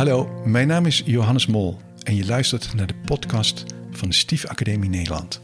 Hallo, 0.00 0.42
mijn 0.44 0.66
naam 0.66 0.86
is 0.86 1.02
Johannes 1.04 1.46
Mol 1.46 1.78
en 2.02 2.16
je 2.16 2.26
luistert 2.26 2.74
naar 2.74 2.86
de 2.86 2.94
podcast 2.94 3.64
van 3.90 4.08
de 4.08 4.14
Stief 4.14 4.46
Academie 4.46 4.90
Nederland. 4.90 5.40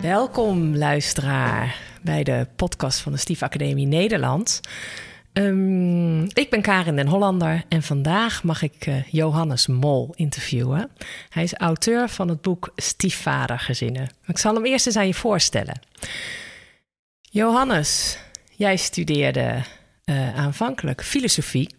Welkom 0.00 0.76
luisteraar 0.76 1.80
bij 2.02 2.24
de 2.24 2.46
podcast 2.56 3.00
van 3.00 3.12
de 3.12 3.18
Stief 3.18 3.42
Academie 3.42 3.86
Nederland. 3.86 4.60
Um, 5.32 6.22
ik 6.22 6.46
ben 6.50 6.62
Karin 6.62 6.96
den 6.96 7.06
Hollander 7.06 7.64
en 7.68 7.82
vandaag 7.82 8.42
mag 8.42 8.62
ik 8.62 8.86
uh, 8.86 9.02
Johannes 9.10 9.66
Mol 9.66 10.12
interviewen. 10.16 10.90
Hij 11.28 11.42
is 11.42 11.54
auteur 11.54 12.08
van 12.08 12.28
het 12.28 12.42
boek 12.42 12.72
Stiefvadergezinnen. 12.76 14.08
Ik 14.26 14.38
zal 14.38 14.54
hem 14.54 14.64
eerst 14.64 14.86
eens 14.86 14.96
aan 14.96 15.06
je 15.06 15.14
voorstellen. 15.14 15.80
Johannes, 17.20 18.18
jij 18.50 18.76
studeerde 18.76 19.62
uh, 20.04 20.38
aanvankelijk 20.38 21.04
filosofie. 21.04 21.75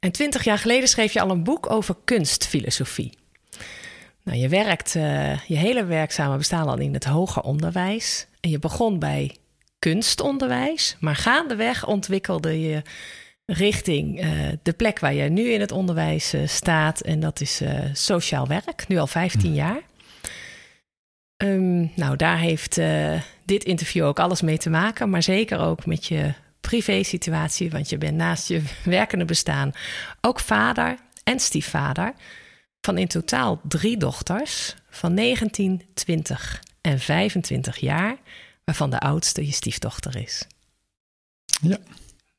En 0.00 0.12
twintig 0.12 0.44
jaar 0.44 0.58
geleden 0.58 0.88
schreef 0.88 1.12
je 1.12 1.20
al 1.20 1.30
een 1.30 1.44
boek 1.44 1.70
over 1.70 1.96
kunstfilosofie. 2.04 3.12
Nou, 4.24 4.38
je 4.38 4.48
werkt 4.48 4.94
uh, 4.94 5.38
je 5.40 5.56
hele 5.56 5.84
werkzame 5.84 6.36
bestaan 6.36 6.66
al 6.66 6.78
in 6.78 6.94
het 6.94 7.04
hoger 7.04 7.42
onderwijs. 7.42 8.26
En 8.40 8.50
je 8.50 8.58
begon 8.58 8.98
bij 8.98 9.36
kunstonderwijs, 9.78 10.96
maar 11.00 11.16
gaandeweg 11.16 11.86
ontwikkelde 11.86 12.60
je 12.60 12.82
richting 13.46 14.24
uh, 14.24 14.30
de 14.62 14.72
plek 14.72 14.98
waar 14.98 15.14
je 15.14 15.28
nu 15.28 15.48
in 15.48 15.60
het 15.60 15.72
onderwijs 15.72 16.34
uh, 16.34 16.46
staat. 16.46 17.00
En 17.00 17.20
dat 17.20 17.40
is 17.40 17.62
sociaal 17.92 18.46
werk, 18.46 18.88
nu 18.88 18.98
al 18.98 19.06
15 19.06 19.50
hm. 19.50 19.56
jaar. 19.56 19.80
Um, 21.36 21.92
nou, 21.94 22.16
daar 22.16 22.38
heeft 22.38 22.80
dit 23.44 23.64
interview 23.64 24.04
ook 24.04 24.18
alles 24.18 24.42
mee 24.42 24.58
te 24.58 24.70
maken, 24.70 25.10
maar 25.10 25.22
zeker 25.22 25.58
ook 25.58 25.86
met 25.86 26.06
je 26.06 26.32
privé-situatie, 26.68 27.70
want 27.70 27.88
je 27.88 27.98
bent 27.98 28.16
naast 28.16 28.48
je 28.48 28.62
werkende 28.84 29.24
bestaan 29.24 29.72
ook 30.20 30.40
vader 30.40 30.98
en 31.24 31.40
stiefvader 31.40 32.12
van 32.80 32.98
in 32.98 33.08
totaal 33.08 33.60
drie 33.62 33.96
dochters 33.96 34.74
van 34.90 35.14
19, 35.14 35.82
20 35.94 36.62
en 36.80 36.98
25 36.98 37.76
jaar, 37.76 38.16
waarvan 38.64 38.90
de 38.90 38.98
oudste 38.98 39.46
je 39.46 39.52
stiefdochter 39.52 40.16
is. 40.16 40.46
Ja. 41.62 41.78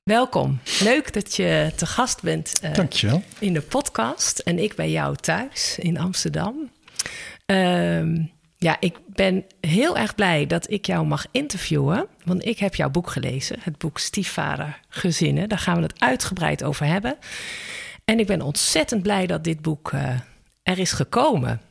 Welkom. 0.04 0.60
Leuk 0.82 1.14
dat 1.14 1.36
je 1.36 1.72
te 1.76 1.86
gast 1.86 2.22
bent 2.22 2.60
uh, 2.64 2.74
Dankjewel. 2.74 3.24
in 3.40 3.54
de 3.54 3.62
podcast 3.62 4.40
en 4.40 4.60
ik 4.60 4.76
bij 4.76 4.92
jou 4.92 5.16
thuis 5.16 5.78
in 5.80 6.00
Amsterdam. 6.00 6.72
Uh, 7.46 8.26
ja, 8.58 8.78
ik 8.80 8.98
ben 9.08 9.46
heel 9.60 9.98
erg 9.98 10.16
blij 10.16 10.46
dat 10.46 10.72
ik 10.72 10.86
jou 10.86 11.06
mag 11.06 11.26
interviewen. 11.32 12.08
Want 12.24 12.46
ik 12.46 12.60
heb 12.60 12.76
jouw 12.76 12.90
boek 12.90 13.10
gelezen, 13.10 13.58
het 13.62 13.78
boek 13.78 14.00
Stiefvader 14.00 14.80
Gezinnen. 14.90 15.50
Daar 15.50 15.60
gaan 15.60 15.76
we 15.76 15.82
het 15.82 16.00
uitgebreid 16.00 16.64
over 16.64 16.86
hebben. 16.86 17.18
En 18.06 18.20
ik 18.20 18.28
ben 18.28 18.42
ontzettend 18.42 19.02
blij 19.02 19.28
dat 19.28 19.44
dit 19.44 19.62
boek 19.62 19.92
uh, 19.92 20.20
er 20.64 20.80
is 20.80 20.92
gekomen. 20.92 21.62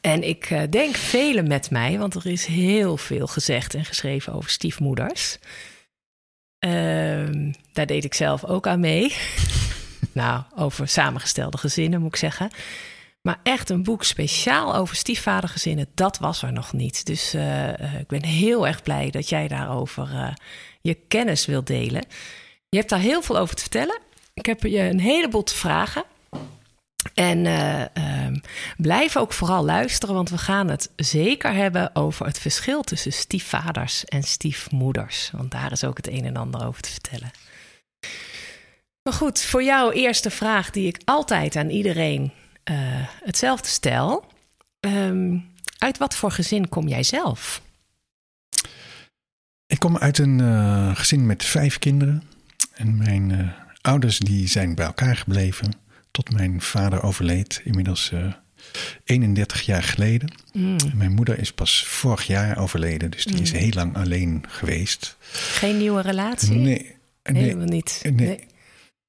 En 0.00 0.28
ik 0.28 0.50
uh, 0.50 0.62
denk 0.70 0.96
velen 0.96 1.48
met 1.48 1.70
mij, 1.70 1.98
want 1.98 2.14
er 2.14 2.26
is 2.26 2.46
heel 2.46 2.96
veel 2.96 3.26
gezegd 3.26 3.74
en 3.74 3.84
geschreven 3.84 4.32
over 4.32 4.50
stiefmoeders. 4.50 5.38
Uh, 6.66 7.52
daar 7.72 7.86
deed 7.86 8.04
ik 8.04 8.14
zelf 8.14 8.44
ook 8.44 8.66
aan 8.66 8.80
mee. 8.80 9.14
nou, 10.12 10.42
over 10.56 10.88
samengestelde 10.88 11.58
gezinnen 11.58 12.00
moet 12.00 12.08
ik 12.08 12.16
zeggen. 12.16 12.50
Maar 13.22 13.40
echt 13.42 13.70
een 13.70 13.82
boek 13.82 14.04
speciaal 14.04 14.74
over 14.74 14.96
stiefvadergezinnen, 14.96 15.86
dat 15.94 16.18
was 16.18 16.42
er 16.42 16.52
nog 16.52 16.72
niet. 16.72 17.06
Dus 17.06 17.34
uh, 17.34 18.00
ik 18.00 18.06
ben 18.06 18.24
heel 18.24 18.66
erg 18.66 18.82
blij 18.82 19.10
dat 19.10 19.28
jij 19.28 19.48
daarover 19.48 20.10
uh, 20.12 20.32
je 20.80 20.94
kennis 20.94 21.46
wilt 21.46 21.66
delen. 21.66 22.04
Je 22.68 22.76
hebt 22.76 22.90
daar 22.90 23.00
heel 23.00 23.22
veel 23.22 23.38
over 23.38 23.54
te 23.54 23.62
vertellen. 23.62 23.98
Ik 24.34 24.46
heb 24.46 24.62
je 24.62 24.78
een 24.78 25.00
heleboel 25.00 25.42
te 25.42 25.54
vragen. 25.54 26.04
En 27.14 27.44
uh, 27.44 27.84
blijf 28.76 29.16
ook 29.16 29.32
vooral 29.32 29.64
luisteren, 29.64 30.14
want 30.14 30.30
we 30.30 30.38
gaan 30.38 30.68
het 30.68 30.90
zeker 30.96 31.52
hebben 31.52 31.94
over 31.94 32.26
het 32.26 32.38
verschil 32.38 32.82
tussen 32.82 33.12
stiefvaders 33.12 34.04
en 34.04 34.22
stiefmoeders. 34.22 35.30
Want 35.32 35.50
daar 35.50 35.72
is 35.72 35.84
ook 35.84 35.96
het 35.96 36.08
een 36.08 36.24
en 36.24 36.36
ander 36.36 36.66
over 36.66 36.82
te 36.82 36.90
vertellen. 36.90 37.30
Maar 39.02 39.12
goed, 39.12 39.42
voor 39.42 39.62
jou 39.62 39.92
eerste 39.92 40.30
vraag 40.30 40.70
die 40.70 40.86
ik 40.86 41.00
altijd 41.04 41.56
aan 41.56 41.70
iedereen 41.70 42.32
uh, 42.70 42.76
hetzelfde 43.24 43.68
stel. 43.68 44.24
Um, 44.80 45.48
uit 45.78 45.98
wat 45.98 46.14
voor 46.14 46.30
gezin 46.30 46.68
kom 46.68 46.88
jij 46.88 47.02
zelf? 47.02 47.62
Ik 49.66 49.78
kom 49.78 49.98
uit 49.98 50.18
een 50.18 50.38
uh, 50.38 50.96
gezin 50.96 51.26
met 51.26 51.44
vijf 51.44 51.78
kinderen. 51.78 52.22
En 52.72 52.96
mijn 52.96 53.30
uh, 53.30 53.48
ouders 53.80 54.18
die 54.18 54.48
zijn 54.48 54.74
bij 54.74 54.86
elkaar 54.86 55.16
gebleven 55.16 55.72
tot 56.10 56.32
mijn 56.32 56.60
vader 56.60 57.02
overleed, 57.02 57.60
inmiddels 57.64 58.12
31 59.04 59.62
jaar 59.62 59.82
geleden. 59.82 60.32
Mm. 60.52 60.76
Mijn 60.94 61.12
moeder 61.12 61.38
is 61.38 61.52
pas 61.52 61.84
vorig 61.86 62.26
jaar 62.26 62.58
overleden, 62.58 63.10
dus 63.10 63.24
die 63.24 63.36
mm. 63.36 63.42
is 63.42 63.52
heel 63.52 63.72
lang 63.72 63.96
alleen 63.96 64.44
geweest. 64.48 65.16
Geen 65.32 65.76
nieuwe 65.76 66.00
relatie? 66.00 66.56
Nee. 66.56 66.96
nee 67.22 67.42
Helemaal 67.42 67.66
niet. 67.66 68.00
Nee. 68.02 68.12
nee. 68.12 68.46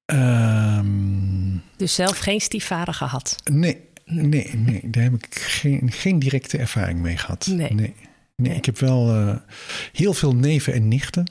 Um, 0.06 1.62
dus 1.76 1.94
zelf 1.94 2.18
geen 2.18 2.40
stiefvader 2.40 2.94
gehad? 2.94 3.36
Nee, 3.50 3.80
nee, 4.04 4.50
nee. 4.54 4.80
Daar 4.84 5.02
heb 5.02 5.14
ik 5.14 5.34
geen, 5.34 5.92
geen 5.92 6.18
directe 6.18 6.58
ervaring 6.58 7.00
mee 7.00 7.16
gehad. 7.16 7.46
Nee. 7.46 7.72
nee. 7.72 7.94
nee. 8.36 8.56
Ik 8.56 8.64
heb 8.64 8.78
wel 8.78 9.20
uh, 9.20 9.36
heel 9.92 10.14
veel 10.14 10.34
neven 10.34 10.72
en 10.72 10.88
nichten. 10.88 11.24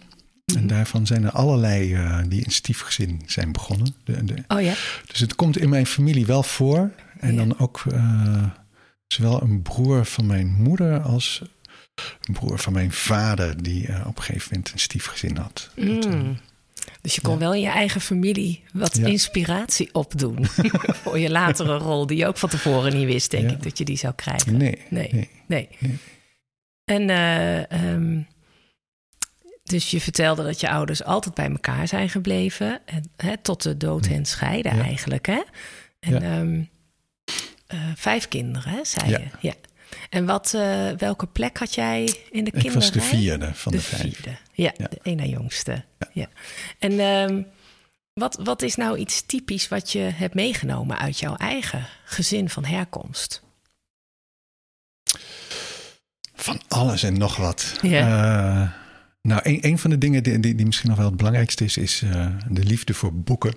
En 0.55 0.57
Mhm. 0.57 0.67
daarvan 0.67 1.07
zijn 1.07 1.23
er 1.23 1.31
allerlei 1.31 1.95
uh, 1.95 2.19
die 2.27 2.43
in 2.43 2.51
stiefgezin 2.51 3.21
zijn 3.25 3.51
begonnen. 3.51 3.95
De, 4.03 4.23
de, 4.23 4.43
oh 4.47 4.61
ja? 4.61 4.73
Dus 5.05 5.19
het 5.19 5.35
komt 5.35 5.57
in 5.57 5.69
mijn 5.69 5.85
familie 5.85 6.25
wel 6.25 6.43
voor. 6.43 6.91
En 7.19 7.33
ja. 7.33 7.37
dan 7.37 7.59
ook 7.59 7.83
uh, 7.93 8.43
zowel 9.07 9.41
een 9.41 9.61
broer 9.61 10.05
van 10.05 10.25
mijn 10.25 10.47
moeder 10.47 10.99
als 11.01 11.41
een 12.27 12.33
broer 12.33 12.59
van 12.59 12.73
mijn 12.73 12.91
vader... 12.91 13.63
die 13.63 13.87
uh, 13.87 14.05
op 14.07 14.17
een 14.17 14.23
gegeven 14.23 14.47
moment 14.51 14.71
een 14.73 14.79
stiefgezin 14.79 15.37
had. 15.37 15.69
Mm. 15.75 16.01
Dat, 16.01 16.07
dus 17.01 17.15
je 17.15 17.21
kon 17.21 17.33
ja. 17.33 17.39
wel 17.39 17.53
in 17.53 17.61
je 17.61 17.69
eigen 17.69 18.01
familie 18.01 18.63
wat 18.73 18.97
ja. 18.97 19.07
inspiratie 19.07 19.93
opdoen 19.93 20.45
voor 21.01 21.19
je 21.19 21.29
latere 21.29 21.77
rol, 21.77 22.07
die 22.07 22.17
je 22.17 22.27
ook 22.27 22.37
van 22.37 22.49
tevoren 22.49 22.97
niet 22.97 23.05
wist, 23.05 23.31
denk 23.31 23.49
ja. 23.49 23.55
ik, 23.55 23.63
dat 23.63 23.77
je 23.77 23.85
die 23.85 23.97
zou 23.97 24.13
krijgen. 24.13 24.57
Nee. 24.57 24.81
Nee. 24.89 25.09
nee. 25.11 25.29
nee. 25.45 25.69
nee. 25.79 25.97
En 26.85 27.09
uh, 27.09 27.93
um, 27.93 28.27
dus 29.63 29.91
je 29.91 30.01
vertelde 30.01 30.43
dat 30.43 30.59
je 30.59 30.69
ouders 30.69 31.03
altijd 31.03 31.33
bij 31.33 31.49
elkaar 31.49 31.87
zijn 31.87 32.09
gebleven, 32.09 32.79
en, 32.85 33.11
hè, 33.15 33.37
tot 33.37 33.63
de 33.63 33.77
dood 33.77 34.07
hen 34.07 34.25
scheiden 34.25 34.71
eigenlijk, 34.71 35.25
hè? 35.25 35.41
En 35.99 36.31
um, 36.33 36.69
uh, 37.73 37.79
vijf 37.95 38.27
kinderen, 38.27 38.71
hè, 38.71 38.85
zei 38.85 39.09
je. 39.09 39.23
Ja. 39.39 39.53
En 40.09 40.25
wat, 40.25 40.53
uh, 40.55 40.89
welke 40.89 41.27
plek 41.27 41.57
had 41.57 41.75
jij 41.75 42.01
in 42.31 42.43
de 42.43 42.51
kinderen? 42.51 42.63
Ik 42.63 42.71
was 42.71 42.91
de 42.91 43.01
vierde 43.01 43.53
van 43.53 43.71
de, 43.71 43.77
de 43.77 43.83
vijf. 43.83 44.01
Vierde. 44.01 44.37
Ja, 44.53 44.71
ja, 44.77 44.87
de 44.87 44.99
ene 45.03 45.29
jongste. 45.29 45.83
Ja. 45.97 46.07
ja. 46.13 46.27
En 46.79 46.99
um, 46.99 47.47
wat, 48.13 48.39
wat 48.43 48.61
is 48.61 48.75
nou 48.75 48.97
iets 48.97 49.21
typisch 49.25 49.67
wat 49.67 49.91
je 49.91 49.99
hebt 49.99 50.33
meegenomen 50.33 50.97
uit 50.97 51.19
jouw 51.19 51.35
eigen 51.35 51.87
gezin 52.05 52.49
van 52.49 52.65
herkomst? 52.65 53.43
Van 56.33 56.61
alles 56.67 57.03
en 57.03 57.17
nog 57.17 57.35
wat. 57.35 57.77
Ja. 57.81 58.07
Uh, 58.61 58.69
nou, 59.21 59.41
een, 59.43 59.57
een 59.61 59.79
van 59.79 59.89
de 59.89 59.97
dingen 59.97 60.23
die, 60.23 60.39
die, 60.39 60.55
die, 60.55 60.65
misschien 60.65 60.89
nog 60.89 60.97
wel 60.97 61.07
het 61.07 61.17
belangrijkste 61.17 61.63
is, 61.63 61.77
is 61.77 62.01
uh, 62.01 62.27
de 62.49 62.63
liefde 62.63 62.93
voor 62.93 63.13
boeken. 63.13 63.53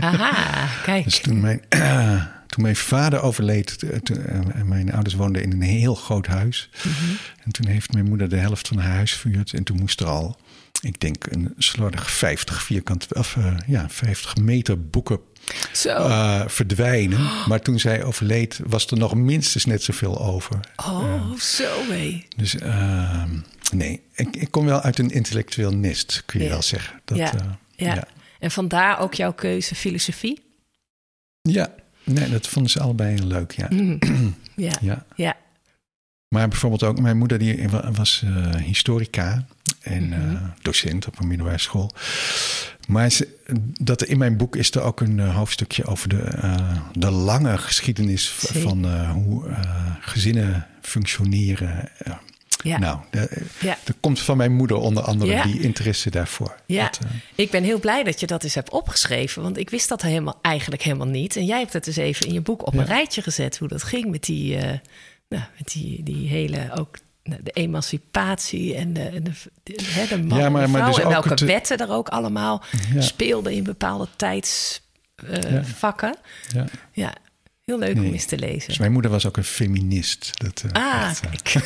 Aha, 0.00 0.68
kijk. 0.84 1.04
dus 1.04 1.20
toen 1.20 1.40
mijn, 1.40 1.62
toen 2.48 2.62
mijn 2.62 2.76
vader 2.76 3.22
overleed, 3.22 3.78
toen, 4.02 4.18
uh, 4.56 4.62
mijn 4.62 4.92
ouders 4.92 5.14
woonden 5.14 5.42
in 5.42 5.52
een 5.52 5.62
heel 5.62 5.94
groot 5.94 6.26
huis. 6.26 6.70
Mhm. 6.76 7.14
En 7.44 7.50
toen 7.50 7.66
heeft 7.66 7.92
mijn 7.92 8.08
moeder 8.08 8.28
de 8.28 8.36
helft 8.36 8.68
van 8.68 8.78
haar 8.78 8.94
huis 8.94 9.12
verhuurd. 9.12 9.52
En 9.52 9.64
toen 9.64 9.78
moest 9.78 10.00
er 10.00 10.06
al, 10.06 10.36
ik 10.80 11.00
denk, 11.00 11.26
een 11.30 11.54
slordig 11.58 12.10
50 12.10 12.62
vierkant, 12.62 13.14
of 13.14 13.36
ja, 13.66 13.88
50 13.88 14.36
meter 14.36 14.88
boeken 14.88 15.20
verdwijnen. 16.46 17.18
Oh. 17.18 17.46
Maar 17.46 17.60
toen 17.60 17.78
zij 17.78 18.04
overleed, 18.04 18.60
was 18.66 18.86
er 18.86 18.98
nog 18.98 19.14
minstens 19.14 19.64
net 19.64 19.82
zoveel 19.82 20.20
over. 20.20 20.60
Oh, 20.76 21.34
zo 21.34 21.84
mee. 21.88 22.26
Dus 22.36 22.58
ehm, 22.58 23.30
nee, 23.72 24.02
ik, 24.14 24.36
ik, 24.36 24.50
kom 24.50 24.64
wel 24.64 24.80
uit 24.80 24.98
een 24.98 25.10
intellectueel 25.10 25.74
nest, 25.74 26.22
kun 26.26 26.38
je 26.38 26.44
ja. 26.44 26.50
wel 26.50 26.62
zeggen. 26.62 27.00
Dat, 27.04 27.18
ja. 27.18 27.32
Ja. 27.76 27.94
ja. 27.94 28.08
En 28.38 28.50
vandaar 28.50 28.98
ook 28.98 29.14
jouw 29.14 29.32
keuze 29.32 29.74
filosofie? 29.74 30.40
Ja, 31.42 31.74
nee, 32.08 32.30
dat 32.30 32.48
vonden 32.48 32.70
ze 32.70 32.80
allebei 32.80 33.14
heel 33.14 33.26
leuk, 33.26 33.52
ja. 33.52 33.66
Mm. 33.70 33.98
ja. 34.54 34.72
ja. 34.80 35.04
ja. 35.16 35.36
Maar 36.28 36.48
bijvoorbeeld 36.48 36.82
ook, 36.82 37.00
mijn 37.00 37.18
moeder 37.18 37.38
die 37.38 37.68
was 37.92 38.22
uh, 38.24 38.54
historica 38.54 39.46
en 39.80 40.08
Mhm. 40.08 40.32
uh, 40.32 40.40
docent 40.62 41.06
op 41.06 41.18
een 41.20 41.26
middelbare 41.28 41.58
school. 41.58 41.90
Maar 42.88 43.10
ze, 43.10 43.28
dat 43.80 44.02
in 44.04 44.18
mijn 44.18 44.36
boek 44.36 44.56
is 44.56 44.70
er 44.70 44.82
ook 44.82 45.00
een 45.00 45.18
uh, 45.18 45.34
hoofdstukje 45.36 45.84
over 45.84 46.08
de, 46.08 46.38
de 46.92 47.10
lange 47.10 47.58
geschiedenis 47.58 48.28
van 48.30 49.08
hoe 49.10 49.44
gezinnen 50.00 50.66
functioneren. 50.82 51.88
Ja. 52.64 52.78
Nou, 52.78 52.98
de- 53.10 53.42
Ja. 53.60 53.76
er 53.84 53.94
komt 54.00 54.20
van 54.20 54.36
mijn 54.36 54.52
moeder 54.52 54.76
onder 54.76 55.02
andere 55.02 55.30
Ja. 55.32 55.42
die 55.42 55.60
interesse 55.60 56.10
daarvoor. 56.10 56.56
Ja, 56.66 56.84
Dat, 56.84 56.98
eh, 57.04 57.10
ik 57.34 57.50
ben 57.50 57.64
heel 57.64 57.78
blij 57.80 58.02
dat 58.02 58.20
je 58.20 58.26
dat 58.26 58.44
eens 58.44 58.54
hebt 58.54 58.70
opgeschreven. 58.70 59.42
Want 59.42 59.56
ik 59.56 59.70
wist 59.70 59.88
dat 59.88 60.02
helemaal, 60.02 60.38
eigenlijk 60.42 60.82
helemaal 60.82 61.06
niet. 61.06 61.36
En 61.36 61.44
jij 61.44 61.58
hebt 61.58 61.72
het 61.72 61.84
dus 61.84 61.96
even 61.96 62.26
in 62.26 62.32
je 62.32 62.40
boek 62.40 62.66
op 62.66 62.74
een 62.74 62.86
rijtje 62.86 63.22
gezet. 63.22 63.58
Hoe 63.58 63.68
dat 63.68 63.82
ging 63.82 64.10
met 64.10 64.22
die, 64.24 64.56
eh, 64.56 64.62
nou, 65.28 65.42
met 65.58 65.68
die, 65.72 66.02
die 66.02 66.28
hele 66.28 66.70
ook 66.78 66.96
nou, 67.22 67.42
de 67.42 67.50
emancipatie 67.50 68.74
en 68.74 68.92
de, 68.92 69.02
en 69.02 69.24
de, 69.24 69.30
de, 69.62 69.78
hè, 69.82 70.06
de 70.06 70.22
man 70.22 70.38
Ja, 70.38 70.44
en 70.44 70.52
maar- 70.52 70.62
de 70.64 70.68
maar 70.68 70.80
vrouw. 70.80 70.92
dus 70.94 71.02
en 71.04 71.08
welke 71.10 71.28
het- 71.28 71.40
wetten 71.40 71.78
er 71.78 71.90
ook 71.90 72.08
allemaal 72.08 72.62
Ja. 72.94 73.00
speelden 73.00 73.52
in 73.52 73.64
bepaalde 73.64 74.08
tijdsvakken. 74.16 76.16
ja. 76.54 76.64
ja, 76.92 77.12
heel 77.68 77.78
leuk 77.78 77.94
Nee. 77.94 78.06
om 78.06 78.12
eens 78.12 78.24
te 78.24 78.38
lezen. 78.38 78.68
Dus 78.68 78.78
mijn 78.78 78.92
moeder 78.92 79.10
was 79.10 79.26
ook 79.26 79.36
een 79.36 79.44
feminist. 79.44 80.30
Dat, 80.34 80.64
eh, 80.72 80.82
Ah, 81.02 81.08
echt, 81.08 81.20
eh, 81.20 81.30
kijk. 81.42 81.64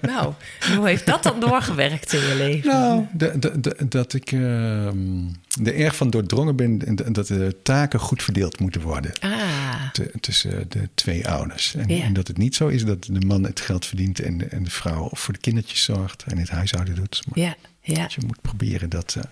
nou, 0.10 0.32
hoe 0.76 0.86
heeft 0.88 1.06
dat 1.06 1.22
dan 1.22 1.40
doorgewerkt 1.40 2.12
in 2.12 2.20
je 2.20 2.34
leven? 2.34 2.70
Nou, 2.70 3.04
de- 3.12 3.38
de- 3.38 3.60
de- 3.60 3.88
dat 3.88 4.14
ik 4.14 4.32
ehm, 4.32 5.24
er 5.64 5.74
erg 5.74 5.96
van 5.96 6.10
doordrongen 6.10 6.56
ben 6.56 6.82
en 7.04 7.12
dat 7.12 7.26
de 7.26 7.56
taken 7.62 8.00
goed 8.00 8.22
verdeeld 8.22 8.60
moeten 8.60 8.80
worden 8.80 9.12
Ah, 9.20 9.90
tussen 10.20 10.66
de 10.68 10.88
twee 10.94 11.28
ouders. 11.28 11.74
En, 11.74 11.88
Ja. 11.96 12.02
en 12.04 12.12
dat 12.12 12.26
het 12.28 12.36
niet 12.38 12.54
zo 12.54 12.66
is 12.68 12.84
dat 12.84 13.04
de 13.04 13.26
man 13.26 13.44
het 13.44 13.60
geld 13.60 13.86
verdient 13.86 14.20
en 14.20 14.38
de, 14.38 14.44
en 14.44 14.64
de 14.64 14.70
vrouw 14.70 15.10
voor 15.12 15.34
de 15.34 15.40
kindertjes 15.40 15.82
zorgt 15.82 16.24
en 16.26 16.38
het 16.38 16.48
huishouden 16.48 16.94
doet. 16.94 17.22
Maar 17.28 17.44
ja, 17.44 17.54
ja. 17.80 17.94
dat 18.02 18.12
je 18.12 18.20
moet 18.26 18.40
proberen 18.40 18.88
dat 18.88 19.16
eh, 19.18 19.22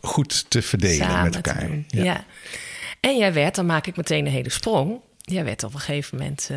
goed 0.00 0.44
te 0.50 0.62
verdelen 0.62 1.06
samen 1.06 1.22
met 1.24 1.34
elkaar. 1.34 1.68
Ja. 1.88 2.24
En 3.06 3.16
jij 3.16 3.32
werd, 3.32 3.54
dan 3.54 3.66
maak 3.66 3.86
ik 3.86 3.96
meteen 3.96 4.26
een 4.26 4.32
hele 4.32 4.50
sprong. 4.50 5.00
Jij 5.18 5.44
werd 5.44 5.62
op 5.64 5.74
een 5.74 5.80
gegeven 5.80 6.18
moment 6.18 6.50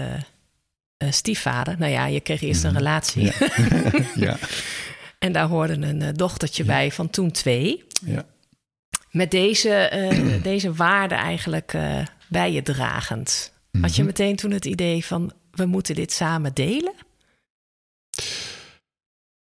eh, 0.98 1.12
stiefvader. 1.12 1.76
Nou 1.80 1.92
ja, 1.92 2.06
je 2.06 2.20
kreeg 2.20 2.42
eerst 2.42 2.64
een 2.64 2.74
relatie. 2.74 3.24
Ja. 3.24 3.34
ja, 4.28 4.38
En 5.20 5.32
daar 5.32 5.48
hoorde 5.48 5.74
een 5.74 6.02
eh, 6.02 6.10
dochtertje 6.14 6.64
bij 6.64 6.92
van 6.92 7.10
toen 7.10 7.32
twee. 7.32 7.84
ja. 8.06 8.26
Met 9.12 9.32
deze, 9.32 9.70
eh, 9.74 10.44
deze 10.52 10.74
waarde 10.74 11.16
eigenlijk 11.16 11.74
bij 12.28 12.52
je 12.52 12.62
dragend. 12.62 13.54
Had 13.82 13.96
je 13.96 14.02
Mhm. 14.02 14.06
meteen 14.12 14.36
toen 14.36 14.52
het 14.52 14.66
idee 14.66 15.06
van, 15.06 15.32
we 15.52 15.66
moeten 15.66 15.96
dit 15.96 16.12
samen 16.12 16.54
delen? 16.54 16.94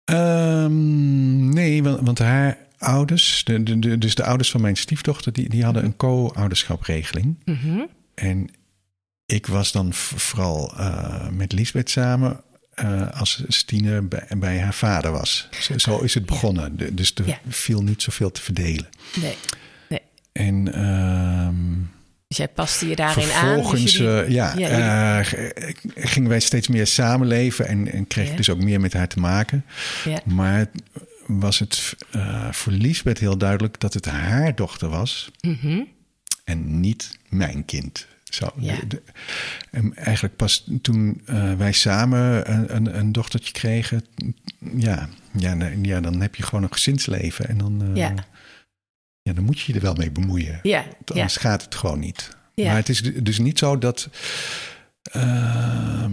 Ehm, 0.05 1.49
nee, 1.49 1.83
want, 1.83 2.01
want 2.01 2.19
haar 2.19 2.59
ouders, 2.85 3.45
de, 3.45 3.63
de, 3.63 3.79
de- 3.79 3.99
dus 3.99 4.15
de 4.15 4.25
ouders 4.25 4.51
van 4.51 4.61
mijn 4.61 4.77
stiefdochter, 4.77 5.33
die, 5.33 5.49
die 5.49 5.65
hadden 5.65 5.85
een 5.85 5.97
co-ouderschapregeling. 5.97 7.37
Mhm. 7.45 7.81
En 8.15 8.49
ik 9.27 9.47
was 9.47 9.73
dan 9.73 9.93
vooral 9.95 10.75
eh, 10.79 11.29
met 11.29 11.53
Lisbeth 11.53 11.91
samen 11.91 12.41
eh, 12.75 13.11
als 13.11 13.43
Stine 13.49 14.03
bij, 14.03 14.27
bij 14.37 14.61
haar 14.61 14.75
vader 14.75 15.11
was. 15.11 15.49
Zo, 15.61 15.79
zo 15.79 15.99
is 15.99 16.15
het 16.15 16.27
begonnen. 16.27 16.77
De- 16.77 16.95
dus 16.95 17.15
er 17.15 17.27
Ja. 17.27 17.39
viel 17.49 17.83
niet 17.83 18.03
zoveel 18.03 18.31
te 18.33 18.41
verdelen. 18.43 18.89
Nee. 19.21 19.37
En 20.33 20.75
ehm, 20.75 21.55
Dus 22.29 22.37
jij 22.37 22.49
paste 22.49 22.89
je 22.89 22.97
daarin 22.97 23.25
aan. 23.25 23.31
vervolgens 23.31 23.83
Dus 23.83 23.97
jullie- 23.97 24.23
eh, 24.23 24.29
ja, 24.31 25.23
gingen 25.95 26.29
wij 26.29 26.41
steeds 26.41 26.69
meer 26.69 26.87
samenleven 26.87 27.67
en, 27.69 27.93
en 27.93 28.07
kreeg 28.07 28.31
ik 28.31 28.37
dus 28.37 28.51
ook 28.51 28.63
meer 28.63 28.81
met 28.81 28.93
haar 28.93 29.09
te 29.09 29.21
maken. 29.21 29.65
ja. 30.05 30.19
Maar 30.25 30.67
was 31.27 31.59
het 31.59 31.97
eh, 32.11 32.53
voor 32.53 32.73
heel 33.19 33.39
duidelijk 33.39 33.81
dat 33.81 33.95
het 33.95 34.05
haar 34.07 34.55
dochter 34.55 34.89
was 34.89 35.31
Mhm. 35.41 35.81
en 36.45 36.81
niet 36.81 37.19
mijn 37.29 37.65
kind. 37.65 38.07
Zo, 38.25 38.53
Ja. 38.59 38.75
de- 38.77 38.87
de- 38.87 39.03
en 39.71 39.97
eigenlijk 39.97 40.37
pas 40.37 40.69
toen 40.83 41.21
eh, 41.27 41.53
wij 41.55 41.73
samen 41.73 42.53
een, 42.53 42.77
een, 42.77 42.99
een 42.99 43.13
dochtertje 43.13 43.53
kregen, 43.53 44.05
ja, 44.77 45.09
ja, 45.39 45.55
dan 46.01 46.21
heb 46.21 46.35
je 46.35 46.43
gewoon 46.43 46.63
een 46.65 46.73
gezinsleven 46.73 47.49
en 47.49 47.59
dan, 47.59 47.83
eh, 47.83 47.97
Ja. 47.97 48.15
ja, 49.23 49.33
dan 49.33 49.45
moet 49.45 49.61
je 49.61 49.73
je 49.73 49.79
er 49.79 49.85
wel 49.85 49.95
mee 49.95 50.11
bemoeien. 50.11 50.61
Ja, 50.63 50.79
ja, 50.81 50.85
Anders 51.15 51.37
gaat 51.37 51.63
het 51.63 51.75
gewoon 51.75 51.99
niet. 51.99 52.37
Ja. 52.55 52.67
Maar 52.67 52.77
het 52.77 52.89
is 52.89 53.03
du- 53.03 53.23
dus 53.23 53.39
niet 53.39 53.59
zo 53.59 53.79
dat 53.79 54.09
eh, 55.13 56.05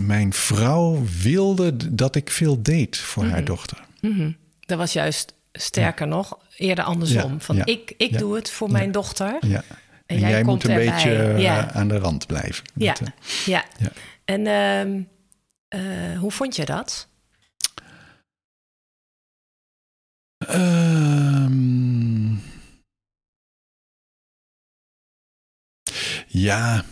mijn 0.00 0.32
vrouw 0.32 1.04
wilde 1.22 1.94
dat 1.94 2.16
ik 2.16 2.30
veel 2.30 2.62
deed 2.62 2.96
voor 2.96 3.24
haar 3.24 3.36
Mhm. 3.36 3.44
dochter. 3.44 3.84
Mhm. 4.00 4.30
Dat 4.70 4.78
was 4.78 4.92
juist 4.92 5.34
sterker 5.52 6.06
nog, 6.06 6.38
eerder 6.56 6.84
andersom. 6.84 7.40
Van 7.40 7.64
ik, 7.64 7.94
ik 7.96 8.18
doe 8.18 8.34
het 8.34 8.50
voor 8.50 8.70
mijn 8.70 8.92
dochter. 8.92 9.36
Ja. 9.46 9.64
En, 10.06 10.18
jij 10.18 10.30
jij, 10.30 10.42
komt 10.42 10.62
moet 10.62 10.64
een 10.64 10.70
erbij. 10.80 10.94
beetje 10.94 11.16
eh, 11.16 11.40
Ja. 11.40 11.72
aan 11.72 11.88
de 11.88 11.98
rand 11.98 12.26
blijven. 12.26 12.64
Ja, 12.74 12.94
eh, 13.00 13.06
ja. 13.46 13.64
Ja. 13.78 13.92
En 14.24 14.46
ehm, 14.46 15.02
eh, 15.68 16.18
hoe 16.18 16.30
vond 16.30 16.56
je 16.56 16.64
dat? 16.64 17.08
Ehm, 20.46 22.34
ja. 26.26 26.84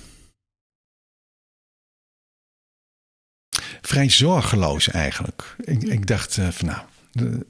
Vrij 3.81 4.11
zorgeloos 4.11 4.89
eigenlijk. 4.89 5.57
Ik, 5.59 5.83
ik 5.83 6.07
dacht 6.07 6.35
van 6.35 6.67
nou, 6.67 6.87
de, 7.19 7.47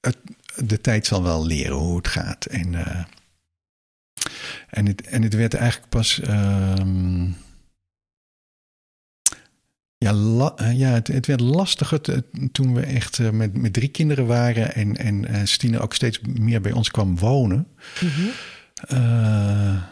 het, 0.00 0.18
de 0.56 0.80
tijd 0.80 1.06
zal 1.06 1.22
wel 1.22 1.46
leren 1.46 1.76
hoe 1.76 1.96
het 1.96 2.08
gaat. 2.08 2.44
En, 2.46 2.74
eh, 2.74 3.04
en, 4.68 4.86
het, 4.86 5.06
en 5.06 5.22
het 5.22 5.34
werd 5.34 5.54
eigenlijk 5.54 5.90
pas. 5.90 6.20
ehm, 6.20 7.24
ja, 9.98 10.12
la- 10.12 10.54
eh, 10.56 10.78
ja 10.78 10.88
het, 10.90 11.06
het 11.06 11.26
werd 11.26 11.40
lastiger 11.40 12.00
te- 12.00 12.24
toen 12.52 12.74
we 12.74 12.80
echt 12.80 13.18
eh, 13.18 13.30
met, 13.30 13.56
met 13.56 13.72
drie 13.72 13.88
kinderen 13.88 14.26
waren 14.26 14.74
en, 14.74 14.96
en 14.96 15.48
Stine 15.48 15.80
ook 15.80 15.94
steeds 15.94 16.20
meer 16.20 16.60
bij 16.60 16.72
ons 16.72 16.90
kwam 16.90 17.18
wonen. 17.18 17.66
Mhm. 18.00 18.26
Eh, 18.74 19.82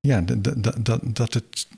ja, 0.00 0.20
dat, 0.20 0.62
dat, 0.62 0.84
dat, 0.84 1.00
dat 1.16 1.34
het 1.34 1.68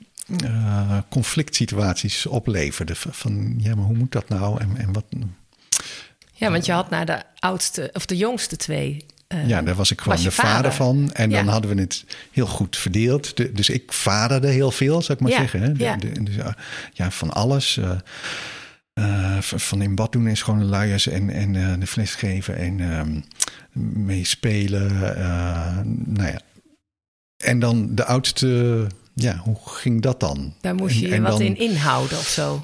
eh, 0.43 0.97
conflict 1.09 1.55
situaties 1.55 2.25
opleverde. 2.25 2.95
Van 2.95 3.53
ja, 3.57 3.75
maar 3.75 3.85
hoe 3.85 3.97
moet 3.97 4.11
dat 4.11 4.29
nou? 4.29 4.59
En, 4.61 4.77
en 4.77 4.93
wat. 4.93 5.05
Ja, 6.35 6.51
want 6.51 6.65
je 6.65 6.71
had 6.71 6.89
naar 6.89 7.05
de 7.05 7.21
oudste 7.39 7.89
of 7.93 8.05
de 8.05 8.17
jongste 8.17 8.55
twee. 8.55 9.05
eh, 9.27 9.47
Ja, 9.47 9.61
daar 9.61 9.75
was 9.75 9.91
ik 9.91 10.01
gewoon 10.01 10.15
was 10.15 10.23
de 10.25 10.31
vader, 10.31 10.51
vader. 10.53 10.71
van. 10.73 11.11
En 11.13 11.29
dan 11.29 11.47
hadden 11.47 11.75
we 11.75 11.81
het 11.81 12.05
heel 12.31 12.45
goed 12.47 12.77
verdeeld. 12.77 13.37
De- 13.37 13.51
dus 13.51 13.69
ik 13.69 13.91
vaderde 13.93 14.47
heel 14.47 14.71
veel, 14.71 15.01
zou 15.01 15.13
ik 15.13 15.19
maar 15.19 15.31
Ja, 15.31 15.37
zeggen. 15.37 15.61
Hè? 15.61 15.71
De- 15.71 15.83
ja. 15.83 15.95
de- 15.95 16.23
dus, 16.23 16.35
ja, 16.35 16.55
ja, 16.93 17.11
van 17.11 17.31
alles. 17.33 17.77
eh, 17.77 17.91
eh, 18.93 19.41
van 19.41 19.81
in 19.81 19.95
bad 19.95 20.11
doen 20.11 20.27
en 20.27 20.37
schone 20.37 20.63
luiers 20.63 21.07
en, 21.07 21.29
en 21.29 21.55
eh, 21.55 21.79
de 21.79 21.87
fles 21.87 22.15
geven 22.15 22.57
en 22.57 22.79
ehm 22.79 23.19
meespelen. 24.05 25.15
eh, 25.17 25.77
nou 26.05 26.27
ja. 26.31 26.39
En 27.43 27.59
dan 27.59 27.95
de 27.95 28.05
oudste, 28.05 28.87
ja, 29.13 29.35
hoe 29.37 29.57
ging 29.65 30.01
dat 30.01 30.19
dan? 30.19 30.53
daar 30.61 30.75
moest 30.75 30.99
je 30.99 31.07
En- 31.09 31.21
wat 31.21 31.31
dan- 31.31 31.41
in 31.41 31.57
inhouden 31.57 32.17
of 32.17 32.27
zo. 32.27 32.63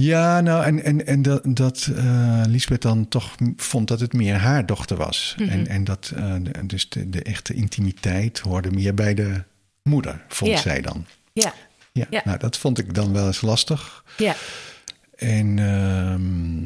Ja, 0.00 0.40
nou, 0.40 0.64
en, 0.64 0.84
en, 0.84 1.06
en 1.06 1.22
dat, 1.22 1.42
dat 1.44 1.90
eh, 1.96 2.42
Lisbeth 2.46 2.82
dan 2.82 3.08
toch 3.08 3.34
vond 3.56 3.88
dat 3.88 4.00
het 4.00 4.12
meer 4.12 4.34
haar 4.34 4.66
dochter 4.66 4.96
was. 4.96 5.34
Mhm. 5.38 5.48
En, 5.48 5.66
en 5.66 5.84
dat 5.84 6.12
eh, 6.16 6.34
de, 6.40 6.66
dus 6.66 6.88
de, 6.88 7.10
de 7.10 7.22
echte 7.22 7.54
intimiteit 7.54 8.38
hoorde 8.38 8.70
meer 8.70 8.94
bij 8.94 9.14
de 9.14 9.42
moeder, 9.82 10.24
vond 10.28 10.58
zij 10.58 10.80
dan. 10.80 11.06
Ja, 11.32 11.54
Ja, 11.92 12.06
Ja. 12.10 12.22
Nou, 12.24 12.38
dat 12.38 12.58
vond 12.58 12.78
ik 12.78 12.94
dan 12.94 13.12
wel 13.12 13.26
eens 13.26 13.40
lastig. 13.40 14.04
ja, 14.16 14.34
En 15.16 15.58
ehm, 15.58 16.64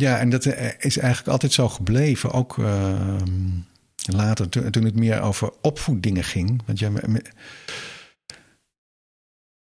ja, 0.00 0.18
en 0.18 0.30
dat 0.30 0.44
eh, 0.44 0.66
is 0.78 0.98
eigenlijk 0.98 1.28
altijd 1.28 1.52
zo 1.52 1.68
gebleven. 1.68 2.30
Ook 2.30 2.58
ehm, 2.58 3.48
later, 3.96 4.48
toen, 4.48 4.84
het 4.84 4.94
meer 4.94 5.20
over 5.20 5.50
opvoeddingen 5.60 6.24
ging. 6.24 6.62
Want 6.66 6.78
ja, 6.78 6.90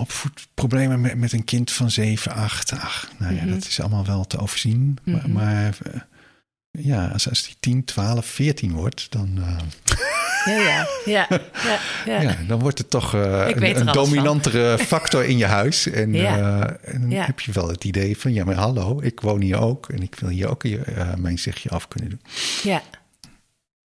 opvoedproblemen 0.03 1.01
met, 1.01 1.15
met 1.17 1.31
een 1.33 1.43
kind 1.43 1.71
van 1.71 1.91
7, 1.91 2.31
8. 2.31 2.71
Ach, 2.71 3.09
nou 3.17 3.35
ja, 3.35 3.41
Mhm. 3.43 3.53
dat 3.53 3.65
is 3.65 3.79
allemaal 3.79 4.05
wel 4.05 4.25
te 4.27 4.37
overzien. 4.37 4.97
Maar, 5.03 5.15
Mhm. 5.15 5.31
maar 5.31 5.77
eh, 5.91 5.99
ja, 6.71 7.07
als, 7.07 7.29
als 7.29 7.43
die 7.43 7.55
10, 7.59 7.85
12, 7.85 8.25
14 8.25 8.71
wordt, 8.71 9.11
dan, 9.11 9.37
eh, 9.37 9.57
ja, 10.57 10.63
ja, 10.63 10.87
ja, 11.05 11.27
ja, 11.69 11.79
ja. 12.05 12.21
ja. 12.21 12.35
dan 12.47 12.59
wordt 12.59 12.77
het 12.77 12.89
toch 12.89 13.13
eh, 13.13 13.21
een, 13.21 13.63
een 13.63 13.73
alles 13.75 13.83
van. 13.83 13.93
dominantere 13.93 14.77
factor 14.77 15.25
in 15.25 15.37
je 15.37 15.45
huis. 15.45 15.87
En, 15.87 16.15
en 16.81 17.01
dan 17.09 17.11
heb 17.11 17.39
je 17.39 17.51
wel 17.51 17.67
het 17.67 17.83
idee 17.83 18.17
van, 18.17 18.33
ja, 18.33 18.43
maar 18.43 18.55
hallo, 18.55 19.01
ik 19.01 19.19
woon 19.21 19.41
hier 19.41 19.59
ook 19.59 19.89
en 19.89 20.01
ik 20.01 20.15
wil 20.15 20.29
hier 20.29 20.49
ook 20.49 20.63
mijn 21.17 21.39
zegje 21.39 21.69
af 21.69 21.87
kunnen 21.87 22.09
doen. 22.09 22.21
Ja. 22.63 22.81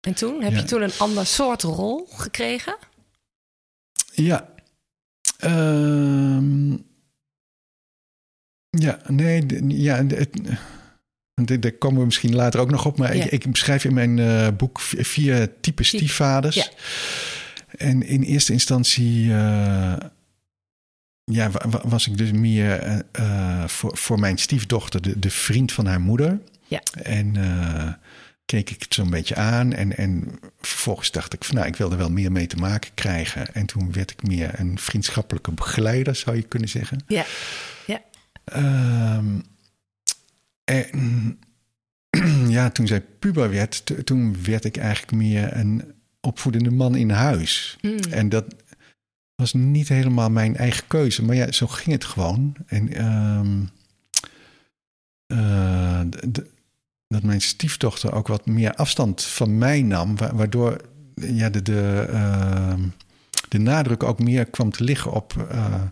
En 0.01 0.15
toen? 0.15 0.43
Heb 0.43 0.53
je 0.55 0.65
toen 0.65 0.83
een 0.83 0.93
ander 0.99 1.27
soort 1.27 1.63
rol 1.63 2.09
gekregen? 2.13 2.77
Ja. 4.15 4.49
Ehm, 5.39 6.71
ja, 8.71 9.01
nee, 9.07 9.45
ja, 9.83 10.07
het, 10.07 10.33
d- 11.45 11.63
daar 11.63 11.73
komen 11.73 11.99
we 11.99 12.05
misschien 12.05 12.35
later 12.35 12.61
ook 12.61 12.71
nog 12.71 12.87
op. 12.87 12.99
Maar 12.99 13.17
Ja. 13.17 13.25
ik, 13.25 13.31
ik 13.45 13.51
beschrijf 13.53 13.85
in 13.85 13.95
mijn 13.95 14.19
eh, 14.19 14.49
boek 14.57 14.81
vier 14.81 15.39
typen 15.61 15.61
Typ- 15.61 15.85
stiefvaders. 15.85 16.55
ja. 16.55 16.67
En 17.77 18.03
in 18.03 18.23
eerste 18.23 18.53
instantie, 18.53 19.33
eh, 19.33 19.97
ja, 21.25 21.51
was 21.83 22.07
ik 22.09 22.19
dus 22.19 22.31
meer 22.33 23.03
voor, 23.67 23.97
voor 23.97 24.19
mijn 24.19 24.39
stiefdochter 24.39 25.03
de, 25.03 25.19
de 25.19 25.31
vriend 25.31 25.73
van 25.73 25.87
haar 25.87 26.01
moeder. 26.01 26.41
Ja. 26.67 26.83
En 27.03 27.37
keek 28.49 28.71
ik 28.71 28.83
het 28.83 28.95
zo'n 28.95 29.11
beetje 29.11 29.35
aan. 29.35 29.73
En, 29.73 29.97
en 29.97 30.39
vervolgens 30.61 31.11
dacht 31.11 31.33
ik 31.33 31.45
van 31.45 31.55
nou, 31.55 31.67
ik 31.67 31.77
wilde 31.77 31.97
wel 31.97 32.11
meer 32.11 32.33
mee 32.33 32.47
te 32.47 32.57
maken 32.57 32.91
krijgen. 32.95 33.55
En 33.55 33.67
toen 33.67 33.93
werd 33.93 34.11
ik 34.11 34.23
meer 34.23 34.61
een 34.61 34.79
vriendschappelijke 34.79 35.53
begeleider, 35.53 36.15
zou 36.15 36.37
je 36.37 36.43
kunnen 36.43 36.69
zeggen. 36.69 37.05
Ja, 37.07 37.25
ja. 37.87 38.03
Ehm, 38.45 39.41
en 40.65 41.39
ja, 42.57 42.71
toen 42.71 42.87
zij 42.87 43.01
puber 43.01 43.51
werd, 43.51 44.07
toen 44.07 44.45
werd 44.45 44.65
ik 44.65 44.77
eigenlijk 44.77 45.13
meer 45.13 45.57
een 45.57 45.95
opvoedende 46.21 46.71
man 46.71 46.97
in 46.97 47.11
huis. 47.11 47.77
Hmm. 47.81 47.99
En 48.11 48.29
dat 48.29 48.55
was 49.35 49.53
niet 49.53 49.89
helemaal 49.89 50.31
mijn 50.31 50.57
eigen 50.57 50.87
keuze. 50.87 51.25
Maar 51.25 51.37
ja, 51.37 51.53
zo 51.53 51.67
ging 51.67 51.93
het 51.93 52.05
gewoon. 52.05 52.57
En 52.67 53.05
um, 53.05 53.71
de, 56.27 56.47
dat 57.09 57.23
mijn 57.23 57.41
stiefdochter 57.41 58.13
ook 58.13 58.29
wat 58.29 58.47
meer 58.47 58.75
afstand 58.75 59.23
van 59.23 59.59
mij 59.59 59.83
nam, 59.83 60.17
waardoor 60.17 60.81
ja, 61.15 61.51
de, 61.51 61.63
de, 61.63 62.07
ehm, 62.13 62.81
de 63.49 63.59
nadruk 63.59 64.03
ook 64.03 64.19
meer 64.19 64.45
kwam 64.45 64.71
te 64.71 64.85
liggen 64.85 65.13
op 65.13 65.49
uh, 65.53 65.83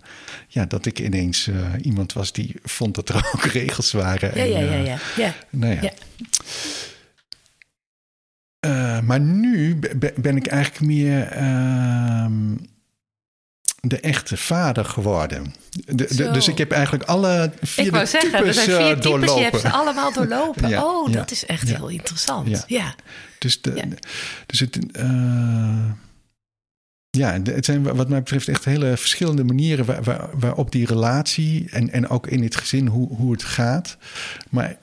ja, 0.49 0.64
dat 0.64 0.87
ik 0.87 0.99
ineens 0.99 1.49
uh, 1.49 1.73
iemand 1.82 2.12
was 2.12 2.32
die 2.32 2.56
vond 2.62 2.94
dat 2.94 3.08
er 3.08 3.16
ook 3.35 3.44
regels 3.44 3.92
waren. 3.92 4.28
Ja, 4.35 4.44
en, 4.44 4.50
ja, 4.50 4.58
ja, 4.58 4.80
uh, 4.80 4.87
ja. 4.87 4.99
ja. 5.16 5.35
Nou 5.50 5.75
ja. 5.75 5.92
Ja. 8.61 9.00
maar 9.00 9.20
nu 9.20 9.78
ben 10.16 10.37
ik 10.37 10.46
eigenlijk 10.46 10.85
meer 10.85 11.23
ehm, 11.23 12.54
de 13.88 14.00
echte 14.00 14.36
vader 14.36 14.84
geworden. 14.84 15.54
De, 15.84 16.14
de, 16.16 16.30
dus 16.30 16.48
ik 16.48 16.58
heb 16.58 16.70
eigenlijk 16.70 17.04
alle 17.04 17.52
vier 17.62 17.86
ik 17.86 17.92
wou 17.92 18.06
zeggen, 18.06 18.30
types 18.30 18.46
er 18.46 18.54
zijn 18.54 18.66
vier 18.66 18.80
uh, 18.80 18.86
types, 18.88 19.04
doorlopen. 19.04 19.36
je 19.36 19.42
hebt 19.42 19.60
ze 19.60 19.70
allemaal 19.70 20.12
doorlopen. 20.12 20.68
Ja, 20.76 20.84
oh, 20.84 21.12
dat 21.12 21.30
is 21.30 21.46
echt 21.46 21.68
heel 21.68 21.88
interessant. 21.88 22.64
Ja. 22.66 22.94
Dus, 23.38 23.60
de, 23.60 23.88
dus 24.46 24.60
het, 24.60 24.78
uh, 24.92 25.90
ja, 27.10 27.40
het 27.42 27.64
zijn 27.64 27.82
wat 27.82 28.08
mij 28.08 28.18
betreft 28.18 28.48
echt 28.48 28.64
hele 28.64 28.96
verschillende 28.96 29.44
manieren 29.44 29.84
waar, 29.84 30.02
waar, 30.02 30.28
waarop 30.38 30.72
die 30.72 30.86
relatie 30.86 31.68
en, 31.70 31.90
en 31.90 32.08
ook 32.08 32.26
in 32.26 32.42
het 32.42 32.56
gezin 32.56 32.86
hoe, 32.86 33.08
hoe 33.16 33.32
het 33.32 33.42
gaat. 33.44 33.96
Maar 34.50 34.76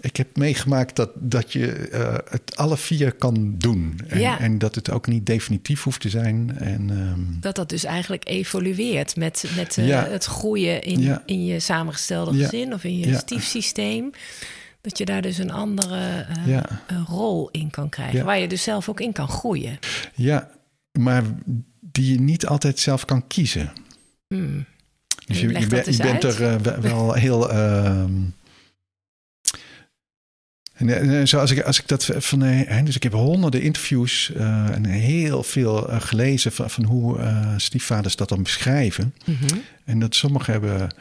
ik 0.00 0.16
heb 0.16 0.36
meegemaakt 0.36 0.96
dat, 0.96 1.10
dat 1.14 1.52
je 1.52 1.72
eh, 1.72 2.14
het 2.30 2.56
alle 2.56 2.76
vier 2.76 3.12
kan 3.12 3.54
doen. 3.58 4.00
En, 4.08 4.20
Ja. 4.20 4.38
en 4.40 4.58
dat 4.58 4.74
het 4.74 4.90
ook 4.90 5.06
niet 5.06 5.26
definitief 5.26 5.82
hoeft 5.82 6.00
te 6.00 6.08
zijn. 6.08 6.58
En, 6.58 6.90
ehm, 6.90 7.40
Dat 7.40 7.54
dat 7.56 7.68
dus 7.68 7.84
eigenlijk 7.84 8.28
evolueert 8.28 9.16
met, 9.16 9.44
met 9.56 9.78
eh, 9.78 9.86
Ja. 9.86 10.04
het 10.08 10.24
groeien 10.24 10.82
in, 10.82 11.00
Ja. 11.00 11.22
in 11.26 11.44
je 11.44 11.60
samengestelde 11.60 12.42
gezin 12.42 12.74
of 12.74 12.84
in 12.84 12.98
je 12.98 13.14
stiefsysteem. 13.16 14.10
Dat 14.80 14.98
je 14.98 15.04
daar 15.04 15.22
dus 15.22 15.38
een 15.38 15.52
andere 15.52 16.26
eh, 16.46 16.60
rol 17.06 17.48
in 17.50 17.70
kan 17.70 17.88
krijgen. 17.88 18.24
Waar 18.24 18.38
je 18.38 18.48
dus 18.48 18.62
zelf 18.62 18.88
ook 18.88 19.00
in 19.00 19.12
kan 19.12 19.28
groeien. 19.28 19.78
ja, 20.14 20.50
maar 20.98 21.22
die 21.80 22.12
je 22.12 22.20
niet 22.20 22.46
altijd 22.46 22.78
zelf 22.78 23.04
kan 23.04 23.26
kiezen. 23.26 23.72
Hmm. 24.28 24.64
Dus 25.26 25.40
En 25.40 25.48
je, 25.48 25.52
bent- 25.52 25.70
je 25.70 25.86
eens 25.86 25.96
bent 25.96 26.24
uit. 26.24 26.34
er 26.38 26.62
wel- 26.62 26.80
wel 26.80 27.12
heel. 27.12 27.50
ehm, 27.50 28.12
en, 30.88 31.18
eh, 31.18 31.26
zoals 31.26 31.50
ik, 31.50 31.60
als 31.62 31.78
ik 31.80 31.88
dat 31.88 32.10
van. 32.18 32.42
eh, 32.42 32.68
hè, 32.68 32.82
dus 32.82 32.96
ik 32.96 33.02
heb 33.02 33.12
honderden 33.12 33.62
interviews 33.62 34.32
eh, 34.36 34.70
en 34.70 34.84
heel 34.84 35.42
veel 35.42 35.88
eh, 35.88 36.00
gelezen 36.00 36.52
van, 36.52 36.70
van 36.70 36.84
hoe 36.84 37.18
eh, 37.18 37.54
stiefvaders 37.56 38.16
dat 38.16 38.28
dan 38.28 38.42
beschrijven. 38.42 39.14
Mhm. 39.24 39.58
En 39.84 39.98
dat 39.98 40.14
sommigen 40.14 40.52
hebben 40.52 40.94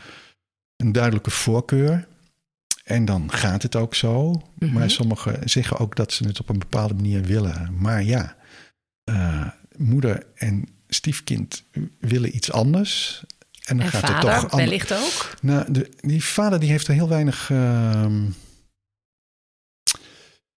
een 0.76 0.92
duidelijke 0.92 1.32
voorkeur. 1.32 2.08
En 2.84 3.06
dan 3.06 3.32
gaat 3.32 3.64
het 3.64 3.76
ook 3.76 3.96
zo. 3.96 4.42
Mhm. 4.60 4.74
Maar 4.74 4.90
sommigen 4.90 5.50
zeggen 5.50 5.78
ook 5.78 5.96
dat 5.96 6.12
ze 6.14 6.28
het 6.28 6.40
op 6.40 6.50
een 6.50 6.60
bepaalde 6.60 6.94
manier 6.94 7.22
willen. 7.22 7.70
Maar 7.78 8.04
ja, 8.04 8.36
eh, 9.04 9.48
moeder 9.78 10.26
en 10.36 10.68
stiefkind 10.88 11.64
willen 12.00 12.36
iets 12.36 12.52
anders. 12.52 13.24
En 13.66 13.78
dan 13.78 13.86
En 13.86 13.92
gaat 13.92 14.02
vader 14.10 14.34
het 14.34 14.42
toch 14.50 14.56
wellicht 14.60 14.94
ook. 14.94 15.36
Nou, 15.42 15.72
de, 15.72 15.90
die 16.02 16.24
vader 16.24 16.60
die 16.60 16.70
heeft 16.70 16.88
er 16.88 16.94
heel 16.94 17.10
weinig 17.10 17.50
ehm, 17.52 18.22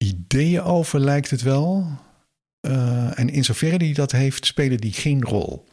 ideeën 0.02 0.62
over, 0.62 1.00
lijkt 1.00 1.30
het 1.30 1.42
wel. 1.42 1.87
Eh, 2.61 3.18
en 3.18 3.28
in 3.30 3.44
zoverre 3.44 3.78
die 3.78 3.94
dat 3.94 4.12
heeft, 4.12 4.47
spelen 4.47 4.78
die 4.78 4.92
geen 4.92 5.23
rol. 5.23 5.64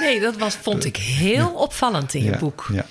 Nee, 0.00 0.20
dat 0.20 0.36
was, 0.36 0.54
vond 0.54 0.84
ik 0.84 0.96
heel 0.96 1.48
opvallend 1.54 2.14
in 2.14 2.22
je 2.24 2.30
ja, 2.30 2.38
boek. 2.38 2.68
Ja. 2.72 2.86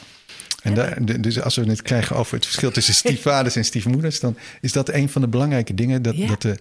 En 0.62 0.74
daar- 0.74 1.22
dus 1.22 1.42
als 1.42 1.56
we 1.56 1.66
het 1.66 1.82
krijgen 1.82 2.16
over 2.16 2.36
het 2.36 2.46
verschil 2.46 2.72
tussen 2.72 2.94
stiefvaders 3.04 3.56
en 3.56 3.66
stiefmoeders, 3.66 4.20
dan 4.20 4.38
is 4.62 4.72
dat 4.72 4.90
een 4.90 5.10
van 5.10 5.22
de 5.22 5.28
belangrijke 5.28 5.74
dingen. 5.74 6.02
Dat, 6.02 6.16
Ja. 6.18 6.28
dat 6.28 6.42
de 6.42 6.58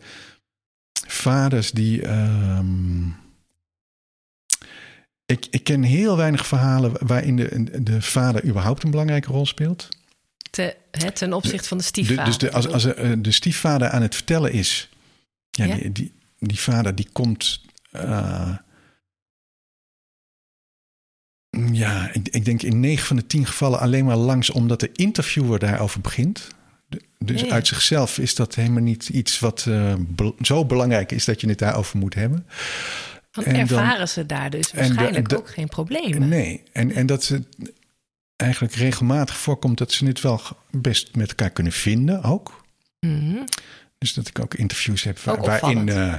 vaders 1.06 1.70
die. 1.70 2.02
ehm, 2.02 3.06
ik, 5.26 5.46
ik 5.50 5.64
ken 5.64 5.82
heel 5.82 6.16
weinig 6.16 6.46
verhalen 6.46 6.92
waarin 7.06 7.36
de, 7.36 7.82
de 7.82 8.02
vader 8.02 8.44
überhaupt 8.44 8.82
een 8.82 8.90
belangrijke 8.90 9.28
rol 9.32 9.46
speelt. 9.46 9.88
Hè, 11.02 11.10
ten 11.12 11.32
opzichte 11.32 11.68
van 11.68 11.76
de 11.76 11.82
De- 11.82 11.88
stiefvader. 11.88 12.24
dus 12.24 12.38
de, 12.38 12.52
als, 12.52 12.68
als 12.68 12.84
eh, 12.84 13.12
de 13.18 13.32
stiefvader 13.32 13.88
aan 13.88 14.02
het 14.02 14.14
vertellen 14.14 14.52
is, 14.52 14.88
ja, 15.50 15.64
Ja. 15.64 15.74
Die, 15.76 15.92
die, 15.92 16.12
die 16.38 16.58
vader 16.60 16.94
die 16.94 17.08
komt. 17.12 17.60
eh, 17.90 18.56
ja, 21.72 22.10
ik, 22.12 22.28
ik 22.28 22.44
denk 22.44 22.62
in 22.62 22.80
9 22.80 23.06
van 23.06 23.16
de 23.16 23.26
10 23.26 23.46
gevallen 23.46 23.80
alleen 23.80 24.04
maar 24.04 24.16
langs 24.16 24.50
omdat 24.50 24.80
de 24.80 24.90
interviewer 24.92 25.58
daarover 25.58 26.00
begint. 26.00 26.48
Dus 27.18 27.40
Ja, 27.40 27.46
ja. 27.46 27.52
uit 27.52 27.66
zichzelf 27.66 28.18
is 28.18 28.34
dat 28.34 28.54
helemaal 28.54 28.82
niet 28.82 29.08
iets 29.08 29.38
wat 29.38 29.64
eh, 29.68 29.94
be- 29.98 30.34
zo 30.42 30.64
belangrijk 30.64 31.12
is 31.12 31.24
dat 31.24 31.40
je 31.40 31.48
het 31.48 31.58
daarover 31.58 31.98
moet 31.98 32.14
hebben. 32.14 32.46
Dan 33.30 33.44
en 33.44 33.52
dan- 33.52 33.60
ervaren 33.78 34.08
ze 34.08 34.26
daar 34.26 34.50
dus 34.50 34.72
waarschijnlijk 34.72 35.32
ook 35.32 35.50
geen 35.50 35.68
problemen. 35.68 36.28
Nee, 36.28 36.62
en, 36.72 36.92
en 36.92 37.06
dat 37.06 37.28
het 37.28 37.46
eigenlijk 38.44 38.74
regelmatig 38.74 39.36
voorkomt 39.36 39.78
dat 39.78 39.92
ze 39.92 40.06
het 40.06 40.20
wel 40.20 40.40
best 40.70 41.16
met 41.16 41.28
elkaar 41.28 41.50
kunnen 41.50 41.72
vinden 41.72 42.22
ook. 42.22 42.64
Mhm. 43.00 43.36
Dus 43.98 44.14
dat 44.14 44.28
ik 44.28 44.38
ook 44.38 44.54
interviews 44.54 45.02
heb 45.02 45.18
waar- 45.18 45.38
Ook 45.38 45.46
waarin 45.46 45.88
eh, 45.88 46.14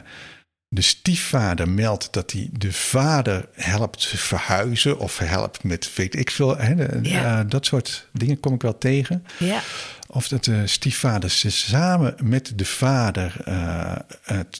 de 0.67 0.81
stiefvader 0.81 1.69
meldt 1.69 2.13
dat 2.13 2.31
hij 2.31 2.49
de 2.51 2.71
vader 2.73 3.47
helpt 3.53 4.07
verhuizen 4.07 4.99
of 4.99 5.17
helpt 5.17 5.63
met 5.63 5.95
weet 5.95 6.15
ik 6.15 6.31
veel. 6.31 6.57
Hè, 6.57 6.75
de- 6.75 6.99
Ja. 7.09 7.39
eh, 7.43 7.49
dat 7.49 7.65
soort 7.65 8.07
dingen 8.13 8.39
kom 8.39 8.53
ik 8.53 8.61
wel 8.61 8.77
tegen. 8.77 9.25
Ja, 9.39 9.61
Of 10.07 10.27
dat 10.27 10.43
de 10.43 10.67
stiefvader 10.67 11.29
ze 11.29 11.49
samen 11.49 12.15
met 12.23 12.51
de 12.55 12.65
vader 12.65 13.41
eh, 13.45 13.95
het, 14.23 14.59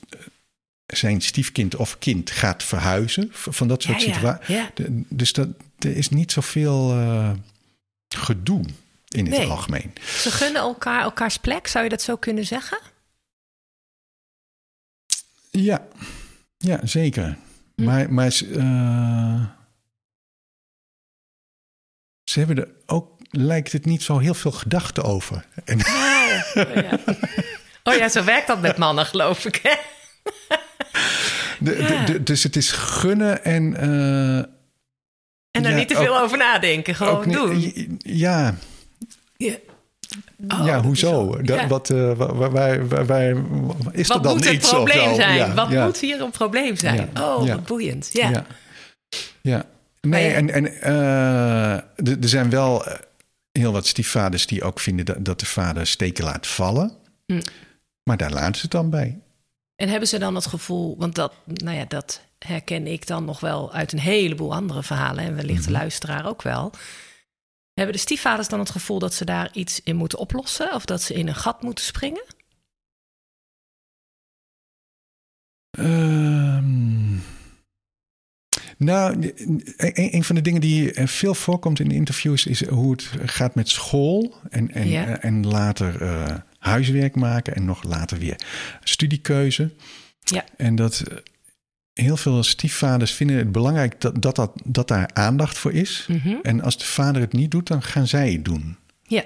zijn 0.86 1.20
stiefkind 1.20 1.76
of 1.76 1.98
kind 1.98 2.30
gaat 2.30 2.62
verhuizen. 2.62 3.28
Van 3.32 3.68
dat 3.68 3.82
soort 3.82 4.02
Ja, 4.02 4.12
situaties. 4.14 4.56
Dus 5.08 5.32
dat, 5.32 5.48
er 5.78 5.96
is 5.96 6.08
niet 6.08 6.32
zoveel 6.32 6.90
gedoe 8.16 8.64
in 9.08 9.26
het 9.26 9.36
Nee. 9.38 9.46
algemeen. 9.48 9.92
ze 10.06 10.30
gunnen 10.30 10.62
elkaar 10.62 11.02
elkaars 11.02 11.36
plek, 11.36 11.66
zou 11.66 11.84
je 11.84 11.90
dat 11.90 12.02
zo 12.02 12.16
kunnen 12.16 12.44
zeggen? 12.46 12.78
Ja, 15.50 15.86
ja 16.56 16.80
zeker. 16.86 17.36
Hm. 17.74 17.84
Maar, 17.84 18.12
maar 18.12 18.30
ze, 18.30 18.46
eh, 18.54 19.44
ze 22.24 22.38
hebben 22.38 22.56
er 22.58 22.68
ook, 22.86 23.20
lijkt 23.30 23.72
het 23.72 23.84
niet 23.84 24.02
zo 24.02 24.18
heel 24.18 24.34
veel 24.34 24.52
gedachten 24.52 25.02
over. 25.04 25.44
En, 25.64 25.78
Oh 25.80 26.74
ja. 26.74 26.98
oh 27.82 27.94
ja, 27.94 28.08
zo 28.08 28.24
werkt 28.24 28.46
dat 28.46 28.60
met 28.60 28.76
mannen, 28.76 29.06
geloof 29.06 29.44
ik. 29.44 29.56
Hè? 29.62 29.74
de, 31.58 31.74
de- 31.76 32.02
de- 32.12 32.22
dus 32.22 32.42
het 32.42 32.56
is 32.56 32.70
gunnen 32.72 33.44
en. 33.44 33.76
eh, 33.76 34.54
En 35.56 35.62
daar 35.62 35.72
Ja, 35.72 35.78
niet 35.78 35.88
te 35.88 35.94
veel 35.94 36.16
ook- 36.16 36.22
over 36.22 36.38
nadenken, 36.38 36.94
gewoon 36.94 37.26
niet- 37.28 37.36
doen. 37.36 37.98
Ja, 37.98 38.54
Ja. 39.36 39.54
Oh, 40.48 40.66
ja 40.66 40.74
dat 40.74 40.84
hoezo? 40.84 41.36
Dat, 41.42 41.56
ja. 41.60 41.66
Wat, 41.66 41.90
eh, 41.90 42.12
waar, 42.12 42.50
waar, 42.50 42.88
waar, 42.88 43.06
waar- 43.06 43.34
is 43.92 44.06
Wat 44.08 44.16
er 44.16 44.22
dan 44.22 44.32
moet 44.36 44.44
het 44.44 44.52
iets 44.54 44.68
probleem 44.70 45.02
of 45.02 45.08
zo? 45.08 45.14
zijn? 45.14 45.34
Ja, 45.34 45.54
Wat 45.54 45.68
ja, 45.70 45.84
moet 45.84 45.98
hier 45.98 46.20
een 46.20 46.30
probleem 46.30 46.76
zijn? 46.76 47.10
Ja, 47.14 47.34
Oh, 47.36 47.46
ja. 47.46 47.54
wat 47.54 47.64
boeiend. 47.66 48.08
Ja. 48.12 48.28
Ja. 48.30 48.44
ja. 49.40 49.64
Nee, 50.00 50.32
en, 50.32 50.50
en 50.50 50.80
eh, 50.82 51.72
er 52.22 52.28
zijn 52.28 52.50
wel 52.50 52.86
eh, 52.86 52.94
heel 53.52 53.72
wat 53.72 53.86
stiefvaders 53.86 54.46
die 54.46 54.62
ook 54.62 54.80
vinden 54.80 55.04
dat, 55.04 55.24
dat 55.24 55.40
de 55.40 55.46
vader 55.46 55.86
steken 55.86 56.24
laat 56.24 56.46
vallen. 56.46 56.92
Hm. 57.26 57.40
Maar 58.02 58.16
daar 58.16 58.30
laten 58.32 58.54
ze 58.54 58.60
het 58.62 58.70
dan 58.70 58.90
bij. 58.90 59.18
En 59.76 59.88
hebben 59.88 60.08
ze 60.08 60.18
dan 60.18 60.34
het 60.34 60.46
gevoel, 60.46 60.96
want 60.98 61.14
dat, 61.14 61.32
nou 61.44 61.76
ja, 61.76 61.84
dat 61.88 62.20
herken 62.46 62.86
ik 62.86 63.06
dan 63.06 63.24
nog 63.24 63.40
wel 63.40 63.72
uit 63.72 63.92
een 63.92 63.98
heleboel 63.98 64.54
andere 64.54 64.82
verhalen 64.82 65.24
en 65.24 65.34
wellicht 65.36 65.64
de 65.64 65.70
Mhm. 65.70 65.78
luisteraar 65.78 66.26
ook 66.26 66.42
wel. 66.42 66.72
Hebben 67.74 67.94
de 67.94 68.00
stiefvaders 68.00 68.48
dan 68.48 68.58
het 68.58 68.70
gevoel 68.70 68.98
dat 68.98 69.14
ze 69.14 69.24
daar 69.24 69.50
iets 69.52 69.80
in 69.82 69.96
moeten 69.96 70.18
oplossen 70.18 70.74
of 70.74 70.84
dat 70.84 71.02
ze 71.02 71.14
in 71.14 71.28
een 71.28 71.34
gat 71.34 71.62
moeten 71.62 71.84
springen? 71.84 72.24
Ehm, 75.70 77.14
Nou, 78.78 79.32
een, 79.36 79.62
een 80.14 80.24
van 80.24 80.34
de 80.34 80.40
dingen 80.40 80.60
die 80.60 80.92
eh, 80.92 81.06
veel 81.06 81.34
voorkomt 81.34 81.80
in 81.80 81.90
interviews 81.90 82.46
is 82.46 82.64
hoe 82.66 82.90
het 82.90 83.02
gaat 83.30 83.54
met 83.54 83.68
school 83.68 84.34
en, 84.50 84.70
en, 84.72 84.88
Ja. 84.88 85.06
eh, 85.06 85.24
en 85.30 85.46
later 85.46 86.02
eh, 86.02 86.36
huiswerk 86.58 87.14
maken 87.16 87.54
en 87.54 87.64
nog 87.64 87.82
later 87.82 88.18
weer 88.18 88.40
studiekeuze. 88.84 89.74
Ja. 90.20 90.44
En 90.56 90.74
dat 90.74 91.00
eh, 91.00 91.16
heel 92.02 92.16
veel 92.16 92.42
stiefvaders 92.42 93.12
vinden 93.12 93.36
het 93.36 93.52
belangrijk 93.52 94.00
dat, 94.00 94.22
dat, 94.22 94.36
dat, 94.36 94.60
dat 94.64 94.88
daar 94.88 95.10
aandacht 95.12 95.58
voor 95.58 95.72
is. 95.72 96.06
Mhm. 96.08 96.36
En 96.42 96.62
als 96.62 96.78
de 96.78 96.84
vader 96.84 97.20
het 97.20 97.32
niet 97.32 97.50
doet, 97.50 97.66
dan 97.66 97.82
gaan 97.82 98.06
zij 98.06 98.32
het 98.32 98.44
doen. 98.44 98.76
Ja. 99.02 99.24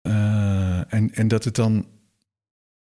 Eh, 0.00 0.92
en, 0.92 1.14
en 1.14 1.28
dat 1.28 1.44
het 1.44 1.54
dan 1.54 1.86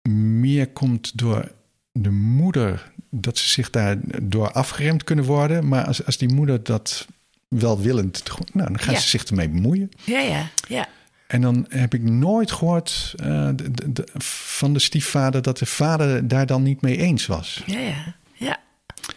meer 0.08 0.68
komt 0.68 1.18
door 1.18 1.52
de 1.92 2.10
moeder, 2.10 2.92
dat 3.10 3.38
ze 3.38 3.48
zich 3.48 3.70
daar 3.70 3.96
door 4.22 4.52
afgeremd 4.52 5.04
kunnen 5.04 5.24
worden. 5.24 5.68
Maar 5.68 5.84
als, 5.84 6.06
als 6.06 6.16
die 6.16 6.32
moeder 6.32 6.62
dat 6.62 7.06
welwillend, 7.48 8.22
nou, 8.52 8.68
dan 8.68 8.78
gaat 8.78 8.94
Ja. 8.94 9.00
ze 9.00 9.08
zich 9.08 9.24
ermee 9.24 9.48
bemoeien. 9.48 9.90
Ja, 10.04 10.20
ja, 10.20 10.50
ja. 10.68 10.88
En 11.34 11.40
dan 11.40 11.66
heb 11.68 11.94
ik 11.94 12.02
nooit 12.02 12.52
gehoord 12.52 13.14
eh, 13.16 13.48
de- 13.54 13.70
de- 13.70 13.92
de- 13.92 14.08
van 14.18 14.72
de 14.72 14.78
stiefvader 14.78 15.42
dat 15.42 15.58
de 15.58 15.66
vader 15.66 16.28
daar 16.28 16.46
dan 16.46 16.62
niet 16.62 16.80
mee 16.82 16.96
eens 16.98 17.26
was. 17.26 17.62
Ja, 17.66 17.78
ja. 17.78 18.14
Ja. 18.34 18.58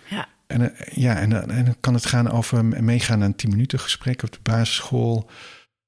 Ja. 0.09 0.27
En, 0.47 0.61
eh, 0.75 0.87
ja, 0.95 1.15
en, 1.17 1.29
dan- 1.29 1.49
en 1.51 1.65
dan 1.65 1.75
kan 1.79 1.93
het 1.93 2.05
gaan 2.05 2.31
over 2.31 2.65
meegaan 2.65 3.19
naar 3.19 3.27
een 3.27 3.35
10 3.35 3.49
minuten 3.49 3.79
gesprek 3.79 4.23
op 4.23 4.31
de 4.31 4.39
basisschool. 4.43 5.29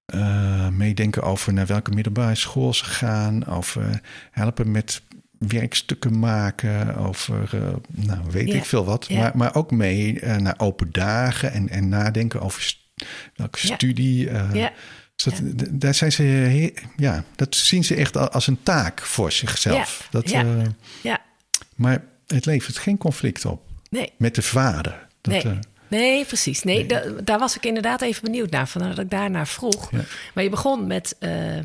eh, 0.06 0.68
meedenken 0.68 1.24
over 1.24 1.54
naar 1.54 1.66
welke 1.66 1.92
middelbare 1.92 2.36
school 2.36 2.74
ze 2.74 2.86
gaan. 2.86 3.46
Over 3.46 4.02
helpen 4.32 4.72
met 4.72 5.02
werkstukken 5.38 6.20
maken. 6.20 6.96
Over, 6.96 7.50
eh, 7.54 7.74
nou 7.90 8.20
weet 8.32 8.48
Ja, 8.48 8.56
ik 8.56 8.66
veel 8.66 8.86
wat. 8.86 9.06
ja. 9.08 9.20
Maar, 9.20 9.32
maar 9.38 9.56
ook 9.56 9.72
mee 9.72 10.20
eh, 10.20 10.36
naar 10.38 10.56
open 10.58 10.92
dagen 10.92 11.52
en, 11.52 11.70
en 11.70 11.90
nadenken 11.90 12.42
over 12.42 12.62
st- 12.62 12.80
welke 13.36 13.60
studie. 13.60 14.30
eh, 14.30 14.50
Ja. 14.54 14.72
Dus 15.24 15.34
dat, 15.54 15.68
daar 15.72 15.94
zijn 15.94 16.12
ze, 16.12 16.74
ja, 16.98 17.24
dat 17.36 17.56
zien 17.56 17.84
ze 17.84 17.96
echt 17.96 18.18
als 18.32 18.48
een 18.48 18.60
taak 18.64 19.02
voor 19.02 19.32
zichzelf. 19.32 20.00
Ja, 20.04 20.08
Dat, 20.20 20.30
ja. 20.30 20.42
eh, 20.42 20.48
Ja. 21.02 21.20
maar 21.76 22.04
het 22.28 22.46
levert 22.46 22.78
geen 22.78 22.98
conflict 22.98 23.46
op 23.46 23.62
Nee. 23.90 24.12
met 24.18 24.36
de 24.36 24.42
vader. 24.42 25.08
Dat, 25.22 25.34
Nee. 25.34 25.54
eh, 25.54 25.60
Nee, 25.88 26.26
precies. 26.26 26.64
Nee, 26.64 26.86
da- 26.86 27.04
daar 27.24 27.40
was 27.40 27.56
ik 27.56 27.66
inderdaad 27.66 28.02
even 28.02 28.24
benieuwd 28.24 28.50
naar, 28.52 28.68
vandaar 28.68 28.90
dat 28.96 29.04
ik 29.06 29.10
daarnaar 29.12 29.48
vroeg. 29.48 29.92
Maar 30.34 30.44
je 30.44 30.50
begon 30.50 30.88
met, 30.88 31.16
eh, 31.20 31.56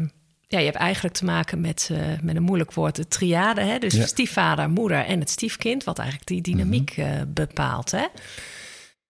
ja, 0.48 0.58
je 0.58 0.64
hebt 0.64 0.76
eigenlijk 0.76 1.14
te 1.14 1.24
maken 1.24 1.60
met, 1.60 1.88
eh, 1.92 1.98
met 2.22 2.36
een 2.36 2.42
moeilijk 2.42 2.72
woord, 2.72 2.96
de 2.96 3.08
triade. 3.08 3.60
Hè? 3.60 3.78
Dus 3.78 4.06
stiefvader, 4.06 4.70
moeder 4.70 5.04
en 5.04 5.20
het 5.20 5.30
stiefkind, 5.30 5.84
wat 5.84 5.98
eigenlijk 5.98 6.28
die 6.28 6.40
dynamiek 6.42 6.90
eh, 6.90 7.06
bepaalt. 7.28 7.90
Hè? 7.90 8.04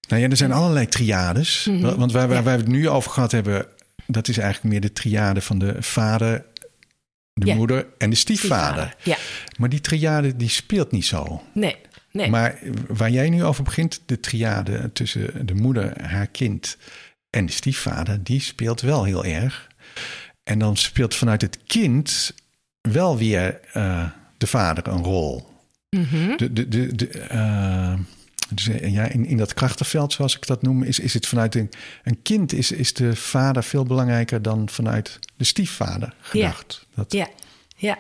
Nou 0.09 0.23
ja, 0.23 0.29
er 0.29 0.37
zijn 0.37 0.53
allerlei 0.53 0.87
triades. 0.89 1.67
Mhm. 1.71 1.97
Want 1.97 2.13
waar, 2.13 2.29
waar, 2.29 2.43
waar 2.43 2.57
we 2.57 2.63
het 2.63 2.71
nu 2.73 2.89
over 2.89 3.11
gehad 3.11 3.33
hebben, 3.33 3.67
dat 4.07 4.29
is 4.29 4.39
eigenlijk 4.39 4.73
meer 4.73 4.81
de 4.81 4.93
triade 4.93 5.41
van 5.41 5.59
de 5.59 5.83
vader, 5.83 6.45
de 7.33 7.47
Ja. 7.47 7.55
moeder 7.55 7.87
en 7.99 8.11
de 8.11 8.17
stiefvader. 8.17 8.95
Ja, 9.03 9.17
Maar 9.59 9.69
die 9.69 9.81
triade 9.81 10.37
die 10.37 10.49
speelt 10.49 10.91
niet 10.91 11.05
zo. 11.07 11.43
nee, 11.55 11.77
nee. 12.13 12.31
Maar 12.31 12.59
waar 12.89 13.11
jij 13.11 13.31
nu 13.31 13.45
over 13.45 13.65
begint, 13.65 14.03
de 14.07 14.21
triade 14.21 14.93
tussen 14.93 15.47
de 15.47 15.55
moeder, 15.55 16.03
haar 16.07 16.27
kind 16.27 16.77
en 17.31 17.47
de 17.47 17.53
stiefvader, 17.53 18.25
die 18.25 18.41
speelt 18.41 18.81
wel 18.81 19.05
heel 19.05 19.25
erg. 19.25 19.69
En 20.43 20.59
dan 20.59 20.77
speelt 20.77 21.15
vanuit 21.15 21.41
het 21.41 21.59
kind 21.67 22.35
wel 22.81 23.19
weer 23.19 23.61
eh, 23.73 24.11
de 24.39 24.47
vader 24.47 24.89
een 24.89 25.03
rol. 25.05 25.49
Mhm. 25.91 26.37
De, 26.37 26.53
de, 26.53 26.69
de, 26.69 26.95
de, 26.95 27.09
eh, 27.09 27.95
dus, 28.51 28.65
ja, 28.83 29.05
in, 29.05 29.27
in 29.27 29.37
dat 29.37 29.55
krachtenveld, 29.55 30.13
zoals 30.13 30.37
ik 30.37 30.47
dat 30.47 30.63
noem, 30.63 30.83
is, 30.83 30.99
is 30.99 31.15
het 31.15 31.27
vanuit 31.27 31.55
een, 31.55 31.71
een 32.03 32.23
kind 32.23 32.53
is, 32.53 32.73
is 32.73 32.93
de 32.95 33.17
vader 33.17 33.65
veel 33.65 33.85
belangrijker 33.85 34.43
dan 34.43 34.69
vanuit 34.69 35.19
de 35.37 35.45
stiefvader 35.45 36.15
gedacht. 36.21 36.87
Dat, 36.95 37.13
Ja, 37.13 37.29
ja. 37.77 37.99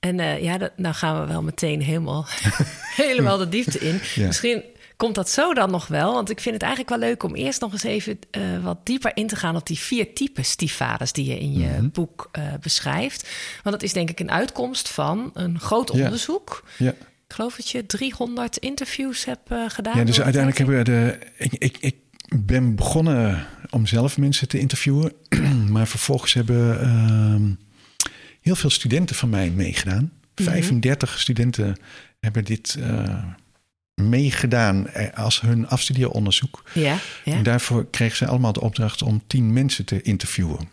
En 0.00 0.20
eh, 0.20 0.42
ja, 0.42 0.58
dat, 0.58 0.72
nou 0.76 0.94
gaan 0.94 1.20
we 1.20 1.26
wel 1.26 1.42
meteen 1.42 1.80
helemaal, 1.82 2.26
helemaal 3.04 3.36
de 3.38 3.48
diepte 3.48 3.78
in. 3.78 4.00
Ja. 4.14 4.26
Misschien 4.26 4.62
komt 4.96 5.14
dat 5.14 5.30
zo 5.30 5.54
dan 5.54 5.70
nog 5.70 5.86
wel. 5.86 6.12
Want 6.12 6.30
ik 6.30 6.40
vind 6.40 6.54
het 6.54 6.62
eigenlijk 6.64 6.90
wel 6.98 7.08
leuk 7.08 7.22
om 7.22 7.34
eerst 7.34 7.60
nog 7.60 7.72
eens 7.72 7.82
even 7.82 8.18
eh, 8.30 8.42
wat 8.62 8.86
dieper 8.86 9.10
in 9.16 9.26
te 9.26 9.36
gaan 9.36 9.56
op 9.56 9.66
die 9.66 9.78
vier 9.78 10.14
typen 10.14 10.44
stiefvaders 10.44 11.12
die 11.12 11.24
je 11.24 11.38
in 11.38 11.52
je 11.52 11.66
Mhm. 11.66 11.88
boek 11.88 12.28
eh, 12.32 12.42
beschrijft. 12.60 13.28
Want 13.62 13.74
dat 13.74 13.82
is 13.84 13.92
denk 13.92 14.10
ik 14.10 14.20
een 14.20 14.30
uitkomst 14.30 14.88
van 14.88 15.30
een 15.34 15.60
groot 15.60 15.90
Ja. 15.94 16.04
onderzoek. 16.04 16.64
ja. 16.78 16.94
Geloof 17.36 17.56
dat 17.56 17.70
je 17.70 17.86
300 17.86 18.56
interviews 18.56 19.24
hebt 19.24 19.50
eh, 19.50 19.64
gedaan. 19.68 19.98
Ja, 19.98 20.04
dus 20.04 20.20
uiteindelijk 20.20 20.58
hebben 20.58 20.76
we 20.76 20.84
de. 20.84 21.18
Ik, 21.36 21.52
ik, 21.52 21.76
ik 21.80 21.96
ben 22.36 22.74
begonnen 22.74 23.46
om 23.70 23.86
zelf 23.86 24.18
mensen 24.18 24.48
te 24.48 24.58
interviewen. 24.58 25.12
Maar 25.72 25.86
vervolgens 25.86 26.34
hebben 26.34 26.80
ehm, 26.80 27.50
heel 28.40 28.56
veel 28.56 28.70
studenten 28.70 29.16
van 29.16 29.28
mij 29.28 29.50
meegedaan. 29.50 30.12
Mhm. 30.34 30.50
35 30.50 31.20
studenten 31.20 31.76
hebben 32.20 32.44
dit 32.44 32.76
eh, 32.80 33.24
meegedaan 33.94 34.88
eh, 34.88 35.18
als 35.18 35.40
hun 35.40 35.68
afstudeeronderzoek. 35.68 36.62
Ja, 36.72 36.98
ja, 37.24 37.32
En 37.32 37.42
daarvoor 37.42 37.90
kregen 37.90 38.16
ze 38.16 38.26
allemaal 38.26 38.52
de 38.52 38.60
opdracht 38.60 39.02
om 39.02 39.22
10 39.26 39.52
mensen 39.52 39.84
te 39.84 40.02
interviewen. 40.02 40.68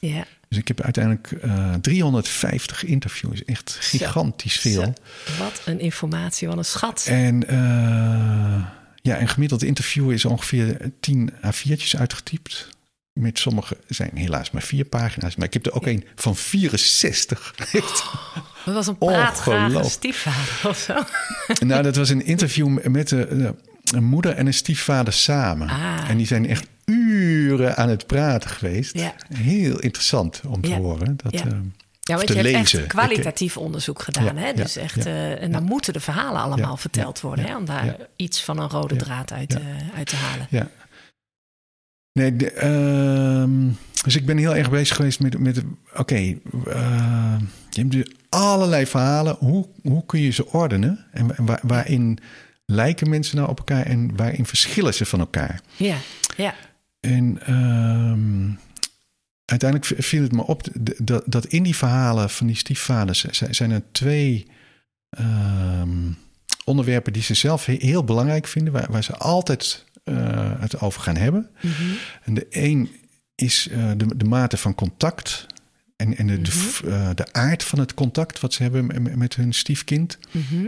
ja. 0.00 0.26
Dus 0.48 0.58
ik 0.58 0.68
heb 0.68 0.80
uiteindelijk 0.80 1.32
eh 1.32 1.74
350 1.74 2.84
interviews. 2.84 3.44
Echt 3.44 3.76
gigantisch 3.80 4.58
veel. 4.58 4.82
Zo, 4.82 4.92
Wat 5.38 5.60
een 5.64 5.80
informatie, 5.80 6.48
wat 6.48 6.56
een 6.56 6.64
schat. 6.64 7.04
En 7.08 7.48
eh, 7.48 8.64
ja, 9.02 9.20
een 9.20 9.28
gemiddeld 9.28 9.62
interview 9.62 10.10
is 10.10 10.24
ongeveer 10.24 10.90
10 11.00 11.32
A4'tjes 11.32 11.98
uitgetypt. 11.98 12.68
Met 13.12 13.38
sommige 13.38 13.76
zijn 13.88 14.10
helaas 14.14 14.50
maar 14.50 14.62
vier 14.62 14.84
pagina's. 14.84 15.36
Maar 15.36 15.46
ik 15.46 15.52
heb 15.52 15.66
er 15.66 15.72
ook 15.72 15.86
een 15.86 16.04
van 16.14 16.36
64. 16.36 17.54
Echt. 17.72 18.04
Dat 18.64 18.74
was 18.74 18.86
een 18.86 18.98
praatgrage 18.98 19.84
stiefvader 19.90 20.68
of 20.70 20.78
zo. 20.78 20.94
nou, 21.66 21.82
dat 21.82 21.96
was 21.96 22.08
een 22.08 22.24
interview 22.24 22.86
met 22.88 23.08
de, 23.08 23.16
de- 23.36 23.54
een 23.92 24.04
moeder 24.04 24.34
en 24.34 24.46
een 24.46 24.54
stiefvader 24.54 25.12
samen. 25.12 25.68
Ah. 25.68 26.10
En 26.10 26.16
die 26.16 26.26
zijn 26.26 26.46
echt 26.46 26.66
uren 26.84 27.76
aan 27.76 27.88
het 27.88 28.06
praten 28.06 28.50
geweest. 28.50 28.98
Ja. 28.98 29.14
Heel 29.34 29.78
interessant 29.78 30.40
om 30.46 30.60
te 30.60 30.74
horen. 30.74 31.16
Dat, 31.16 31.32
Ja. 31.32 31.46
eh, 31.46 31.52
Ja, 32.00 32.14
want 32.16 32.28
je 32.28 32.34
hebt 32.34 32.46
lezen. 32.46 32.78
echt 32.78 32.88
kwalitatief 32.88 33.56
onderzoek 33.56 34.02
gedaan. 34.02 34.24
Ja, 34.24 34.34
hè? 34.34 34.46
ja, 34.46 34.52
Dus 34.52 34.76
echt, 34.76 34.94
ja. 34.94 35.02
eh, 35.04 35.42
en 35.42 35.52
dan 35.52 35.62
moeten 35.62 35.92
de 35.92 36.00
verhalen 36.00 36.40
allemaal 36.40 36.76
verteld 36.76 37.20
worden. 37.20 37.44
hè? 37.44 37.56
Om 37.56 37.64
daar 37.64 37.96
iets 38.16 38.44
van 38.44 38.58
een 38.58 38.68
rode 38.68 38.96
draad 38.96 39.32
uit, 39.32 39.54
eh, 39.54 39.64
uit 39.96 40.06
te 40.06 40.16
halen. 40.16 40.46
Ja. 40.50 40.68
Nee, 42.12 42.36
de, 42.36 42.50
ehm, 42.52 43.68
dus 44.04 44.16
ik 44.16 44.26
ben 44.26 44.36
heel 44.36 44.54
erg 44.56 44.70
bezig 44.70 44.96
geweest 44.96 45.20
met, 45.20 45.38
met 45.38 45.62
oké, 45.96 46.14
eh, 46.14 47.36
je 47.70 47.80
hebt 47.80 47.90
dus 47.90 48.06
allerlei 48.28 48.86
verhalen. 48.86 49.36
Hoe, 49.38 49.66
hoe 49.82 50.06
kun 50.06 50.20
je 50.20 50.30
ze 50.30 50.46
ordenen? 50.52 51.06
En 51.12 51.26
wa- 51.26 51.34
waar, 51.44 51.60
waarin 51.62 52.18
lijken 52.72 53.08
mensen 53.08 53.36
nou 53.36 53.48
op 53.48 53.58
elkaar 53.58 53.86
en 53.86 54.16
waarin 54.16 54.46
verschillen 54.46 54.94
ze 54.94 55.04
van 55.04 55.20
elkaar? 55.20 55.60
Ja, 55.76 55.96
ja, 56.36 56.54
En 57.00 57.38
ehm, 57.46 58.50
uiteindelijk 59.44 60.02
viel 60.02 60.22
het 60.22 60.32
me 60.32 60.46
op 60.46 60.62
dat, 60.98 61.22
dat 61.26 61.46
in 61.46 61.62
die 61.62 61.76
verhalen 61.76 62.30
van 62.30 62.46
die 62.46 62.56
stiefvaders 62.56 63.20
zijn 63.30 63.70
er 63.70 63.82
twee 63.92 64.46
ehm, 65.10 66.12
onderwerpen 66.64 67.12
die 67.12 67.22
ze 67.22 67.34
zelf 67.34 67.64
he- 67.66 67.76
heel 67.78 68.04
belangrijk 68.04 68.46
vinden, 68.46 68.72
waar, 68.72 68.86
waar 68.90 69.04
ze 69.04 69.16
altijd 69.16 69.84
eh, 70.04 70.60
het 70.60 70.80
over 70.80 71.00
gaan 71.00 71.16
hebben. 71.16 71.50
Mhm. 71.60 71.72
En 72.24 72.34
de 72.34 72.46
een 72.50 72.90
is 73.34 73.68
eh, 73.68 73.90
de, 73.96 74.16
de 74.16 74.24
mate 74.24 74.56
van 74.56 74.74
contact 74.74 75.46
en, 75.98 76.16
en 76.16 76.26
de, 76.26 76.42
de, 76.42 76.78
Mhm. 76.82 76.92
eh, 76.92 77.10
de 77.14 77.32
aard 77.32 77.64
van 77.64 77.78
het 77.78 77.94
contact 77.94 78.40
wat 78.40 78.52
ze 78.52 78.62
hebben 78.62 79.18
met, 79.18 79.34
hun 79.34 79.52
stiefkind. 79.52 80.18
Mhm. 80.30 80.66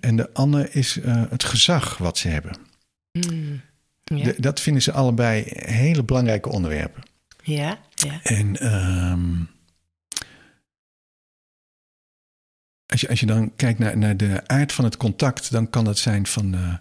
En 0.00 0.16
de 0.16 0.32
ander 0.34 0.74
is 0.76 1.00
eh, 1.00 1.22
het 1.30 1.44
gezag 1.44 1.98
wat 1.98 2.18
ze 2.18 2.28
hebben. 2.28 2.56
Mm. 3.12 3.60
Ja, 4.04 4.24
De- 4.24 4.34
dat 4.40 4.60
vinden 4.60 4.82
ze 4.82 4.92
allebei 4.92 5.42
hele 5.54 6.02
belangrijke 6.04 6.48
onderwerpen. 6.48 7.02
ja, 7.42 7.78
ja. 7.94 8.22
En 8.22 8.56
ehm, 8.56 9.34
als, 12.86 13.00
je, 13.00 13.08
als 13.08 13.20
je 13.20 13.26
dan 13.26 13.56
kijkt 13.56 13.78
naar, 13.78 13.98
naar 13.98 14.16
de 14.16 14.42
aard 14.48 14.72
van 14.72 14.84
het 14.84 14.96
contact, 14.96 15.50
dan 15.50 15.70
kan 15.70 15.84
dat 15.84 15.98
zijn 15.98 16.26
van. 16.26 16.54
eh, 16.54 16.74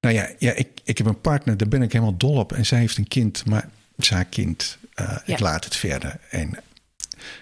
nou 0.00 0.14
ja, 0.14 0.30
ja 0.38 0.52
ik, 0.52 0.80
ik 0.84 0.98
heb 0.98 1.06
een 1.06 1.20
partner, 1.20 1.56
daar 1.56 1.68
ben 1.68 1.82
ik 1.82 1.92
helemaal 1.92 2.16
dol 2.16 2.36
op. 2.36 2.52
En 2.52 2.66
zij 2.66 2.78
heeft 2.78 2.98
een 2.98 3.08
kind, 3.08 3.44
maar 3.46 3.68
haar 4.08 4.24
kind. 4.24 4.78
Ja. 4.94 5.22
Ik 5.26 5.38
laat 5.38 5.64
het 5.64 5.76
verder. 5.76 6.20
En 6.30 6.50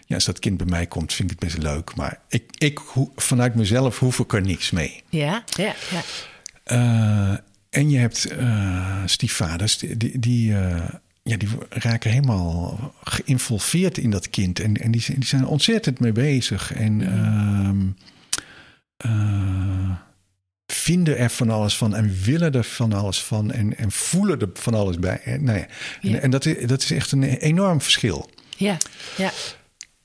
ja, 0.07 0.15
als 0.15 0.25
dat 0.25 0.39
kind 0.39 0.57
bij 0.57 0.67
mij 0.67 0.87
komt, 0.87 1.13
vind 1.13 1.31
ik 1.31 1.41
het 1.41 1.49
best 1.53 1.63
leuk. 1.63 1.95
Maar 1.97 2.19
ik, 2.29 2.45
ik, 2.59 2.81
vanuit 3.17 3.55
mezelf 3.55 3.99
hoef 3.99 4.19
ik 4.19 4.33
er 4.33 4.43
niks 4.43 4.71
mee. 4.71 5.03
Ja, 5.09 5.45
ja, 5.57 5.75
ja. 5.91 6.03
Eh, 6.65 7.37
en 7.71 7.91
je 7.91 7.99
hebt 7.99 8.25
eh, 8.25 9.03
stiefvaders 9.07 9.79
die, 9.79 10.19
die, 10.19 10.55
eh, 10.57 10.89
ja, 11.23 11.37
die 11.37 11.49
raken 11.69 12.11
helemaal 12.11 12.95
geïnvolveerd 13.05 13.99
in 13.99 14.11
dat 14.11 14.31
kind. 14.31 14.61
En, 14.61 14.77
en 14.77 14.91
die, 14.91 15.01
zijn- 15.01 15.19
die 15.19 15.29
zijn 15.29 15.47
ontzettend 15.47 16.01
mee 16.01 16.13
bezig. 16.13 16.73
En 16.73 17.03
ehm, 17.07 17.87
eh, 18.97 19.91
vinden 20.67 21.19
er 21.19 21.31
van 21.31 21.51
alles 21.51 21.77
van 21.77 21.95
en 21.95 22.15
willen 22.23 22.53
er 22.53 22.65
van 22.65 22.93
alles 22.93 23.23
van 23.23 23.51
en, 23.53 23.77
en 23.79 23.91
voelen 23.93 24.41
er 24.41 24.49
van 24.55 24.75
alles 24.75 24.99
bij. 24.99 25.21
En, 25.25 25.45
nou 25.45 25.59
ja. 25.59 25.67
Ja. 26.01 26.15
En, 26.15 26.23
en 26.23 26.31
dat, 26.31 26.45
is, 26.47 26.67
dat 26.67 26.83
is 26.83 26.91
echt 26.91 27.13
een 27.13 27.23
enorm 27.23 27.81
verschil. 27.81 28.31
Ja, 28.57 28.77
ja. 29.17 29.31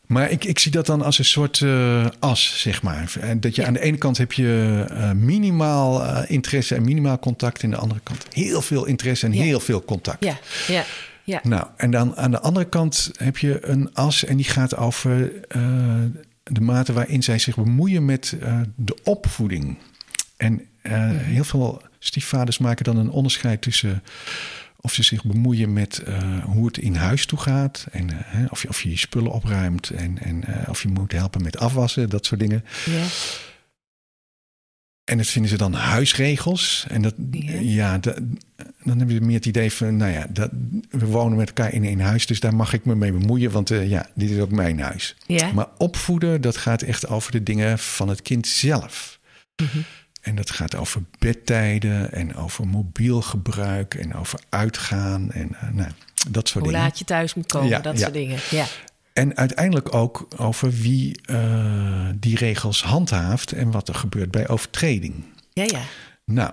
Maar 0.08 0.32
ik, 0.32 0.44
ik 0.46 0.60
zie 0.60 0.72
dat 0.72 0.86
dan 0.86 1.02
als 1.02 1.20
een 1.20 1.26
soort 1.26 1.62
eh, 1.62 2.06
as, 2.20 2.62
zeg 2.62 2.82
maar. 2.82 3.13
En 3.20 3.39
dat 3.39 3.56
je 3.56 3.62
Ja. 3.62 3.68
aan 3.68 3.74
de 3.74 3.80
ene 3.82 3.98
kant 3.98 4.18
heb 4.18 4.32
je 4.34 4.86
eh, 4.89 5.12
minimaal 5.12 6.04
eh, 6.04 6.32
interesse 6.32 6.76
en 6.76 6.84
minimaal 6.84 7.20
contact. 7.20 7.58
En 7.63 7.65
aan 7.65 7.72
de 7.76 7.82
andere 7.82 8.00
kant 8.04 8.26
heel 8.34 8.62
veel 8.62 8.86
interesse 8.86 9.26
en 9.26 9.34
Ja. 9.34 9.44
heel 9.44 9.60
veel 9.60 9.84
contact. 9.86 10.24
Ja, 10.24 10.38
ja, 10.68 10.84
ja. 11.24 11.39
Nou, 11.44 11.68
en 11.78 11.91
dan 11.91 12.15
aan 12.18 12.32
de 12.32 12.39
andere 12.39 12.65
kant 12.70 13.12
heb 13.18 13.38
je 13.38 13.65
een 13.68 13.89
as 13.94 14.26
en 14.26 14.36
die 14.36 14.46
gaat 14.46 14.78
over 14.78 15.32
de 16.44 16.62
mate 16.62 16.94
waarin 16.94 17.24
zij 17.24 17.39
zich 17.39 17.56
bemoeien 17.56 18.06
met 18.06 18.38
de 18.76 18.98
opvoeding. 19.04 19.78
En 20.38 20.62
eh, 20.82 20.94
heel 21.12 21.44
veel 21.44 21.82
stiefvaders 22.00 22.58
maken 22.58 22.84
dan 22.84 22.98
een 22.98 23.10
onderscheid 23.10 23.62
tussen 23.62 24.04
of 24.86 24.93
ze 24.93 25.04
zich 25.04 25.24
bemoeien 25.24 25.74
met 25.74 25.98
eh, 25.98 26.43
hoe 26.43 26.65
het 26.65 26.78
in 26.78 26.95
huis 26.95 27.26
toe 27.26 27.39
gaat. 27.39 27.86
En 27.91 28.10
eh, 28.10 28.15
hè, 28.19 28.45
of, 28.50 28.62
je, 28.62 28.67
of 28.69 28.82
je 28.82 28.89
je 28.89 28.98
spullen 28.98 29.32
opruimt 29.32 29.89
en, 29.89 30.17
en 30.21 30.43
eh, 30.43 30.69
of 30.69 30.82
je 30.82 30.88
moet 30.88 31.12
helpen 31.12 31.41
met 31.43 31.58
afwassen, 31.58 32.10
dat 32.10 32.26
soort 32.26 32.39
dingen. 32.39 32.63
ja. 32.86 33.06
En 35.04 35.17
dat 35.17 35.28
vinden 35.28 35.52
ze 35.52 35.58
dan 35.58 35.74
huisregels. 35.74 36.86
En 36.89 37.02
dat, 37.02 37.13
Ja. 37.32 37.60
ja, 37.60 37.98
dat- 37.98 38.19
dan 38.84 38.98
hebben 38.98 39.15
ze 39.15 39.21
meer 39.21 39.36
het 39.36 39.45
idee 39.45 39.71
van, 39.71 39.98
nou 39.98 40.12
ja, 40.12 40.28
dat, 40.30 40.50
we 40.89 41.06
wonen 41.06 41.38
met 41.38 41.48
elkaar 41.48 41.74
in 41.74 41.84
één 41.84 42.00
huis, 42.00 42.26
dus 42.26 42.39
daar 42.39 42.56
mag 42.56 42.74
ik 42.74 42.86
me 42.86 42.95
mee 42.95 43.12
bemoeien, 43.12 43.52
want 43.52 43.69
ja, 43.69 44.10
dit 44.15 44.30
is 44.30 44.39
ook 44.39 44.52
mijn 44.52 44.80
huis. 44.80 45.15
Ja. 45.28 45.52
Maar 45.52 45.67
opvoeden, 45.78 46.41
dat 46.41 46.58
gaat 46.58 46.82
echt 46.82 47.08
over 47.08 47.32
de 47.32 47.43
dingen 47.43 47.80
van 47.80 48.10
het 48.10 48.21
kind 48.21 48.48
zelf. 48.48 49.19
Mhm. 49.63 49.78
En 50.26 50.36
dat 50.36 50.52
gaat 50.52 50.76
over 50.76 51.04
bedtijden 51.20 52.12
en 52.12 52.36
over 52.36 52.68
mobiel 52.68 53.22
gebruik 53.22 53.94
en 53.94 54.14
over 54.16 54.40
uitgaan 54.50 55.32
en 55.32 55.56
eh, 55.56 55.70
nou, 55.70 55.92
dat 56.30 56.48
soort 56.48 56.64
Hoe 56.64 56.74
dingen. 56.74 56.88
laat 56.88 57.00
je 57.00 57.06
thuis 57.06 57.34
moet 57.34 57.46
komen, 57.52 57.70
Ja, 57.70 57.80
dat 57.80 57.94
ja. 57.94 58.00
soort 58.00 58.14
dingen. 58.14 58.40
Ja, 58.50 58.66
En 59.14 59.38
uiteindelijk 59.38 59.94
ook 59.94 60.28
over 60.38 60.72
wie 60.72 61.22
eh, 61.26 62.10
die 62.16 62.38
regels 62.38 62.84
handhaaft 62.84 63.52
en 63.52 63.72
wat 63.72 63.88
er 63.88 63.96
gebeurt 63.96 64.32
bij 64.32 64.48
overtreding. 64.48 65.24
ja, 65.54 65.64
ja. 65.64 65.82
Nou, 66.26 66.52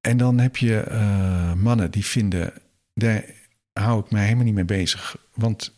en 0.00 0.16
dan 0.16 0.38
heb 0.38 0.56
je 0.56 0.80
eh, 0.80 1.52
mannen 1.52 1.90
die 1.90 2.04
vinden, 2.04 2.52
daar 2.94 3.24
hou 3.72 4.00
ik 4.04 4.10
mij 4.10 4.22
helemaal 4.22 4.44
niet 4.44 4.54
mee 4.54 4.64
bezig. 4.64 5.16
Want 5.34 5.72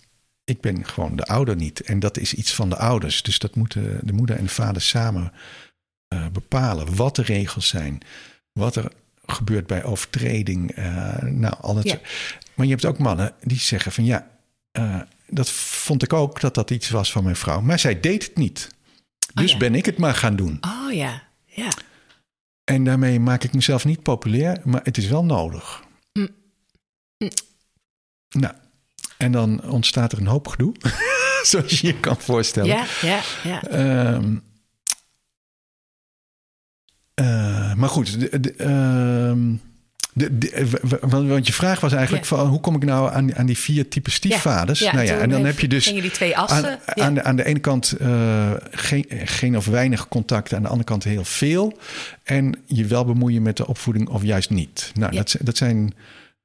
ik 0.45 0.61
ben 0.61 0.87
gewoon 0.87 1.17
de 1.17 1.25
ouder 1.25 1.57
niet. 1.57 1.81
En 1.81 1.99
dat 1.99 2.19
is 2.19 2.35
iets 2.35 2.55
van 2.55 2.69
de 2.69 2.77
ouders. 2.77 3.23
Dus 3.23 3.39
dat 3.39 3.57
moeten 3.57 4.01
de 4.03 4.13
moeder 4.13 4.37
en 4.37 4.45
de 4.45 4.51
vader 4.51 4.83
samen 4.83 5.33
eh, 6.17 6.27
bepalen. 6.33 6.97
Wat 6.97 7.17
de 7.17 7.23
regels 7.23 7.69
zijn. 7.69 8.01
Wat 8.53 8.77
er 8.77 8.93
gebeurt 9.27 9.67
bij 9.67 9.85
overtreding. 9.85 10.71
eh, 10.71 11.23
nou, 11.23 11.55
al 11.61 11.75
dat 11.75 11.85
Ja. 11.85 11.99
Maar 12.55 12.67
je 12.67 12.73
hebt 12.73 12.85
ook 12.85 12.99
mannen 12.99 13.35
die 13.43 13.59
zeggen 13.59 13.93
van 13.93 14.05
ja, 14.05 14.31
eh, 14.73 15.01
dat 15.29 15.51
vond 15.51 16.03
ik 16.03 16.13
ook 16.13 16.41
dat 16.41 16.55
dat 16.55 16.71
iets 16.71 16.91
was 16.91 17.13
van 17.13 17.25
mijn 17.25 17.37
vrouw. 17.37 17.61
Maar 17.61 17.79
zij 17.79 18.01
deed 18.01 18.25
het 18.27 18.37
niet. 18.37 18.69
Oh 19.35 19.43
Dus 19.43 19.53
ja. 19.53 19.59
ben 19.59 19.75
ik 19.75 19.87
het 19.87 19.99
maar 19.99 20.15
gaan 20.15 20.37
doen. 20.37 20.59
Oh 20.61 20.93
ja, 20.93 21.23
ja. 21.45 21.69
En 22.65 22.85
daarmee 22.85 23.21
maak 23.21 23.45
ik 23.45 23.53
mezelf 23.55 23.85
niet 23.85 24.03
populair, 24.03 24.61
maar 24.65 24.81
het 24.85 24.97
is 24.97 25.07
wel 25.07 25.25
nodig. 25.25 25.83
Mm. 26.13 26.29
Mm. 27.19 27.31
Nou, 28.29 28.55
en 29.17 29.33
dan 29.33 29.63
ontstaat 29.71 30.13
er 30.13 30.19
een 30.19 30.27
hoop 30.27 30.49
gedoe, 30.49 30.75
zoals 31.43 31.81
je 31.81 31.87
je 31.87 32.01
kan 32.01 32.21
voorstellen. 32.21 32.69
Ja, 32.69 32.87
ja, 33.03 33.21
ja. 33.45 33.63
Ehm, 33.63 34.37
eh, 37.17 37.75
maar 37.75 37.89
goed, 37.89 38.21
de, 38.21 38.41
de, 38.41 38.53
ehm, 38.53 39.39
de, 40.13 40.69
w- 40.83 41.29
want 41.29 41.47
je 41.47 41.53
vraag 41.53 41.81
was 41.81 41.93
eigenlijk 41.93 42.25
Ja. 42.29 42.37
van 42.37 42.47
hoe 42.49 42.61
kom 42.61 42.75
ik 42.77 42.85
nou 42.85 43.13
aan, 43.13 43.35
aan 43.37 43.47
die 43.47 43.59
vier 43.59 43.89
typen 43.89 44.13
stiefvaders? 44.13 44.79
Ja, 44.79 44.93
nou 44.95 45.07
ja, 45.07 45.19
en 45.19 45.29
dan 45.31 45.45
heb 45.45 45.61
je 45.61 45.69
dus 45.69 45.85
die 45.85 46.11
twee 46.11 46.37
assen. 46.37 46.79
aan, 46.85 47.03
aan, 47.05 47.15
de, 47.15 47.23
aan 47.23 47.37
de 47.37 47.45
ene 47.45 47.59
kant 47.59 47.93
eh, 47.93 48.51
geen, 48.71 49.05
geen 49.09 49.57
of 49.57 49.67
weinig 49.67 50.09
contact, 50.09 50.55
aan 50.55 50.63
de 50.63 50.69
andere 50.69 50.85
kant 50.89 51.05
heel 51.05 51.25
veel. 51.25 51.79
En 52.23 52.55
je 52.67 52.85
wel 52.85 53.05
bemoeien 53.05 53.43
met 53.43 53.57
de 53.57 53.67
opvoeding 53.67 54.09
of 54.09 54.23
juist 54.23 54.51
niet. 54.51 54.91
Nou, 54.95 55.15
dat, 55.17 55.37
dat 55.41 55.57
zijn 55.57 55.95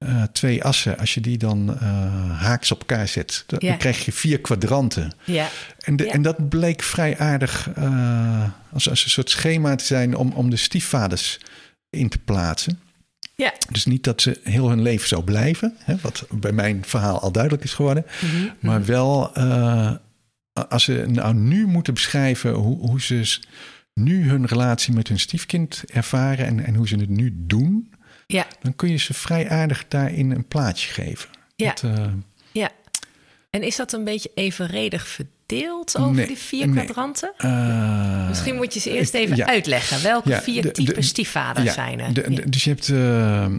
eh, 0.01 0.23
twee 0.23 0.63
assen. 0.63 0.97
Als 0.97 1.13
je 1.13 1.21
die 1.21 1.37
dan 1.37 1.77
eh, 1.79 2.39
haaks 2.41 2.71
op 2.71 2.79
elkaar 2.79 3.07
zet, 3.07 3.43
dan, 3.47 3.59
Ja. 3.63 3.75
krijg 3.75 4.05
je 4.05 4.11
vier 4.11 4.39
kwadranten. 4.41 5.11
ja, 5.23 5.47
En, 5.79 5.95
de, 5.95 6.05
Ja. 6.05 6.11
en 6.11 6.21
dat 6.21 6.49
bleek 6.49 6.81
vrij 6.83 7.17
aardig 7.17 7.69
eh, 7.75 8.43
als, 8.73 8.89
als 8.89 9.03
een 9.03 9.09
soort 9.09 9.29
schema 9.29 9.75
te 9.75 9.85
zijn 9.85 10.15
om, 10.15 10.31
om 10.31 10.49
de 10.49 10.55
stiefvaders 10.57 11.39
in 11.89 12.09
te 12.09 12.17
plaatsen. 12.19 12.79
ja. 13.35 13.53
Dus 13.69 13.85
niet 13.85 14.03
dat 14.03 14.21
ze 14.21 14.39
heel 14.43 14.69
hun 14.69 14.81
leven 14.81 15.07
zo 15.07 15.21
blijven, 15.21 15.75
hè, 15.79 15.95
wat 16.01 16.25
bij 16.31 16.51
mijn 16.51 16.85
verhaal 16.85 17.19
al 17.19 17.31
duidelijk 17.31 17.63
is 17.63 17.73
geworden. 17.73 18.05
Mhm. 18.21 18.47
Maar 18.59 18.85
wel, 18.85 19.31
als 20.69 20.83
ze 20.83 21.05
nou 21.07 21.33
nu 21.33 21.67
moeten 21.67 21.93
beschrijven 21.93 22.51
hoe, 22.53 22.77
hoe 22.89 23.01
ze 23.01 23.39
nu 23.93 24.29
hun 24.29 24.45
relatie 24.45 24.93
met 24.93 25.07
hun 25.07 25.19
stiefkind 25.19 25.83
ervaren 25.93 26.45
en, 26.45 26.65
en 26.65 26.75
hoe 26.75 26.87
ze 26.87 26.95
het 26.95 27.09
nu 27.09 27.33
doen, 27.37 27.93
ja, 28.31 28.47
dan 28.61 28.75
kun 28.75 28.89
je 28.89 28.97
ze 28.97 29.13
vrij 29.13 29.49
aardig 29.49 29.85
daarin 29.87 30.31
een 30.31 30.47
plaatje 30.47 30.91
geven. 30.91 31.29
Ja. 31.55 31.67
Dat, 31.73 31.83
eh, 31.83 32.05
ja. 32.51 32.69
En 33.49 33.63
is 33.63 33.75
dat 33.75 33.93
een 33.93 34.03
beetje 34.03 34.31
evenredig 34.35 35.07
verdeeld 35.07 35.97
over 35.97 36.15
Nee, 36.15 36.27
die 36.27 36.37
vier 36.37 36.67
nee. 36.67 36.83
kwadranten? 36.83 37.31
eh, 37.37 38.27
Misschien 38.27 38.55
moet 38.55 38.73
je 38.73 38.79
ze 38.79 38.91
eerst 38.91 39.13
even 39.13 39.35
ja. 39.35 39.45
uitleggen. 39.47 40.03
Welke 40.03 40.29
Ja, 40.29 40.41
vier 40.41 40.61
de- 40.73 40.83
de- 40.83 41.01
stiefvaders 41.01 41.65
ja, 41.65 41.73
zijn 41.73 41.99
er? 41.99 42.13
de- 42.13 42.21
de- 42.21 42.31
Ja. 42.31 42.41
Dus 42.45 42.63
je 42.63 42.69
hebt 42.69 42.89
eh, 42.89 43.53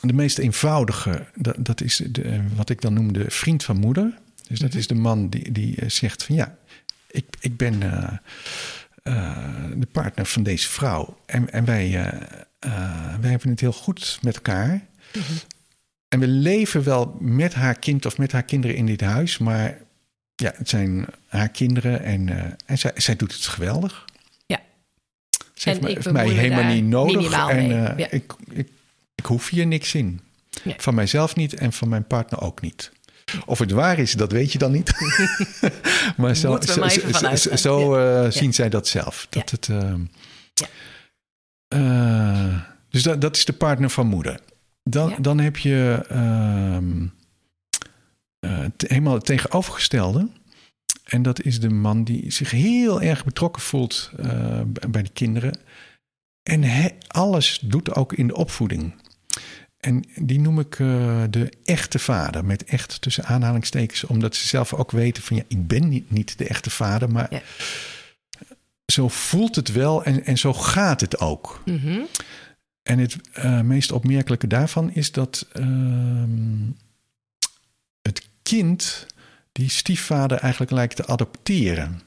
de 0.00 0.12
meest 0.12 0.38
eenvoudige, 0.38 1.26
dat, 1.34 1.54
dat 1.58 1.80
is 1.80 2.02
de, 2.10 2.40
wat 2.56 2.70
ik 2.70 2.80
dan 2.80 2.92
noem 2.92 3.12
de 3.12 3.24
vriend 3.30 3.64
van 3.64 3.76
moeder. 3.76 4.18
Dus 4.48 4.58
dat 4.58 4.68
Mhm. 4.70 4.78
is 4.78 4.86
de 4.86 4.94
man 4.94 5.28
die, 5.28 5.52
die 5.52 5.76
eh, 5.76 5.88
zegt 5.88 6.22
van 6.24 6.34
ja, 6.34 6.56
ik, 7.10 7.24
ik 7.40 7.56
ben 7.56 7.82
eh, 7.82 8.12
eh, 9.02 9.64
de 9.76 9.86
partner 9.92 10.26
van 10.26 10.42
deze 10.42 10.68
vrouw. 10.68 11.18
En, 11.26 11.52
en 11.52 11.64
wij, 11.64 12.04
eh, 12.06 12.22
eh, 12.64 13.14
wij 13.20 13.30
hebben 13.30 13.50
het 13.50 13.60
heel 13.60 13.72
goed 13.72 14.18
met 14.22 14.34
elkaar. 14.34 14.86
Mhm. 15.12 15.32
En 16.08 16.20
we 16.20 16.26
leven 16.26 16.84
wel 16.84 17.16
met 17.20 17.54
haar 17.54 17.78
kind 17.78 18.06
of 18.06 18.18
met 18.18 18.32
haar 18.32 18.42
kinderen 18.42 18.76
in 18.76 18.86
dit 18.86 19.00
huis. 19.00 19.38
Maar 19.38 19.78
ja, 20.34 20.52
het 20.56 20.68
zijn 20.68 21.06
haar 21.26 21.48
kinderen 21.48 22.02
en, 22.02 22.28
eh, 22.28 22.52
en 22.66 22.78
zij, 22.78 22.92
zij 22.94 23.16
doet 23.16 23.32
het 23.32 23.46
geweldig. 23.46 24.04
Ja. 24.46 24.60
Ze 25.54 25.68
heeft, 25.68 26.10
mij 26.12 26.28
helemaal 26.28 26.72
niet 26.72 26.84
nodig. 26.84 27.48
En 27.48 27.68
ja. 27.68 27.96
ik, 27.96 28.34
ik, 28.50 28.68
ik 29.14 29.26
hoef 29.26 29.48
hier 29.48 29.66
niks 29.66 29.94
in. 29.94 30.20
Nee. 30.62 30.74
Van 30.78 30.94
mijzelf 30.94 31.36
niet 31.36 31.54
en 31.54 31.72
van 31.72 31.88
mijn 31.88 32.06
partner 32.06 32.40
ook 32.40 32.60
niet. 32.60 32.90
Of 33.46 33.58
het 33.58 33.70
waar 33.70 33.98
is, 33.98 34.12
dat 34.12 34.32
weet 34.32 34.52
je 34.52 34.58
dan 34.58 34.72
niet. 34.72 34.92
maar 36.16 36.36
zo, 36.36 36.58
zo, 37.54 38.00
Ja. 38.00 38.30
zien 38.30 38.54
zij 38.54 38.68
dat 38.68 38.88
zelf. 38.88 39.26
Dat 39.30 39.50
het, 39.50 39.68
ehm, 39.68 40.00
Ja. 40.54 40.66
Eh, 41.74 42.60
dus 42.88 43.02
dat, 43.02 43.20
dat 43.20 43.36
is 43.36 43.44
de 43.44 43.52
partner 43.52 43.90
van 43.90 44.06
moeder. 44.06 44.40
Dan, 44.82 45.08
Ja. 45.10 45.16
dan 45.20 45.38
heb 45.40 45.56
je 45.56 46.04
ehm, 46.08 47.06
eh, 48.38 48.64
helemaal 48.86 49.14
het 49.14 49.26
tegenovergestelde. 49.26 50.28
En 51.04 51.22
dat 51.22 51.42
is 51.42 51.60
de 51.60 51.70
man 51.70 52.04
die 52.04 52.30
zich 52.32 52.50
heel 52.50 53.02
erg 53.02 53.24
betrokken 53.24 53.62
voelt 53.62 54.10
eh, 54.16 54.60
bij 54.88 55.02
de 55.02 55.10
kinderen. 55.12 55.58
En 56.42 56.62
he- 56.62 56.90
alles 57.06 57.58
doet 57.62 57.94
ook 57.94 58.12
in 58.12 58.26
de 58.26 58.34
opvoeding. 58.36 58.94
En 59.78 60.04
die 60.16 60.40
noem 60.40 60.58
ik 60.60 60.76
de 61.30 61.52
echte 61.64 61.98
vader, 61.98 62.44
met 62.44 62.64
echt 62.64 63.00
tussen 63.00 63.24
aanhalingstekens, 63.24 64.04
omdat 64.04 64.36
ze 64.36 64.46
zelf 64.46 64.74
ook 64.74 64.90
weten 64.90 65.22
van 65.22 65.36
ja, 65.36 65.42
ik 65.48 65.66
ben 65.66 65.88
niet, 65.88 66.10
niet 66.10 66.38
de 66.38 66.48
echte 66.48 66.70
vader, 66.70 67.10
maar 67.10 67.26
Ja. 67.30 67.42
Zo 68.92 69.08
voelt 69.08 69.56
het 69.56 69.72
wel 69.72 70.04
en, 70.04 70.24
en 70.24 70.38
zo 70.38 70.52
gaat 70.52 71.00
het 71.00 71.18
ook. 71.20 71.62
Mhm. 71.64 72.00
En 72.82 72.98
het 72.98 73.16
eh, 73.32 73.60
meest 73.60 73.92
opmerkelijke 73.92 74.46
daarvan 74.46 74.90
is 74.92 75.12
dat 75.12 75.46
ehm, 75.52 76.66
het 78.02 78.28
kind 78.42 79.06
die 79.52 79.68
stiefvader 79.70 80.38
eigenlijk 80.38 80.72
lijkt 80.72 80.96
te 80.96 81.06
adopteren. 81.06 82.00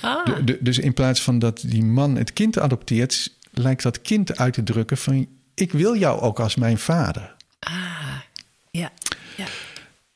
Ah, 0.00 0.24
De- 0.26 0.44
de- 0.44 0.58
dus 0.60 0.78
in 0.78 0.92
plaats 0.94 1.22
van 1.22 1.38
dat 1.38 1.60
die 1.66 1.84
man 1.84 2.16
het 2.16 2.32
kind 2.32 2.58
adopteert, 2.58 3.34
lijkt 3.50 3.82
dat 3.82 4.02
kind 4.02 4.36
uit 4.38 4.52
te 4.54 4.62
drukken 4.62 4.96
van 4.96 5.26
ik 5.54 5.72
wil 5.72 5.96
jou 5.96 6.20
ook 6.20 6.40
als 6.40 6.54
mijn 6.54 6.78
vader. 6.78 7.34
ah, 7.58 8.18
ja, 8.70 8.92
ja. 9.36 9.46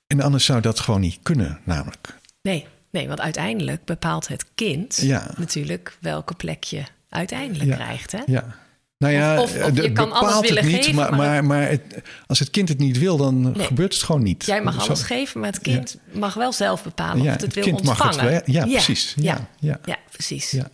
En 0.07 0.21
anders 0.21 0.45
zou 0.45 0.61
dat 0.61 0.81
gewoon 0.81 1.01
niet 1.01 1.19
kunnen, 1.23 1.61
namelijk. 1.65 2.19
Nee, 2.43 2.67
nee, 2.91 3.09
want 3.09 3.21
uiteindelijk 3.21 3.85
bepaalt 3.85 4.29
het 4.29 4.45
kind 4.55 4.97
Ja. 4.97 5.31
natuurlijk 5.37 5.97
welke 6.01 6.35
plek 6.35 6.65
je 6.65 6.83
uiteindelijk 7.09 7.69
Ja. 7.71 7.75
krijgt. 7.77 8.13
Hè? 8.13 8.21
Ja. 8.27 8.57
Nou 8.99 9.13
ja, 9.15 9.41
Of- 9.43 9.55
of 9.57 9.65
het 9.65 9.77
je 9.77 9.93
kan 9.93 10.13
alles 10.13 10.41
willen 10.49 10.67
niet, 10.67 10.75
geven, 10.77 10.95
maar, 10.95 11.15
maar 11.15 11.45
maar, 11.45 11.69
het, 11.69 11.83
als 12.27 12.39
het 12.39 12.51
kind 12.51 12.69
het 12.69 12.79
niet 12.79 12.99
wil, 12.99 13.17
dan 13.17 13.41
Nee. 13.41 13.67
gebeurt 13.67 13.95
het 13.95 14.03
gewoon 14.03 14.23
niet. 14.23 14.45
Jij 14.47 14.63
mag 14.63 14.75
Zo- 14.75 14.87
alles 14.87 15.03
geven, 15.03 15.41
maar 15.41 15.51
het 15.51 15.61
kind 15.61 15.97
mag 16.13 16.35
wel 16.35 16.53
zelf 16.53 16.83
bepalen 16.83 17.21
of 17.23 17.27
het 17.33 17.41
het 17.41 17.55
wil 17.55 17.65
kind 17.65 17.83
mag 17.83 17.97
het 17.99 18.07
ontvangen. 18.07 18.31
wel- 18.33 18.43
ja, 18.45 18.65
precies. 18.67 19.15
Ja, 19.17 19.49
ja, 19.59 19.81
ja. 19.85 19.97
precies. 20.11 20.51
Ja. 20.51 20.71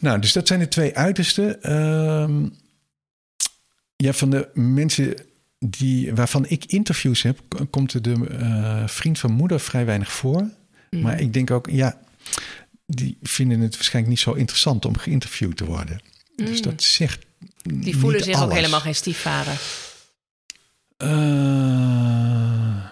Nou, 0.00 0.18
dus 0.20 0.32
dat 0.32 0.46
zijn 0.46 0.60
de 0.60 0.68
twee 0.68 0.96
uitersten. 0.96 1.62
Ehm, 1.62 2.46
ja, 3.96 4.12
van 4.12 4.30
de 4.30 4.48
mensen 4.54 5.14
die, 5.58 6.14
waarvan 6.14 6.44
ik 6.48 6.64
interviews 6.64 7.22
heb, 7.22 7.38
komt 7.70 8.04
de 8.04 8.26
eh, 8.38 8.82
vriend 8.86 9.18
van 9.18 9.32
moeder 9.32 9.60
vrij 9.60 9.84
weinig 9.86 10.12
voor. 10.12 10.48
Mm. 10.94 11.00
Maar 11.02 11.20
ik 11.20 11.32
denk 11.32 11.50
ook, 11.50 11.68
ja, 11.70 11.98
die 12.86 13.18
vinden 13.22 13.60
het 13.60 13.74
waarschijnlijk 13.74 14.14
niet 14.14 14.24
zo 14.24 14.32
interessant 14.32 14.84
om 14.84 14.96
geïnterviewd 14.98 15.56
te 15.56 15.64
worden. 15.64 16.00
Dus 16.36 16.62
dat 16.62 16.82
zegt. 16.82 17.24
Mm. 17.62 17.80
Die 17.84 17.96
voelen 17.96 18.22
zich 18.24 18.42
ook 18.42 18.52
helemaal 18.52 18.80
geen 18.80 18.94
stiefvader. 18.94 19.60
Eh, 20.96 22.84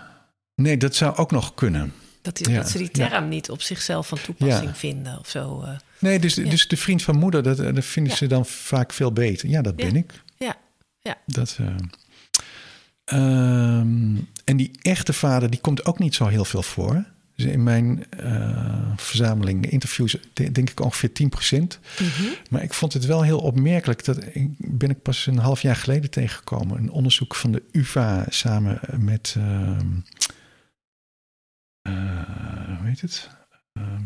nee, 0.54 0.76
dat 0.76 0.94
zou 0.94 1.16
ook 1.16 1.30
nog 1.30 1.54
kunnen. 1.54 1.92
Dat, 2.22 2.36
die, 2.36 2.50
Ja, 2.50 2.56
dat 2.56 2.70
ze 2.70 2.78
die 2.78 2.88
ja. 2.92 3.08
term 3.08 3.28
niet 3.28 3.50
op 3.50 3.62
zichzelf 3.62 4.08
van 4.08 4.20
toepassing 4.20 4.68
Ja. 4.70 4.74
vinden 4.74 5.18
of 5.18 5.28
zo. 5.28 5.62
eh. 5.62 5.76
Nee, 5.98 6.18
dus, 6.18 6.34
dus 6.34 6.68
de 6.68 6.76
vriend 6.76 7.02
van 7.02 7.16
moeder, 7.16 7.42
dat, 7.42 7.56
dat 7.56 7.84
vinden 7.84 8.16
ze 8.16 8.26
dan 8.26 8.46
vaak 8.46 8.92
veel 8.92 9.12
beter. 9.12 9.48
Ja, 9.48 9.62
dat 9.62 9.76
ben 9.76 9.96
ik. 9.96 10.12
Ja, 10.38 10.56
ja. 11.00 11.16
Dat, 11.26 11.58
eh, 11.60 11.66
ehm, 13.04 14.16
en 14.44 14.56
die 14.56 14.70
echte 14.82 15.12
vader, 15.12 15.50
die 15.50 15.60
komt 15.60 15.84
ook 15.84 15.98
niet 15.98 16.14
zo 16.14 16.26
heel 16.26 16.44
veel 16.44 16.62
voor. 16.62 17.04
Dus 17.36 17.44
in 17.44 17.62
mijn 17.62 18.10
eh, 18.10 18.92
verzameling 18.96 19.66
interviews 19.70 20.16
de- 20.32 20.52
denk 20.52 20.70
ik 20.70 20.80
ongeveer 20.80 21.12
10%. 21.12 21.78
Mhm. 22.00 22.22
Maar 22.50 22.62
ik 22.62 22.72
vond 22.74 22.92
het 22.92 23.04
wel 23.06 23.22
heel 23.22 23.40
opmerkelijk. 23.40 24.04
Dat 24.04 24.24
ik, 24.24 24.48
ben 24.58 24.90
ik 24.90 25.02
pas 25.02 25.26
een 25.26 25.38
half 25.38 25.62
jaar 25.62 25.76
geleden 25.76 26.10
tegengekomen. 26.10 26.78
Een 26.78 26.90
onderzoek 26.90 27.34
van 27.34 27.52
de 27.52 27.62
UvA 27.72 28.26
samen 28.28 28.80
met... 28.98 29.34
eh, 29.38 29.78
hoe 32.78 32.86
heet 32.88 33.00
het? 33.00 33.28
Ehm, 33.72 34.02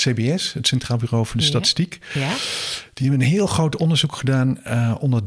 CBS, 0.00 0.52
het 0.52 0.66
Centraal 0.66 0.98
Bureau 0.98 1.26
voor 1.26 1.36
de 1.36 1.42
Ja. 1.42 1.48
Statistiek. 1.48 1.98
ja. 2.14 2.34
Die 2.94 3.08
hebben 3.08 3.26
een 3.26 3.32
heel 3.32 3.46
groot 3.46 3.76
onderzoek 3.76 4.16
gedaan 4.16 4.62
eh, 4.64 4.94
onder 5.00 5.22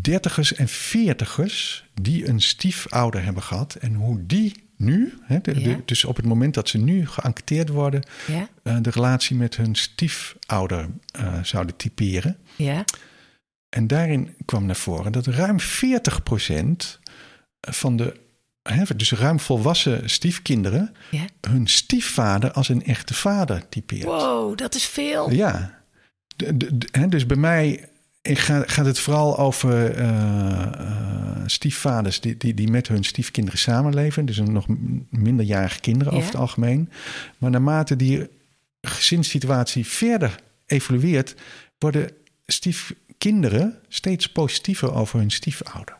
dertigers 0.00 0.54
en 0.54 0.68
veertigers 0.68 1.84
die 2.00 2.28
een 2.28 2.40
stiefouder 2.40 3.24
hebben 3.24 3.42
gehad. 3.42 3.74
En 3.74 3.94
hoe 3.94 4.26
die 4.26 4.62
nu, 4.76 5.14
hè, 5.22 5.38
de- 5.40 5.52
de- 5.54 5.60
Ja. 5.70 5.80
dus 5.84 6.04
op 6.04 6.16
het 6.16 6.24
moment 6.26 6.54
dat 6.54 6.68
ze 6.68 6.78
nu 6.78 7.06
geënquêteerd 7.06 7.68
worden, 7.68 8.02
Ja, 8.26 8.48
eh, 8.62 8.76
de 8.82 8.90
relatie 8.90 9.36
met 9.36 9.56
hun 9.56 9.74
stiefouder 9.74 10.88
eh, 11.12 11.42
zouden 11.42 11.76
typeren. 11.76 12.36
ja. 12.56 12.84
En 13.76 13.86
daarin 13.86 14.34
kwam 14.44 14.66
naar 14.66 14.76
voren 14.76 15.12
dat 15.12 15.26
ruim 15.26 15.60
40% 15.60 16.98
van 17.60 17.96
de, 17.96 18.20
hè, 18.62 18.82
dus 18.96 19.12
ruim 19.12 19.40
volwassen 19.40 20.10
stiefkinderen, 20.10 20.94
ja. 21.10 21.24
hun 21.40 21.66
stiefvader 21.66 22.52
als 22.52 22.68
een 22.68 22.84
echte 22.84 23.14
vader 23.14 23.68
typeert. 23.68 24.02
Wow, 24.04 24.56
dat 24.58 24.74
is 24.74 24.84
veel. 24.86 25.30
Ja, 25.32 25.82
de- 26.36 26.78
hè, 26.90 27.08
dus 27.08 27.26
bij 27.26 27.36
mij 27.36 27.88
ik 28.24 28.38
ga, 28.38 28.62
gaat 28.66 28.86
het 28.86 28.98
vooral 28.98 29.38
over 29.38 29.94
eh, 29.94 30.62
eh, 30.62 31.42
stiefvaders 31.46 32.20
die, 32.20 32.36
die, 32.36 32.54
die 32.54 32.68
met 32.70 32.88
hun 32.88 33.04
stiefkinderen 33.04 33.58
samenleven. 33.58 34.24
Dus 34.26 34.36
een 34.36 34.52
nog 34.52 34.66
minderjarige 35.10 35.80
kinderen 35.80 36.12
Ja. 36.12 36.18
over 36.18 36.30
het 36.30 36.40
algemeen. 36.40 36.90
Maar 37.38 37.50
naarmate 37.50 37.96
die 37.96 38.28
gezinssituatie 38.82 39.86
verder 39.86 40.34
evolueert, 40.66 41.34
worden 41.78 42.10
stiefkinderen 42.46 43.78
steeds 43.88 44.26
positiever 44.28 44.92
over 44.94 45.18
hun 45.18 45.30
stiefouder. 45.30 45.98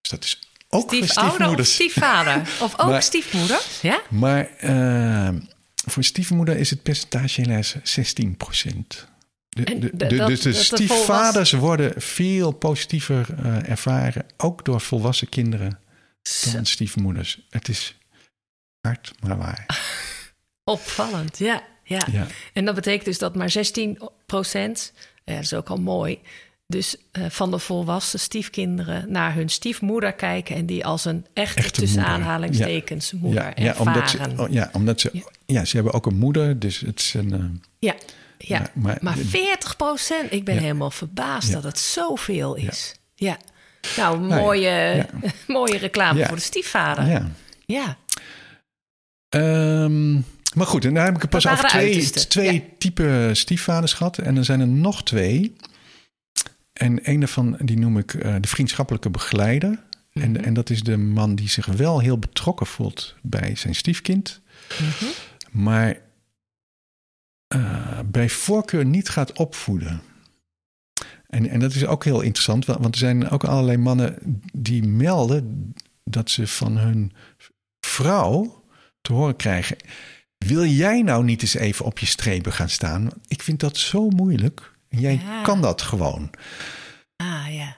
Dus 0.00 0.10
dat 0.10 0.24
is 0.24 0.38
ook 0.68 0.94
Stiefouder 0.94 1.58
of 1.58 1.66
stiefvader? 1.66 2.36
Of 2.62 2.78
ook 2.80 2.90
Maar- 2.90 3.02
stiefmoeder? 3.02 3.60
Ja? 3.82 4.00
Maar 4.10 4.48
eh, 4.58 5.28
voor 5.86 6.04
stiefmoeder 6.04 6.56
is 6.56 6.70
het 6.70 6.82
percentage 6.82 7.40
helaas 7.40 7.76
16 7.82 8.36
procent. 8.36 9.06
De, 9.54 9.64
En 9.64 9.80
de, 9.80 9.90
de- 9.96 10.06
de- 10.06 10.16
dat- 10.16 10.26
dus 10.26 10.40
de 10.40 10.52
stiefvaders 10.52 11.52
worden 11.52 11.92
veel 12.02 12.52
positiever 12.52 13.26
eh, 13.42 13.68
ervaren, 13.70 14.26
ook 14.36 14.64
door 14.64 14.80
volwassen 14.80 15.28
kinderen, 15.28 15.78
dan 16.52 16.66
stiefmoeders. 16.66 17.40
Het 17.50 17.68
is 17.68 17.96
hard, 18.80 19.12
maar 19.26 19.38
waar. 19.38 19.66
opvallend, 20.64 21.38
ja, 21.38 21.62
ja. 21.84 22.00
Ja, 22.12 22.26
En 22.52 22.64
dat 22.64 22.74
betekent 22.74 23.04
dus 23.04 23.18
dat 23.18 23.34
maar 23.34 23.50
16 23.50 23.98
procent, 24.26 24.92
ja, 25.24 25.34
dat 25.34 25.42
is 25.42 25.54
ook 25.54 25.68
al 25.68 25.76
mooi, 25.80 26.18
dus 26.66 26.96
eh, 27.12 27.24
van 27.30 27.50
de 27.50 27.58
volwassen 27.58 28.20
stiefkinderen 28.20 29.10
naar 29.12 29.34
hun 29.34 29.48
stiefmoeder 29.48 30.12
kijken 30.12 30.56
en 30.56 30.66
die 30.66 30.84
als 30.86 31.04
een 31.04 31.26
echte, 31.32 31.58
Echte 31.58 31.80
tussen 31.80 31.98
moeder. 32.00 32.14
aanhalingstekens 32.16 33.12
moeder 33.12 33.42
ja, 33.42 33.52
ja, 33.64 33.74
omdat 33.78 34.02
ervaren. 34.02 34.36
ze, 34.36 34.42
oh, 34.42 34.50
ja, 34.50 34.70
omdat 34.72 35.00
ze, 35.00 35.10
Ja. 35.12 35.22
ja. 35.46 35.64
ze 35.64 35.74
hebben 35.76 35.92
ook 35.94 36.06
een 36.06 36.18
moeder, 36.18 36.58
dus 36.58 36.80
het 36.80 37.00
is 37.00 37.14
een. 37.14 37.32
eh, 37.32 37.44
ja, 37.78 37.94
ja. 38.38 38.70
Maar- 38.74 38.98
maar, 39.00 39.16
40 39.16 39.76
procent, 39.76 40.32
ik 40.32 40.44
ben 40.44 40.54
Ja. 40.54 40.60
helemaal 40.60 40.90
verbaasd 40.90 41.52
dat 41.52 41.62
het 41.62 41.78
zoveel 41.78 42.54
is. 42.54 42.94
Ja. 43.14 43.36
Nou, 43.96 44.28
ja, 44.28 44.36
mooie, 44.36 45.06
mooie 45.46 45.78
reclame 45.78 46.26
voor 46.26 46.36
de 46.36 46.42
stiefvader. 46.42 47.06
ja. 47.06 47.30
ja. 47.66 47.96
Ehm, 49.28 50.12
maar 50.54 50.66
goed, 50.66 50.84
en 50.84 50.94
daar 50.94 51.04
heb 51.04 51.14
ik 51.14 51.22
er 51.22 51.28
pas 51.28 51.46
over 51.48 51.68
twee, 51.68 52.10
twee 52.10 52.52
ja. 52.52 52.60
type 52.78 53.30
stiefvaders 53.32 53.92
gehad. 53.92 54.18
En 54.18 54.36
er 54.36 54.44
zijn 54.44 54.60
er 54.60 54.66
nog 54.66 55.02
twee. 55.02 55.56
En 56.72 56.98
een 57.02 57.20
daarvan, 57.20 57.56
die 57.60 57.78
noem 57.78 57.98
ik 57.98 58.14
eh, 58.14 58.34
de 58.40 58.48
vriendschappelijke 58.48 59.10
begeleider. 59.10 59.78
Mhm. 60.12 60.24
En, 60.24 60.44
en 60.44 60.54
dat 60.54 60.70
is 60.70 60.82
de 60.82 60.96
man 60.96 61.34
die 61.34 61.48
zich 61.48 61.66
wel 61.66 61.98
heel 62.00 62.18
betrokken 62.18 62.66
voelt 62.66 63.14
bij 63.22 63.56
zijn 63.56 63.74
stiefkind. 63.74 64.40
Mhm. 64.80 65.04
Maar 65.50 65.96
eh, 67.54 67.98
bij 68.06 68.28
voorkeur 68.28 68.84
niet 68.84 69.08
gaat 69.08 69.32
opvoeden. 69.32 70.00
En, 71.26 71.48
en 71.48 71.60
dat 71.60 71.74
is 71.74 71.86
ook 71.86 72.04
heel 72.04 72.20
interessant, 72.20 72.64
wa- 72.64 72.80
want 72.80 72.94
er 72.94 73.00
zijn 73.00 73.30
ook 73.30 73.44
allerlei 73.44 73.76
mannen 73.76 74.16
die 74.52 74.82
melden 74.82 75.74
dat 76.04 76.30
ze 76.30 76.46
van 76.46 76.76
hun 76.76 77.12
vrouw 77.86 78.64
te 79.00 79.12
horen 79.12 79.36
krijgen: 79.36 79.76
Wil 80.38 80.64
jij 80.64 81.02
nou 81.02 81.24
niet 81.24 81.42
eens 81.42 81.54
even 81.54 81.84
op 81.84 81.98
je 81.98 82.06
strepen 82.06 82.52
gaan 82.52 82.68
staan? 82.68 83.08
Ik 83.28 83.42
vind 83.42 83.60
dat 83.60 83.76
zo 83.76 84.08
moeilijk. 84.08 84.72
En 84.88 85.00
jij 85.00 85.20
Ja. 85.24 85.42
kan 85.42 85.60
dat 85.60 85.82
gewoon. 85.82 86.30
Ah, 87.16 87.46
ja. 87.54 87.76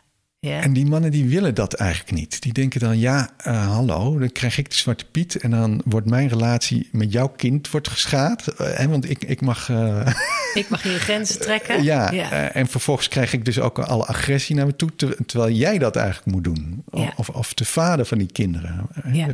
En 0.50 0.72
die 0.72 0.86
mannen 0.86 1.10
die 1.10 1.24
willen 1.28 1.54
dat 1.54 1.74
eigenlijk 1.74 2.10
niet. 2.12 2.42
Die 2.42 2.52
denken 2.52 2.80
dan, 2.80 2.98
ja, 2.98 3.30
eh, 3.36 3.68
hallo, 3.72 4.18
dan 4.18 4.32
krijg 4.32 4.58
ik 4.58 4.70
de 4.70 4.76
zwarte 4.76 5.04
piet... 5.04 5.36
en 5.36 5.50
dan 5.50 5.80
wordt 5.84 6.08
mijn 6.10 6.28
relatie 6.28 6.88
met 6.92 7.12
jouw 7.12 7.28
kind 7.28 7.70
wordt 7.70 7.88
geschaad. 7.88 8.46
Eh, 8.46 8.66
hè, 8.76 8.88
want 8.88 9.10
ik, 9.10 9.24
ik 9.24 9.40
mag... 9.40 9.68
eh, 9.70 10.06
Ik 10.54 10.68
mag 10.68 10.82
hier 10.82 10.98
grenzen 10.98 11.40
trekken. 11.40 11.82
ja, 11.82 12.12
en 12.52 12.66
vervolgens 12.66 13.08
krijg 13.08 13.32
ik 13.32 13.44
dus 13.44 13.58
ook 13.60 13.78
alle 13.78 14.04
agressie 14.06 14.56
naar 14.56 14.66
me 14.66 14.76
toe... 14.76 14.96
ter- 14.96 15.16
terwijl 15.26 15.52
jij 15.54 15.78
dat 15.78 15.96
eigenlijk 15.96 16.26
moet 16.26 16.44
doen. 16.44 16.84
Of, 17.16 17.28
of 17.28 17.54
de 17.54 17.64
vader 17.64 18.04
van 18.06 18.18
die 18.18 18.32
kinderen. 18.32 18.86
Ja. 19.12 19.26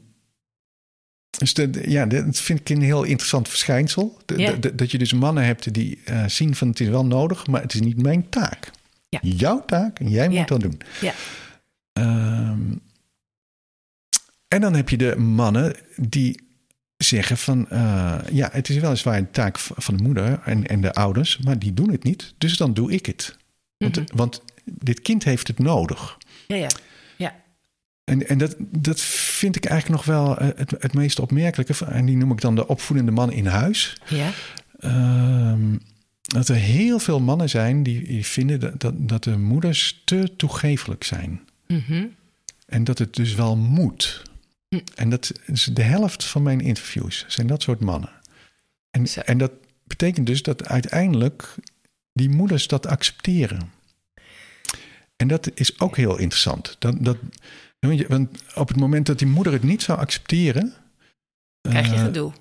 dus 1.52 1.54
de, 1.54 1.90
ja, 1.90 2.06
dat 2.06 2.40
vind 2.40 2.60
ik 2.60 2.68
een 2.68 2.82
heel 2.82 3.02
interessant 3.02 3.48
verschijnsel. 3.48 4.18
De- 4.24 4.38
Ja. 4.38 4.52
de- 4.52 4.74
dat 4.74 4.90
je 4.90 4.98
dus 4.98 5.12
mannen 5.12 5.44
hebt 5.44 5.74
die 5.74 6.00
eh, 6.04 6.26
zien 6.26 6.54
van 6.54 6.68
het 6.68 6.80
is 6.80 6.88
wel 6.88 7.06
nodig... 7.06 7.46
maar 7.46 7.62
het 7.62 7.74
is 7.74 7.80
niet 7.80 8.02
mijn 8.02 8.28
taak. 8.28 8.70
Ja. 9.08 9.18
Jouw 9.22 9.64
taak 9.64 9.98
en 9.98 10.08
jij 10.10 10.28
Ja. 10.30 10.38
moet 10.38 10.48
dat 10.48 10.60
doen. 10.60 10.80
Ja. 11.00 11.12
Ehm, 11.92 12.60
en 14.48 14.60
dan 14.60 14.74
heb 14.74 14.88
je 14.88 14.96
de 14.96 15.16
mannen 15.16 15.74
die 15.96 16.40
zeggen 16.96 17.36
van... 17.38 17.68
eh, 17.70 18.18
ja, 18.32 18.48
het 18.52 18.68
is 18.68 18.76
weliswaar 18.76 19.16
een 19.18 19.30
taak 19.30 19.58
van 19.58 19.96
de 19.96 20.02
moeder 20.02 20.40
en, 20.44 20.66
en 20.66 20.80
de 20.80 20.92
ouders... 20.92 21.38
maar 21.38 21.58
die 21.58 21.74
doen 21.74 21.90
het 21.90 22.02
niet, 22.04 22.34
dus 22.38 22.56
dan 22.56 22.74
doe 22.74 22.92
ik 22.92 23.06
het. 23.06 23.36
Want, 23.76 23.96
Mhm. 23.96 24.16
want 24.16 24.42
dit 24.64 25.00
kind 25.00 25.24
heeft 25.24 25.48
het 25.48 25.58
nodig. 25.58 26.18
Ja, 26.46 26.56
ja. 26.56 26.68
En, 28.04 28.28
en 28.28 28.38
dat, 28.38 28.56
dat 28.58 29.00
vind 29.00 29.56
ik 29.56 29.64
eigenlijk 29.64 30.06
nog 30.06 30.16
wel 30.16 30.38
eh, 30.38 30.48
het, 30.56 30.70
het 30.78 30.94
meest 30.94 31.20
opmerkelijke. 31.20 31.84
En 31.84 32.06
die 32.06 32.16
noem 32.16 32.32
ik 32.32 32.40
dan 32.40 32.54
de 32.54 32.68
opvoedende 32.68 33.12
man 33.12 33.32
in 33.32 33.46
huis. 33.46 33.96
Ja. 34.08 34.30
Ehm, 34.78 35.76
dat 36.20 36.48
er 36.48 36.56
heel 36.56 36.98
veel 36.98 37.20
mannen 37.20 37.48
zijn 37.48 37.82
die, 37.82 38.06
die 38.06 38.26
vinden 38.26 38.60
dat, 38.60 38.80
dat, 38.80 38.94
dat 38.96 39.24
de 39.24 39.38
moeders 39.38 40.02
te 40.04 40.36
toegevelijk 40.36 41.04
zijn. 41.04 41.40
Mhm. 41.66 42.06
En 42.66 42.84
dat 42.84 42.98
het 42.98 43.14
dus 43.14 43.34
wel 43.34 43.56
moet. 43.56 44.22
Hm. 44.68 44.80
En 44.94 45.10
dat 45.10 45.32
is 45.46 45.64
de 45.72 45.82
helft 45.82 46.24
van 46.24 46.42
mijn 46.42 46.60
interviews 46.60 47.24
zijn 47.28 47.46
dat 47.46 47.62
soort 47.62 47.80
mannen. 47.80 48.10
En, 48.90 49.06
Zo. 49.06 49.20
en 49.20 49.38
dat 49.38 49.52
betekent 49.84 50.26
dus 50.26 50.42
dat 50.42 50.68
uiteindelijk 50.68 51.54
die 52.12 52.28
moeders 52.28 52.66
dat 52.66 52.86
accepteren. 52.86 53.72
En 55.16 55.28
dat 55.28 55.50
is 55.54 55.80
ook 55.80 55.96
heel 55.96 56.18
interessant. 56.18 56.76
Dat, 56.78 57.04
dat, 57.04 57.16
want 58.08 58.42
op 58.54 58.68
het 58.68 58.76
moment 58.76 59.06
dat 59.06 59.18
die 59.18 59.28
moeder 59.28 59.52
het 59.52 59.62
niet 59.62 59.82
zou 59.82 59.98
accepteren. 59.98 60.72
Krijg 61.60 61.86
je 61.88 61.94
eh, 61.94 62.02
gedoe. 62.02 62.32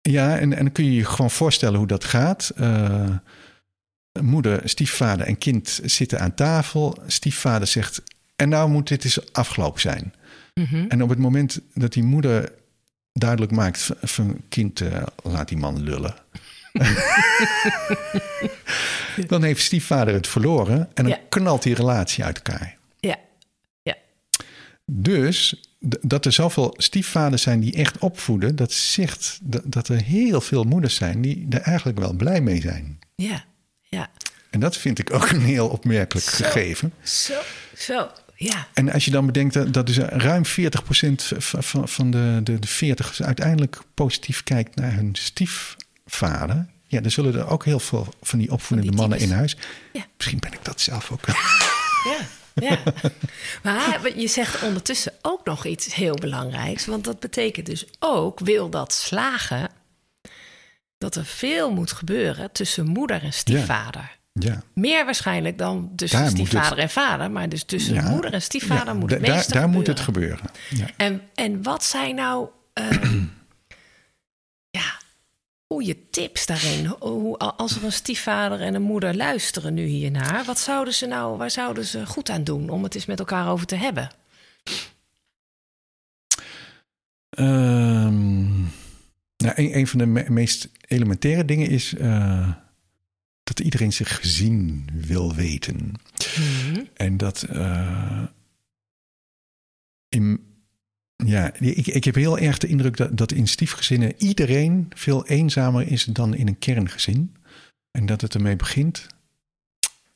ja, 0.00 0.38
en, 0.38 0.52
en 0.52 0.64
dan 0.64 0.72
kun 0.72 0.84
je 0.84 0.94
je 0.94 1.04
gewoon 1.04 1.30
voorstellen 1.30 1.78
hoe 1.78 1.86
dat 1.86 2.04
gaat. 2.04 2.52
Eh, 2.56 3.08
moeder, 4.20 4.60
stiefvader 4.68 5.26
en 5.26 5.38
kind 5.38 5.80
zitten 5.84 6.20
aan 6.20 6.34
tafel. 6.34 6.98
Stiefvader 7.06 7.66
zegt: 7.66 8.02
En 8.36 8.48
nou 8.48 8.70
moet 8.70 8.88
dit 8.88 9.04
eens 9.04 9.32
afgelopen 9.32 9.80
zijn. 9.80 10.14
Mhm. 10.54 10.84
En 10.88 11.02
op 11.02 11.08
het 11.08 11.18
moment 11.18 11.60
dat 11.74 11.92
die 11.92 12.02
moeder 12.02 12.52
duidelijk 13.12 13.52
maakt 13.52 13.90
van- 14.02 14.40
kind, 14.48 14.80
eh, 14.80 15.02
laat 15.22 15.48
die 15.48 15.58
man 15.58 15.82
lullen. 15.82 16.14
dan 19.26 19.42
heeft 19.42 19.62
stiefvader 19.62 20.14
het 20.14 20.26
verloren 20.26 20.78
en 20.78 20.88
dan 21.04 21.08
Ja. 21.08 21.18
knalt 21.28 21.62
die 21.62 21.74
relatie 21.74 22.24
uit 22.24 22.36
elkaar. 22.42 22.76
Dus 24.90 25.62
dat 26.00 26.24
er 26.24 26.32
zoveel 26.32 26.74
stiefvaders 26.76 27.42
zijn 27.42 27.60
die 27.60 27.74
echt 27.74 27.98
opvoeden, 27.98 28.56
dat 28.56 28.72
zegt 28.72 29.38
dat, 29.42 29.62
dat 29.64 29.88
er 29.88 30.02
heel 30.02 30.40
veel 30.40 30.64
moeders 30.64 30.94
zijn 30.94 31.22
die 31.22 31.46
er 31.50 31.60
eigenlijk 31.60 31.98
wel 31.98 32.12
blij 32.12 32.40
mee 32.40 32.60
zijn. 32.60 32.98
ja, 33.14 33.44
ja. 33.82 34.10
En 34.50 34.60
dat 34.60 34.76
vind 34.76 34.98
ik 34.98 35.12
ook 35.14 35.28
een 35.30 35.40
heel 35.40 35.68
opmerkelijk 35.68 36.26
Zo. 36.26 36.44
gegeven. 36.44 36.92
Zo, 37.02 37.40
zo, 37.76 38.10
ja. 38.34 38.68
En 38.74 38.92
als 38.92 39.04
je 39.04 39.10
dan 39.10 39.26
bedenkt 39.26 39.54
dat, 39.54 39.72
dat 39.72 39.86
dus 39.86 39.98
ruim 39.98 40.42
40% 40.46 40.48
van, 41.36 41.62
van, 41.62 41.88
van 41.88 42.10
de, 42.10 42.40
de, 42.42 42.58
de 42.58 42.66
40 42.66 43.20
uiteindelijk 43.22 43.80
positief 43.94 44.42
kijkt 44.42 44.76
naar 44.76 44.94
hun 44.94 45.10
stiefvader. 45.14 46.66
Ja, 46.86 47.00
dan 47.00 47.10
zullen 47.10 47.34
er 47.34 47.48
ook 47.48 47.64
heel 47.64 47.80
veel 47.80 48.14
van 48.22 48.38
die 48.38 48.52
opvoedende 48.52 48.92
Van 48.96 49.06
die 49.06 49.08
mannen 49.08 49.28
in 49.28 49.36
huis. 49.36 49.56
Ja. 49.92 50.06
Misschien 50.16 50.38
ben 50.38 50.52
ik 50.52 50.64
dat 50.64 50.80
zelf 50.80 51.10
ook 51.10 51.26
wel. 51.26 51.36
Ja, 52.04 52.26
ja. 52.60 52.78
Maar 53.62 54.18
je 54.18 54.28
zegt 54.28 54.62
ondertussen 54.62 55.12
ook 55.22 55.44
nog 55.44 55.64
iets 55.66 55.94
heel 55.94 56.14
belangrijks. 56.14 56.86
Want 56.86 57.04
dat 57.04 57.20
betekent 57.20 57.66
dus 57.66 57.86
ook, 57.98 58.40
wil 58.40 58.68
dat 58.70 58.92
slagen, 58.92 59.68
dat 60.98 61.14
er 61.14 61.24
veel 61.24 61.70
moet 61.72 61.92
gebeuren 61.92 62.52
tussen 62.52 62.86
moeder 62.86 63.22
en 63.22 63.32
stiefvader. 63.32 64.16
Ja, 64.32 64.62
Meer 64.74 65.04
waarschijnlijk 65.04 65.58
dan 65.58 65.92
tussen 65.96 66.20
Daar 66.20 66.28
stiefvader 66.30 66.70
het- 66.70 66.78
en 66.78 66.90
vader. 66.90 67.30
Maar 67.30 67.48
dus 67.48 67.64
tussen 67.64 67.94
Ja. 67.94 68.08
moeder 68.10 68.32
en 68.32 68.42
stiefvader 68.42 68.86
Ja, 68.86 68.92
moet 68.94 69.10
het 69.10 69.24
daar, 69.24 69.34
meeste 69.34 69.52
daar 69.52 69.68
moet 69.68 69.86
het 69.86 70.00
gebeuren. 70.00 70.50
En, 70.96 71.22
en 71.34 71.62
wat 71.62 71.84
zijn 71.84 72.14
nou 72.14 72.48
ehm, 72.72 73.22
goede 75.68 76.10
tips 76.10 76.46
daarin? 76.46 76.86
Hoe, 76.86 77.38
als 77.38 77.76
er 77.76 77.84
een 77.84 77.92
stiefvader 77.92 78.60
en 78.60 78.74
een 78.74 78.82
moeder 78.82 79.16
luisteren 79.16 79.74
nu 79.74 79.84
hiernaar, 79.84 80.44
wat 80.44 80.58
zouden 80.58 80.94
ze 80.94 81.06
nou, 81.06 81.36
waar 81.38 81.50
zouden 81.50 81.84
ze 81.84 82.06
goed 82.06 82.30
aan 82.30 82.44
doen 82.44 82.70
om 82.70 82.82
het 82.82 82.94
eens 82.94 83.06
met 83.06 83.18
elkaar 83.18 83.48
over 83.50 83.66
te 83.66 83.74
hebben? 83.76 84.10
Ehm, 87.30 88.60
nou, 89.36 89.52
een, 89.54 89.76
een 89.76 89.86
van 89.86 89.98
de 89.98 90.06
me- 90.06 90.30
meest 90.30 90.68
elementaire 90.86 91.44
dingen 91.44 91.68
is 91.68 91.94
eh, 91.94 92.52
dat 93.42 93.60
iedereen 93.60 93.92
zich 93.92 94.16
gezien 94.20 94.88
wil 94.92 95.34
weten. 95.34 95.92
Mhm. 96.38 96.84
En 96.94 97.16
dat. 97.16 97.42
eh, 97.42 98.22
in, 100.08 100.47
ja, 101.24 101.54
ik, 101.54 101.86
ik 101.86 102.04
heb 102.04 102.14
heel 102.14 102.38
erg 102.38 102.58
de 102.58 102.66
indruk 102.66 102.96
dat, 102.96 103.16
dat 103.16 103.32
in 103.32 103.48
stiefgezinnen 103.48 104.12
iedereen 104.18 104.90
veel 104.94 105.26
eenzamer 105.26 105.86
is 105.86 106.04
dan 106.04 106.34
in 106.34 106.46
een 106.46 106.58
kerngezin. 106.58 107.36
En 107.90 108.06
dat 108.06 108.20
het 108.20 108.34
ermee 108.34 108.56
begint. 108.56 109.06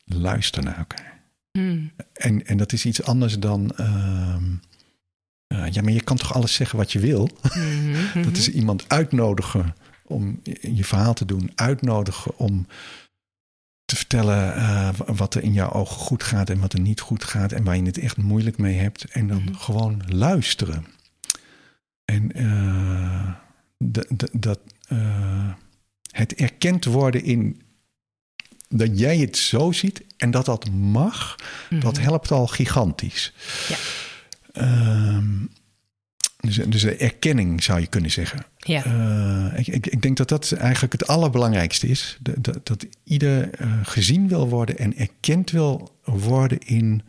Luister 0.04 0.62
naar 0.62 0.78
elkaar. 0.78 1.20
Mhm. 1.52 1.86
En, 2.12 2.46
en 2.46 2.56
dat 2.56 2.72
is 2.72 2.84
iets 2.86 3.02
anders 3.02 3.38
dan. 3.38 3.70
ehm, 3.76 4.44
eh, 5.46 5.66
ja, 5.70 5.82
maar 5.82 5.92
je 5.92 6.02
kan 6.02 6.16
toch 6.16 6.34
alles 6.34 6.54
zeggen 6.54 6.78
wat 6.78 6.92
je 6.92 6.98
wil? 6.98 7.28
Mhm. 7.42 8.22
Dat 8.28 8.36
is 8.36 8.50
iemand 8.50 8.88
uitnodigen 8.88 9.74
om 10.02 10.40
je 10.60 10.84
verhaal 10.84 11.14
te 11.14 11.24
doen, 11.24 11.50
uitnodigen 11.54 12.38
om 12.38 12.66
te 13.92 13.98
vertellen 13.98 14.54
eh, 14.56 14.88
wat 15.06 15.34
er 15.34 15.42
in 15.42 15.52
jouw 15.52 15.72
ogen 15.72 15.96
goed 15.96 16.22
gaat 16.22 16.50
en 16.50 16.60
wat 16.60 16.72
er 16.72 16.80
niet 16.80 17.00
goed 17.00 17.24
gaat 17.24 17.52
en 17.52 17.64
waar 17.64 17.76
je 17.76 17.82
het 17.82 17.98
echt 17.98 18.16
moeilijk 18.16 18.58
mee 18.58 18.78
hebt. 18.78 19.04
En 19.04 19.26
dan 19.28 19.42
Mhm. 19.42 19.54
gewoon 19.54 20.02
luisteren. 20.08 20.86
En 22.04 22.32
eh, 22.32 23.32
dat 24.32 24.58
eh, 24.88 25.52
het 26.10 26.34
erkend 26.34 26.84
worden 26.84 27.24
in 27.24 27.62
dat 28.68 28.98
jij 28.98 29.18
het 29.18 29.36
zo 29.36 29.72
ziet 29.72 30.04
en 30.16 30.30
dat 30.30 30.44
dat 30.44 30.70
mag, 30.70 31.36
dat 31.70 31.92
Mhm. 31.94 32.02
helpt 32.02 32.30
al 32.30 32.46
gigantisch. 32.46 33.32
Ja. 33.68 33.76
Ehm, 34.52 35.28
dus, 36.40 36.56
dus 36.56 36.82
de 36.82 36.96
erkenning 36.96 37.62
zou 37.62 37.80
je 37.80 37.86
kunnen 37.86 38.10
zeggen. 38.10 38.44
Ja. 38.64 38.84
Eh, 38.84 39.58
ik, 39.58 39.66
ik, 39.66 39.86
ik 39.86 40.02
denk 40.02 40.16
dat 40.16 40.28
dat 40.28 40.52
eigenlijk 40.52 40.92
het 40.92 41.06
allerbelangrijkste 41.06 41.88
is. 41.88 42.18
Dat, 42.20 42.44
dat, 42.44 42.66
dat 42.66 42.86
ieder 43.04 43.50
eh, 43.54 43.72
gezien 43.82 44.28
wil 44.28 44.48
worden 44.48 44.78
en 44.78 44.96
erkend 44.96 45.50
wil 45.50 45.98
worden 46.04 46.58
in 46.58 47.02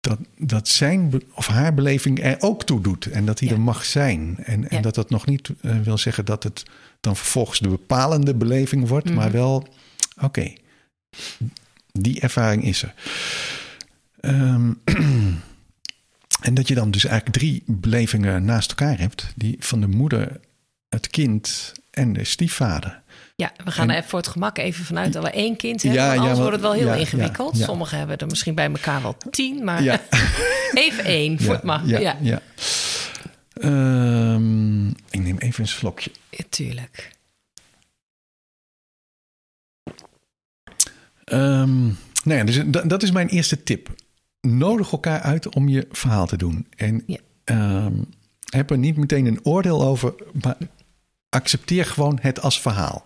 dat, 0.00 0.18
dat 0.38 0.68
zijn 0.68 1.22
of 1.34 1.46
haar 1.46 1.74
beleving 1.74 2.22
er 2.24 2.36
ook 2.40 2.64
toe 2.64 2.80
doet. 2.80 3.06
En 3.06 3.26
dat 3.26 3.38
hij 3.40 3.48
Ja. 3.48 3.54
er 3.54 3.60
mag 3.60 3.84
zijn. 3.84 4.36
En, 4.44 4.68
en 4.70 4.82
dat 4.82 4.94
dat 4.94 5.10
nog 5.10 5.26
niet 5.26 5.50
eh, 5.60 5.78
wil 5.80 5.98
zeggen 5.98 6.24
dat 6.24 6.42
het 6.42 6.62
dan 7.00 7.16
vervolgens 7.16 7.58
de 7.58 7.68
bepalende 7.68 8.34
beleving 8.34 8.88
wordt. 8.88 9.10
Maar 9.14 9.28
Mhm. 9.28 9.36
wel, 9.36 9.68
oké, 10.22 10.52
die 11.92 12.20
ervaring 12.20 12.64
is 12.64 12.82
er. 12.82 12.94
Ehm, 14.20 14.72
en 16.46 16.54
dat 16.54 16.68
je 16.68 16.74
dan 16.74 16.90
dus 16.90 17.04
eigenlijk 17.04 17.38
drie 17.38 17.62
belevingen 17.66 18.44
naast 18.44 18.68
elkaar 18.68 18.98
hebt. 18.98 19.32
Die 19.36 19.56
van 19.58 19.80
de 19.80 19.86
moeder, 19.86 20.40
het 20.88 21.08
kind 21.08 21.72
en 21.90 22.12
de 22.12 22.24
stiefvader. 22.24 23.02
Ja, 23.36 23.52
we 23.64 23.70
gaan 23.70 23.84
En- 23.84 23.90
er 23.90 23.96
even 23.96 24.08
voor 24.08 24.18
het 24.18 24.28
gemak 24.28 24.58
even 24.58 24.84
vanuit 24.84 25.12
dat 25.12 25.22
we 25.22 25.30
één 25.30 25.56
kind 25.56 25.82
hebben. 25.82 26.02
Ja, 26.02 26.14
anders 26.16 26.38
wordt 26.38 26.52
het 26.52 26.60
wel 26.60 26.72
heel 26.72 26.86
ja, 26.86 26.94
ingewikkeld. 26.94 27.56
Sommigen 27.56 27.98
hebben 27.98 28.18
er 28.18 28.26
misschien 28.26 28.54
bij 28.54 28.66
elkaar 28.66 29.02
wel 29.02 29.16
tien, 29.30 29.64
maar 29.64 29.82
even 30.74 31.04
één 31.04 31.40
voor 31.40 31.54
het 31.54 31.62
mag. 31.62 31.86
Ja, 31.86 32.16
Ja. 32.20 32.40
Ehm, 33.52 34.88
ik 34.88 35.20
neem 35.20 35.38
even 35.38 35.62
een 35.62 35.68
slokje. 35.68 36.10
Tuurlijk. 36.48 37.10
Ehm, 41.24 41.84
nou 42.24 42.38
ja, 42.38 42.44
dus 42.44 42.60
dat, 42.66 42.88
dat 42.88 43.02
is 43.02 43.10
mijn 43.10 43.28
eerste 43.28 43.62
tip. 43.62 43.94
Nodig 44.46 44.92
elkaar 44.92 45.20
uit 45.20 45.54
om 45.54 45.68
je 45.68 45.86
verhaal 45.90 46.26
te 46.26 46.36
doen. 46.36 46.66
En 46.76 47.02
Ja. 47.06 47.18
ehm, 47.44 47.92
heb 48.50 48.70
er 48.70 48.78
niet 48.78 48.96
meteen 48.96 49.26
een 49.26 49.40
oordeel 49.44 49.82
over, 49.82 50.14
maar 50.42 50.56
accepteer 51.28 51.84
gewoon 51.84 52.18
het 52.22 52.40
als 52.42 52.60
verhaal. 52.60 53.04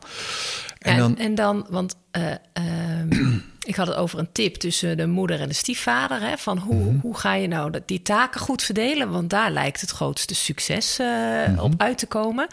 En 0.78 0.92
En, 0.92 0.98
dan, 0.98 1.16
en 1.18 1.34
dan, 1.34 1.66
want 1.70 1.96
eh, 2.10 2.30
ehm, 2.52 3.08
ik 3.70 3.74
had 3.76 3.86
het 3.86 3.96
over 3.96 4.18
een 4.18 4.32
tip 4.32 4.54
tussen 4.54 4.96
de 4.96 5.06
moeder 5.06 5.40
en 5.40 5.48
de 5.48 5.54
stiefvader. 5.54 6.20
Hè, 6.20 6.36
van 6.38 6.58
hoe, 6.58 6.84
Mhm. 6.84 6.98
hoe 7.00 7.16
ga 7.16 7.34
je 7.34 7.48
nou 7.48 7.72
die 7.86 8.02
taken 8.02 8.40
goed 8.40 8.62
verdelen? 8.62 9.10
Want 9.10 9.30
daar 9.30 9.50
lijkt 9.50 9.80
het 9.80 9.90
grootste 9.90 10.34
succes 10.34 10.98
eh, 10.98 11.06
Mhm. 11.48 11.58
op 11.58 11.74
uit 11.76 11.98
te 11.98 12.06
komen. 12.06 12.46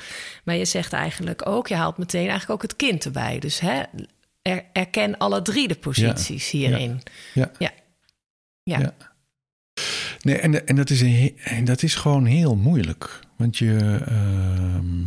Maar 0.43 0.55
je 0.55 0.65
zegt 0.65 0.93
eigenlijk 0.93 1.47
ook, 1.47 1.67
je 1.67 1.75
haalt 1.75 1.97
meteen 1.97 2.21
eigenlijk 2.29 2.51
ook 2.51 2.61
het 2.61 2.75
kind 2.75 3.05
erbij. 3.05 3.39
Dus 3.39 3.59
hè, 3.59 3.81
er, 4.41 4.63
erken 4.73 5.17
alle 5.17 5.41
drie 5.41 5.67
de 5.67 5.75
posities 5.75 6.49
hierin. 6.49 7.01
ja. 7.33 7.41
Ja. 7.41 7.51
Ja. 7.57 7.71
Ja. 8.75 8.93
Nee, 10.21 10.37
en, 10.39 10.67
en, 10.67 10.75
dat 10.75 10.89
is 10.89 11.01
een, 11.01 11.37
en 11.43 11.65
dat 11.65 11.83
is 11.83 11.95
gewoon 11.95 12.25
heel 12.25 12.55
moeilijk. 12.55 13.19
Want 13.35 13.57
je. 13.57 14.01
ehm, 14.05 15.03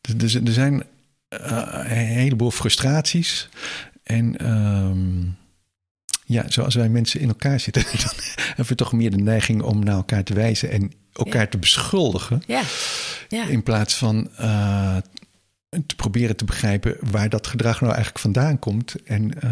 er- 0.00 0.52
zijn 0.52 0.82
eh, 1.28 1.68
een 1.84 2.06
heleboel 2.06 2.50
frustraties. 2.50 3.48
En 4.02 4.36
ehm, 4.36 5.22
ja, 6.24 6.50
zoals 6.50 6.74
wij 6.74 6.88
mensen 6.88 7.20
in 7.20 7.28
elkaar 7.28 7.60
zitten, 7.60 7.82
dan 8.04 8.12
hebben 8.36 8.66
we 8.66 8.74
toch 8.74 8.92
meer 8.92 9.10
de 9.10 9.16
neiging 9.16 9.62
om 9.62 9.84
naar 9.84 9.94
elkaar 9.94 10.24
te 10.24 10.34
wijzen 10.34 10.70
en 10.70 10.92
elkaar 11.12 11.42
Ja. 11.42 11.48
te 11.48 11.58
beschuldigen. 11.58 12.42
Ja, 12.46 12.62
ja. 13.28 13.46
In 13.46 13.62
plaats 13.62 13.94
van 13.94 14.30
eh, 14.36 14.96
te 15.86 15.94
proberen 15.96 16.36
te 16.36 16.44
begrijpen 16.44 16.96
waar 17.10 17.28
dat 17.28 17.46
gedrag 17.46 17.80
nou 17.80 17.92
eigenlijk 17.92 18.22
vandaan 18.22 18.58
komt. 18.58 18.94
En 19.04 19.40
eh, 19.40 19.50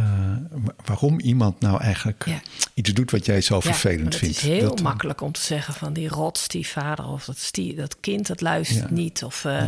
wa- 0.51 0.75
waarom 0.85 1.21
iemand 1.21 1.61
nou 1.61 1.81
eigenlijk 1.81 2.25
Ja. 2.27 2.41
iets 2.75 2.93
doet 2.95 3.11
wat 3.11 3.27
jij 3.27 3.41
zo 3.41 3.55
Ja, 3.55 3.61
vervelend 3.61 4.03
maar 4.03 4.11
het 4.13 4.19
vindt. 4.21 4.37
is 4.37 4.43
heel 4.43 4.69
Dat, 4.69 4.79
eh, 4.79 4.85
makkelijk 4.85 5.21
om 5.21 5.33
te 5.33 5.41
zeggen 5.41 5.75
van 5.75 5.93
die 5.93 6.09
rot 6.09 6.39
stiefvader 6.39 7.07
of 7.07 7.25
dat, 7.25 7.39
stie, 7.39 7.75
dat 7.75 8.01
kind 8.01 8.27
dat 8.27 8.41
luistert 8.41 8.89
Ja. 8.89 8.95
niet. 8.95 9.25
Of 9.25 9.45
eh, 9.45 9.63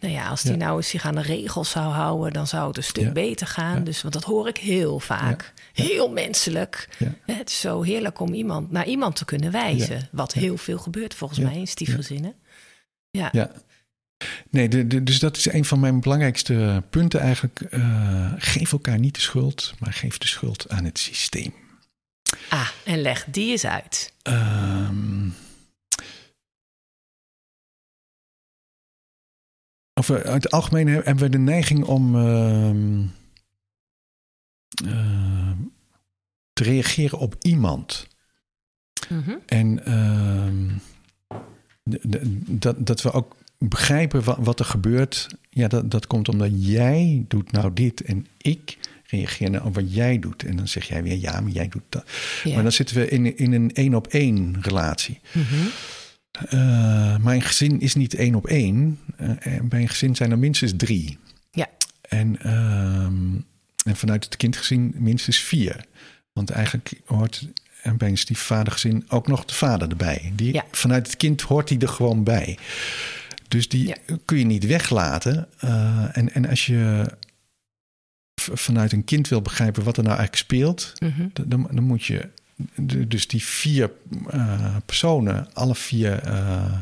nou 0.00 0.14
ja, 0.14 0.28
als 0.28 0.42
die 0.42 0.56
nou 0.56 0.76
eens 0.76 0.88
zich 0.88 1.04
aan 1.04 1.14
de 1.14 1.22
regels 1.22 1.70
zou 1.70 1.92
houden, 1.92 2.32
dan 2.32 2.46
zou 2.46 2.68
het 2.68 2.76
een 2.76 2.82
stuk 2.82 3.12
beter 3.12 3.46
gaan. 3.46 3.84
Dus 3.84 4.02
want 4.02 4.14
dat 4.14 4.24
hoor 4.24 4.48
ik 4.48 4.56
heel 4.56 4.98
vaak. 5.00 5.52
Heel 5.72 6.10
menselijk. 6.10 6.88
Het 7.26 7.48
is 7.48 7.60
zo 7.60 7.82
heerlijk 7.82 8.20
om 8.20 8.32
iemand 8.34 8.70
naar 8.70 8.86
iemand 8.86 9.16
te 9.16 9.24
kunnen 9.24 9.52
wijzen. 9.52 10.08
Wat 10.12 10.32
heel 10.32 10.56
veel 10.56 10.78
gebeurt 10.78 11.14
volgens 11.14 11.38
mij 11.40 11.56
in 11.56 11.66
stiefgezinnen. 11.68 12.34
Ja. 13.10 13.28
Ja. 13.32 13.50
Nee, 14.50 14.68
de, 14.68 14.86
de- 14.86 15.02
dus 15.02 15.18
dat 15.18 15.36
is 15.36 15.52
een 15.52 15.64
van 15.64 15.80
mijn 15.80 16.00
belangrijkste 16.00 16.82
punten 16.90 17.20
eigenlijk. 17.20 17.60
Eh, 17.60 18.32
geef 18.36 18.72
elkaar 18.72 18.98
niet 18.98 19.14
de 19.14 19.20
schuld, 19.20 19.74
maar 19.78 19.92
geef 19.92 20.18
de 20.18 20.26
schuld 20.26 20.68
aan 20.68 20.84
het 20.84 20.98
systeem. 20.98 21.54
Ah, 22.48 22.68
en 22.84 23.00
leg 23.00 23.24
die 23.24 23.50
eens 23.50 23.64
uit. 23.64 24.12
Ehm 24.22 25.28
of 29.94 30.06
we, 30.06 30.22
uit 30.24 30.42
het 30.42 30.52
algemeen 30.52 30.86
he- 30.88 30.94
hebben 31.02 31.24
we 31.24 31.28
de 31.28 31.38
neiging 31.38 31.84
om 31.84 32.14
ehm, 32.16 33.06
ehm, 34.84 35.56
te 36.52 36.62
reageren 36.62 37.18
op 37.18 37.34
iemand. 37.40 38.06
Mhm. 39.08 39.36
En 39.46 39.82
dat, 42.46 42.86
dat 42.86 43.02
we 43.02 43.12
ook 43.12 43.36
begrijpen 43.68 44.24
wat, 44.24 44.38
wat 44.40 44.58
er 44.58 44.64
gebeurt. 44.64 45.26
Ja, 45.50 45.68
dat, 45.68 45.90
dat 45.90 46.06
komt 46.06 46.28
omdat 46.28 46.50
jij 46.52 47.24
doet 47.28 47.52
nou 47.52 47.72
dit 47.72 48.02
en 48.02 48.26
ik 48.36 48.78
reageer 49.06 49.50
nou 49.50 49.64
op 49.64 49.74
wat 49.74 49.94
jij 49.94 50.18
doet. 50.18 50.44
En 50.44 50.56
dan 50.56 50.68
zeg 50.68 50.84
jij 50.84 51.02
weer 51.02 51.16
ja, 51.16 51.40
maar 51.40 51.52
jij 51.52 51.68
doet 51.68 51.82
dat. 51.88 52.04
Ja. 52.44 52.54
Maar 52.54 52.62
dan 52.62 52.72
zitten 52.72 52.96
we 52.96 53.08
in, 53.08 53.36
in 53.36 53.52
een 53.52 53.72
één 53.72 53.94
op 53.94 54.06
één 54.06 54.56
relatie. 54.60 55.20
Mhm. 55.32 55.66
Eh, 56.30 57.16
mijn 57.16 57.42
gezin 57.42 57.80
is 57.80 57.94
niet 57.94 58.14
één 58.14 58.34
op 58.34 58.46
één. 58.46 58.98
Bij 59.62 59.80
een 59.80 59.88
gezin 59.88 60.16
zijn 60.16 60.30
er 60.30 60.38
minstens 60.38 60.72
drie. 60.76 61.18
Ja. 61.50 61.68
En, 62.00 62.42
ehm, 62.42 63.34
en 63.84 63.96
vanuit 63.96 64.24
het 64.24 64.36
kindgezin 64.36 64.94
minstens 64.98 65.38
vier. 65.38 65.84
Want 66.32 66.50
eigenlijk 66.50 66.92
hoort 67.04 67.48
en 67.82 67.96
bij 67.96 68.08
een 68.08 68.18
stiefvadergezin 68.18 69.04
ook 69.08 69.26
nog 69.26 69.44
de 69.44 69.54
vader 69.54 69.88
erbij. 69.88 70.32
Die, 70.34 70.52
Ja. 70.52 70.64
Vanuit 70.70 71.06
het 71.06 71.16
kind 71.16 71.40
hoort 71.40 71.68
hij 71.68 71.78
er 71.78 71.88
gewoon 71.88 72.24
bij. 72.24 72.58
Dus 73.50 73.68
die 73.68 73.86
Ja. 73.86 73.96
kun 74.24 74.38
je 74.38 74.44
niet 74.44 74.66
weglaten. 74.66 75.48
Eh, 75.58 76.16
en, 76.16 76.32
en 76.34 76.48
als 76.48 76.66
je 76.66 77.06
vanuit 78.34 78.92
een 78.92 79.04
kind 79.04 79.28
wil 79.28 79.42
begrijpen 79.42 79.84
wat 79.84 79.96
er 79.96 80.02
nou 80.02 80.16
eigenlijk 80.16 80.44
speelt, 80.46 80.92
Mhm. 81.00 81.28
dan, 81.46 81.68
dan 81.72 81.84
moet 81.84 82.04
je 82.04 82.28
dus 83.06 83.28
die 83.28 83.44
vier 83.44 83.90
eh, 84.30 84.76
personen, 84.86 85.54
alle 85.54 85.74
vier 85.74 86.18
eh, 86.18 86.72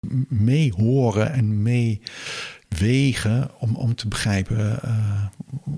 m- 0.00 0.22
meehoren 0.28 1.32
en 1.32 1.62
meewegen 1.62 3.50
om, 3.60 3.74
om 3.76 3.94
te 3.94 4.08
begrijpen 4.08 4.82
eh, 4.82 5.26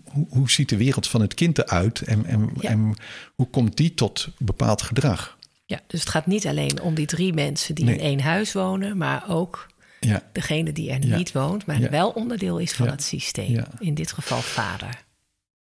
hoe, 0.04 0.26
hoe 0.28 0.50
ziet 0.50 0.68
de 0.68 0.76
wereld 0.76 1.08
van 1.08 1.20
het 1.20 1.34
kind 1.34 1.58
eruit 1.58 2.00
en, 2.00 2.24
en, 2.26 2.50
Ja. 2.60 2.68
en 2.70 2.94
hoe 3.34 3.46
komt 3.50 3.76
die 3.76 3.94
tot 3.94 4.28
bepaald 4.38 4.82
gedrag. 4.82 5.38
Ja, 5.66 5.80
dus 5.86 6.00
het 6.00 6.08
gaat 6.08 6.26
niet 6.26 6.46
alleen 6.46 6.80
om 6.80 6.94
die 6.94 7.06
drie 7.06 7.32
mensen 7.32 7.74
die 7.74 7.84
Nee. 7.84 7.94
in 7.94 8.00
één 8.00 8.20
huis 8.20 8.52
wonen, 8.52 8.96
maar 8.96 9.24
ook 9.28 9.68
Ja, 10.00 10.22
degene 10.32 10.72
die 10.72 10.90
er 10.90 11.06
Ja. 11.06 11.16
niet 11.16 11.32
woont, 11.32 11.66
maar 11.66 11.80
Ja. 11.80 11.90
wel 11.90 12.10
onderdeel 12.10 12.58
is 12.58 12.72
van 12.72 12.88
het 12.88 13.02
systeem. 13.02 13.64
In 13.78 13.94
dit 13.94 14.12
geval 14.12 14.40
vader. 14.42 15.04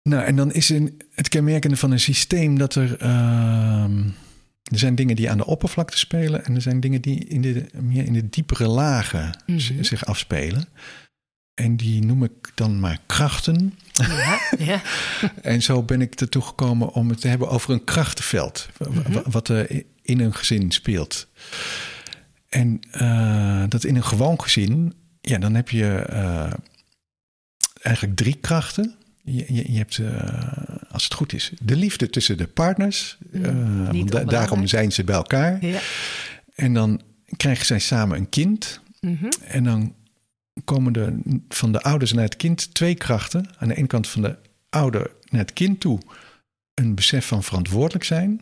Nou, 0.04 0.24
en 0.24 0.36
dan 0.36 0.52
is 0.54 0.70
een, 0.70 1.02
het 1.14 1.30
kenmerkende 1.30 1.78
van 1.78 1.92
een 1.92 2.00
systeem 2.00 2.58
dat 2.58 2.76
er. 2.76 2.98
ehm, 2.98 4.04
er 4.72 4.80
zijn 4.80 4.96
dingen 4.96 5.16
die 5.16 5.30
aan 5.30 5.38
de 5.38 5.46
oppervlakte 5.46 5.98
spelen. 5.98 6.46
En 6.46 6.56
er 6.56 6.62
zijn 6.62 6.80
dingen 6.80 7.02
die 7.02 7.26
in 7.26 7.42
de, 7.42 7.66
meer 7.82 8.06
in 8.06 8.14
de 8.14 8.30
diepere 8.30 8.68
lagen 8.68 9.40
z- 9.58 9.70
Mhm. 9.70 9.84
zich 9.84 10.06
afspelen. 10.06 10.66
En 11.54 11.78
die 11.78 12.06
noem 12.06 12.24
ik 12.24 12.52
dan 12.56 12.80
maar 12.80 13.00
krachten. 13.06 13.78
Ja, 13.92 14.40
ja. 14.72 14.82
En 15.42 15.62
zo 15.62 15.84
ben 15.84 16.02
ik 16.02 16.22
ertoe 16.22 16.42
gekomen 16.42 16.90
om 16.94 17.10
het 17.10 17.22
te 17.22 17.28
hebben 17.28 17.50
over 17.50 17.70
een 17.74 17.84
krachtenveld. 17.84 18.70
Mhm. 18.90 19.22
Wat 19.30 19.48
er 19.48 19.84
in 20.02 20.20
een 20.20 20.34
gezin 20.34 20.72
speelt. 20.72 21.28
En 22.52 22.80
eh, 22.92 23.64
dat 23.68 23.84
in 23.84 23.96
een 23.96 24.04
gewoon 24.04 24.42
gezin, 24.42 24.94
ja, 25.22 25.38
dan 25.38 25.54
heb 25.56 25.70
je 25.70 25.96
eh, 25.96 26.54
eigenlijk 27.82 28.16
drie 28.18 28.36
krachten. 28.36 28.96
Je, 29.24 29.54
je, 29.54 29.72
je 29.72 29.78
hebt, 29.78 29.98
eh, 29.98 30.92
als 30.92 31.04
het 31.04 31.14
goed 31.14 31.34
is, 31.34 31.52
de 31.62 31.76
liefde 31.76 32.10
tussen 32.10 32.38
de 32.38 32.48
partners. 32.48 33.18
Mm, 33.32 34.10
da- 34.10 34.24
daarom 34.24 34.68
zijn 34.68 34.92
ze 34.92 35.04
bij 35.04 35.16
elkaar. 35.16 35.66
ja. 35.66 35.80
En 36.56 36.74
dan 36.74 37.02
krijgen 37.38 37.66
zij 37.66 37.80
samen 37.80 38.18
een 38.18 38.30
kind. 38.30 38.80
Mhm. 39.00 39.30
En 39.44 39.64
dan 39.64 39.96
komen 40.64 40.94
er 40.94 41.14
van 41.50 41.72
de 41.72 41.82
ouders 41.82 42.14
naar 42.14 42.24
het 42.24 42.36
kind 42.36 42.74
twee 42.74 42.96
krachten. 42.96 43.46
Aan 43.58 43.68
de 43.68 43.76
ene 43.76 43.88
kant 43.88 44.08
van 44.08 44.22
de 44.22 44.38
ouder 44.70 45.12
naar 45.30 45.42
het 45.42 45.54
kind 45.54 45.80
toe 45.80 46.00
een 46.74 46.96
besef 46.96 47.26
van 47.28 47.44
verantwoordelijk 47.44 48.04
zijn. 48.06 48.42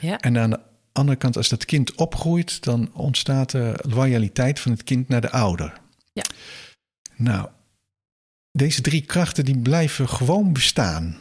ja. 0.00 0.18
En 0.18 0.38
aan 0.38 0.50
de 0.50 0.60
andere 0.94 1.18
kant, 1.18 1.36
als 1.36 1.48
dat 1.48 1.64
kind 1.64 1.94
opgroeit, 1.94 2.62
dan 2.62 2.90
ontstaat 2.92 3.52
er 3.52 3.80
loyaliteit 3.88 4.60
van 4.60 4.72
het 4.72 4.84
kind 4.84 5.08
naar 5.08 5.20
de 5.20 5.30
ouder. 5.30 5.72
Ja. 6.12 6.22
Nou, 7.16 7.48
deze 8.52 8.80
drie 8.80 9.00
krachten 9.00 9.44
die 9.44 9.58
blijven 9.58 10.08
gewoon 10.08 10.52
bestaan. 10.52 11.16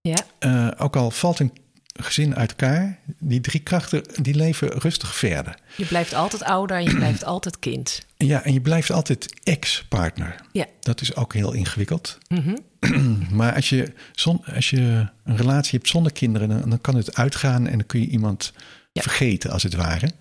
ja. 0.00 0.16
Eh, 0.38 0.68
ook 0.76 0.96
al 0.96 1.10
valt 1.10 1.38
een 1.38 1.52
gezin 1.92 2.36
uit 2.36 2.50
elkaar, 2.50 2.98
die 3.18 3.40
drie 3.40 3.60
krachten 3.60 4.02
die 4.22 4.34
leven 4.34 4.68
rustig 4.68 5.16
verder. 5.16 5.58
Je 5.76 5.84
blijft 5.86 6.14
altijd 6.14 6.42
ouder 6.42 6.76
en 6.76 6.84
je 6.84 6.94
blijft 6.94 7.24
altijd 7.34 7.58
kind. 7.58 8.06
Ja, 8.16 8.44
en 8.44 8.52
je 8.52 8.60
blijft 8.60 8.90
altijd 8.90 9.34
ex-partner. 9.42 10.40
Ja. 10.52 10.66
Dat 10.80 11.00
is 11.00 11.14
ook 11.16 11.34
heel 11.34 11.52
ingewikkeld. 11.52 12.18
Mhm. 12.28 12.56
Maar 13.38 13.54
als 13.54 13.68
je, 13.68 13.92
zon, 14.12 14.44
als 14.54 14.70
je 14.70 15.08
een 15.24 15.36
relatie 15.36 15.78
hebt 15.78 15.90
zonder 15.90 16.12
kinderen, 16.12 16.48
dan, 16.48 16.70
dan 16.70 16.80
kan 16.80 16.96
het 16.96 17.14
uitgaan 17.16 17.66
en 17.66 17.78
dan 17.78 17.86
kun 17.86 18.00
je 18.00 18.06
iemand 18.06 18.52
Ja. 18.92 19.02
vergeten, 19.02 19.50
als 19.50 19.62
het 19.62 19.74
ware. 19.74 20.12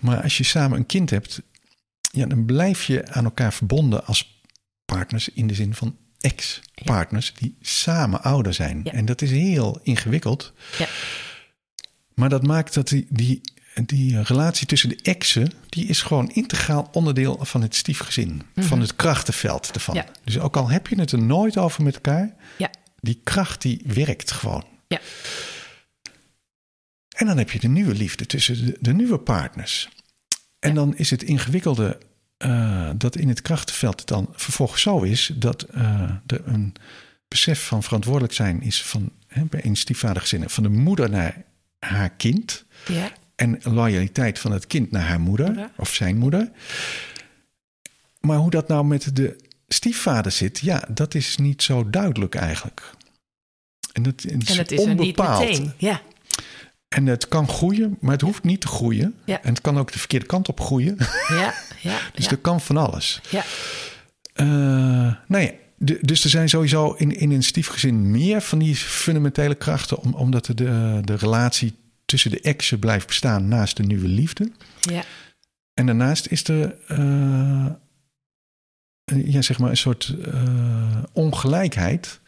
Maar 0.00 0.22
als 0.22 0.36
je 0.36 0.44
samen 0.44 0.78
een 0.78 0.86
kind 0.86 1.10
hebt, 1.10 1.40
ja, 2.12 2.26
dan 2.26 2.44
blijf 2.44 2.84
je 2.84 3.08
aan 3.08 3.24
elkaar 3.24 3.52
verbonden 3.52 4.06
als 4.06 4.42
partners 4.84 5.28
in 5.28 5.46
de 5.46 5.54
zin 5.54 5.74
van 5.74 5.96
ex-partners 6.20 7.34
die 7.34 7.56
samen 7.60 8.22
ouder 8.22 8.54
zijn. 8.54 8.84
En 8.84 9.04
dat 9.04 9.22
is 9.22 9.30
heel 9.30 9.80
ingewikkeld. 9.82 10.52
Ja. 10.78 10.86
Maar 12.14 12.28
dat 12.28 12.42
maakt 12.46 12.74
dat 12.74 12.88
die, 12.88 13.06
die, 13.10 13.40
die 13.86 14.22
relatie 14.22 14.66
tussen 14.66 14.88
de 14.88 14.98
exen, 15.02 15.52
die 15.68 15.86
is 15.86 16.02
gewoon 16.02 16.30
integraal 16.30 16.88
onderdeel 16.92 17.38
van 17.40 17.62
het 17.62 17.74
stiefgezin. 17.74 18.42
Van 18.56 18.80
het 18.80 18.96
krachtenveld 18.96 19.70
ervan. 19.74 19.94
Ja. 19.94 20.06
Dus 20.24 20.38
ook 20.38 20.56
al 20.56 20.68
heb 20.70 20.86
je 20.86 21.00
het 21.00 21.12
er 21.12 21.22
nooit 21.22 21.56
over 21.58 21.82
met 21.82 21.94
elkaar, 21.94 22.34
Ja. 22.58 22.70
die 23.00 23.20
kracht 23.24 23.62
die 23.62 23.80
werkt 23.86 24.30
gewoon. 24.32 24.64
Ja. 24.88 25.00
En 27.18 27.26
dan 27.26 27.38
heb 27.38 27.50
je 27.50 27.58
de 27.58 27.68
nieuwe 27.68 27.94
liefde 27.94 28.26
tussen 28.26 28.66
de, 28.66 28.76
de 28.80 28.92
nieuwe 28.92 29.18
partners. 29.18 29.88
En 30.58 30.74
dan 30.74 30.96
is 30.96 31.10
het 31.10 31.22
ingewikkelde 31.22 31.98
eh, 32.36 32.90
dat 32.96 33.16
in 33.16 33.28
het 33.28 33.42
krachtenveld 33.42 33.98
het 33.98 34.08
dan 34.08 34.28
vervolgens 34.32 34.82
zo 34.82 35.02
is 35.02 35.30
dat 35.34 35.62
eh, 35.62 36.10
er 36.26 36.40
een 36.46 36.74
besef 37.28 37.66
van 37.66 37.82
verantwoordelijk 37.82 38.32
zijn 38.32 38.62
is 38.62 38.82
van 38.82 39.10
hè, 39.26 39.44
bij 39.44 39.64
een 39.64 39.76
stiefvadergezin 39.76 40.48
van 40.50 40.62
de 40.62 40.68
moeder 40.68 41.10
naar 41.10 41.44
haar 41.78 42.10
kind 42.10 42.64
Ja. 42.86 43.12
en 43.34 43.58
loyaliteit 43.62 44.38
van 44.38 44.52
het 44.52 44.66
kind 44.66 44.90
naar 44.90 45.06
haar 45.06 45.20
moeder 45.20 45.70
of 45.76 45.94
zijn 45.94 46.16
moeder. 46.18 46.50
Maar 48.20 48.36
hoe 48.36 48.50
dat 48.50 48.68
nou 48.68 48.84
met 48.84 49.16
de 49.16 49.36
stiefvader 49.68 50.32
zit, 50.32 50.58
ja, 50.58 50.84
dat 50.88 51.14
is 51.14 51.36
niet 51.36 51.62
zo 51.62 51.90
duidelijk 51.90 52.34
eigenlijk. 52.34 52.90
En 53.92 54.02
dat 54.02 54.24
is, 54.24 54.30
En 54.30 54.56
het 54.58 54.72
is 54.72 54.80
er 54.80 54.88
niet 54.88 54.98
onbepaald. 54.98 55.40
meteen. 55.48 55.72
Ja. 55.76 56.02
En 56.88 57.06
het 57.06 57.28
kan 57.28 57.48
groeien, 57.48 57.96
maar 58.00 58.12
het 58.12 58.20
hoeft 58.20 58.44
niet 58.44 58.60
te 58.60 58.66
groeien. 58.66 59.14
Ja. 59.24 59.42
En 59.42 59.48
het 59.48 59.60
kan 59.60 59.78
ook 59.78 59.92
de 59.92 59.98
verkeerde 59.98 60.26
kant 60.26 60.48
op 60.48 60.60
groeien. 60.60 60.96
Ja. 61.28 61.54
Ja. 61.82 61.98
Dus 62.14 62.26
er 62.30 62.36
kan 62.36 62.60
van 62.60 62.76
alles. 62.76 63.20
ja. 63.30 63.44
Eh, 64.32 64.46
nou 65.26 65.42
ja, 65.44 65.50
de- 65.76 65.98
dus 66.00 66.24
er 66.24 66.30
zijn 66.30 66.48
sowieso 66.48 66.92
in, 66.92 67.16
in 67.16 67.30
een 67.30 67.42
stiefgezin 67.42 68.10
meer 68.10 68.40
van 68.40 68.58
die 68.58 68.76
fundamentele 68.76 69.54
krachten, 69.54 69.98
om, 69.98 70.14
omdat 70.14 70.44
de, 70.46 70.54
de, 70.54 71.00
de 71.04 71.14
relatie 71.14 71.74
tussen 72.04 72.30
de 72.30 72.40
exen 72.40 72.78
blijft 72.78 73.06
bestaan 73.06 73.48
naast 73.48 73.76
de 73.76 73.82
nieuwe 73.82 74.08
liefde. 74.08 74.50
ja. 74.80 75.02
En 75.74 75.86
daarnaast 75.86 76.26
is 76.26 76.44
er 76.48 76.74
eh, 76.86 77.66
ja, 79.24 79.42
zeg 79.42 79.58
maar 79.58 79.70
een 79.70 79.76
soort 79.76 80.14
eh, 80.24 81.02
ongelijkheid, 81.12 82.20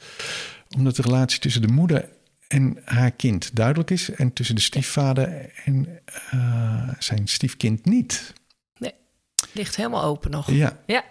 omdat 0.77 0.97
de 0.97 1.03
relatie 1.03 1.41
tussen 1.41 1.63
de 1.63 1.69
moeder 1.73 2.09
en 2.51 2.77
haar 2.85 3.11
kind 3.11 3.51
duidelijk 3.57 3.91
is, 3.91 4.11
en 4.11 4.33
tussen 4.33 4.55
de 4.55 4.61
stiefvader 4.61 5.51
en 5.65 6.01
eh, 6.31 6.89
zijn 6.99 7.29
stiefkind 7.29 7.85
niet. 7.85 8.33
Ligt 9.53 9.77
helemaal 9.77 10.03
open 10.05 10.31
nog. 10.31 10.51
Ja, 10.51 10.79
Ja. 10.87 11.05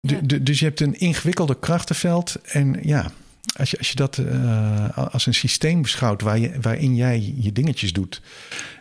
Du- 0.00 0.14
Ja. 0.14 0.20
du- 0.20 0.42
dus 0.42 0.58
je 0.58 0.64
hebt 0.64 0.80
een 0.80 0.98
ingewikkelde 0.98 1.58
krachtenveld. 1.58 2.36
En 2.44 2.76
ja, 2.82 3.10
als 3.56 3.70
je, 3.70 3.78
als 3.78 3.88
je 3.88 3.94
dat 3.94 4.18
eh, 4.18 4.98
als 5.12 5.26
een 5.26 5.34
systeem 5.34 5.82
beschouwt 5.82 6.22
waar 6.22 6.38
je, 6.38 6.60
waarin 6.60 6.94
jij 6.96 7.34
je 7.36 7.52
dingetjes 7.52 7.92
doet. 7.92 8.22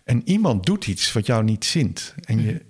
En 0.04 0.22
iemand 0.30 0.66
doet 0.66 0.88
iets 0.88 1.12
wat 1.14 1.26
jou 1.26 1.44
niet 1.44 1.66
zint. 1.66 2.14
En 2.24 2.42
je 2.42 2.62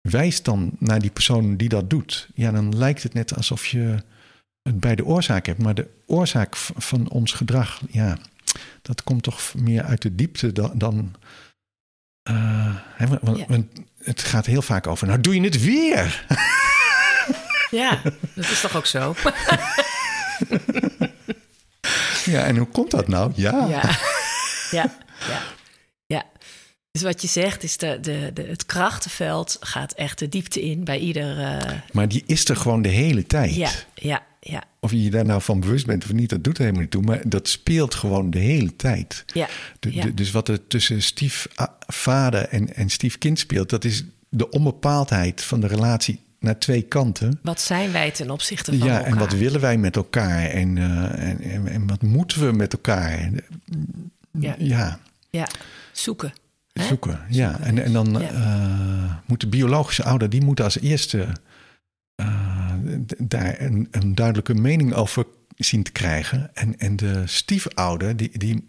wijst 0.00 0.44
dan 0.44 0.70
naar 0.78 1.00
die 1.00 1.10
persoon 1.10 1.56
die 1.56 1.68
dat 1.68 1.90
doet. 1.90 2.28
Ja, 2.34 2.50
dan 2.50 2.76
lijkt 2.76 3.02
het 3.02 3.14
net 3.14 3.36
alsof 3.36 3.66
je 3.66 3.96
het 4.62 4.80
bij 4.80 4.94
de 4.94 5.04
oorzaak 5.04 5.46
hebt. 5.46 5.62
Maar 5.62 5.74
de 5.74 5.88
oorzaak 6.06 6.56
van 6.56 7.08
ons 7.10 7.32
gedrag, 7.32 7.80
ja, 7.90 8.18
dat 8.82 9.02
komt 9.02 9.22
toch 9.22 9.54
meer 9.54 9.82
uit 9.82 10.02
de 10.02 10.14
diepte 10.14 10.52
dan. 10.52 10.70
dan 10.74 11.14
eh, 12.22 12.76
hè, 12.96 13.06
want, 13.06 13.38
Ja. 13.38 13.44
want 13.48 13.66
het 13.98 14.22
gaat 14.22 14.46
heel 14.46 14.62
vaak 14.62 14.86
over, 14.86 15.06
nou 15.06 15.20
doe 15.20 15.34
je 15.34 15.40
het 15.40 15.62
weer. 15.62 16.24
Ja, 17.70 18.00
dat 18.34 18.50
is 18.50 18.60
toch 18.60 18.76
ook 18.76 18.86
zo? 18.86 19.14
Ja, 22.24 22.44
en 22.44 22.56
hoe 22.56 22.66
komt 22.66 22.90
dat 22.90 23.08
nou? 23.08 23.32
Ja. 23.34 23.66
Ja, 23.66 23.82
ja, 24.78 24.94
ja. 25.28 25.42
ja. 26.06 26.24
Dus 26.90 27.02
wat 27.02 27.22
je 27.22 27.28
zegt 27.28 27.62
is, 27.62 27.76
de, 27.76 27.98
de, 28.00 28.30
de, 28.34 28.42
het 28.42 28.66
krachtenveld 28.66 29.56
gaat 29.60 29.92
echt 29.92 30.18
de 30.18 30.28
diepte 30.28 30.62
in 30.62 30.84
bij 30.84 30.98
ieder... 30.98 31.38
eh, 31.40 31.72
Maar 31.92 32.08
die 32.08 32.22
is 32.26 32.48
er 32.48 32.56
gewoon 32.56 32.82
de 32.82 32.88
hele 32.88 33.26
tijd. 33.26 33.54
ja, 33.54 33.70
ja, 33.94 34.22
ja, 34.44 34.62
Of 34.80 34.90
je 34.90 35.02
je 35.02 35.10
daar 35.10 35.24
nou 35.24 35.42
van 35.42 35.60
bewust 35.60 35.86
bent 35.86 36.04
of 36.04 36.12
niet, 36.12 36.28
dat 36.30 36.44
doet 36.44 36.54
er 36.54 36.60
helemaal 36.60 36.82
niet 36.82 36.90
toe. 36.90 37.02
Maar 37.02 37.20
dat 37.28 37.48
speelt 37.48 37.94
gewoon 37.94 38.30
de 38.30 38.38
hele 38.38 38.76
tijd. 38.76 39.24
ja. 39.34 39.48
De- 39.80 39.94
ja. 39.94 40.02
de- 40.04 40.14
dus 40.14 40.30
wat 40.30 40.48
er 40.48 40.66
tussen 40.66 41.02
stiefvader 41.02 42.48
en, 42.48 42.74
en 42.74 42.88
stiefkind 42.90 43.38
speelt, 43.38 43.70
dat 43.70 43.84
is 43.84 44.04
de 44.28 44.50
onbepaaldheid 44.50 45.42
van 45.42 45.60
de 45.60 45.66
relatie 45.66 46.20
naar 46.40 46.58
twee 46.58 46.82
kanten. 46.82 47.38
Wat 47.42 47.60
zijn 47.60 47.92
wij 47.92 48.10
ten 48.10 48.30
opzichte 48.30 48.78
van 48.78 48.88
ja, 48.88 48.96
elkaar? 48.96 49.12
en 49.12 49.18
wat 49.18 49.32
willen 49.32 49.60
wij 49.60 49.76
met 49.76 49.96
elkaar? 49.96 50.44
En, 50.44 50.78
eh, 50.78 51.28
en, 51.28 51.40
en, 51.40 51.66
en 51.68 51.86
wat 51.86 52.02
moeten 52.02 52.46
we 52.46 52.52
met 52.52 52.72
elkaar? 52.72 53.30
Ja. 54.38 54.54
ja. 54.58 54.98
Ja, 55.30 55.46
zoeken. 55.92 56.32
hè? 56.72 56.84
Zoeken, 56.86 57.20
ja. 57.28 57.48
Zoeken 57.50 57.66
En, 57.66 57.84
en 57.84 57.92
dan 57.92 58.16
ja. 58.20 58.30
eh, 58.30 59.14
moet 59.26 59.40
de 59.40 59.46
biologische 59.46 60.04
ouder, 60.04 60.30
die 60.30 60.42
moet 60.44 60.60
als 60.60 60.80
eerste 60.80 61.26
eh, 62.14 62.74
daar 63.18 63.60
een, 63.60 63.88
een 63.90 64.14
duidelijke 64.14 64.54
mening 64.54 64.94
over 64.94 65.26
zien 65.56 65.82
te 65.82 65.92
krijgen. 65.92 66.50
En, 66.54 66.78
en 66.78 66.96
de 66.96 67.22
stiefouder, 67.26 68.16
die, 68.16 68.38
die, 68.38 68.64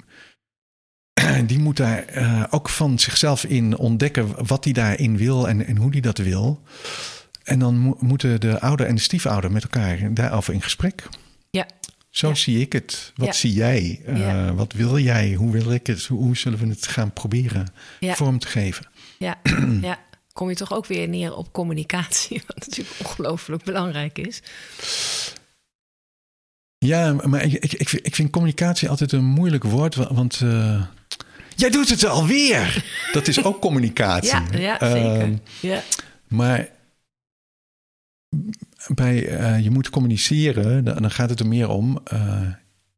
die 1.46 1.60
moet 1.60 1.78
daar 1.78 2.06
eh, 2.06 2.44
ook 2.50 2.70
van 2.70 3.00
zichzelf 3.00 3.44
in 3.44 3.78
ontdekken 3.78 4.46
wat 4.46 4.64
hij 4.64 4.74
daarin 4.74 5.18
wil 5.18 5.48
en, 5.48 5.66
en 5.66 5.78
hoe 5.78 5.92
hij 5.92 6.02
dat 6.02 6.18
wil. 6.18 6.62
En 7.44 7.60
dan 7.60 7.78
mo- 7.78 7.98
moeten 8.00 8.42
de 8.42 8.60
ouder 8.60 8.86
en 8.86 8.96
de 8.96 9.02
stiefouder 9.02 9.52
met 9.52 9.64
elkaar 9.64 10.14
daarover 10.14 10.54
in 10.54 10.62
gesprek. 10.62 11.04
Ja. 11.50 11.68
Zo 12.10 12.28
Ja. 12.28 12.36
zie 12.36 12.60
ik 12.60 12.74
het. 12.74 13.12
Wat 13.16 13.28
Ja. 13.28 13.34
zie 13.34 13.54
jij? 13.54 14.02
Eh, 14.06 14.18
Ja. 14.20 14.54
Wat 14.54 14.74
wil 14.74 14.98
jij? 15.00 15.34
Hoe 15.34 15.52
wil 15.52 15.72
ik 15.72 15.88
het? 15.88 16.06
Hoe, 16.06 16.20
hoe 16.24 16.38
zullen 16.38 16.60
we 16.60 16.68
het 16.68 16.88
gaan 16.88 17.14
proberen 17.14 17.68
vorm 18.00 18.40
te 18.40 18.48
geven? 18.48 18.86
Ja, 19.18 19.40
ja. 19.82 20.00
Kom 20.34 20.50
je 20.50 20.56
toch 20.56 20.74
ook 20.74 20.86
weer 20.86 21.08
neer 21.08 21.36
op 21.36 21.52
communicatie, 21.52 22.42
wat 22.48 22.58
natuurlijk 22.68 22.96
ongelooflijk 23.00 23.64
belangrijk 23.64 24.18
is. 24.18 24.42
Ja, 26.78 27.14
maar 27.14 27.44
ik, 27.44 27.54
ik, 27.54 27.92
ik, 27.92 28.16
vind- 28.16 28.30
communicatie 28.30 28.90
altijd 28.90 29.12
een 29.12 29.26
moeilijk 29.26 29.64
woord, 29.64 29.96
wa- 29.96 30.14
want 30.14 30.42
eh, 30.42 30.86
jij 31.56 31.70
doet 31.70 31.90
het 31.90 32.06
alweer. 32.06 32.86
Dat 33.12 33.28
is 33.28 33.44
ook 33.44 33.62
communicatie. 33.62 34.30
Ja, 34.52 34.58
ja 34.60 34.78
zeker. 34.92 35.22
Ehm, 35.22 35.36
ja. 35.60 35.82
maar 36.28 36.70
bij 38.96 39.28
eh, 39.28 39.64
je 39.64 39.70
moet 39.70 39.90
communiceren, 39.90 40.84
dan, 40.84 41.02
dan 41.02 41.12
gaat 41.12 41.30
het 41.30 41.40
er 41.40 41.48
meer 41.48 41.70
om. 41.70 42.02
eh, 42.04 42.48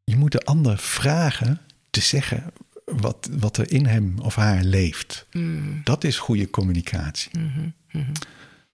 je 0.04 0.16
moet 0.16 0.32
de 0.32 0.40
ander 0.44 0.78
vragen 0.78 1.60
te 1.90 2.00
zeggen 2.00 2.52
wat, 2.94 3.28
wat 3.38 3.56
er 3.56 3.72
in 3.72 3.86
hem 3.86 4.18
of 4.18 4.34
haar 4.34 4.64
leeft. 4.64 5.26
Mm, 5.32 5.80
Dat 5.84 6.04
is 6.04 6.18
goede 6.18 6.50
communicatie. 6.50 7.38
mhm, 7.38 7.68
mhm. 7.92 8.12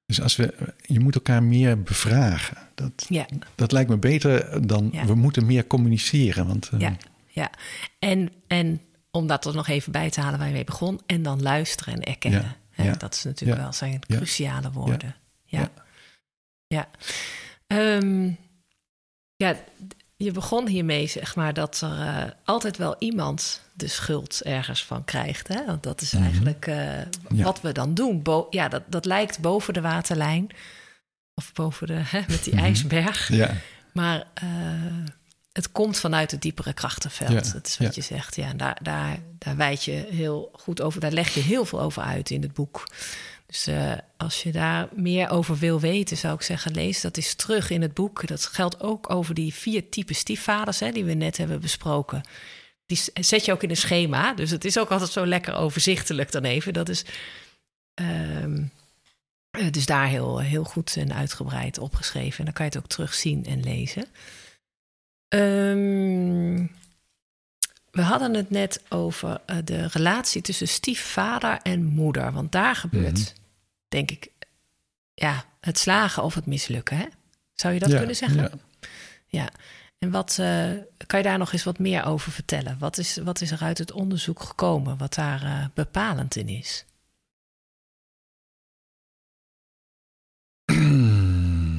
Dus 0.06 0.20
als 0.20 0.36
we, 0.36 0.74
je 0.80 1.00
moet 1.00 1.14
elkaar 1.14 1.42
meer 1.42 1.82
bevragen. 1.82 2.56
Dat, 2.74 3.06
Ja, 3.08 3.26
dat 3.54 3.72
lijkt 3.72 3.90
me 3.90 3.96
beter 3.96 4.66
dan 4.66 4.88
Ja. 4.92 5.04
we 5.06 5.14
moeten 5.14 5.46
meer 5.46 5.66
communiceren. 5.66 6.46
Want 6.46 6.68
eh, 6.72 6.80
ja, 6.80 6.96
ja. 7.26 7.50
En, 7.98 8.30
en 8.46 8.80
om 9.10 9.26
dat 9.26 9.46
er 9.46 9.54
nog 9.54 9.68
even 9.68 9.92
bij 9.92 10.10
te 10.10 10.20
halen 10.20 10.38
waar 10.38 10.48
je 10.48 10.54
mee 10.54 10.64
begon, 10.64 11.00
en 11.06 11.22
dan 11.22 11.42
luisteren 11.42 11.94
en 11.94 12.02
erkennen. 12.02 12.40
Ja, 12.42 12.56
Hè, 12.70 12.84
ja, 12.84 12.92
Dat 12.96 13.14
is 13.14 13.22
natuurlijk 13.22 13.60
wel 13.60 13.72
zijn 13.72 14.00
cruciale 14.06 14.70
woorden. 14.72 15.14
Ja, 15.44 15.60
ja. 15.60 15.70
ja. 16.66 16.90
Ehm, 17.66 18.30
ja, 19.36 19.56
je 20.24 20.30
begon 20.32 20.66
hiermee, 20.68 21.06
zeg 21.06 21.34
maar, 21.36 21.54
dat 21.54 21.80
er 21.80 22.00
eh, 22.00 22.24
altijd 22.44 22.76
wel 22.76 22.96
iemand 22.98 23.60
de 23.74 23.88
schuld 23.88 24.42
ergens 24.42 24.84
van 24.84 25.04
krijgt. 25.04 25.48
Hè? 25.48 25.64
Want 25.66 25.82
dat 25.82 26.00
is 26.00 26.12
Mhm. 26.12 26.22
eigenlijk 26.22 26.66
eh, 26.66 26.76
Ja. 27.28 27.44
wat 27.44 27.60
we 27.60 27.72
dan 27.72 27.94
doen. 27.94 28.22
Bo 28.22 28.46
ja, 28.50 28.68
dat, 28.68 28.82
dat 28.86 29.04
lijkt 29.04 29.38
boven 29.40 29.74
de 29.74 29.80
waterlijn. 29.80 30.46
Of 31.34 31.52
boven 31.52 31.86
de, 31.86 32.00
hè, 32.04 32.20
met 32.28 32.44
die 32.44 32.54
Mhm. 32.54 32.62
ijsberg. 32.64 33.28
ja. 33.28 33.50
Maar 33.92 34.26
eh, 34.34 34.46
het 35.52 35.72
komt 35.72 35.98
vanuit 35.98 36.30
het 36.30 36.42
diepere 36.42 36.72
krachtenveld. 36.72 37.46
Ja, 37.46 37.52
Dat 37.52 37.66
is 37.66 37.78
wat 37.78 37.94
je 37.94 38.00
zegt. 38.00 38.36
Ja, 38.36 38.48
en 38.48 38.56
daar, 38.56 38.78
daar, 38.82 39.18
daar 39.38 39.56
wijd 39.56 39.84
je 39.84 40.06
heel 40.10 40.48
goed 40.52 40.80
over. 40.80 41.00
Daar 41.00 41.10
leg 41.12 41.34
je 41.34 41.40
heel 41.40 41.64
veel 41.64 41.80
over 41.80 42.02
uit 42.02 42.30
in 42.30 42.42
het 42.42 42.52
boek. 42.54 42.88
Dus 43.53 43.66
eh, 43.66 43.92
als 44.16 44.42
je 44.42 44.53
daar 44.53 44.88
meer 44.92 45.30
over 45.30 45.57
wil 45.59 45.80
weten, 45.80 46.16
zou 46.16 46.34
ik 46.34 46.42
zeggen, 46.42 46.72
lees 46.74 47.00
dat 47.00 47.16
eens 47.16 47.34
terug 47.34 47.70
in 47.70 47.82
het 47.82 47.94
boek. 47.94 48.26
Dat 48.26 48.44
geldt 48.46 48.80
ook 48.80 49.11
over 49.11 49.34
die 49.34 49.55
vier 49.55 49.88
typen 49.88 50.14
stiefvaders 50.14 50.80
hè, 50.80 50.90
die 50.92 51.05
we 51.05 51.14
net 51.14 51.36
hebben 51.36 51.61
besproken. 51.61 52.22
Die 52.86 52.96
s- 52.96 53.11
zet 53.14 53.44
je 53.44 53.53
ook 53.53 53.62
in 53.62 53.70
een 53.70 53.76
schema. 53.76 54.34
Dus 54.34 54.50
het 54.50 54.64
is 54.64 54.78
ook 54.78 54.90
altijd 54.90 55.11
zo 55.11 55.26
lekker 55.26 55.55
overzichtelijk 55.55 56.32
dan 56.32 56.44
even. 56.44 56.72
Dat 56.72 56.88
is 56.88 57.05
ehm, 57.94 58.62
eh, 59.50 59.70
dus 59.70 59.86
daar 59.86 60.07
heel, 60.09 60.38
heel 60.38 60.64
goed 60.64 60.96
en 60.96 61.14
uitgebreid 61.14 61.78
opgeschreven. 61.78 62.38
En 62.38 62.44
dan 62.44 62.55
kan 62.55 62.64
je 62.64 62.70
het 62.70 62.80
ook 62.80 62.88
terugzien 62.90 63.44
en 63.46 63.61
lezen. 63.62 64.05
Ehm, 65.28 66.66
we 67.90 68.03
hadden 68.03 68.34
het 68.34 68.50
net 68.50 68.82
over 68.88 69.40
eh, 69.46 69.57
de 69.64 69.86
relatie 69.86 70.42
tussen 70.42 70.68
stiefvader 70.68 71.59
en 71.62 71.84
moeder. 71.84 72.32
Want 72.32 72.53
daar 72.53 72.76
gebeurt, 72.76 73.18
Mhm. 73.18 73.40
Denk 73.93 74.11
ik, 74.11 74.30
ja, 75.14 75.45
het 75.61 75.78
slagen 75.78 76.22
of 76.22 76.34
het 76.34 76.47
mislukken. 76.47 76.97
Hè? 76.97 77.07
Zou 77.55 77.74
je 77.74 77.80
dat 77.80 77.90
Ja, 77.90 77.97
kunnen 77.97 78.16
zeggen? 78.16 78.43
ja. 78.43 78.51
Ja. 79.26 79.51
En 79.99 80.11
wat 80.11 80.38
eh, 80.38 80.70
kan 81.07 81.18
je 81.18 81.24
daar 81.24 81.38
nog 81.38 81.53
eens 81.53 81.64
wat 81.64 81.78
meer 81.78 82.05
over 82.05 82.32
vertellen? 82.32 82.78
Wat 82.78 82.99
is, 82.99 83.16
wat 83.16 83.40
is 83.40 83.51
er 83.51 83.62
uit 83.62 83.78
het 83.78 83.93
onderzoek 83.93 84.40
gekomen, 84.43 84.99
wat 84.99 85.14
daar 85.14 85.43
eh, 85.43 85.66
bepalend 85.74 86.36
in 86.36 86.49
is? 86.49 86.84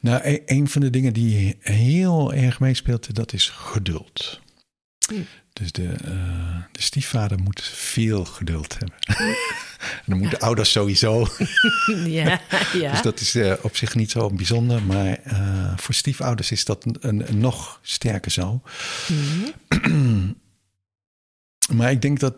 Nou, 0.00 0.20
e- 0.24 0.42
een 0.46 0.68
van 0.68 0.80
de 0.80 0.90
dingen 0.90 1.12
die 1.12 1.56
heel 1.60 2.32
erg 2.32 2.60
meespeelt, 2.60 3.14
dat 3.14 3.32
is 3.32 3.48
geduld. 3.48 4.40
Hmm. 5.08 5.26
Dus 5.60 5.72
de, 5.72 5.86
eh, 6.04 6.56
de 6.72 6.82
stiefvader 6.82 7.38
moet 7.38 7.62
veel 7.62 8.24
geduld 8.24 8.78
hebben. 8.78 8.96
en 9.06 9.34
dan 10.06 10.18
moeten 10.18 10.38
ouders 10.40 10.72
sowieso. 10.72 11.26
ja, 12.04 12.40
ja. 12.72 12.90
Dus 12.90 13.02
dat 13.02 13.20
is 13.20 13.34
eh, 13.34 13.52
op 13.62 13.76
zich 13.76 13.94
niet 13.94 14.10
zo 14.10 14.30
bijzonder. 14.30 14.82
Maar 14.82 15.12
eh, 15.22 15.72
voor 15.76 15.94
stiefouders 15.94 16.50
is 16.50 16.64
dat 16.64 16.84
een, 17.00 17.24
een 17.28 17.38
nog 17.38 17.78
sterker 17.82 18.30
zo. 18.30 18.62
Mhm. 19.68 20.28
Maar 21.76 21.90
ik 21.90 22.02
denk 22.02 22.20
dat, 22.20 22.34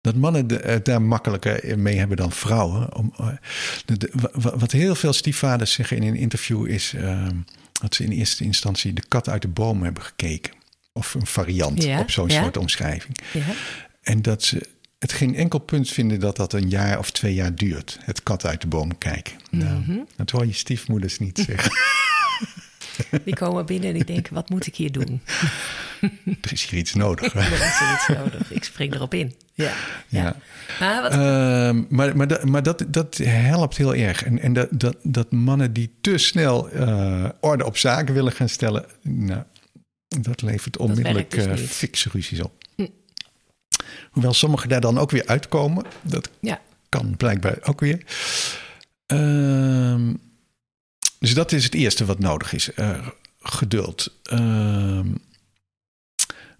dat 0.00 0.14
mannen 0.14 0.46
de- 0.46 0.80
daar 0.82 1.02
makkelijker 1.02 1.78
mee 1.78 1.98
hebben 1.98 2.16
dan 2.16 2.32
vrouwen. 2.32 2.94
Om, 2.96 3.12
de- 3.84 3.96
de- 3.98 4.10
wa- 4.32 4.56
wat 4.58 4.72
heel 4.72 4.94
veel 4.94 5.12
stiefvaders 5.12 5.72
zeggen 5.72 5.96
in 5.96 6.02
een 6.02 6.14
interview 6.16 6.66
is 6.66 6.94
dat 7.80 7.94
ze 7.94 8.04
in 8.04 8.10
eerste 8.10 8.44
instantie 8.44 8.92
de 8.92 9.02
kat 9.08 9.28
uit 9.28 9.42
de 9.42 9.48
boom 9.48 9.82
hebben 9.82 10.02
gekeken. 10.02 10.52
Of 10.98 11.14
een 11.14 11.26
variant 11.26 11.82
Ja, 11.82 12.00
op 12.00 12.10
zo'n 12.10 12.28
ja. 12.28 12.42
soort 12.42 12.56
omschrijving. 12.56 13.16
ja. 13.32 13.42
En 14.02 14.22
dat 14.22 14.42
ze 14.42 14.68
het 14.98 15.12
geen 15.12 15.34
enkel 15.36 15.58
punt 15.58 15.90
vinden 15.90 16.20
dat 16.20 16.36
dat 16.36 16.52
een 16.52 16.68
jaar 16.68 16.98
of 16.98 17.10
twee 17.10 17.34
jaar 17.34 17.54
duurt. 17.54 17.98
Het 18.04 18.22
kat 18.22 18.46
uit 18.46 18.60
de 18.60 18.66
boom 18.66 18.98
kijken. 18.98 19.32
Nou, 19.50 19.78
Mhm. 19.80 19.98
dat 20.16 20.30
hoor 20.30 20.46
je 20.46 20.52
stiefmoeders 20.52 21.18
niet 21.18 21.38
zeggen. 21.46 21.70
Die 23.24 23.34
komen 23.34 23.66
binnen 23.66 23.88
en 23.88 23.94
die 23.94 24.04
denken, 24.04 24.34
wat 24.34 24.50
moet 24.50 24.66
ik 24.66 24.74
hier 24.76 24.92
doen? 24.92 25.20
er 26.42 26.52
is 26.52 26.64
hier 26.66 26.78
iets 26.78 26.94
nodig. 26.94 27.34
Er 27.34 27.52
is 27.52 27.80
iets 27.94 28.08
nodig. 28.18 28.50
Ik 28.52 28.64
spring 28.64 28.94
erop 28.94 29.14
in. 29.14 29.34
Ja. 29.54 29.72
ja. 30.08 30.22
Ja. 30.22 30.36
Maar 30.80 31.02
wat, 31.02 31.12
Ehm, 31.12 31.82
maar 31.88 32.16
maar, 32.16 32.26
dat, 32.28 32.44
maar 32.44 32.62
dat, 32.62 32.84
dat 32.88 33.16
helpt 33.22 33.76
heel 33.76 33.94
erg. 33.94 34.24
En, 34.24 34.38
en 34.40 34.52
dat, 34.52 34.68
dat, 34.70 34.96
dat 35.02 35.32
mannen 35.32 35.72
die 35.72 35.90
te 36.00 36.18
snel 36.18 36.68
eh, 36.70 37.28
orde 37.40 37.64
op 37.66 37.76
zaken 37.76 38.14
willen 38.14 38.32
gaan 38.32 38.48
stellen, 38.48 38.84
nou, 39.02 39.42
dat 40.08 40.42
levert 40.42 40.76
onmiddellijk 40.76 41.30
dus 41.30 41.44
eh 41.44 41.54
niet. 41.54 41.68
fikse 41.68 42.08
ruzies 42.12 42.40
op. 42.42 42.64
Hm. 42.74 42.86
Hoewel 44.10 44.32
sommigen 44.34 44.68
daar 44.68 44.80
dan 44.80 44.98
ook 44.98 45.10
weer 45.10 45.26
uitkomen. 45.26 45.84
Dat 46.02 46.30
ja. 46.40 46.60
kan 46.88 47.16
blijkbaar 47.16 47.58
ook 47.62 47.80
weer. 47.80 48.04
Ehm, 49.06 50.14
dus 51.18 51.34
dat 51.34 51.52
is 51.52 51.64
het 51.64 51.74
eerste 51.74 52.04
wat 52.04 52.18
nodig 52.18 52.52
is. 52.52 52.72
eh, 52.74 53.06
geduld. 53.40 54.12
Ehm, 54.22 55.08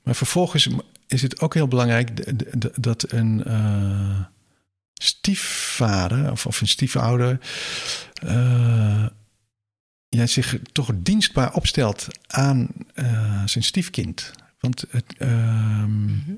maar 0.03 0.15
vervolgens 0.15 0.69
is 1.07 1.23
het 1.23 1.41
ook 1.41 1.55
heel 1.55 1.69
belangrijk 1.69 2.11
dat 2.83 3.13
een 3.13 3.45
eh, 3.45 4.21
stiefvader 4.95 6.31
of, 6.31 6.47
of 6.47 6.61
een 6.61 6.69
stiefouder 6.69 7.39
ja, 10.09 10.27
zich 10.27 10.59
toch 10.73 10.91
dienstbaar 10.97 11.53
opstelt 11.55 12.07
aan 12.27 12.69
eh, 12.95 13.43
zijn 13.47 13.65
stiefkind. 13.65 14.33
Want 14.61 14.85
het, 14.91 15.15
ehm, 15.19 16.05
Mhm. 16.05 16.33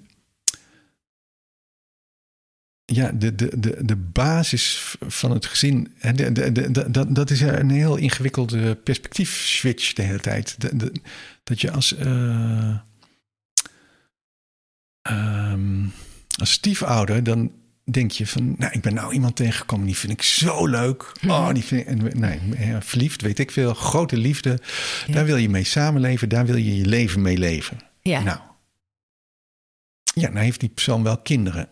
ja, 2.84 3.12
de, 3.12 3.34
de, 3.34 3.60
de, 3.60 3.84
de 3.84 3.96
basis 3.96 4.94
van 5.00 5.30
het 5.30 5.46
gezin, 5.46 5.92
hè, 5.98 6.12
de, 6.12 6.32
de, 6.32 6.52
de, 6.52 6.70
de- 6.70 6.90
dat, 6.90 7.14
dat 7.14 7.30
is 7.30 7.40
een 7.40 7.70
heel 7.70 7.96
ingewikkelde 7.96 8.74
perspectief-switch 8.74 9.92
de 9.92 10.02
hele 10.02 10.20
tijd. 10.20 10.60
De- 10.60 10.76
de- 10.76 10.92
dat 11.42 11.60
je 11.60 11.70
als, 11.70 11.94
ehm, 15.02 15.86
als 16.40 16.50
stiefouder, 16.52 17.22
dan 17.24 17.52
denk 17.85 18.11
je 18.11 18.26
van, 18.26 18.55
nou, 18.59 18.72
ik 18.72 18.81
ben 18.83 18.95
nou 18.95 19.12
iemand 19.12 19.37
tegengekomen, 19.37 19.87
die 19.87 19.97
vind 19.97 20.12
ik 20.12 20.22
zo 20.22 20.66
leuk. 20.66 21.12
Oh, 21.26 21.53
die 21.55 21.64
vind 21.64 21.81
ik, 21.81 21.87
en, 21.87 22.18
nee, 22.20 22.41
verliefd, 22.81 23.22
weet 23.22 23.39
ik 23.39 23.51
veel, 23.51 23.74
grote 23.74 24.16
liefde. 24.16 24.59
Ja. 25.07 25.12
Daar 25.14 25.24
wil 25.24 25.37
je 25.37 25.49
mee 25.49 25.64
samenleven, 25.64 26.28
daar 26.28 26.47
wil 26.47 26.57
je 26.57 26.76
je 26.76 26.87
leven 26.87 27.22
mee 27.22 27.39
leven. 27.39 27.78
ja. 28.03 28.20
Nou, 28.22 28.39
ja, 30.14 30.26
dan 30.28 30.37
heeft 30.43 30.61
die 30.61 30.68
persoon 30.68 31.03
wel 31.03 31.18
kinderen. 31.18 31.68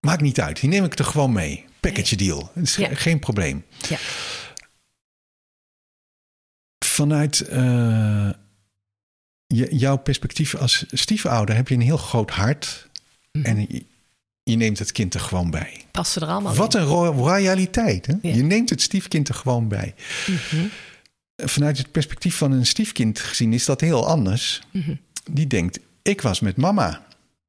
maakt 0.00 0.20
niet 0.20 0.40
uit. 0.40 0.60
Die 0.60 0.68
neem 0.68 0.84
ik 0.84 0.98
er 0.98 1.04
gewoon 1.04 1.32
mee. 1.32 1.64
Package 1.80 2.16
deal. 2.16 2.50
Dat 2.54 2.64
is 2.64 2.76
Ja. 2.76 2.94
geen 2.94 3.18
probleem. 3.18 3.64
Ja. 3.88 3.96
Vanuit 6.84 7.36
je, 9.46 9.68
jouw 9.70 9.96
perspectief 9.96 10.54
als 10.54 10.84
stiefouder 10.90 11.54
heb 11.54 11.68
je 11.68 11.74
een 11.74 11.80
heel 11.80 11.96
groot 11.96 12.30
hart. 12.30 12.88
Mhm. 13.32 13.44
En 13.46 13.86
je, 14.42 14.56
neemt 14.56 14.78
het 14.78 14.92
kind 14.92 15.14
er 15.14 15.20
gewoon 15.20 15.50
bij. 15.50 15.84
Passen 15.90 16.22
er 16.22 16.28
allemaal 16.28 16.54
Wat 16.54 16.74
in. 16.74 16.80
een 16.80 16.86
ro- 16.86 17.10
royaliteit. 17.12 18.06
Hè? 18.06 18.14
Ja. 18.22 18.34
Je 18.34 18.42
neemt 18.42 18.70
het 18.70 18.80
stiefkind 18.82 19.28
er 19.28 19.34
gewoon 19.34 19.68
bij. 19.68 19.94
Mhm. 20.26 20.66
Vanuit 21.36 21.78
het 21.78 21.90
perspectief 21.90 22.36
van 22.36 22.52
een 22.52 22.66
stiefkind 22.66 23.18
gezien 23.20 23.52
is 23.52 23.64
dat 23.64 23.80
heel 23.80 24.06
anders. 24.06 24.62
Mhm. 24.70 24.94
Die 25.30 25.46
denkt, 25.46 25.78
ik 26.02 26.20
was 26.22 26.40
met 26.40 26.56
mama. 26.56 27.02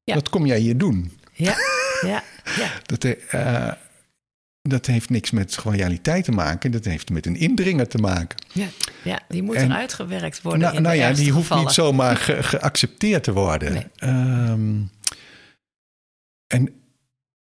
Ja. 0.04 0.14
Wat 0.14 0.30
kom 0.30 0.46
jij 0.46 0.60
hier 0.60 0.78
doen? 0.78 1.18
Ja, 1.34 1.56
ja, 2.02 2.24
ja. 2.58 2.72
Dat, 2.86 3.04
eh, 3.04 3.72
dat 4.62 4.86
heeft 4.86 5.10
niks 5.10 5.32
met 5.32 5.56
royaliteit 5.56 6.24
te 6.24 6.32
maken. 6.32 6.72
Dat 6.72 6.86
heeft 6.86 7.10
met 7.10 7.26
een 7.26 7.36
indringer 7.36 7.88
te 7.88 7.98
maken. 7.98 8.38
Ja, 8.52 8.68
ja, 9.04 9.22
die 9.28 9.44
moet 9.44 9.56
En- 9.56 9.72
eruit 9.72 9.94
gewerkt 9.94 10.41
worden. 10.41 10.62
Nou, 10.62 10.76
in 10.76 10.82
nou 10.82 10.96
de 10.96 11.02
ja, 11.02 11.14
die 11.14 11.32
hoeft 11.32 11.56
niet 11.56 11.72
zomaar 11.72 12.16
ge- 12.16 12.44
geaccepteerd 12.44 13.24
te 13.24 13.34
worden. 13.34 13.74
Nee. 13.74 13.86
Ehm, 13.96 14.82
en, 16.48 16.74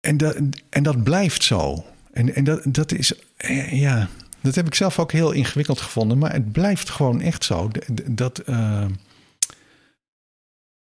en, 0.01 0.17
dat, 0.17 0.37
en 0.69 0.83
dat 0.83 1.03
blijft 1.03 1.43
zo. 1.43 1.85
En, 2.13 2.35
en 2.35 2.45
dat, 2.45 2.63
dat 2.65 2.93
is, 2.93 3.13
eh, 3.37 3.81
ja, 3.81 4.09
dat 4.41 4.55
heb 4.55 4.67
ik 4.67 4.75
zelf 4.75 4.99
ook 4.99 5.13
heel 5.13 5.33
ingewikkeld 5.33 5.81
gevonden. 5.81 6.19
Maar 6.19 6.33
het 6.33 6.53
blijft 6.53 6.91
gewoon 6.91 7.21
echt 7.21 7.45
zo. 7.45 7.71
Dat 8.05 8.39
eh, 8.39 8.85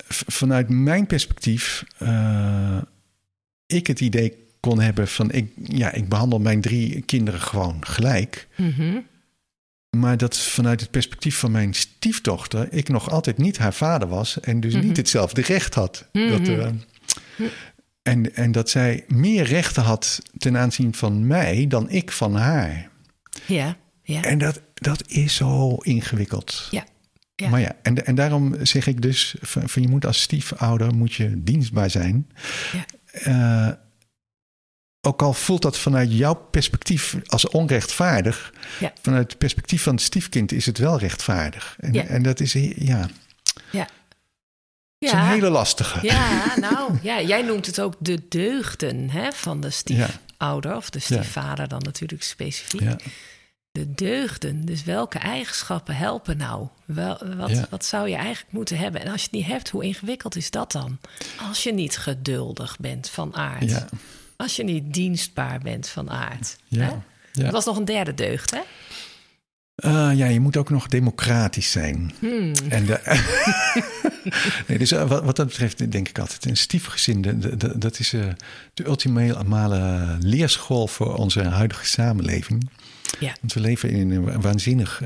vanuit 0.08 0.70
mijn 0.70 1.08
perspectief 1.08 1.84
eh, 1.98 2.82
ik 3.66 3.88
het 3.88 4.00
idee 4.00 4.40
kon 4.60 4.80
hebben 4.80 5.08
van... 5.08 5.32
Ik, 5.32 5.52
ja, 5.64 5.92
ik 5.92 6.10
behandel 6.10 6.40
mijn 6.40 6.62
drie 6.62 7.02
kinderen 7.02 7.42
gewoon 7.42 7.86
gelijk... 7.86 8.48
Mhm. 8.58 9.00
Maar 9.98 10.18
dat 10.18 10.38
vanuit 10.38 10.82
het 10.82 10.92
perspectief 10.92 11.38
van 11.38 11.52
mijn 11.52 11.74
stiefdochter 11.74 12.68
ik 12.74 12.90
nog 12.90 13.10
altijd 13.10 13.38
niet 13.38 13.58
haar 13.58 13.74
vader 13.74 14.08
was 14.08 14.40
en 14.40 14.60
dus 14.60 14.74
Mhm. 14.74 14.86
niet 14.86 14.98
hetzelfde 14.98 15.42
recht 15.42 15.74
had. 15.74 16.06
Dat, 16.12 16.40
Mhm. 16.40 16.74
En, 18.04 18.36
en 18.36 18.52
dat 18.52 18.70
zij 18.70 19.04
meer 19.08 19.44
rechten 19.44 19.84
had 19.84 20.22
ten 20.38 20.58
aanzien 20.58 20.94
van 20.96 21.28
mij 21.28 21.66
dan 21.68 21.90
ik 21.90 22.12
van 22.12 22.36
haar. 22.36 22.90
Ja, 23.46 23.78
ja. 24.04 24.22
En 24.24 24.38
dat, 24.38 24.62
dat 24.74 25.08
is 25.08 25.36
zo 25.36 25.76
ingewikkeld. 25.76 26.68
Ja, 26.72 26.86
ja. 27.36 27.50
Maar 27.50 27.60
ja, 27.60 27.76
en, 27.82 28.06
en 28.06 28.16
daarom 28.16 28.66
zeg 28.66 28.88
ik 28.88 29.02
dus 29.02 29.36
van, 29.42 29.70
van 29.70 29.82
je 29.82 29.88
moet 29.88 30.06
als 30.06 30.22
stiefouder 30.22 30.96
moet 30.96 31.14
je 31.14 31.44
dienstbaar 31.44 31.90
zijn. 31.90 32.30
Ja. 32.72 32.86
Eh, 33.12 33.74
ook 35.08 35.22
al 35.22 35.34
voelt 35.34 35.62
dat 35.62 35.78
vanuit 35.78 36.14
jouw 36.18 36.34
perspectief 36.36 37.16
als 37.26 37.48
onrechtvaardig, 37.48 38.54
Ja. 38.80 38.94
vanuit 39.02 39.30
het 39.30 39.38
perspectief 39.38 39.84
van 39.84 39.94
het 39.94 40.04
stiefkind 40.04 40.52
is 40.52 40.66
het 40.66 40.78
wel 40.78 41.00
rechtvaardig. 41.00 41.76
En, 41.80 41.94
Ja. 41.94 42.04
en 42.04 42.24
dat 42.24 42.40
is, 42.40 42.54
ja, 42.76 43.10
ja. 43.72 43.88
Is 45.02 45.12
een 45.12 45.18
Ja. 45.18 45.28
hele 45.28 45.50
lastige. 45.50 46.00
Ja, 46.08 46.54
nou, 46.60 46.98
ja, 47.02 47.22
jij 47.22 47.42
noemt 47.42 47.66
het 47.66 47.82
ook 47.82 47.94
de 48.00 48.28
deugden 48.30 49.10
hè, 49.10 49.32
van 49.32 49.62
de 49.62 49.70
stiefouder, 49.70 50.76
of 50.76 50.90
de 50.90 51.00
stiefvader 51.00 51.68
dan 51.68 51.82
natuurlijk 51.82 52.24
specifiek. 52.24 52.82
Ja. 52.82 52.96
De 53.72 53.94
deugden, 53.94 54.66
dus 54.66 54.84
welke 54.84 55.18
eigenschappen 55.20 55.96
helpen 55.96 56.38
nou? 56.38 56.68
Wel, 56.86 57.18
wat, 57.38 57.50
Ja. 57.50 57.66
wat 57.70 57.86
zou 57.86 58.10
je 58.10 58.16
eigenlijk 58.16 58.54
moeten 58.54 58.78
hebben? 58.78 59.02
En 59.02 59.12
als 59.12 59.20
je 59.22 59.28
het 59.32 59.36
niet 59.36 59.46
hebt, 59.48 59.70
hoe 59.70 59.84
ingewikkeld 59.84 60.36
is 60.36 60.52
dat 60.52 60.72
dan? 60.72 60.98
Als 61.48 61.64
je 61.64 61.74
niet 61.74 61.98
geduldig 61.98 62.78
bent 62.80 63.10
van 63.10 63.36
aard. 63.36 63.70
Ja. 63.70 63.88
Als 64.38 64.56
je 64.56 64.64
niet 64.64 64.94
dienstbaar 64.94 65.60
bent 65.60 65.88
van 65.88 66.10
aard. 66.10 66.58
Ja. 66.68 66.80
Hè? 66.82 66.92
Ja. 67.34 67.44
Dat 67.44 67.52
was 67.52 67.66
nog 67.66 67.78
een 67.78 67.86
derde 67.86 68.14
deugd, 68.14 68.52
hè? 68.52 68.60
Eh, 69.82 70.10
ja, 70.14 70.26
je 70.26 70.40
moet 70.40 70.58
ook 70.58 70.70
nog 70.70 70.88
democratisch 70.88 71.72
zijn. 71.72 72.12
Hmm. 72.20 72.52
En 72.70 72.86
de, 72.86 73.00
nee, 74.68 74.78
dus 74.78 74.92
eh, 74.92 75.08
wat, 75.08 75.24
wat 75.24 75.36
dat 75.36 75.48
betreft 75.48 75.92
denk 75.92 76.10
ik 76.10 76.20
altijd 76.20 76.46
een 76.46 76.58
stiefgezin, 76.58 77.22
de- 77.22 77.78
dat 77.78 78.00
is 78.00 78.14
eh, 78.14 78.22
de 78.74 78.86
ultimale 78.86 80.18
leerschool 80.20 80.88
voor 80.88 81.16
onze 81.16 81.44
huidige 81.44 81.86
samenleving. 81.86 82.70
Ja. 83.20 83.36
Want 83.42 83.54
we 83.54 83.60
leven 83.60 83.90
in 83.90 84.12
een 84.12 84.42
waanzinnig 84.42 85.02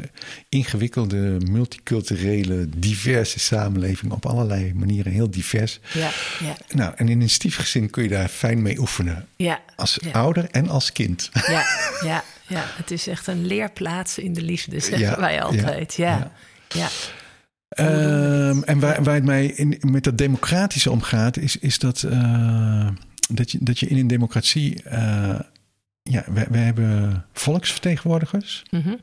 ingewikkelde, 0.49 1.37
multiculturele, 1.51 2.69
diverse 2.77 3.39
samenleving. 3.39 4.11
Op 4.11 4.25
allerlei 4.25 4.73
manieren 4.73 5.11
heel 5.11 5.29
divers. 5.31 5.79
Ja, 5.93 6.09
ja, 6.39 6.55
Nou, 6.75 6.93
en 6.95 7.09
in 7.09 7.21
een 7.21 7.29
stiefgezin 7.29 7.89
kun 7.89 8.03
je 8.03 8.09
daar 8.09 8.27
fijn 8.27 8.61
mee 8.61 8.79
oefenen. 8.79 9.27
ja. 9.35 9.59
Als 9.75 9.97
ouder 10.11 10.47
en 10.51 10.69
als 10.69 10.91
kind. 10.91 11.29
Ja, 11.47 11.65
ja, 12.03 12.23
ja, 12.47 12.63
het 12.65 12.91
is 12.91 13.07
echt 13.07 13.27
een 13.27 13.45
leerplaats 13.45 14.17
in 14.17 14.33
de 14.33 14.41
liefde, 14.41 14.79
zeggen 14.79 14.99
Ja, 14.99 15.19
wij 15.19 15.41
altijd. 15.41 15.93
Ja, 15.93 16.17
ja. 16.17 16.31
ja. 16.67 16.87
Ehm, 17.69 18.61
en 18.63 18.79
waar, 18.79 19.03
waar 19.03 19.15
het 19.15 19.23
mij 19.23 19.45
in, 19.45 19.77
met 19.81 20.03
dat 20.03 20.17
democratische 20.17 20.91
omgaat, 20.91 21.37
is, 21.37 21.57
is 21.57 21.79
dat, 21.79 22.03
eh, 22.03 22.87
dat, 23.29 23.51
je, 23.51 23.57
dat 23.61 23.79
je 23.79 23.87
in 23.87 23.97
een 23.97 24.07
democratie. 24.07 24.83
eh, 24.83 25.39
ja, 26.01 26.23
we, 26.33 26.45
we 26.49 26.57
hebben 26.57 27.25
volksvertegenwoordigers, 27.33 28.63
Mhm, 28.71 28.95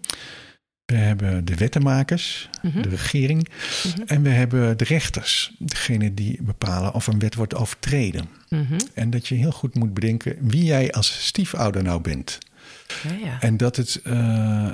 we 0.84 0.94
hebben 0.94 1.44
de 1.44 1.54
wettenmakers, 1.54 2.48
mhm, 2.62 2.82
de 2.82 2.88
regering, 2.88 3.48
mhm, 3.84 4.02
en 4.06 4.22
we 4.22 4.28
hebben 4.28 4.78
de 4.78 4.84
rechters, 4.84 5.54
degene 5.58 6.14
die 6.14 6.42
bepalen 6.42 6.94
of 6.94 7.06
een 7.06 7.18
wet 7.18 7.34
wordt 7.34 7.54
overtreden. 7.54 8.28
En 8.94 9.10
dat 9.10 9.28
je 9.28 9.34
heel 9.34 9.52
goed 9.52 9.74
moet 9.74 9.94
bedenken 9.94 10.36
wie 10.40 10.64
jij 10.64 10.92
als 10.92 11.26
stiefouder 11.26 11.82
nou 11.82 12.00
bent. 12.00 12.38
Ja, 13.02 13.12
ja. 13.12 13.40
En 13.40 13.56
dat 13.56 13.76
het 13.76 14.00
eh, 14.04 14.70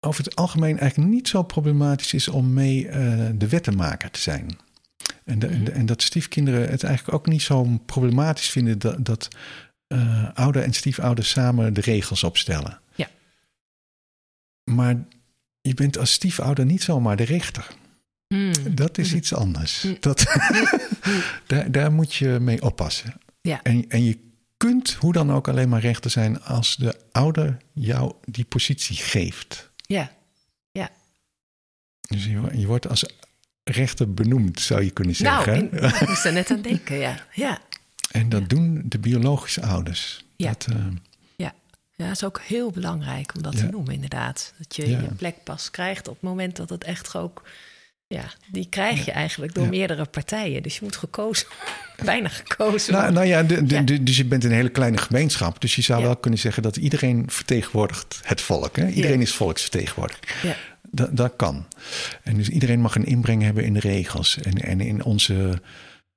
over 0.00 0.24
het 0.24 0.36
algemeen 0.36 0.78
eigenlijk 0.78 1.10
niet 1.10 1.28
zo 1.28 1.42
problematisch 1.42 2.12
is 2.14 2.28
om 2.28 2.52
mee 2.52 2.88
eh, 2.88 3.30
de 3.34 3.48
wettenmaker 3.48 4.10
te 4.10 4.20
zijn. 4.20 4.56
En, 5.24 5.38
de- 5.38 5.46
en, 5.46 5.64
de- 5.64 5.70
en 5.70 5.86
dat 5.86 6.02
stiefkinderen 6.02 6.68
het 6.70 6.82
eigenlijk 6.84 7.16
ook 7.16 7.26
niet 7.26 7.42
zo 7.42 7.78
problematisch 7.86 8.50
vinden 8.50 8.78
dat, 8.78 9.04
dat 9.04 9.28
eh, 9.86 10.28
ouder 10.34 10.62
en 10.62 10.72
stiefouder 10.72 11.24
samen 11.24 11.74
de 11.74 11.80
regels 11.80 12.24
opstellen. 12.24 12.80
Ja. 12.94 13.08
Maar 14.70 15.04
je 15.60 15.74
bent 15.74 15.98
als 15.98 16.12
stiefouder 16.12 16.64
niet 16.66 16.82
zomaar 16.82 17.16
de 17.16 17.24
rechter. 17.24 17.66
Mm. 18.34 18.52
Dat 18.74 18.98
is 18.98 19.08
Mhm. 19.08 19.16
iets 19.16 19.34
anders. 19.34 19.82
Mm. 19.82 19.96
Dat, 20.00 20.24
daar, 21.46 21.70
daar 21.72 21.92
moet 21.92 22.14
je 22.14 22.28
mee 22.40 22.62
oppassen. 22.62 23.14
Ja. 23.40 23.62
En, 23.62 23.88
en 23.88 24.04
je 24.04 24.18
kunt 24.68 24.92
hoe 24.94 25.12
dan 25.12 25.32
ook 25.32 25.48
alleen 25.48 25.68
maar 25.68 25.80
rechter 25.80 26.10
zijn 26.10 26.42
als 26.42 26.76
de 26.76 27.00
ouder 27.12 27.56
jou 27.72 28.12
die 28.24 28.44
positie 28.44 28.96
geeft. 28.96 29.70
Ja, 29.76 30.10
Dus 32.00 32.24
je, 32.24 32.40
je 32.52 32.66
wordt 32.66 32.88
als 32.88 33.04
rechter 33.64 34.14
benoemd, 34.14 34.60
zou 34.60 34.82
je 34.84 34.90
kunnen 34.90 35.14
nou, 35.18 35.44
zeggen. 35.44 35.70
in- 35.72 35.84
ik 36.02 36.08
moest 36.08 36.24
er 36.24 36.32
net 36.32 36.50
aan 36.50 36.62
denken, 36.62 36.96
ja. 36.96 37.26
Ja, 37.34 37.58
en 38.10 38.28
dat 38.28 38.48
doen 38.48 38.82
de 38.84 38.98
biologische 38.98 39.62
ouders. 39.62 40.24
Ja. 40.36 40.48
Dat, 40.50 40.66
eh, 40.70 40.76
ja. 41.36 41.54
ja, 41.94 42.04
dat 42.06 42.10
is 42.16 42.24
ook 42.24 42.40
heel 42.40 42.70
belangrijk 42.70 43.34
om 43.34 43.42
dat 43.42 43.52
Ja. 43.52 43.58
te 43.58 43.66
noemen, 43.66 43.94
inderdaad. 43.94 44.54
Dat 44.58 44.76
je 44.76 44.88
Ja. 44.88 45.00
je 45.00 45.14
plek 45.14 45.44
pas 45.44 45.70
krijgt 45.70 46.08
op 46.08 46.14
het 46.14 46.22
moment 46.22 46.56
dat 46.56 46.68
het 46.70 46.84
echt 46.84 47.16
ook... 47.16 47.42
Ja, 48.12 48.24
die 48.50 48.66
krijg 48.68 49.04
je 49.04 49.10
eigenlijk 49.10 49.54
door 49.54 49.64
Ja. 49.64 49.70
meerdere 49.70 50.04
partijen. 50.04 50.62
Dus 50.62 50.74
je 50.74 50.80
moet 50.82 50.96
gekozen, 50.96 51.46
bijna 52.04 52.28
gekozen 52.28 52.92
nou, 52.92 53.12
nou 53.12 53.26
ja, 53.26 53.42
de, 53.42 53.64
de, 53.64 53.74
Ja. 53.74 53.80
de- 53.82 54.02
dus 54.02 54.16
je 54.16 54.24
bent 54.24 54.44
een 54.44 54.50
hele 54.52 54.68
kleine 54.68 54.96
gemeenschap. 54.98 55.60
Dus 55.60 55.74
je 55.74 55.82
zou 55.82 56.00
Ja. 56.00 56.06
wel 56.06 56.16
kunnen 56.16 56.40
zeggen 56.40 56.62
dat 56.62 56.76
iedereen 56.76 57.30
vertegenwoordigt 57.30 58.20
het 58.24 58.40
volk. 58.40 58.76
Hè? 58.76 58.88
Iedereen 58.88 59.20
is 59.20 59.34
volksvertegenwoordiger. 59.34 60.36
Ja, 60.42 60.54
Dat, 60.90 61.16
dat 61.16 61.32
kan. 61.36 61.66
En 62.22 62.36
dus 62.36 62.48
iedereen 62.48 62.80
mag 62.80 62.94
een 62.94 63.04
inbreng 63.06 63.42
hebben 63.42 63.64
in 63.64 63.72
de 63.74 63.80
regels. 63.80 64.38
En, 64.38 64.52
en 64.54 64.80
in 64.80 65.04
onze 65.04 65.62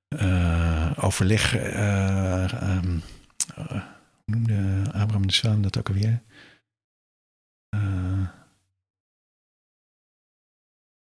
eh, 0.08 0.90
overleg. 1.00 1.56
eh, 1.56 2.52
ehm, 2.52 2.98
eh, 3.56 3.64
hoe 3.70 3.80
noemde 4.24 4.82
Abraham 4.92 5.26
de 5.26 5.32
Zwaan 5.32 5.62
dat 5.62 5.78
ook 5.78 5.88
alweer? 5.88 6.22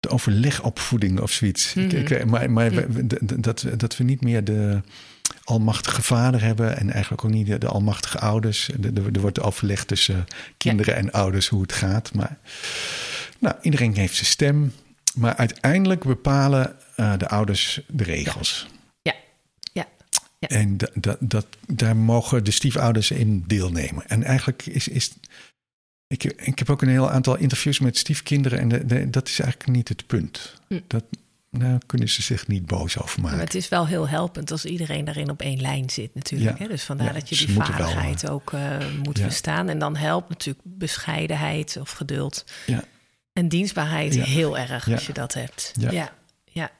De 0.01 0.09
overlegopvoeding 0.09 1.19
of 1.19 1.31
zoiets. 1.31 1.73
Ik- 1.75 1.91
ik, 1.93 2.09
Mhm. 2.09 2.29
maar 2.29 2.51
maar 2.51 2.71
we- 2.71 3.07
d- 3.07 3.43
dat, 3.43 3.61
we- 3.61 3.75
dat 3.75 3.97
we 3.97 4.03
niet 4.03 4.21
meer 4.21 4.43
de 4.43 4.81
almachtige 5.43 6.01
vader 6.01 6.41
hebben 6.41 6.77
en 6.77 6.91
eigenlijk 6.91 7.23
ook 7.25 7.31
niet 7.31 7.47
de, 7.47 7.57
de 7.57 7.67
almachtige 7.67 8.19
ouders. 8.19 8.69
Er, 8.69 9.19
wordt 9.21 9.41
overleg 9.41 9.85
tussen 9.85 10.25
kinderen 10.57 10.95
en 10.95 11.11
ouders 11.11 11.47
hoe 11.47 11.61
het 11.61 11.73
gaat. 11.73 12.13
Maar 12.13 12.37
nou, 13.39 13.55
iedereen 13.61 13.95
heeft 13.95 14.13
zijn 14.15 14.25
stem. 14.25 14.73
Maar 15.15 15.35
uiteindelijk 15.35 16.03
bepalen 16.03 16.75
eh, 16.95 17.17
de 17.17 17.27
ouders 17.27 17.81
de 17.87 18.03
regels. 18.03 18.67
ja, 19.01 19.13
ja. 19.73 19.85
Ja. 20.39 20.47
En 20.47 20.77
dat, 20.93 21.17
dat, 21.19 21.45
daar 21.67 21.95
mogen 21.95 22.43
de 22.43 22.51
stiefouders 22.51 23.11
in 23.11 23.43
deelnemen. 23.47 24.07
En 24.07 24.23
eigenlijk 24.23 24.65
is. 24.65 24.87
is 24.87 25.11
ik, 26.11 26.23
ik 26.23 26.59
heb 26.59 26.69
ook 26.69 26.81
een 26.81 26.89
heel 26.89 27.09
aantal 27.09 27.37
interviews 27.37 27.79
met 27.79 27.97
stiefkinderen. 27.97 28.59
En 28.59 28.69
de, 28.69 28.85
de- 28.85 29.09
dat 29.09 29.27
is 29.27 29.39
eigenlijk 29.39 29.71
niet 29.71 29.89
het 29.89 30.07
punt. 30.07 30.53
Hm. 30.67 30.79
Dat, 30.87 31.03
nou 31.49 31.79
kunnen 31.85 32.09
ze 32.09 32.21
zich 32.21 32.47
niet 32.47 32.65
boos 32.65 32.97
over 33.01 33.21
maken. 33.21 33.37
Maar 33.37 33.45
het 33.45 33.55
is 33.55 33.69
wel 33.69 33.87
heel 33.87 34.07
helpend 34.07 34.51
als 34.51 34.65
iedereen 34.65 35.05
daarin 35.05 35.29
op 35.29 35.41
één 35.41 35.61
lijn 35.61 35.89
zit 35.89 36.15
natuurlijk. 36.15 36.57
Ja. 36.57 36.63
Hè? 36.63 36.69
Dus 36.69 36.83
vandaar 36.83 37.07
Ja, 37.07 37.13
dat 37.13 37.29
je 37.29 37.45
die 37.45 37.55
wel, 37.55 37.65
vaardigheid 37.65 38.29
ook 38.29 38.53
eh, 38.53 38.77
moet 39.03 39.17
ja. 39.17 39.23
verstaan. 39.23 39.69
En 39.69 39.79
dan 39.79 39.95
helpt 39.95 40.29
natuurlijk 40.29 40.65
bescheidenheid 40.65 41.77
of 41.79 41.91
geduld. 41.91 42.45
Ja. 42.65 42.83
En 43.33 43.47
dienstbaarheid 43.47 44.15
heel 44.23 44.57
erg 44.57 44.91
als 44.91 45.05
je 45.07 45.13
dat 45.13 45.33
hebt. 45.33 45.73
Ja. 45.79 45.91
ja. 45.91 46.11
ja. 46.45 46.71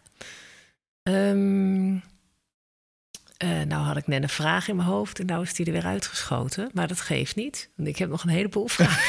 Eh, 3.41 3.49
nou 3.67 3.83
had 3.83 3.97
ik 3.97 4.07
net 4.07 4.23
een 4.23 4.29
vraag 4.29 4.67
in 4.67 4.75
mijn 4.75 4.87
hoofd 4.87 5.19
en 5.19 5.25
nou 5.25 5.43
is 5.43 5.53
die 5.53 5.65
er 5.65 5.71
weer 5.71 5.85
uitgeschoten. 5.85 6.69
Maar 6.73 6.87
dat 6.87 7.01
geeft 7.01 7.35
niet, 7.35 7.69
want 7.75 7.89
ik 7.89 7.97
heb 7.97 8.09
nog 8.09 8.23
een 8.23 8.29
heleboel 8.29 8.67
vragen. 8.77 9.01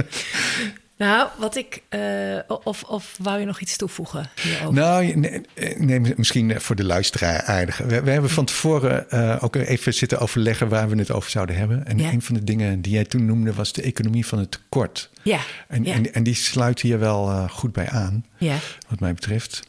nou, 0.96 1.28
wat 1.38 1.56
ik... 1.56 1.82
eh, 1.88 2.38
of, 2.64 2.82
of 2.82 3.16
wou 3.22 3.38
je 3.40 3.46
nog 3.46 3.60
iets 3.60 3.76
toevoegen 3.76 4.30
hierover? 4.42 4.72
Nou, 4.74 5.14
nee, 5.16 5.42
nee, 5.78 6.14
misschien 6.16 6.60
voor 6.60 6.76
de 6.76 6.84
luisteraar 6.84 7.42
aardig. 7.42 7.76
We, 7.78 8.02
we 8.02 8.10
hebben 8.10 8.30
van 8.30 8.44
tevoren 8.44 9.10
eh, 9.10 9.36
ook 9.40 9.56
even 9.56 9.94
zitten 9.94 10.18
overleggen 10.18 10.68
waar 10.68 10.88
we 10.88 10.96
het 10.98 11.10
over 11.10 11.30
zouden 11.30 11.56
hebben. 11.56 11.86
En 11.86 11.98
Ja. 11.98 12.10
een 12.12 12.22
van 12.22 12.34
de 12.34 12.44
dingen 12.44 12.80
die 12.80 12.92
jij 12.92 13.04
toen 13.04 13.24
noemde 13.26 13.52
was 13.52 13.72
de 13.72 13.82
economie 13.82 14.26
van 14.26 14.38
het 14.38 14.50
tekort. 14.50 15.10
ja, 15.22 15.40
En, 15.68 15.84
ja, 15.84 15.94
en, 15.94 16.14
en 16.14 16.22
die 16.22 16.34
sluit 16.34 16.80
hier 16.80 16.98
wel 16.98 17.28
eh, 17.30 17.48
goed 17.50 17.72
bij 17.72 17.88
aan, 17.88 18.24
ja. 18.38 18.56
wat 18.88 19.00
mij 19.00 19.14
betreft. 19.14 19.62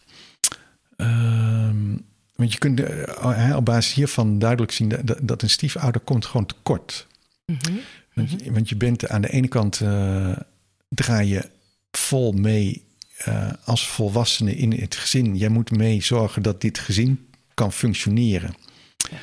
Ehm, 0.98 1.96
want 2.40 2.52
je 2.54 2.58
kunt 2.60 2.80
eh, 2.80 3.56
op 3.56 3.66
basis 3.66 3.94
hiervan 3.94 4.40
duidelijk 4.40 4.72
zien 4.72 4.90
dat, 5.04 5.18
dat 5.22 5.42
een 5.42 5.50
stiefouder 5.50 6.02
komt 6.02 6.26
gewoon 6.26 6.46
tekort. 6.46 7.08
Mhm. 7.46 7.58
Want, 8.14 8.30
je, 8.44 8.52
want 8.52 8.70
je 8.70 8.76
bent 8.76 9.08
aan 9.10 9.22
de 9.22 9.30
ene 9.30 9.48
kant 9.48 9.82
eh, 9.82 10.32
draai 10.90 11.28
je 11.30 11.50
vol 11.92 12.32
mee 12.32 12.84
eh, 13.18 13.52
als 13.64 13.88
volwassene 13.88 14.56
in 14.56 14.72
het 14.72 14.96
gezin. 14.96 15.38
Jij 15.38 15.50
moet 15.50 15.72
mee 15.72 16.04
zorgen 16.04 16.42
dat 16.42 16.62
dit 16.62 16.80
gezin 16.80 17.28
kan 17.54 17.74
functioneren. 17.74 18.54
Ja. 19.12 19.18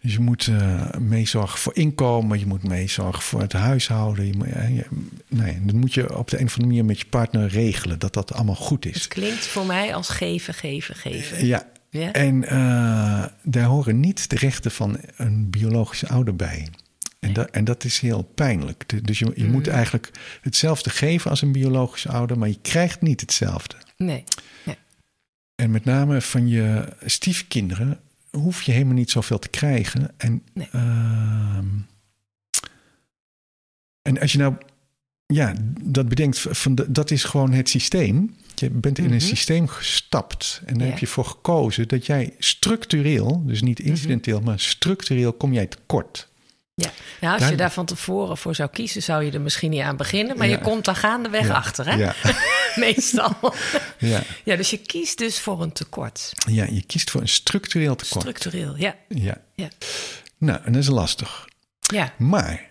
Dus 0.00 0.12
je 0.12 0.20
moet 0.20 0.50
meezorgen 0.98 1.58
voor 1.58 1.76
inkomen, 1.76 2.38
je 2.38 2.46
moet 2.46 2.62
meezorgen 2.62 3.22
voor 3.22 3.40
het 3.40 3.52
huishouden. 3.52 4.26
Je 4.26 4.36
moet, 4.36 4.46
je- 4.48 4.86
nou 5.28 5.56
dat 5.62 5.74
moet 5.74 5.94
je 5.94 6.18
op 6.18 6.30
de 6.30 6.38
een 6.40 6.44
of 6.46 6.50
andere 6.52 6.66
manier 6.68 6.84
met 6.84 6.98
je 7.00 7.06
partner 7.06 7.48
regelen, 7.48 7.98
dat 7.98 8.12
dat 8.14 8.32
allemaal 8.32 8.54
goed 8.54 8.86
is. 8.86 8.94
Het 8.94 9.08
klinkt 9.08 9.46
voor 9.46 9.66
mij 9.66 9.94
als 9.94 10.08
geven, 10.08 10.54
geven, 10.54 10.94
geven. 10.94 11.46
Ja, 11.46 11.66
Ja? 11.92 12.12
en 12.12 12.44
eh, 12.44 13.24
daar 13.42 13.64
horen 13.64 14.00
niet 14.00 14.30
de 14.30 14.36
rechten 14.36 14.70
van 14.70 14.98
een 15.16 15.50
biologische 15.50 16.08
ouder 16.08 16.36
bij. 16.36 16.68
En, 17.20 17.32
dat, 17.32 17.50
en 17.50 17.64
dat 17.64 17.84
is 17.84 17.98
heel 17.98 18.22
pijnlijk. 18.22 19.06
Dus 19.06 19.18
je, 19.18 19.32
je 19.34 19.44
moet 19.46 19.66
Mhm. 19.66 19.74
eigenlijk 19.74 20.10
hetzelfde 20.40 20.90
geven 20.90 21.30
als 21.30 21.42
een 21.42 21.52
biologische 21.52 22.08
ouder, 22.08 22.38
maar 22.38 22.48
je 22.48 22.58
krijgt 22.62 23.00
niet 23.00 23.20
hetzelfde. 23.20 23.76
Nee. 23.96 24.24
En 25.54 25.70
met 25.70 25.84
name 25.84 26.20
van 26.20 26.48
je 26.48 26.88
stiefkinderen 27.04 28.00
hoef 28.30 28.62
je 28.62 28.72
helemaal 28.72 28.94
niet 28.94 29.10
zoveel 29.10 29.38
te 29.38 29.48
krijgen. 29.48 30.10
En, 30.16 30.42
Nee. 30.52 30.68
ehm, 30.72 31.66
en 34.02 34.20
als 34.20 34.32
je 34.32 34.38
nou 34.38 34.54
ja, 35.26 35.54
dat 35.82 36.08
bedenkt, 36.08 36.38
van 36.50 36.74
de, 36.74 36.92
dat 36.92 37.10
is 37.10 37.24
gewoon 37.24 37.52
het 37.52 37.68
systeem. 37.68 38.34
Je 38.54 38.70
bent 38.70 38.98
in 38.98 39.04
Mhm. 39.04 39.12
een 39.12 39.20
systeem 39.20 39.68
gestapt 39.68 40.60
en 40.66 40.74
daar 40.74 40.84
Ja. 40.86 40.90
heb 40.90 40.98
je 41.00 41.06
voor 41.06 41.24
gekozen 41.24 41.88
dat 41.88 42.06
jij 42.06 42.34
structureel, 42.38 43.42
dus 43.46 43.62
niet 43.62 43.80
incidenteel, 43.80 44.40
maar 44.40 44.60
structureel 44.60 45.32
kom 45.32 45.52
jij 45.52 45.66
tekort. 45.66 46.28
Ja. 46.74 46.90
Nou, 47.20 47.32
als 47.32 47.42
Daar- 47.42 47.50
je 47.50 47.56
daar 47.56 47.72
van 47.72 47.86
tevoren 47.86 48.36
voor 48.38 48.54
zou 48.54 48.70
kiezen, 48.72 49.02
zou 49.02 49.24
je 49.24 49.30
er 49.30 49.40
misschien 49.40 49.70
niet 49.70 49.80
aan 49.80 49.96
beginnen. 49.96 50.36
Maar 50.36 50.46
Ja. 50.48 50.56
je 50.56 50.60
komt 50.62 50.84
daar 50.84 50.96
gaandeweg 50.96 51.46
Ja. 51.46 51.52
achter, 51.54 51.86
hè? 51.90 51.94
Ja, 51.94 52.14
Meestal. 52.76 53.36
ja, 53.98 54.22
ja, 54.44 54.56
dus 54.56 54.70
je 54.70 54.76
kiest 54.76 55.18
dus 55.18 55.40
voor 55.40 55.62
een 55.62 55.72
tekort. 55.72 56.32
ja, 56.50 56.64
je 56.70 56.82
kiest 56.82 57.10
voor 57.10 57.20
een 57.20 57.28
structureel 57.28 57.94
tekort. 57.96 58.20
Structureel, 58.20 58.76
ja. 58.76 58.96
Ja. 59.08 59.40
Ja. 59.54 59.68
Nou, 60.38 60.60
en 60.64 60.72
dat 60.72 60.82
is 60.82 60.88
lastig. 60.88 61.48
Ja, 61.80 62.12
Maar 62.18 62.68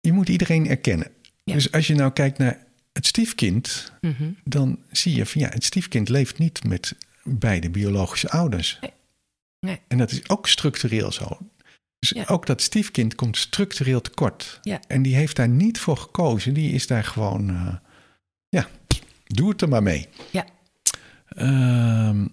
je 0.00 0.12
moet 0.12 0.28
iedereen 0.28 0.68
erkennen. 0.68 1.10
Dus 1.44 1.72
als 1.72 1.86
je 1.86 1.94
nou 1.94 2.10
kijkt 2.12 2.38
naar 2.38 2.58
het 2.92 3.06
stiefkind, 3.06 3.92
Mhm. 4.00 4.30
dan 4.44 4.78
zie 4.90 5.14
je 5.14 5.26
van 5.26 5.40
ja, 5.40 5.48
het 5.48 5.64
stiefkind 5.64 6.08
leeft 6.08 6.38
niet 6.38 6.64
met 6.64 6.96
beide 7.22 7.70
biologische 7.70 8.30
ouders. 8.30 8.78
Nee. 8.80 8.90
Nee. 9.60 9.80
En 9.88 9.98
dat 9.98 10.10
is 10.10 10.28
ook 10.28 10.48
structureel 10.48 11.12
zo. 11.12 11.38
Dus 11.98 12.10
Ja. 12.10 12.24
ook 12.26 12.46
dat 12.46 12.62
stiefkind 12.62 13.14
komt 13.14 13.36
structureel 13.36 14.00
tekort. 14.00 14.58
Ja. 14.62 14.80
En 14.88 15.02
die 15.02 15.14
heeft 15.14 15.36
daar 15.36 15.48
niet 15.48 15.78
voor 15.80 15.96
gekozen. 15.96 16.54
Die 16.54 16.72
is 16.72 16.86
daar 16.86 17.04
gewoon, 17.04 17.50
eh, 17.50 17.74
ja, 18.48 18.68
doe 19.26 19.48
het 19.48 19.62
er 19.62 19.68
maar 19.68 19.82
mee. 19.82 20.08
Ja. 20.30 20.46
Ehm, 21.28 22.26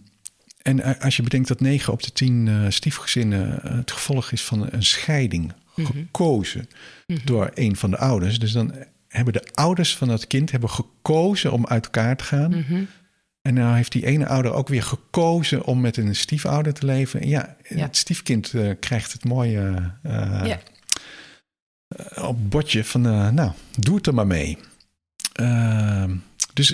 en 0.61 0.99
als 0.99 1.15
je 1.15 1.23
bedenkt 1.23 1.47
dat 1.47 1.59
9 1.59 1.93
op 1.93 2.03
de 2.03 2.11
10 2.11 2.47
eh, 2.47 2.65
stiefgezinnen 2.69 3.63
eh, 3.63 3.75
het 3.75 3.91
gevolg 3.91 4.31
is 4.31 4.43
van 4.43 4.67
een 4.73 4.83
scheiding, 4.83 5.53
Mhm. 5.75 5.91
gekozen 5.91 6.69
door 7.23 7.51
een 7.53 7.75
van 7.75 7.89
de 7.91 7.97
ouders. 7.97 8.39
Dus 8.39 8.51
dan 8.51 8.73
hebben 9.09 9.33
de 9.33 9.47
ouders 9.53 9.95
van 9.97 10.07
dat 10.07 10.27
kind 10.27 10.51
hebben 10.51 10.69
gekozen 10.69 11.51
om 11.51 11.65
uit 11.67 11.83
elkaar 11.85 12.17
te 12.17 12.23
gaan. 12.23 12.49
Mhm. 12.49 12.83
En 13.41 13.53
nou 13.53 13.75
heeft 13.75 13.91
die 13.91 14.05
ene 14.05 14.27
ouder 14.27 14.53
ook 14.53 14.67
weer 14.67 14.83
gekozen 14.83 15.63
om 15.65 15.81
met 15.81 15.97
een 15.97 16.15
stiefouder 16.15 16.73
te 16.73 16.85
leven. 16.85 17.21
En 17.21 17.27
ja, 17.27 17.55
Ja. 17.69 17.77
het 17.77 17.97
stiefkind 17.97 18.53
eh, 18.53 18.71
krijgt 18.79 19.13
het 19.13 19.25
mooie 19.25 19.91
eh, 20.03 20.41
Ja. 20.45 20.59
eh, 21.87 22.29
bordje 22.37 22.83
van, 22.83 23.01
nou, 23.33 23.51
doe 23.79 23.95
het 23.95 24.07
er 24.07 24.13
maar 24.13 24.27
mee. 24.27 24.57
Ehm, 25.33 26.15
dus 26.53 26.69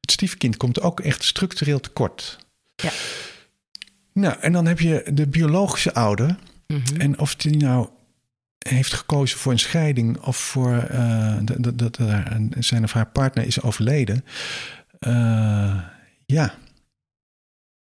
het 0.00 0.10
stiefkind 0.10 0.56
komt 0.56 0.80
ook 0.80 1.00
echt 1.00 1.24
structureel 1.24 1.80
tekort. 1.80 2.38
Ja. 2.74 2.90
Nou, 4.12 4.36
en 4.40 4.52
dan 4.52 4.66
heb 4.66 4.80
je 4.80 5.10
de 5.12 5.26
biologische 5.26 5.94
ouder. 5.94 6.36
Mhm. 6.66 7.00
En 7.00 7.18
of 7.18 7.36
die 7.36 7.56
nou 7.56 7.88
heeft 8.68 8.92
gekozen 8.94 9.38
voor 9.38 9.52
een 9.52 9.58
scheiding 9.58 10.18
of 10.20 10.36
voor 10.36 10.76
eh, 10.76 11.36
dat, 11.42 11.62
dat, 11.62 11.78
dat 11.78 11.98
een- 11.98 12.52
zijn 12.58 12.84
of 12.84 12.92
haar 12.92 13.06
partner 13.06 13.46
is 13.46 13.60
overleden. 13.62 14.24
eh, 14.98 15.80
ja, 16.26 16.54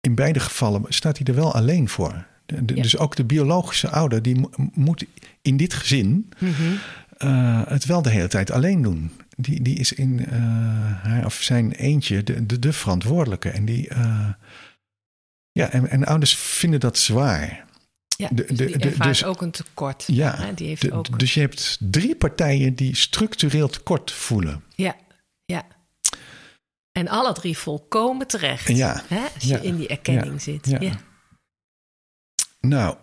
in 0.02 0.16
beide 0.16 0.40
gevallen 0.40 0.84
staat 0.88 1.18
hij 1.18 1.28
er 1.28 1.36
wel 1.36 1.54
alleen 1.54 1.90
voor. 1.90 2.26
De- 2.46 2.66
de- 2.66 2.76
Ja. 2.76 2.82
Dus 2.82 2.98
ook 2.98 3.16
de 3.16 3.24
biologische 3.24 3.90
ouder 3.90 4.22
die 4.22 4.36
mo- 4.40 4.50
moet 4.74 5.06
in 5.42 5.58
dit 5.58 5.74
gezin 5.74 6.30
Mhm. 6.40 6.54
eh, 7.18 7.62
het 7.68 7.86
wel 7.86 8.02
de 8.02 8.10
hele 8.10 8.28
tijd 8.28 8.52
alleen 8.52 8.82
doen. 8.82 9.12
Die, 9.38 9.62
die 9.62 9.76
is 9.80 9.94
in 9.94 10.20
haar 11.04 11.26
of 11.26 11.34
zijn 11.34 11.72
eentje 11.72 12.24
de, 12.24 12.46
de, 12.46 12.60
de 12.60 12.74
verantwoordelijke. 12.74 13.50
En 13.50 13.66
die. 13.66 13.90
ja, 15.52 15.70
en, 15.72 15.90
en 15.90 16.06
ouders 16.06 16.36
vinden 16.36 16.80
dat 16.80 16.98
zwaar. 16.98 17.66
Ja, 18.20 18.28
de- 18.32 18.46
dus 18.46 18.58
de- 18.58 18.66
die 18.66 18.78
de- 18.78 18.88
ervaart 18.90 19.10
dus- 19.10 19.24
ook 19.24 19.42
een 19.42 19.52
tekort. 19.52 20.04
Ja, 20.08 20.36
hè? 20.38 20.54
Die 20.54 20.68
heeft 20.68 20.92
ook... 20.92 21.20
Dus 21.20 21.34
je 21.34 21.40
hebt 21.40 21.78
drie 21.82 22.16
partijen 22.16 22.76
die 22.76 22.96
structureel 22.96 23.68
tekort 23.68 24.12
voelen. 24.12 24.64
Ja, 24.76 24.96
ja. 25.46 25.66
En 26.92 27.08
alle 27.08 27.34
drie 27.34 27.58
volkomen 27.58 28.28
terecht. 28.28 28.68
Ja, 28.68 29.04
Hè? 29.08 29.20
Als 29.36 29.44
ja, 29.44 29.58
je 29.58 29.64
in 29.64 29.76
die 29.78 29.88
erkenning 29.88 30.42
zit. 30.42 30.66
ja. 30.68 30.80
Ja. 30.82 30.94
Nou, 32.60 32.96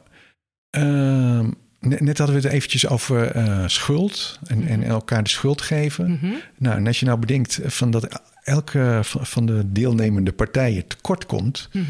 ehm, 0.71 1.51
net, 1.81 2.01
net 2.01 2.19
hadden 2.19 2.37
we 2.37 2.43
het 2.43 2.53
eventjes 2.53 2.87
over 2.89 3.31
eh, 3.31 3.69
schuld 3.69 4.39
en, 4.47 4.67
en 4.67 4.83
elkaar 4.83 5.23
de 5.23 5.29
schuld 5.31 5.63
geven. 5.63 6.11
Mhm. 6.11 6.33
Nou, 6.59 6.77
en 6.77 6.87
als 6.87 7.01
je 7.01 7.07
nou 7.07 7.19
bedenkt 7.19 7.59
van 7.65 7.91
dat 7.91 8.21
elke 8.47 9.01
van 9.03 9.47
de 9.47 9.73
deelnemende 9.73 10.33
partijen 10.33 10.87
tekort 10.87 11.27
komt, 11.27 11.69
Mhm. 11.73 11.85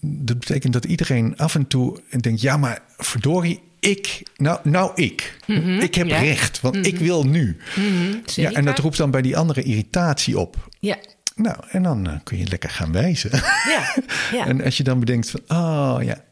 dat 0.00 0.38
betekent 0.38 0.72
dat 0.72 0.84
iedereen 0.84 1.36
af 1.36 1.54
en 1.54 1.66
toe 1.66 2.00
denkt: 2.20 2.40
ja, 2.40 2.56
maar 2.56 2.82
verdorie, 2.98 3.60
ik, 3.80 4.22
nou, 4.36 4.58
nou 4.62 4.92
ik. 4.94 5.38
Mhm, 5.46 5.68
Ik 5.80 5.94
heb 5.94 6.06
ja. 6.06 6.18
recht, 6.18 6.60
want 6.60 6.86
ik 6.86 6.98
wil 6.98 7.24
nu. 7.26 7.56
Mhm. 7.76 8.16
Ja, 8.26 8.52
en 8.52 8.64
dat 8.64 8.78
roept 8.78 8.96
dan 8.96 9.10
bij 9.10 9.22
die 9.22 9.36
andere 9.36 9.62
irritatie 9.62 10.38
op. 10.38 10.68
Ja, 10.80 10.96
Nou, 11.36 11.56
en 11.70 11.82
dan 11.82 12.06
eh, 12.08 12.14
kun 12.24 12.38
je 12.38 12.46
lekker 12.46 12.70
gaan 12.70 12.92
wijzen. 12.92 13.30
ja, 13.68 13.94
ja. 14.32 14.46
En 14.50 14.62
als 14.62 14.76
je 14.76 14.82
dan 14.82 15.00
bedenkt 15.00 15.30
van, 15.30 15.40
oh 15.48 15.98
ja, 16.02 16.24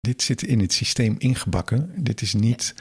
dit 0.00 0.22
zit 0.22 0.42
in 0.42 0.60
het 0.60 0.72
systeem 0.72 1.14
ingebakken. 1.18 1.92
Dit 1.96 2.20
is 2.22 2.34
niet 2.34 2.74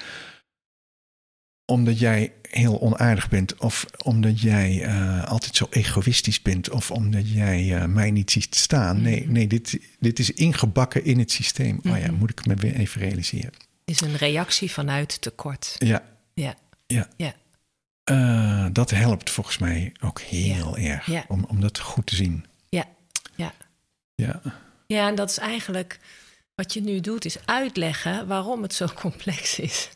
omdat 1.72 1.99
jij 1.99 2.32
heel 2.49 2.82
onaardig 2.82 3.30
bent 3.30 3.55
of 3.57 3.86
omdat 4.03 4.41
jij 4.41 4.84
eh, 4.84 5.24
altijd 5.24 5.55
zo 5.55 5.67
egoïstisch 5.69 6.41
bent 6.41 6.69
of 6.69 6.91
omdat 6.91 7.32
jij 7.32 7.76
eh, 7.76 7.86
mij 7.86 8.11
niet 8.11 8.32
ziet 8.32 8.55
staan. 8.55 9.01
Nee, 9.01 9.28
nee 9.30 9.47
dit, 9.47 9.80
dit 9.99 10.19
is 10.19 10.32
ingebakken 10.32 11.03
in 11.05 11.19
het 11.19 11.32
systeem. 11.32 11.80
Oh 11.88 11.97
ja, 11.97 12.05
Mhm. 12.07 12.13
moet 12.13 12.30
ik 12.30 12.45
me 12.45 12.55
weer 12.55 12.76
even 12.76 13.01
realiseren. 13.01 13.51
is 13.86 14.01
een 14.01 14.15
reactie 14.17 14.72
vanuit 14.72 15.22
tekort. 15.22 15.76
Ja, 15.78 16.03
Ja, 16.34 16.55
ja. 16.88 17.07
ja. 17.17 17.34
Eh, 18.03 18.65
dat 18.72 18.89
helpt 18.89 19.30
volgens 19.30 19.57
mij 19.57 19.93
ook 20.01 20.22
heel 20.22 20.78
erg 20.78 21.05
Ja. 21.05 21.26
Om, 21.28 21.45
om 21.47 21.61
dat 21.61 21.80
goed 21.80 22.05
te 22.07 22.15
zien. 22.15 22.45
Ja, 22.69 22.86
ja. 23.36 23.53
Ja, 24.15 24.41
Ja, 24.88 25.07
en 25.07 25.15
dat 25.15 25.30
is 25.30 25.38
eigenlijk 25.38 25.99
wat 26.55 26.74
je 26.74 26.82
nu 26.82 26.99
doet, 26.99 27.26
is 27.26 27.45
uitleggen 27.45 28.28
waarom 28.28 28.61
het 28.61 28.74
zo 28.74 28.88
complex 29.03 29.59
is. 29.59 29.89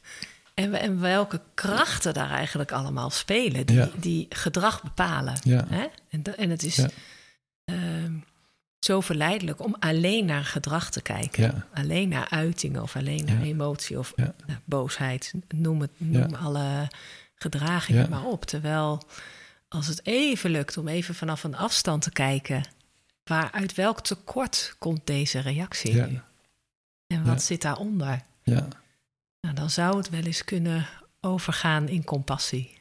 En, 0.56 0.72
we- 0.72 0.78
en 0.78 1.00
welke 1.00 1.42
krachten 1.54 2.14
daar 2.14 2.30
eigenlijk 2.32 2.72
allemaal 2.72 3.10
spelen, 3.10 3.66
die, 3.66 3.76
Ja. 3.76 3.90
die 3.96 4.26
gedrag 4.30 4.84
bepalen. 4.84 5.34
Ja. 5.44 5.66
Hè? 5.68 5.86
En, 6.10 6.38
en 6.38 6.50
het 6.50 6.64
is. 6.64 6.76
Ja. 6.76 6.88
ehm, 7.66 8.14
zo 8.80 9.02
verleidelijk 9.02 9.60
om 9.64 9.76
alleen 9.80 10.26
naar 10.26 10.44
gedrag 10.46 10.90
te 10.92 11.02
kijken. 11.02 11.66
Alleen 11.74 12.10
naar 12.10 12.30
uitingen 12.30 12.82
of 12.82 12.96
alleen 12.96 13.26
naar 13.26 13.42
emotie 13.42 14.00
of 14.00 14.14
nou, 14.16 14.32
boosheid. 14.66 15.34
Noem, 15.48 15.82
het, 15.82 15.92
noem 15.98 16.34
alle 16.36 16.88
gedragingen 17.36 18.10
maar 18.10 18.24
op. 18.26 18.46
Terwijl 18.46 19.02
als 19.68 19.88
het 19.88 20.06
even 20.06 20.50
lukt 20.50 20.78
om 20.78 20.88
even 20.88 21.16
vanaf 21.16 21.44
een 21.44 21.56
afstand 21.56 22.02
te 22.02 22.12
kijken... 22.12 22.64
waar 23.24 23.52
uit 23.52 23.74
welk 23.76 24.02
tekort 24.02 24.76
komt 24.80 25.08
deze 25.08 25.40
reactie 25.40 25.94
nu? 25.94 26.20
En 27.08 27.26
wat 27.26 27.42
zit 27.44 27.62
daaronder? 27.62 28.22
Ja. 28.44 28.68
Nou, 29.46 29.58
dan 29.58 29.70
zou 29.70 29.98
het 29.98 30.10
wel 30.10 30.22
eens 30.24 30.44
kunnen 30.44 30.88
overgaan 31.22 31.88
in 31.90 32.04
compassie. 32.04 32.78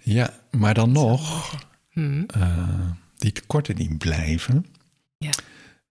ja, 0.00 0.30
maar 0.50 0.74
dan 0.74 0.92
nog, 0.92 1.54
Hm. 1.90 2.22
eh, 2.26 2.90
die 3.16 3.32
tekorten 3.32 3.74
die 3.76 3.96
blijven. 3.96 4.66
Ja. 5.18 5.30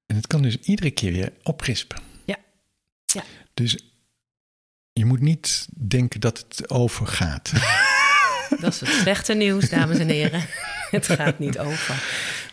En 0.05 0.15
het 0.15 0.27
kan 0.27 0.41
dus 0.41 0.57
iedere 0.59 0.91
keer 0.91 1.11
weer 1.11 1.31
oprispen. 1.43 1.99
Ja. 2.25 2.35
Ja. 3.05 3.23
Dus 3.53 3.77
je 4.93 5.05
moet 5.05 5.19
niet 5.21 5.67
denken 5.87 6.19
dat 6.19 6.37
het 6.47 6.69
overgaat. 6.69 7.51
Dat 8.59 8.73
is 8.73 8.79
het 8.79 8.89
slechte 8.89 9.33
nieuws, 9.33 9.69
dames 9.69 9.97
en 9.97 10.07
heren. 10.09 10.41
Het 10.91 11.07
gaat 11.07 11.39
niet 11.39 11.59
over. 11.59 11.95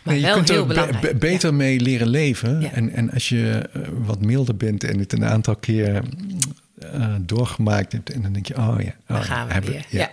Maar 0.03 0.13
Nee, 0.13 0.19
je 0.19 0.25
wel 0.25 0.35
kunt 0.35 0.47
heel 0.49 0.61
er 0.61 0.67
be- 0.67 0.73
belangrijk. 0.73 1.01
be- 1.01 1.15
beter 1.17 1.53
mee 1.53 1.79
leren 1.79 2.07
leven. 2.07 2.61
Ja. 2.61 2.71
En, 2.71 2.89
en 2.93 3.11
als 3.11 3.29
je 3.29 3.69
eh, 3.73 3.81
wat 3.93 4.21
milder 4.21 4.57
bent 4.57 4.83
en 4.83 4.99
het 4.99 5.13
een 5.13 5.25
aantal 5.25 5.55
keer 5.55 6.03
eh, 6.79 7.15
doorgemaakt 7.21 7.91
hebt, 7.91 8.09
en 8.11 8.21
dan 8.21 8.33
denk 8.33 8.45
je, 8.47 8.57
oh 8.57 8.75
ja, 8.81 8.89
oh, 8.89 8.93
daar 9.07 9.23
gaan 9.23 9.47
we 9.47 9.53
hebben- 9.53 9.71
weer. 9.71 9.85
Ja. 9.89 10.11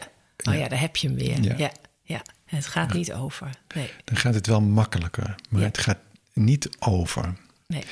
Oh 0.49 0.55
Ja. 0.55 0.69
daar 0.69 0.81
heb 0.81 0.97
je 0.97 1.07
hem 1.09 1.17
weer. 1.17 1.43
Ja. 1.59 1.71
Ja. 2.03 2.23
Het 2.45 2.67
gaat 2.67 2.93
niet 2.93 3.12
over. 3.12 3.51
Nee. 3.75 3.91
dan 4.05 4.17
gaat 4.17 4.35
het 4.35 4.47
wel 4.47 4.61
makkelijker. 4.61 5.35
Maar 5.49 5.62
het 5.62 5.79
gaat 5.79 5.99
niet 6.33 6.69
over. 6.79 7.35
Nee. 7.67 7.83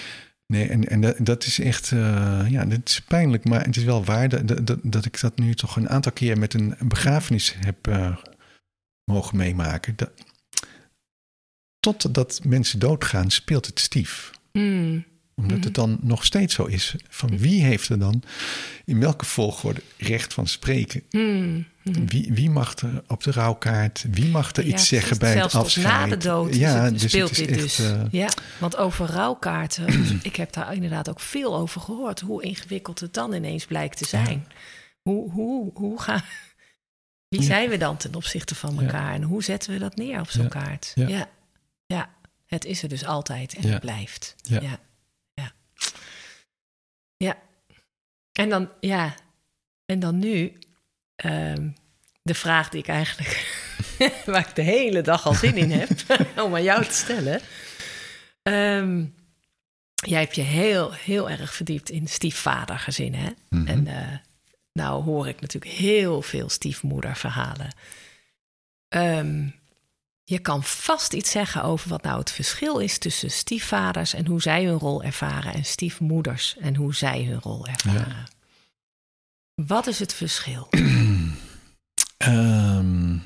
Nee, 0.47 0.68
en, 0.68 0.89
en 0.89 1.01
dat, 1.01 1.16
dat 1.20 1.45
is 1.45 1.59
echt, 1.59 1.93
eh, 1.93 2.45
ja, 2.49 2.64
dat 2.64 2.81
is 2.85 3.01
pijnlijk, 3.01 3.45
maar 3.45 3.64
het 3.64 3.77
is 3.77 3.85
wel 3.85 4.05
waar 4.05 4.29
dat, 4.29 4.49
dat, 4.49 4.66
dat- 4.66 4.79
dat 4.83 5.05
ik 5.05 5.20
dat 5.20 5.39
nu 5.39 5.55
toch 5.55 5.77
een 5.77 5.89
aantal 5.89 6.12
keer 6.12 6.39
met 6.39 6.55
een 6.55 6.75
begrafenis 6.79 7.55
heb 7.59 7.87
eh, 7.87 8.16
mogen 9.05 9.37
meemaken. 9.37 9.97
Dat, 9.97 10.11
totdat 11.81 12.41
mensen 12.45 12.79
doodgaan, 12.79 13.31
speelt 13.31 13.66
het 13.66 13.81
stief. 13.81 14.31
Mm. 14.53 15.05
Omdat 15.37 15.57
Mhm. 15.57 15.64
het 15.66 15.74
dan 15.74 15.99
nog 16.01 16.24
steeds 16.24 16.55
zo 16.55 16.64
is. 16.64 16.95
Van 17.09 17.39
wie 17.39 17.62
heeft 17.62 17.89
er 17.89 17.99
dan 17.99 18.22
in 18.85 19.01
welke 19.01 19.24
volgorde 19.24 19.80
recht 19.99 20.35
van 20.35 20.47
spreken? 20.47 21.03
Mm. 21.11 21.66
Mm. 21.82 22.09
Wie, 22.09 22.32
wie 22.32 22.51
mag 22.51 22.76
er 22.76 23.03
op 23.07 23.22
de 23.22 23.30
rouwkaart? 23.30 24.05
Wie 24.11 24.28
mag 24.28 24.57
er 24.57 24.66
Ja, 24.66 24.72
iets 24.72 24.89
zeggen 24.89 25.18
bij 25.18 25.35
het 25.37 25.55
afscheid? 25.55 25.87
na 25.87 26.07
de 26.07 26.16
dood 26.16 26.55
ja, 26.55 26.91
dus 26.91 27.03
speelt 27.03 27.30
is 27.30 27.37
dit 27.37 27.49
echt, 27.51 27.59
dus. 27.61 27.78
eh, 27.78 28.03
ja, 28.11 28.28
want 28.59 28.76
over 28.76 29.07
rouwkaarten, 29.07 29.87
dus 29.87 30.11
ik 30.30 30.37
heb 30.37 30.53
daar 30.53 30.74
inderdaad 30.74 31.09
ook 31.11 31.20
veel 31.20 31.57
over 31.57 31.80
gehoord. 31.80 32.20
Hoe 32.20 32.43
ingewikkeld 32.43 33.01
het 33.01 33.14
dan 33.14 33.32
ineens 33.32 33.64
blijkt 33.64 33.99
te 33.99 34.07
zijn. 34.07 34.47
Hoe, 35.03 35.30
hoe, 35.30 35.70
hoe 35.74 36.01
gaan... 36.01 36.22
Wie 37.28 37.43
zijn 37.43 37.68
we 37.70 37.76
dan 37.76 37.97
ten 37.97 38.14
opzichte 38.14 38.55
van 38.55 38.80
elkaar? 38.80 39.12
En 39.14 39.22
hoe 39.22 39.43
zetten 39.43 39.72
we 39.72 39.78
dat 39.78 39.97
neer 39.97 40.20
op 40.20 40.30
zo'n 40.30 40.49
kaart? 40.49 40.93
Ja. 40.95 41.28
Ja. 41.87 42.09
het 42.47 42.64
is 42.64 42.82
er 42.82 42.89
dus 42.89 43.05
altijd 43.05 43.55
en 43.55 43.62
Ja. 43.66 43.68
het 43.72 43.80
blijft. 43.80 44.35
Ja. 44.43 44.61
Ja. 44.61 44.78
Ja. 47.17 47.39
En 48.33 48.49
dan, 48.49 48.71
ja, 48.81 49.15
en 49.87 49.99
dan 49.99 50.19
nu 50.19 50.59
ehm, 51.17 51.69
de 52.23 52.35
vraag 52.35 52.69
die 52.69 52.81
ik 52.81 52.89
eigenlijk, 52.89 53.62
waar 54.27 54.49
ik 54.49 54.55
de 54.55 54.62
hele 54.62 55.03
dag 55.03 55.27
al 55.27 55.35
zin 55.35 55.57
in 55.57 55.71
heb, 55.71 55.91
om 56.45 56.55
aan 56.55 56.62
jou 56.62 56.85
te 56.85 56.95
stellen. 56.95 57.41
Ehm, 58.43 59.05
jij 59.95 60.21
hebt 60.21 60.35
je 60.35 60.43
heel, 60.43 60.93
heel 60.93 61.31
erg 61.31 61.55
verdiept 61.55 61.91
in 61.91 62.09
stiefvadergezinnen. 62.09 63.21
Hè? 63.21 63.31
mhm. 63.49 63.67
En 63.67 63.87
eh, 63.87 64.19
nou 64.73 65.03
hoor 65.03 65.29
ik 65.29 65.41
natuurlijk 65.41 65.75
heel 65.75 66.23
veel 66.23 66.49
stiefmoederverhalen. 66.49 67.75
Ehm, 68.89 69.49
je 70.25 70.39
kan 70.39 70.62
vast 70.64 71.12
iets 71.12 71.31
zeggen 71.31 71.62
over 71.62 71.89
wat 71.89 72.03
nou 72.03 72.18
het 72.18 72.31
verschil 72.31 72.79
is 72.79 72.99
tussen 72.99 73.31
stiefvaders 73.31 74.14
en 74.14 74.27
hoe 74.27 74.43
zij 74.43 74.64
hun 74.64 74.79
rol 74.79 75.03
ervaren 75.03 75.55
en 75.55 75.64
stiefmoeders 75.64 76.57
en 76.61 76.77
hoe 76.77 76.95
zij 76.95 77.25
hun 77.25 77.41
rol 77.41 77.66
ervaren. 77.66 78.27
Wat 79.55 79.87
is 79.87 79.99
het 79.99 80.14
verschil? 80.14 80.68
Ehm, 82.16 83.16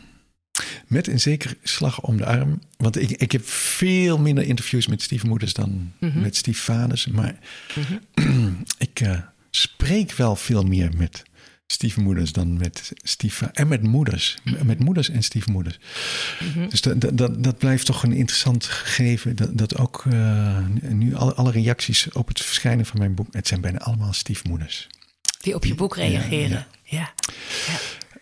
met 0.87 1.07
een 1.09 1.21
zekere 1.21 1.57
slag 1.63 2.01
om 2.01 2.17
de 2.17 2.27
arm. 2.27 2.61
Want 2.77 3.01
ik, 3.01 3.11
ik 3.11 3.33
heb 3.33 3.47
veel 3.49 4.19
minder 4.19 4.45
interviews 4.45 4.87
met 4.87 5.03
stiefmoeders 5.03 5.53
dan 5.53 5.93
Mhm. 6.01 6.21
met 6.21 6.37
stiefvaders. 6.37 7.07
Maar 7.07 7.39
Mhm. 7.77 7.99
ik 8.79 9.01
eh, 9.01 9.19
spreek 9.51 10.13
wel 10.13 10.37
veel 10.37 10.63
meer 10.63 10.91
met 10.97 11.23
stiefmoeders 11.73 12.33
dan 12.33 12.57
met 12.57 12.93
stiefvaders. 13.03 13.59
En 13.59 13.69
met 13.69 13.83
moeders. 13.83 14.39
Met 14.63 14.79
moeders 14.79 15.11
en 15.11 15.23
stiefmoeders. 15.23 15.79
Mhm. 16.41 16.69
Dus 16.69 16.81
dat, 16.81 17.01
dat, 17.19 17.45
dat, 17.45 17.59
blijft 17.59 17.87
toch 17.87 18.03
een 18.03 18.13
interessant 18.13 18.65
gegeven. 18.65 19.37
Dat, 19.37 19.59
dat 19.59 19.77
ook 19.77 20.05
eh, 20.11 20.59
nu 20.91 21.15
alle, 21.15 21.35
alle 21.35 21.51
reacties 21.51 22.13
op 22.13 22.29
het 22.29 22.43
verschijnen 22.43 22.87
van 22.87 22.99
mijn 22.99 23.15
boek... 23.15 23.27
het 23.31 23.49
zijn 23.49 23.61
bijna 23.61 23.79
allemaal 23.79 24.13
stiefmoeders. 24.13 24.89
Die 25.41 25.55
op 25.55 25.65
je 25.65 25.75
boek 25.75 25.97
Ja, 25.97 26.03
reageren. 26.03 26.67
Ja. 26.83 27.13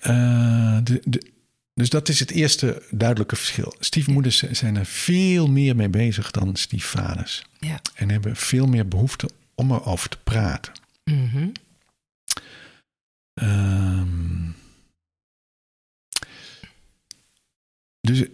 Eh, 0.01 0.78
de, 0.84 1.03
de, 1.05 1.34
dus 1.74 1.88
dat 1.88 2.09
is 2.09 2.20
het 2.20 2.30
eerste 2.30 2.82
duidelijke 2.90 3.36
verschil. 3.36 3.74
Stiefmoeders 3.78 4.42
zijn 4.42 4.76
er 4.76 4.86
veel 4.86 5.47
meer 5.51 5.76
mee 5.76 5.88
bezig 5.88 6.30
dan 6.30 6.57
stiefvaders. 6.57 7.44
Ja. 7.59 7.80
En 7.94 8.11
hebben 8.11 8.36
veel 8.36 8.66
meer 8.66 8.88
behoefte 8.88 9.30
om 9.55 9.72
erover 9.72 10.09
te 10.09 10.18
praten. 10.24 10.72
Mhm. 11.05 11.49
Ehm, 13.37 14.51
dus 18.01 18.24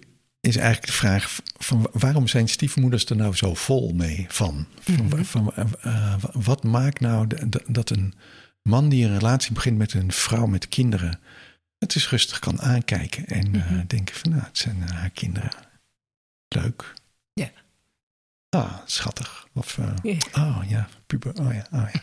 is 0.40 0.56
eigenlijk 0.56 0.86
de 0.86 0.92
vraag 0.92 1.40
van 1.58 1.88
waarom 1.92 2.28
zijn 2.28 2.48
stiefmoeders 2.48 3.04
er 3.04 3.16
nou 3.16 3.34
zo 3.34 3.54
vol 3.54 3.92
mee 3.94 4.26
van? 4.28 4.66
van, 4.80 5.06
Mhm. 5.06 5.22
van 5.24 5.52
eh, 5.54 5.64
eh, 5.82 6.22
wat 6.32 6.62
maakt 6.64 7.00
nou 7.00 7.26
dat 7.66 7.90
een 7.90 8.14
man 8.62 8.88
die 8.88 9.04
een 9.06 9.18
relatie 9.18 9.52
begint 9.52 9.78
met 9.78 9.92
een 9.94 10.12
vrouw 10.12 10.46
met 10.46 10.68
kinderen 10.68 11.20
het 11.78 11.94
is 11.94 12.08
rustig 12.08 12.38
kan 12.38 12.60
aankijken 12.60 13.26
en 13.26 13.54
eh, 13.54 13.70
Mhm. 13.70 13.86
denken 13.86 14.14
van 14.14 14.30
nou, 14.30 14.42
het 14.42 14.58
zijn 14.58 14.82
haar 14.82 15.10
kinderen. 15.10 15.50
Leuk. 16.48 16.92
Ja. 17.32 17.50
Ah, 18.48 18.78
schattig. 18.86 19.46
Of 19.52 19.78
Ja. 20.02 20.16
oh 20.34 20.62
ja, 20.68 20.88
puber. 21.06 21.40
Oh 21.40 21.52
ja, 21.54 21.66
oh 21.72 21.88
ja. 21.92 22.00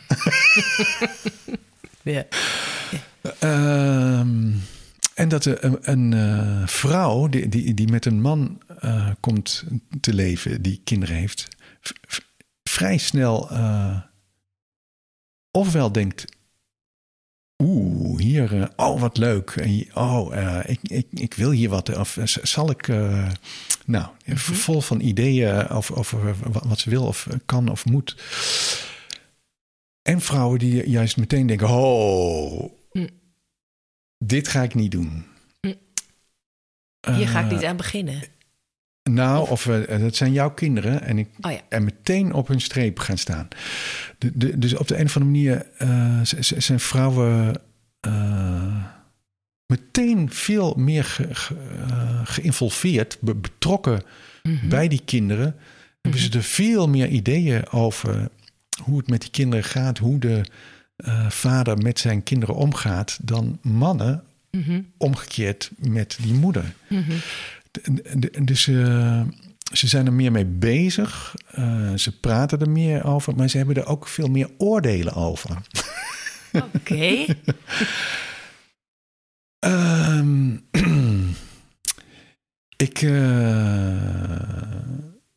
Ehm, 3.39 4.51
en 5.14 5.28
dat 5.30 5.45
er 5.45 5.64
een, 5.64 5.78
een 5.82 6.14
eh, 6.14 6.68
vrouw 6.68 7.28
die, 7.28 7.49
die, 7.49 7.74
die 7.74 7.88
met 7.88 8.05
een 8.05 8.22
man 8.22 8.62
eh, 8.80 9.10
komt 9.20 9.64
te 10.01 10.14
leven, 10.14 10.62
die 10.62 10.82
kinderen 10.84 11.16
heeft, 11.16 11.47
vrij 12.64 12.97
snel 12.97 13.49
eh, 13.49 13.97
ofwel 15.51 15.91
denkt. 15.91 16.26
Oeh, 17.64 18.20
hier, 18.20 18.72
oh 18.76 19.01
wat 19.01 19.18
leuk. 19.18 19.49
En, 19.49 19.86
oh, 19.93 20.60
ik, 20.66 20.80
ik, 20.82 21.07
ik 21.12 21.34
wil 21.34 21.51
hier 21.51 21.70
wat. 21.70 21.97
Of 21.97 22.18
zal 22.24 22.70
ik, 22.70 22.88
nou, 23.86 24.07
Mhm. 24.26 24.38
vol 24.38 24.82
van 24.82 24.99
ideeën 24.99 25.68
over, 25.68 25.97
over 25.97 26.36
wat 26.68 26.80
ze 26.80 26.89
wil 26.89 27.05
of 27.05 27.28
kan 27.45 27.70
of 27.70 27.86
moet. 27.86 28.16
En 30.10 30.22
vrouwen 30.22 30.60
die 30.60 30.89
juist 30.89 31.18
meteen 31.18 31.47
denken: 31.47 31.70
oh, 31.70 32.72
Hm. 32.91 33.07
dit 34.18 34.47
ga 34.47 34.64
ik 34.64 34.74
niet 34.76 34.91
doen. 34.91 35.26
Hm. 35.62 35.74
Hier 37.16 37.28
ga 37.28 37.39
ik 37.39 37.45
Eh, 37.45 37.51
niet 37.51 37.66
aan 37.66 37.78
beginnen. 37.78 38.22
Nou, 39.10 39.49
of 39.49 39.68
eh, 39.68 39.99
dat 39.99 40.16
zijn 40.16 40.32
jouw 40.34 40.51
kinderen 40.53 41.01
en 41.01 41.18
ik 41.18 41.28
Oh 41.41 41.51
ja. 41.51 41.62
en 41.70 41.84
meteen 41.84 42.34
op 42.34 42.47
hun 42.47 42.62
streep 42.62 42.99
gaan 42.99 43.18
staan. 43.18 43.47
De, 44.18 44.32
de, 44.38 44.57
dus 44.60 44.76
op 44.76 44.88
de 44.88 44.97
een 44.99 45.05
of 45.05 45.18
andere 45.18 45.32
manier 45.38 45.68
eh, 45.78 46.20
zijn 46.41 46.80
vrouwen 46.80 47.62
eh, 47.99 48.84
meteen 49.66 50.32
veel 50.34 50.74
meer 50.78 51.03
ge, 51.03 51.36
ge- 51.36 51.55
eh, 51.88 52.22
geïnvolveerd, 52.24 53.18
be- 53.22 53.36
betrokken 53.36 54.01
Mhm. 54.43 54.70
bij 54.70 54.88
die 54.88 55.01
kinderen. 55.05 55.55
Hebben 56.01 56.22
ze 56.22 56.28
Mhm. 56.28 56.38
er 56.38 56.43
veel 56.43 56.89
meer 56.89 57.07
ideeën 57.07 57.70
over 57.72 58.30
hoe 58.80 58.98
het 58.98 59.08
met 59.10 59.22
die 59.22 59.30
kinderen 59.32 59.64
gaat, 59.66 59.98
hoe 59.98 60.20
de 60.20 60.42
eh, 60.96 61.30
vader 61.30 61.78
met 61.78 62.00
zijn 62.00 62.24
kinderen 62.24 62.56
omgaat, 62.56 63.18
dan 63.22 63.60
mannen 63.62 64.24
Mhm. 64.52 64.82
omgekeerd 64.98 65.72
met 65.78 66.18
die 66.22 66.34
moeder. 66.34 66.74
Mhm. 66.88 67.12
Dus 68.46 68.68
eh, 68.68 69.22
ze 69.74 69.88
zijn 69.88 70.06
er 70.06 70.14
meer 70.14 70.32
mee 70.32 70.46
bezig. 70.46 71.36
Eh, 71.52 71.94
ze 71.94 72.20
praten 72.20 72.60
er 72.60 72.70
meer 72.70 73.04
over, 73.06 73.36
maar 73.36 73.48
ze 73.50 73.58
hebben 73.58 73.76
er 73.76 73.86
ook 73.86 74.08
veel 74.08 74.28
meer 74.28 74.50
oordelen 74.58 75.14
over. 75.14 75.58
Oké. 76.74 77.26
Ehm, 79.60 80.56
ik. 82.86 83.00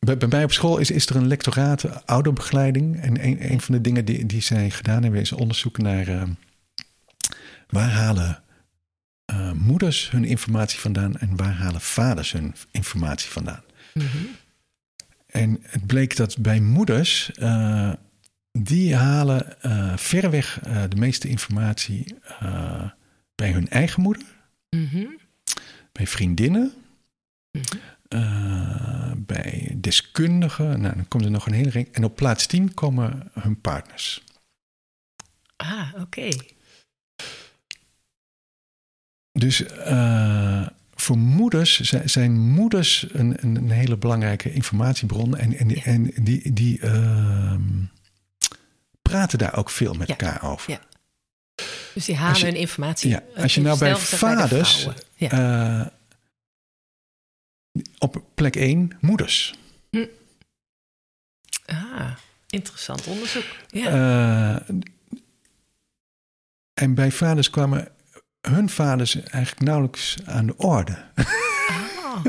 Bij, 0.03 0.27
mij 0.29 0.43
op 0.43 0.51
school 0.51 0.77
is, 0.77 0.91
is 0.91 1.05
er 1.05 1.15
een 1.15 1.27
lectoraat 1.27 2.05
ouderbegeleiding. 2.05 3.01
En 3.01 3.25
een, 3.25 3.51
een 3.51 3.61
van 3.61 3.75
de 3.75 3.81
dingen 3.81 4.05
die, 4.05 4.25
die 4.25 4.41
zij 4.41 4.69
gedaan 4.69 5.03
hebben 5.03 5.21
is 5.21 5.31
onderzoek 5.31 5.77
naar 5.77 6.07
uh, 6.07 6.23
waar 7.67 7.89
halen 7.89 8.43
uh, 9.33 9.51
moeders 9.51 10.11
hun 10.11 10.25
informatie 10.25 10.79
vandaan 10.79 11.17
en 11.17 11.35
waar 11.35 11.53
halen 11.53 11.81
vaders 11.81 12.31
hun 12.31 12.55
informatie 12.71 13.29
vandaan. 13.29 13.63
Mm 13.93 14.05
-hmm. 14.05 14.27
En 15.25 15.59
het 15.61 15.85
bleek 15.85 16.15
dat 16.15 16.37
bij 16.37 16.59
moeders, 16.59 17.31
uh, 17.39 17.93
die 18.51 18.95
halen 18.95 19.57
verreweg 19.99 20.59
de 20.89 20.95
meeste 20.95 21.27
informatie 21.27 22.15
bij 23.35 23.51
hun 23.51 23.69
eigen 23.69 24.01
moeder, 24.01 24.23
mm 24.69 24.87
-hmm. 24.87 25.19
bij 25.91 26.07
vriendinnen. 26.07 26.73
Mm 27.51 27.61
-hmm. 27.69 27.79
Uh, 28.13 29.11
bij 29.17 29.75
deskundigen. 29.77 30.81
Nou, 30.81 30.95
dan 30.95 31.07
komt 31.07 31.25
er 31.25 31.31
nog 31.31 31.45
een 31.45 31.53
hele 31.53 31.69
ring. 31.69 31.87
En 31.91 32.03
op 32.03 32.15
plaats 32.15 32.45
10 32.45 32.73
komen 32.73 33.31
hun 33.39 33.61
partners. 33.61 34.23
Ah, 35.55 35.89
oké. 35.93 36.01
Okay. 36.01 36.39
Dus 39.31 39.61
uh, 39.61 40.67
voor 40.93 41.17
moeders 41.17 41.79
zijn 42.05 42.39
moeders 42.39 43.05
een, 43.11 43.37
een, 43.39 43.71
hele 43.71 43.97
belangrijke 43.97 44.53
informatiebron. 44.53 45.37
En, 45.37 45.57
en, 45.57 45.69
ja. 45.69 45.81
en 45.83 46.11
die, 46.15 46.53
die 46.53 46.79
uh, 46.79 47.55
praten 49.01 49.37
daar 49.37 49.57
ook 49.57 49.69
veel 49.69 49.93
met 49.93 50.07
ja. 50.07 50.17
elkaar 50.17 50.51
over. 50.51 50.71
Ja. 50.71 50.79
Dus 51.93 52.05
die 52.05 52.15
halen 52.15 52.39
je, 52.39 52.45
hun 52.45 52.55
informatie. 52.55 53.09
Ja, 53.09 53.23
als 53.35 53.55
je 53.55 53.61
nou 53.61 53.77
bij 53.77 53.95
vaders. 53.95 54.87
Bij. 55.17 55.91
Op 57.97 58.23
plek 58.35 58.55
1 58.55 58.91
moeders. 59.01 59.53
Hm. 59.89 60.05
Ah, 61.65 62.11
interessant 62.49 63.07
onderzoek. 63.07 63.45
Ja. 63.67 64.59
Uh, 64.69 64.77
en 66.73 66.93
bij 66.93 67.11
vaders 67.11 67.49
kwamen 67.49 67.87
hun 68.41 68.69
vaders 68.69 69.15
eigenlijk 69.15 69.61
nauwelijks 69.61 70.17
aan 70.25 70.45
de 70.45 70.57
orde. 70.57 71.05
Oh, 72.15 72.25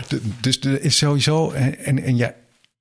dus 0.40 0.60
er 0.60 0.82
is 0.82 0.96
sowieso, 0.96 1.50
en, 1.50 1.78
en, 1.78 2.02
en 2.02 2.16
ja, 2.16 2.34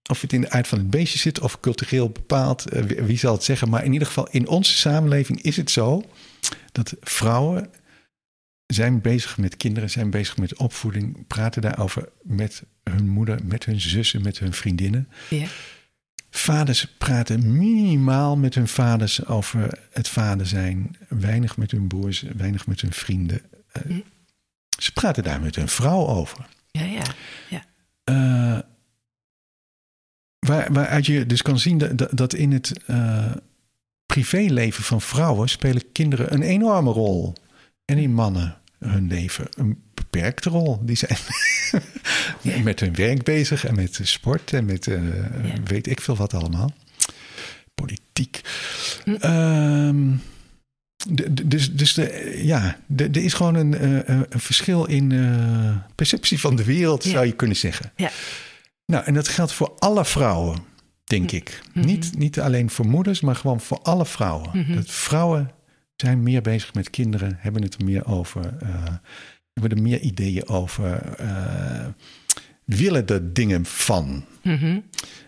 of 0.09 0.21
het 0.21 0.33
in 0.33 0.41
de 0.41 0.49
aard 0.49 0.67
van 0.67 0.77
het 0.77 0.89
beestje 0.89 1.19
zit 1.19 1.39
of 1.39 1.59
cultureel 1.59 2.09
bepaald, 2.09 2.73
uh, 2.73 2.83
wie, 2.83 3.01
wie 3.01 3.17
zal 3.17 3.33
het 3.33 3.43
zeggen. 3.43 3.69
Maar 3.69 3.85
in 3.85 3.93
ieder 3.93 4.07
geval 4.07 4.27
in 4.29 4.47
onze 4.47 4.77
samenleving 4.77 5.41
is 5.41 5.57
het 5.57 5.71
zo 5.71 6.03
dat 6.71 6.93
vrouwen 7.01 7.69
zijn 8.73 9.01
bezig 9.01 9.37
met 9.37 9.57
kinderen, 9.57 9.89
zijn 9.89 10.09
bezig 10.09 10.37
met 10.37 10.57
opvoeding, 10.57 11.27
praten 11.27 11.61
daarover 11.61 12.09
met 12.21 12.63
hun 12.83 13.07
moeder, 13.07 13.39
met 13.43 13.65
hun 13.65 13.81
zussen, 13.81 14.21
met 14.21 14.39
hun 14.39 14.53
vriendinnen. 14.53 15.07
Ja. 15.29 15.47
Vaders 16.29 16.87
praten 16.97 17.57
minimaal 17.57 18.37
met 18.37 18.55
hun 18.55 18.67
vaders 18.67 19.25
over 19.25 19.79
het 19.91 20.07
vader 20.07 20.47
zijn, 20.47 20.95
weinig 21.09 21.57
met 21.57 21.71
hun 21.71 21.87
broers, 21.87 22.21
weinig 22.21 22.67
met 22.67 22.81
hun 22.81 22.93
vrienden. 22.93 23.41
Uh, 23.77 23.83
hm. 23.83 24.01
Ze 24.79 24.93
praten 24.93 25.23
daar 25.23 25.41
met 25.41 25.55
hun 25.55 25.67
vrouw 25.67 26.07
over. 26.07 26.45
Ja, 26.71 26.83
ja, 26.83 27.03
ja. 27.49 27.65
Uh, 28.05 28.59
waar, 30.39 30.73
waaruit 30.73 31.05
je 31.05 31.25
dus 31.25 31.41
kan 31.41 31.59
zien 31.59 31.77
dat, 31.77 32.17
dat 32.17 32.33
in 32.33 32.51
het 32.51 32.73
uh, 32.87 33.31
privéleven 34.05 34.83
van 34.83 35.01
vrouwen 35.01 35.49
spelen 35.49 35.91
kinderen 35.91 36.33
een 36.33 36.41
enorme 36.41 36.91
rol. 36.91 37.33
En 37.85 37.97
in 37.97 38.13
mannen 38.13 38.60
hun 38.85 39.07
leven 39.07 39.47
een 39.57 39.81
beperkte 39.93 40.49
rol. 40.49 40.79
Die 40.85 40.95
zijn 40.95 41.17
met 42.63 42.79
hun 42.79 42.95
werk 42.95 43.23
bezig 43.23 43.65
en 43.65 43.75
met 43.75 43.99
sport 44.03 44.53
en 44.53 44.65
met 44.65 44.87
uh, 44.87 45.15
ja. 45.43 45.53
weet 45.63 45.87
ik 45.87 46.01
veel 46.01 46.15
wat 46.15 46.33
allemaal. 46.33 46.73
Politiek. 47.75 48.41
Hm. 49.03 49.25
Um, 49.25 50.21
de, 51.09 51.47
dus 51.47 51.73
dus 51.73 51.93
de, 51.93 52.39
ja, 52.43 52.79
er 52.95 53.17
is 53.17 53.33
gewoon 53.33 53.55
een, 53.55 53.71
uh, 53.85 53.99
een 54.29 54.39
verschil 54.39 54.85
in 54.85 55.09
uh, 55.09 55.75
perceptie 55.95 56.39
van 56.39 56.55
de 56.55 56.63
wereld, 56.63 57.03
zou 57.03 57.25
je 57.25 57.31
kunnen 57.31 57.57
zeggen. 57.57 57.91
Ja. 57.95 58.11
Nou, 58.85 59.05
en 59.05 59.13
dat 59.13 59.27
geldt 59.27 59.53
voor 59.53 59.73
alle 59.79 60.05
vrouwen, 60.05 60.63
denk 61.03 61.29
hm. 61.29 61.35
ik. 61.35 61.61
Mhm. 61.73 61.85
Niet, 61.85 62.17
niet 62.17 62.39
alleen 62.39 62.69
voor 62.69 62.87
moeders, 62.87 63.21
maar 63.21 63.35
gewoon 63.35 63.61
voor 63.61 63.79
alle 63.81 64.05
vrouwen. 64.05 64.75
Dat 64.75 64.91
vrouwen 64.91 65.51
zijn 66.01 66.23
meer 66.23 66.41
bezig 66.41 66.73
met 66.73 66.89
kinderen, 66.89 67.37
hebben 67.39 67.61
het 67.61 67.73
er 67.73 67.85
meer 67.85 68.05
over, 68.05 68.57
uh, 68.63 68.83
hebben 69.53 69.77
er 69.77 69.81
meer 69.81 69.99
ideeën 69.99 70.47
over, 70.47 71.19
uh, 71.21 71.87
willen 72.65 73.07
er 73.07 73.33
dingen 73.33 73.65
van. 73.65 74.25
Mhm. 74.43 74.79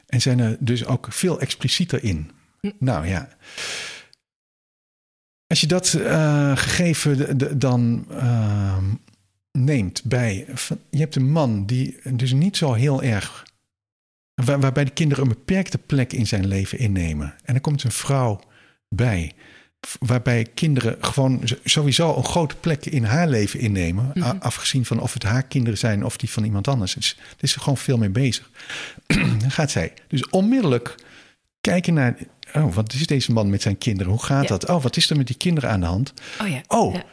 En 0.05 0.21
zijn 0.21 0.39
er 0.39 0.57
dus 0.59 0.85
ook 0.85 1.07
veel 1.09 1.39
explicieter 1.39 2.03
in. 2.03 2.31
Hm. 2.59 2.71
Nou 2.79 3.07
ja. 3.07 3.29
Als 5.47 5.61
je 5.61 5.67
dat 5.67 5.93
uh, 5.93 6.57
gegeven 6.57 7.37
dan 7.59 8.05
ehm, 8.09 8.85
neemt 9.51 10.03
bij. 10.03 10.45
Je 10.89 10.99
hebt 10.99 11.15
een 11.15 11.31
man 11.31 11.65
die 11.65 11.97
dus 12.13 12.33
niet 12.33 12.57
zo 12.57 12.73
heel 12.73 13.03
erg. 13.03 13.45
Waar, 14.33 14.59
waarbij 14.59 14.85
de 14.85 14.91
kinderen 14.91 15.23
een 15.23 15.29
beperkte 15.29 15.77
plek 15.77 16.13
in 16.13 16.27
zijn 16.27 16.47
leven 16.47 16.79
innemen. 16.79 17.35
En 17.43 17.55
er 17.55 17.61
komt 17.61 17.83
een 17.83 17.91
vrouw 17.91 18.39
bij 18.89 19.33
waarbij 19.99 20.47
kinderen 20.53 20.97
gewoon 21.01 21.41
sowieso 21.63 22.15
een 22.15 22.23
grote 22.25 22.55
plek 22.55 22.85
in 22.85 23.03
haar 23.03 23.27
leven 23.27 23.59
innemen. 23.59 24.11
Mhm. 24.13 24.37
Afgezien 24.39 24.85
van 24.85 24.99
of 24.99 25.13
het 25.13 25.23
haar 25.23 25.43
kinderen 25.43 25.77
zijn 25.79 26.05
of 26.05 26.17
die 26.17 26.29
van 26.29 26.43
iemand 26.43 26.67
anders. 26.67 26.93
Dus 26.93 27.15
er 27.19 27.43
is 27.43 27.53
er 27.55 27.61
gewoon 27.61 27.77
veel 27.77 27.97
mee 27.97 28.09
bezig. 28.09 28.49
Dan 29.39 29.51
gaat 29.51 29.71
zij 29.71 29.93
dus 30.07 30.29
onmiddellijk 30.29 30.95
kijken 31.61 31.93
naar... 31.93 32.15
Oh, 32.53 32.73
wat 32.73 32.93
is 32.93 33.07
deze 33.07 33.31
man 33.31 33.49
met 33.49 33.61
zijn 33.61 33.77
kinderen? 33.77 34.11
Hoe 34.11 34.23
gaat 34.23 34.41
Ja. 34.43 34.47
dat? 34.47 34.69
Oh, 34.69 34.83
wat 34.83 34.97
is 34.97 35.09
er 35.09 35.17
met 35.17 35.27
die 35.27 35.37
kinderen 35.37 35.69
aan 35.69 35.79
de 35.79 35.85
hand? 35.85 36.13
Oh 36.41 36.47
ja. 36.47 36.61
Oh, 36.67 36.93
Ja. 36.93 37.03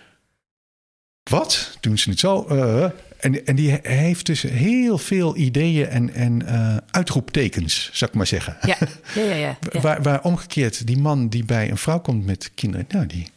Wat? 1.31 1.77
Doen 1.81 1.99
ze 1.99 2.11
het 2.11 2.19
zo? 2.19 2.47
Uh, 2.51 2.85
en, 3.19 3.47
en 3.47 3.57
die 3.57 3.71
he- 3.71 3.93
heeft 3.95 4.27
dus 4.27 4.43
heel 4.43 4.99
veel 4.99 5.37
ideeën 5.37 5.87
en, 5.89 6.15
en 6.15 6.47
eh, 6.47 6.77
uitroeptekens, 6.91 7.91
zou 7.93 8.11
ik 8.11 8.17
maar 8.17 8.27
zeggen. 8.27 8.57
Ja, 8.63 8.77
ja, 9.15 9.23
ja. 9.23 9.35
ja. 9.35 9.57
ja. 9.73 9.81
Waar, 9.81 10.03
waar 10.03 10.23
omgekeerd 10.23 10.87
die 10.87 10.99
man 10.99 11.29
die 11.29 11.45
bij 11.45 11.71
een 11.71 11.77
vrouw 11.79 12.01
komt 12.01 12.27
met 12.27 12.51
kinderen, 12.55 12.87
nou, 12.89 13.07
die 13.07 13.19
nou, 13.23 13.33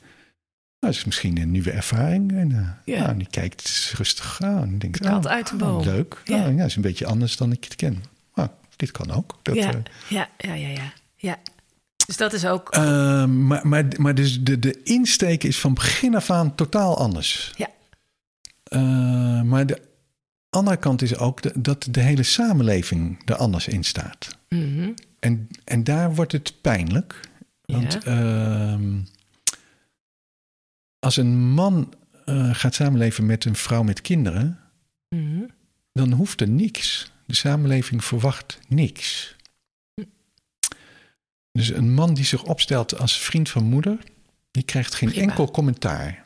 dat 0.80 1.02
is 1.02 1.06
misschien 1.06 1.38
een 1.42 1.52
nieuwe 1.52 1.72
ervaring. 1.72 2.32
En 2.32 2.50
uh, 2.52 2.96
Ja. 2.96 3.04
nou, 3.04 3.18
die 3.18 3.28
kijkt 3.30 3.94
rustig 3.98 4.42
aan 4.42 4.62
en 4.64 4.80
denkt, 4.80 5.06
oh, 5.06 5.20
uit 5.26 5.48
de 5.48 5.54
oh, 5.54 5.60
boom. 5.60 5.84
leuk. 5.84 6.22
Ja. 6.26 6.36
Ja. 6.36 6.48
ja, 6.48 6.56
dat 6.58 6.66
is 6.68 6.76
een 6.76 6.82
beetje 6.82 7.06
anders 7.06 7.38
dan 7.38 7.52
ik 7.52 7.64
het 7.64 7.76
ken. 7.76 8.04
Maar 8.34 8.50
dit 8.76 8.92
kan 8.92 9.12
ook. 9.12 9.40
Dat, 9.42 9.56
ja, 9.56 9.70
eh, 9.70 9.76
ja, 10.08 10.30
ja, 10.38 10.54
ja, 10.54 10.68
ja, 10.68 10.94
ja. 11.16 11.38
Dus 12.06 12.18
dat 12.18 12.34
is 12.34 12.46
ook. 12.46 12.72
eh, 12.72 13.26
maar, 13.26 13.68
maar, 13.68 13.86
maar 13.98 14.16
dus 14.16 14.42
de, 14.44 14.60
de 14.60 14.82
insteek 14.84 15.44
is 15.44 15.60
van 15.60 15.74
begin 15.74 16.16
af 16.16 16.30
aan 16.30 16.56
totaal 16.56 16.98
anders. 16.98 17.54
Ja. 17.56 17.68
Eh, 18.74 19.42
maar 19.42 19.66
de 19.66 19.82
andere 20.50 20.78
kant 20.78 21.02
is 21.02 21.18
ook 21.18 21.42
de- 21.42 21.62
dat 21.62 21.88
de 21.92 22.00
hele 22.02 22.24
samenleving 22.24 23.22
er 23.30 23.36
anders 23.36 23.68
in 23.68 23.84
staat. 23.84 24.38
Mhm. 24.50 24.92
En, 25.20 25.48
en 25.64 25.84
daar 25.84 26.16
wordt 26.16 26.32
het 26.32 26.62
pijnlijk. 26.62 27.20
Want 27.66 27.94
Ja. 27.94 28.02
ehm, 28.02 29.00
als 31.00 31.18
een 31.18 31.38
man 31.54 31.94
eh, 32.26 32.56
gaat 32.56 32.74
samenleven 32.76 33.26
met 33.26 33.46
een 33.46 33.56
vrouw 33.56 33.84
met 33.84 34.02
kinderen, 34.02 34.60
Mhm. 35.16 35.44
dan 35.92 36.12
hoeft 36.12 36.42
er 36.42 36.50
niks. 36.50 37.12
De 37.26 37.36
samenleving 37.36 38.04
verwacht 38.04 38.60
niks. 38.68 39.36
Dus 41.52 41.70
een 41.70 41.94
man 41.94 42.14
die 42.14 42.26
zich 42.26 42.44
opstelt 42.44 42.98
als 43.00 43.18
vriend 43.20 43.50
van 43.50 43.64
moeder, 43.64 43.98
die 44.52 44.64
krijgt 44.64 44.94
geen 44.96 45.10
Prima. 45.10 45.28
enkel 45.30 45.52
commentaar. 45.52 46.23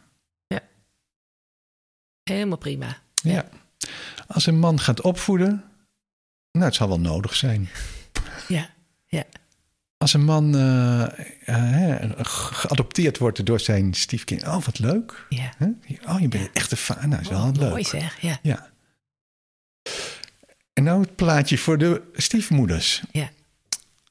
Helemaal 2.27 2.57
prima. 2.57 2.97
Ja. 3.13 3.45
Als 4.27 4.45
een 4.45 4.59
man 4.59 4.79
gaat 4.79 5.01
opvoeden, 5.01 5.63
nou, 6.51 6.65
het 6.65 6.75
zal 6.75 6.87
wel 6.87 6.99
nodig 6.99 7.35
zijn. 7.35 7.69
Ja, 8.47 8.69
ja. 9.05 9.23
Als 9.97 10.13
een 10.13 10.23
man 10.25 10.55
eh, 10.55 11.99
eh, 12.01 12.11
geadopteerd 12.25 13.17
wordt 13.17 13.45
door 13.45 13.59
zijn 13.59 13.93
stiefkind, 13.93 14.43
oh 14.43 14.63
wat 14.63 14.79
leuk. 14.79 15.25
ja. 15.29 15.51
Oh, 16.07 16.19
je 16.19 16.27
bent 16.27 16.43
een 16.43 16.53
echte 16.53 16.75
vader. 16.75 17.07
Nou, 17.07 17.21
is 17.21 17.27
wel 17.27 17.51
leuk. 17.51 17.69
Mooi 17.69 17.83
zeg, 17.83 18.21
ja. 18.21 18.39
Ja. 18.41 18.69
En 20.73 20.83
nou 20.83 21.01
het 21.01 21.15
plaatje 21.15 21.57
voor 21.57 21.77
de 21.77 22.01
stiefmoeders. 22.13 23.03
Ja. 23.11 23.29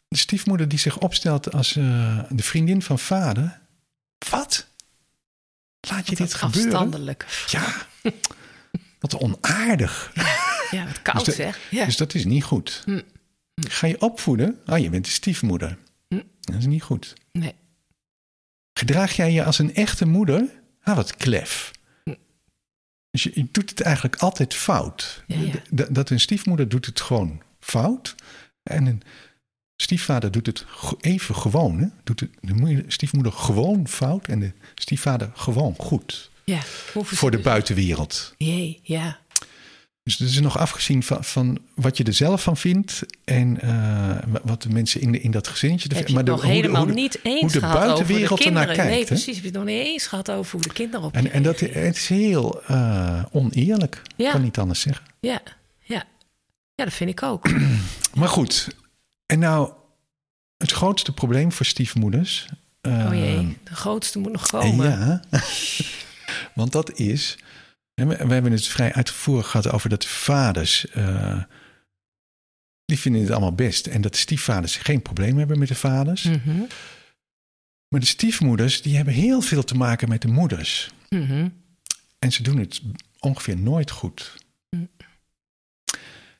De 0.08 0.16
stiefmoeder 0.16 0.68
die 0.68 0.78
zich 0.78 0.98
opstelt 0.98 1.52
als 1.52 1.76
eh, 1.76 2.18
de 2.30 2.42
vriendin 2.42 2.82
van 2.82 2.98
vader. 2.98 3.60
Wat? 4.30 4.66
Laat 5.90 6.08
je 6.08 6.16
dit 6.16 6.34
gebeuren? 6.34 6.72
Afstandelijk. 6.72 7.46
Ja. 7.46 7.86
Wat 9.00 9.18
onaardig. 9.18 10.12
Ja, 10.70 10.84
wat 10.86 11.02
koud 11.02 11.24
Dus 11.24 11.34
zeg. 11.34 11.58
Ja. 11.70 11.84
Dus 11.84 11.96
dat 11.96 12.14
is 12.14 12.24
niet 12.24 12.44
goed. 12.44 12.82
Hm. 12.84 13.00
Ga 13.54 13.86
je 13.86 14.00
opvoeden? 14.00 14.60
Oh, 14.66 14.78
je 14.78 14.90
bent 14.90 15.04
de 15.04 15.10
stiefmoeder. 15.10 15.78
Hm. 16.08 16.22
Dat 16.40 16.54
is 16.54 16.66
niet 16.66 16.82
goed. 16.82 17.14
Nee. 17.32 17.54
Gedraag 18.72 19.16
jij 19.16 19.32
je 19.32 19.44
als 19.44 19.58
een 19.58 19.74
echte 19.74 20.06
moeder? 20.06 20.60
Ah, 20.82 20.96
wat 20.96 21.16
klef. 21.16 21.70
Dus 23.10 23.22
je, 23.22 23.30
je 23.34 23.48
doet 23.50 23.70
het 23.70 23.80
eigenlijk 23.80 24.16
altijd 24.16 24.54
fout. 24.54 25.24
Ja, 25.26 25.36
ja. 25.36 25.86
Dat 25.90 26.10
een 26.10 26.20
stiefmoeder 26.20 26.68
doet 26.68 26.86
het 26.86 27.00
gewoon 27.00 27.42
fout. 27.60 28.14
En 28.62 28.86
een 28.86 29.02
stiefvader 29.76 30.30
doet 30.30 30.46
het 30.46 30.64
even 31.00 31.34
gewoon. 31.34 31.78
Hè? 31.78 31.86
Doet 32.04 32.18
de 32.40 32.54
moeder- 32.54 32.84
stiefmoeder 32.86 33.32
gewoon 33.32 33.88
fout 33.88 34.26
en 34.26 34.40
de 34.40 34.52
stiefvader 34.74 35.30
gewoon 35.34 35.74
goed. 35.78 36.30
Ja, 36.44 36.58
Voor 37.04 37.30
de 37.30 37.38
buitenwereld. 37.38 38.34
Jee, 38.38 38.80
ja. 38.82 39.18
Dus 40.02 40.18
het 40.18 40.28
is 40.28 40.40
nog 40.40 40.58
afgezien 40.58 41.02
van, 41.02 41.24
van 41.24 41.58
wat 41.74 41.96
je 41.96 42.04
er 42.04 42.12
zelf 42.12 42.42
van 42.42 42.56
vindt 42.56 43.02
en 43.24 43.60
eh, 43.60 43.68
wa- 44.26 44.40
wat 44.44 44.62
de 44.62 44.68
mensen 44.68 45.00
in, 45.00 45.12
de, 45.12 45.20
in 45.20 45.30
dat 45.30 45.48
gezinnetje. 45.48 45.88
Heb 45.94 46.08
je 46.08 46.16
het 46.16 46.26
de- 46.26 46.30
nog 46.32 46.40
hoe 46.42 46.50
de- 46.50 46.56
helemaal 46.56 46.82
hoe 46.84 46.94
de- 46.94 47.00
niet 47.00 47.18
eens 47.22 47.40
hoe 47.40 47.50
de 47.50 47.58
gehad 47.58 47.74
over 47.76 47.88
de 47.88 47.94
buitenwereld 47.94 48.44
ernaar 48.44 48.66
nee, 48.66 48.76
kijkt, 48.76 48.98
hè? 49.00 49.04
precies. 49.04 49.34
Heb 49.34 49.44
je 49.44 49.48
het 49.50 49.58
nog 49.58 49.64
niet 49.66 49.86
eens 49.86 50.06
gehad 50.06 50.30
over 50.30 50.52
hoe 50.52 50.60
de 50.62 50.72
kinderen 50.72 51.06
op 51.06 51.14
En, 51.14 51.32
en 51.32 51.42
dat 51.42 51.60
het 51.60 51.96
is 51.96 52.08
heel 52.08 52.62
eh, 52.66 53.22
oneerlijk. 53.32 54.02
Ja. 54.16 54.30
kan 54.30 54.42
niet 54.42 54.58
anders 54.58 54.80
zeggen. 54.80 55.04
Ja, 55.20 55.40
ja. 55.82 56.04
Ja, 56.74 56.84
dat 56.84 56.92
vind 56.94 57.10
ik 57.10 57.22
ook. 57.22 57.48
Maar 58.14 58.28
goed, 58.28 58.68
en 59.26 59.38
nou 59.38 59.72
het 60.56 60.70
grootste 60.72 61.12
probleem 61.12 61.52
voor 61.52 61.66
stiefmoeders. 61.66 62.46
Oh 62.82 63.08
jee, 63.12 63.58
de 63.64 63.74
grootste 63.74 64.18
moet 64.18 64.32
nog 64.32 64.46
komen. 64.46 64.90
Ja, 64.90 65.22
want 66.54 66.72
dat 66.72 66.98
is. 66.98 67.38
We, 67.94 68.06
we 68.06 68.32
hebben 68.32 68.52
het 68.52 68.66
vrij 68.66 68.92
uitvoerig 68.92 69.46
gehad 69.50 69.70
over 69.72 69.88
dat 69.88 70.06
vaders. 70.06 70.88
eh, 70.88 71.42
die 72.84 72.98
vinden 72.98 73.20
het 73.22 73.30
allemaal 73.30 73.54
best. 73.54 73.86
En 73.86 74.00
dat 74.00 74.12
de 74.12 74.18
stiefvaders 74.18 74.76
geen 74.76 75.02
probleem 75.02 75.38
hebben 75.38 75.58
met 75.58 75.68
de 75.68 75.74
vaders. 75.74 76.22
Mhm, 76.24 76.58
Maar 77.88 78.00
de 78.00 78.06
stiefmoeders, 78.06 78.82
die 78.82 78.96
hebben 78.96 79.14
heel 79.14 79.40
veel 79.40 79.64
te 79.64 79.74
maken 79.74 80.08
met 80.08 80.22
de 80.22 80.28
moeders. 80.28 80.90
mhm. 81.08 81.48
En 82.18 82.32
ze 82.32 82.42
doen 82.42 82.58
het 82.58 82.80
ongeveer 83.18 83.58
nooit 83.58 83.90
goed. 83.90 84.34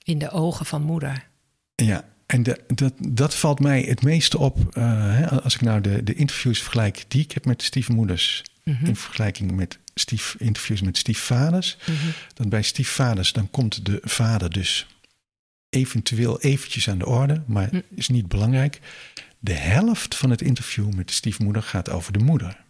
In 0.03 0.19
de 0.19 0.31
ogen 0.31 0.67
van 0.67 0.83
moeder. 0.83 1.29
Ja, 1.75 2.05
en 2.27 2.43
de, 2.43 2.61
dat, 2.75 2.93
dat 3.09 3.35
valt 3.35 3.61
mij 3.61 3.81
het 3.83 4.03
meeste 4.03 4.39
op. 4.39 4.77
eh, 4.77 5.33
als 5.33 5.55
ik 5.55 5.61
nou 5.61 5.81
de, 5.81 6.03
de 6.03 6.15
interviews 6.15 6.61
vergelijk 6.63 7.05
die 7.09 7.23
ik 7.23 7.33
heb 7.33 7.45
met 7.45 7.63
stiefmoeders. 7.63 8.43
Mhm, 8.65 8.87
in 8.87 8.97
vergelijking 8.97 9.51
met 9.53 9.79
stief, 9.95 10.35
interviews 10.39 10.81
met 10.81 10.97
stiefvaders. 10.99 11.77
mhm. 11.87 11.97
Dan 12.35 12.49
bij 12.49 12.63
stiefvaders, 12.63 13.33
dan 13.33 13.51
komt 13.51 13.85
de 13.87 13.99
vader 14.03 14.51
dus 14.51 14.87
eventueel 15.69 16.41
eventjes 16.41 16.89
aan 16.89 16.99
de 16.99 17.07
orde, 17.07 17.43
maar 17.47 17.69
Hm. 17.69 17.81
is 17.95 18.09
niet 18.09 18.29
belangrijk. 18.29 18.81
De 19.39 19.53
helft 19.53 20.15
van 20.17 20.31
het 20.31 20.43
interview 20.43 20.93
met 20.93 21.07
de 21.09 21.13
stiefmoeder 21.15 21.63
gaat 21.63 21.91
over 21.91 22.13
de 22.13 22.19
moeder. 22.19 22.65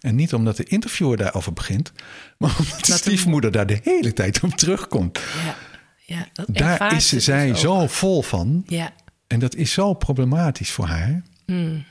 En 0.00 0.14
niet 0.14 0.34
omdat 0.34 0.56
de 0.56 0.64
interviewer 0.64 1.16
daarover 1.16 1.52
begint, 1.52 1.92
maar 2.38 2.56
omdat 2.58 2.84
de 2.84 2.92
de 2.92 2.98
stiefmoeder 2.98 3.52
daar 3.52 3.66
de 3.66 3.80
hele 3.82 4.12
tijd 4.12 4.40
op 4.42 4.50
terugkomt. 4.54 5.18
Ja, 5.44 5.56
ja 6.16 6.26
dat 6.32 6.46
Daar 6.48 6.96
is 6.96 7.08
ze 7.08 7.14
dus 7.14 7.24
zij 7.24 7.50
ook. 7.50 7.56
zo 7.56 7.86
vol 7.86 8.22
van. 8.22 8.62
Ja. 8.66 8.92
En 9.26 9.38
dat 9.38 9.54
is 9.54 9.72
zo 9.72 9.94
problematisch 9.94 10.70
voor 10.70 10.86
haar. 10.86 11.22
Mm. 11.46 11.84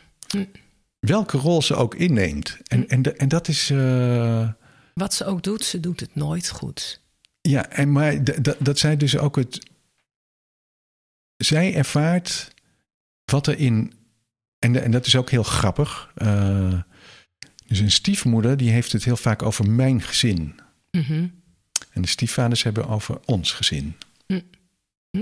Welke 0.99 1.37
rol 1.37 1.61
ze 1.61 1.75
ook 1.75 1.95
inneemt. 1.95 2.57
En, 2.67 2.87
en, 2.89 3.01
de- 3.01 3.13
en 3.13 3.27
dat 3.27 3.47
is. 3.47 3.69
eh, 3.69 4.49
Wat 4.93 5.13
ze 5.13 5.25
ook 5.25 5.43
doet, 5.43 5.63
ze 5.63 5.79
doet 5.79 5.99
het 5.99 6.15
nooit 6.15 6.49
goed. 6.49 7.01
Ja, 7.41 7.69
en 7.69 7.91
maar 7.91 8.17
dat 8.59 8.79
zij 8.79 8.97
dus 8.97 9.17
ook 9.17 9.35
het. 9.35 9.59
Zij 11.37 11.75
ervaart 11.75 12.53
wat 13.25 13.47
er 13.47 13.57
in. 13.59 13.93
En, 14.59 14.73
de- 14.73 14.79
en 14.79 14.91
dat 14.91 15.05
is 15.05 15.15
ook 15.15 15.29
heel 15.29 15.43
grappig. 15.43 16.11
eh, 16.15 16.81
dus 17.67 17.79
een 17.79 17.91
stiefmoeder 17.91 18.57
die 18.57 18.69
heeft 18.71 18.91
het 18.91 19.03
heel 19.03 19.17
vaak 19.17 19.41
over 19.43 19.69
mijn 19.71 20.01
gezin. 20.01 20.59
Mhm. 20.91 21.27
En 21.91 22.01
de 22.01 22.07
stiefvaders 22.07 22.63
hebben 22.63 22.87
over 22.87 23.19
ons 23.25 23.51
gezin. 23.51 23.95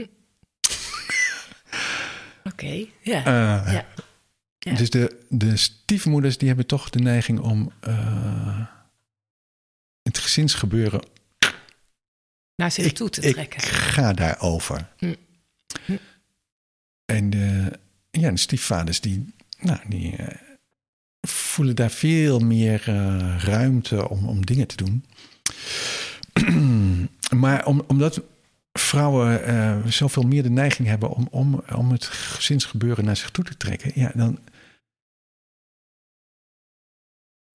Oké, 2.43 2.85
ja. 3.01 3.25
Eh, 3.25 3.73
ja. 3.73 3.85
Ja. 4.59 4.73
Dus 4.73 4.89
de, 4.89 5.25
de 5.29 5.57
stiefmoeders 5.57 6.37
die 6.37 6.47
hebben 6.47 6.65
toch 6.65 6.89
de 6.89 6.99
neiging 6.99 7.39
om 7.39 7.71
eh, 7.79 8.65
het 10.01 10.17
gezinsgebeuren. 10.17 11.03
Naar 12.55 12.71
zich 12.71 12.93
toe 12.93 13.09
te 13.09 13.21
ik 13.21 13.33
trekken. 13.33 13.61
ga 13.61 14.13
daarover. 14.13 14.89
Hm. 14.97 15.15
Hm. 15.85 15.97
En 17.05 17.29
de, 17.29 17.71
ja, 18.11 18.31
de 18.31 18.37
stiefvaders 18.37 19.01
die, 19.01 19.33
nou, 19.59 19.79
die 19.87 20.15
eh, 20.15 20.35
voelen 21.27 21.75
daar 21.75 21.91
veel 21.91 22.39
meer 22.39 22.83
ruimte 23.39 24.09
om, 24.09 24.27
om 24.27 24.45
dingen 24.45 24.67
te 24.67 24.75
doen. 24.75 25.05
maar 27.41 27.65
om, 27.65 27.83
omdat 27.87 28.21
vrouwen 28.79 29.43
eh, 29.43 29.85
zoveel 29.85 30.23
meer 30.23 30.43
de 30.43 30.49
neiging 30.49 30.87
hebben 30.87 31.09
om, 31.09 31.27
om, 31.31 31.63
om 31.75 31.91
het 31.91 32.05
gezinsgebeuren 32.05 33.05
naar 33.05 33.17
zich 33.17 33.29
toe 33.31 33.43
te 33.43 33.57
trekken, 33.57 33.91
ja, 33.95 34.11
dan 34.15 34.39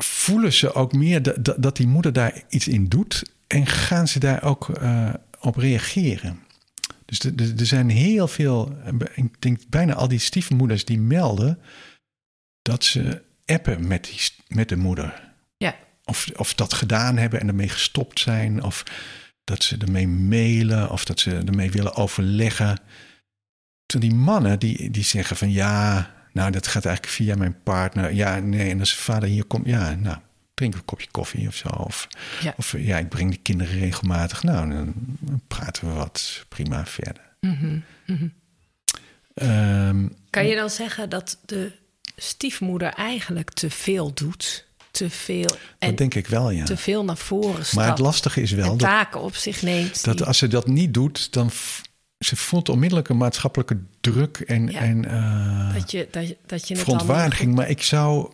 voelen 0.03 0.53
ze 0.53 0.73
ook 0.73 0.93
meer 0.93 1.23
dat, 1.23 1.45
dat, 1.45 1.63
dat 1.63 1.77
die 1.77 1.87
moeder 1.87 2.13
daar 2.13 2.43
iets 2.49 2.69
in 2.69 2.89
doet 2.89 3.33
en 3.47 3.67
gaan 3.67 4.09
ze 4.09 4.19
daar 4.19 4.43
ook 4.43 4.69
eh, 4.69 5.15
op 5.41 5.57
reageren. 5.57 6.39
Dus 7.05 7.19
er- 7.19 7.67
zijn 7.67 7.89
heel 7.91 8.29
veel, 8.29 8.77
ik 9.15 9.41
denk 9.43 9.61
bijna 9.69 9.95
al 9.95 10.09
die 10.09 10.19
stiefmoeders 10.19 10.85
die 10.85 10.99
melden 10.99 11.59
dat 12.63 12.85
ze 12.85 13.23
appen 13.45 13.87
met, 13.87 14.05
die, 14.05 14.21
met 14.57 14.69
de 14.69 14.77
moeder. 14.77 15.33
Ja. 15.57 15.77
Of, 16.05 16.31
of 16.37 16.55
dat 16.55 16.73
gedaan 16.73 17.17
hebben 17.17 17.41
en 17.41 17.49
ermee 17.49 17.69
gestopt 17.69 18.21
zijn. 18.21 18.63
Of 18.63 18.85
dat 19.51 19.65
ze 19.65 19.77
ermee 19.77 20.09
mailen. 20.09 20.91
Of 20.91 21.05
dat 21.05 21.21
ze 21.21 21.37
ermee 21.37 21.71
willen 21.71 21.95
overleggen. 21.95 22.79
Toen 23.87 24.01
die 24.01 24.15
mannen 24.15 24.59
die, 24.59 24.91
die 24.91 25.05
zeggen 25.05 25.37
van 25.37 25.51
ja, 25.51 26.11
nou 26.33 26.51
dat 26.51 26.67
gaat 26.67 26.85
eigenlijk 26.85 27.15
via 27.17 27.37
mijn 27.37 27.63
partner. 27.63 28.13
Ja, 28.13 28.39
nee, 28.39 28.71
en 28.71 28.81
als 28.81 28.95
vader 28.95 29.29
hier 29.29 29.45
komt, 29.45 29.67
ja, 29.67 29.95
nou, 29.95 30.17
drink 30.55 30.75
een 30.75 30.85
kopje 30.85 31.09
koffie 31.11 31.49
of 31.49 31.55
zo. 31.57 31.69
Of 31.69 32.09
Ja. 32.43 32.55
of 32.57 32.75
ja, 32.79 32.99
ik 32.99 33.09
breng 33.09 33.31
de 33.31 33.37
kinderen 33.37 33.79
regelmatig. 33.79 34.43
Nou, 34.43 34.69
dan 34.71 34.95
praten 35.49 35.89
we 35.89 35.95
wat 35.95 36.45
prima 36.49 36.87
verder. 36.87 37.23
Mhm, 37.41 37.79
mhm. 38.07 38.29
Ehm, 39.35 40.09
Kan 40.31 40.47
je 40.47 40.55
dan 40.57 40.71
zeggen 40.71 41.09
dat 41.09 41.39
de 41.47 41.73
stiefmoeder 42.17 42.93
eigenlijk 42.93 43.51
te 43.53 43.71
veel 43.71 44.15
doet? 44.15 44.67
Te 44.91 45.11
veel 45.11 45.57
en 45.79 45.89
dat 45.89 45.97
denk 45.99 46.15
ik 46.15 46.27
wel, 46.27 46.51
ja. 46.51 46.65
te 46.65 46.77
veel 46.77 47.05
naar 47.05 47.17
voren 47.17 47.55
stapt. 47.65 47.73
Maar 47.75 47.89
het 47.89 47.99
lastige 47.99 48.43
is 48.43 48.51
wel 48.51 48.65
en 48.65 48.71
dat, 48.71 48.79
taken 48.79 49.21
op 49.21 49.35
zich 49.35 49.63
neemt. 49.63 50.05
dat 50.05 50.17
die- 50.17 50.27
als 50.27 50.39
ze 50.39 50.49
dat 50.49 50.67
niet 50.67 50.95
doet, 50.95 51.33
dan 51.33 51.51
ze 52.19 52.37
voelt 52.37 52.69
onmiddellijk 52.69 53.09
een 53.09 53.17
maatschappelijke 53.17 53.79
druk 54.01 54.37
en, 54.47 54.67
Ja. 54.67 54.81
en 54.81 55.05
eh, 55.05 55.75
dat 55.75 55.91
je, 55.91 56.09
dat, 56.11 56.29
je- 56.29 56.37
dat 56.47 56.69
je 56.69 56.77
verontwaardiging. 56.77 57.55
Maar 57.55 57.69
ik 57.71 57.83
zou, 57.83 58.33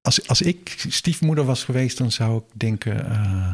als, 0.00 0.28
als 0.28 0.42
ik 0.42 0.84
stiefmoeder 0.88 1.44
was 1.44 1.64
geweest, 1.64 1.98
dan 1.98 2.12
zou 2.12 2.38
ik 2.38 2.44
denken: 2.60 3.10
eh, 3.10 3.52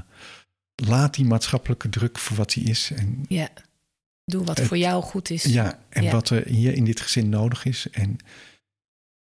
laat 0.74 1.14
die 1.14 1.24
maatschappelijke 1.24 1.88
druk 1.88 2.18
voor 2.18 2.36
wat 2.36 2.50
die 2.52 2.64
is. 2.64 2.90
En, 2.94 3.24
Ja, 3.28 3.48
doe 4.24 4.44
wat 4.44 4.58
Het- 4.58 4.66
voor 4.66 4.78
jou 4.78 5.02
goed 5.02 5.30
is. 5.30 5.42
ja, 5.44 5.78
en 5.88 6.02
Ja. 6.02 6.10
wat 6.12 6.30
er 6.30 6.46
hier 6.46 6.74
in 6.74 6.84
dit 6.84 7.00
gezin 7.00 7.28
nodig 7.28 7.64
is. 7.64 7.86
En 7.90 8.16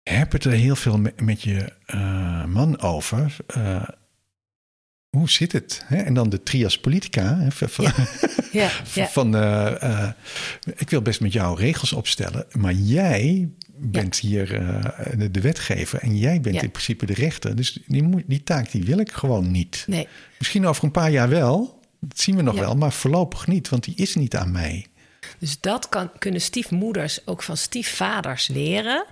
heb 0.08 0.32
het 0.32 0.44
er 0.44 0.52
heel 0.52 0.76
veel 0.76 0.98
met, 0.98 1.20
met 1.20 1.42
je 1.42 1.72
eh, 1.86 2.44
man 2.44 2.80
over. 2.80 3.36
Eh, 3.46 3.88
hoe 5.08 5.30
zit 5.30 5.52
het? 5.52 5.82
Hè? 5.84 5.96
En 5.96 6.14
dan 6.14 6.28
de 6.28 6.42
trias 6.42 6.78
politica. 6.78 7.38
Hè? 7.38 7.50
Van, 7.50 7.84
Ja, 8.52 8.70
ja. 8.94 9.06
van 9.06 9.36
eh, 9.36 10.08
ik 10.76 10.90
wil 10.90 11.02
best 11.02 11.20
met 11.20 11.32
jou 11.32 11.58
regels 11.58 11.92
opstellen, 11.92 12.46
maar 12.52 12.72
jij 12.72 13.48
bent 13.80 14.18
hier 14.18 14.46
de, 15.16 15.30
de 15.30 15.40
wetgever 15.40 15.98
en 15.98 16.18
jij 16.18 16.40
bent 16.40 16.62
in 16.62 16.70
principe 16.70 17.06
de 17.06 17.14
rechter. 17.14 17.56
Dus 17.56 17.78
die, 17.86 18.42
taak 18.42 18.70
die 18.70 18.84
wil 18.84 18.98
ik 18.98 19.12
gewoon 19.12 19.50
niet. 19.50 19.84
Nee, 19.86 20.08
Misschien 20.38 20.66
over 20.66 20.84
een 20.84 20.90
paar 20.90 21.10
jaar 21.10 21.28
wel, 21.28 21.80
dat 22.00 22.20
zien 22.20 22.36
we 22.36 22.42
nog 22.42 22.58
wel, 22.58 22.74
maar 22.74 22.92
voorlopig 22.92 23.46
niet, 23.46 23.68
want 23.68 23.84
die 23.84 23.94
is 23.96 24.14
niet 24.14 24.36
aan 24.36 24.52
mij. 24.52 24.86
dus 25.38 25.60
dat 25.60 25.88
kan, 25.88 26.10
kunnen 26.18 26.40
stiefmoeders 26.40 27.26
ook 27.26 27.42
van 27.42 27.56
stiefvaders 27.56 28.48
leren. 28.48 29.06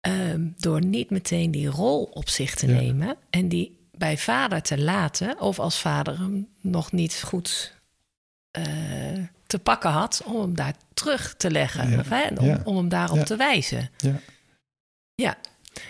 Ehm, 0.00 0.46
door 0.56 0.84
niet 0.84 1.10
meteen 1.10 1.50
die 1.50 1.68
rol 1.68 2.02
op 2.02 2.28
zich 2.28 2.54
te 2.54 2.66
Ja. 2.66 2.72
nemen. 2.80 3.16
En 3.30 3.48
die 3.48 3.78
bij 3.98 4.18
vader 4.18 4.62
te 4.62 4.78
laten. 4.78 5.40
Of 5.40 5.58
als 5.58 5.78
vader 5.80 6.18
hem 6.18 6.48
nog 6.60 6.92
niet 6.92 7.22
goed 7.26 7.74
eh, 8.50 8.64
te 9.46 9.58
pakken 9.58 9.90
had. 9.90 10.22
Om 10.24 10.40
hem 10.40 10.54
daar 10.54 10.74
terug 10.94 11.34
te 11.36 11.50
leggen. 11.50 11.90
Ja. 11.90 11.98
Of, 11.98 12.08
hè, 12.08 12.26
om, 12.38 12.44
Ja. 12.46 12.60
om 12.64 12.76
hem 12.76 12.88
daarop 12.88 13.18
te 13.24 13.36
wijzen. 13.36 13.90
Ja. 13.96 14.20
Ja, 15.14 15.36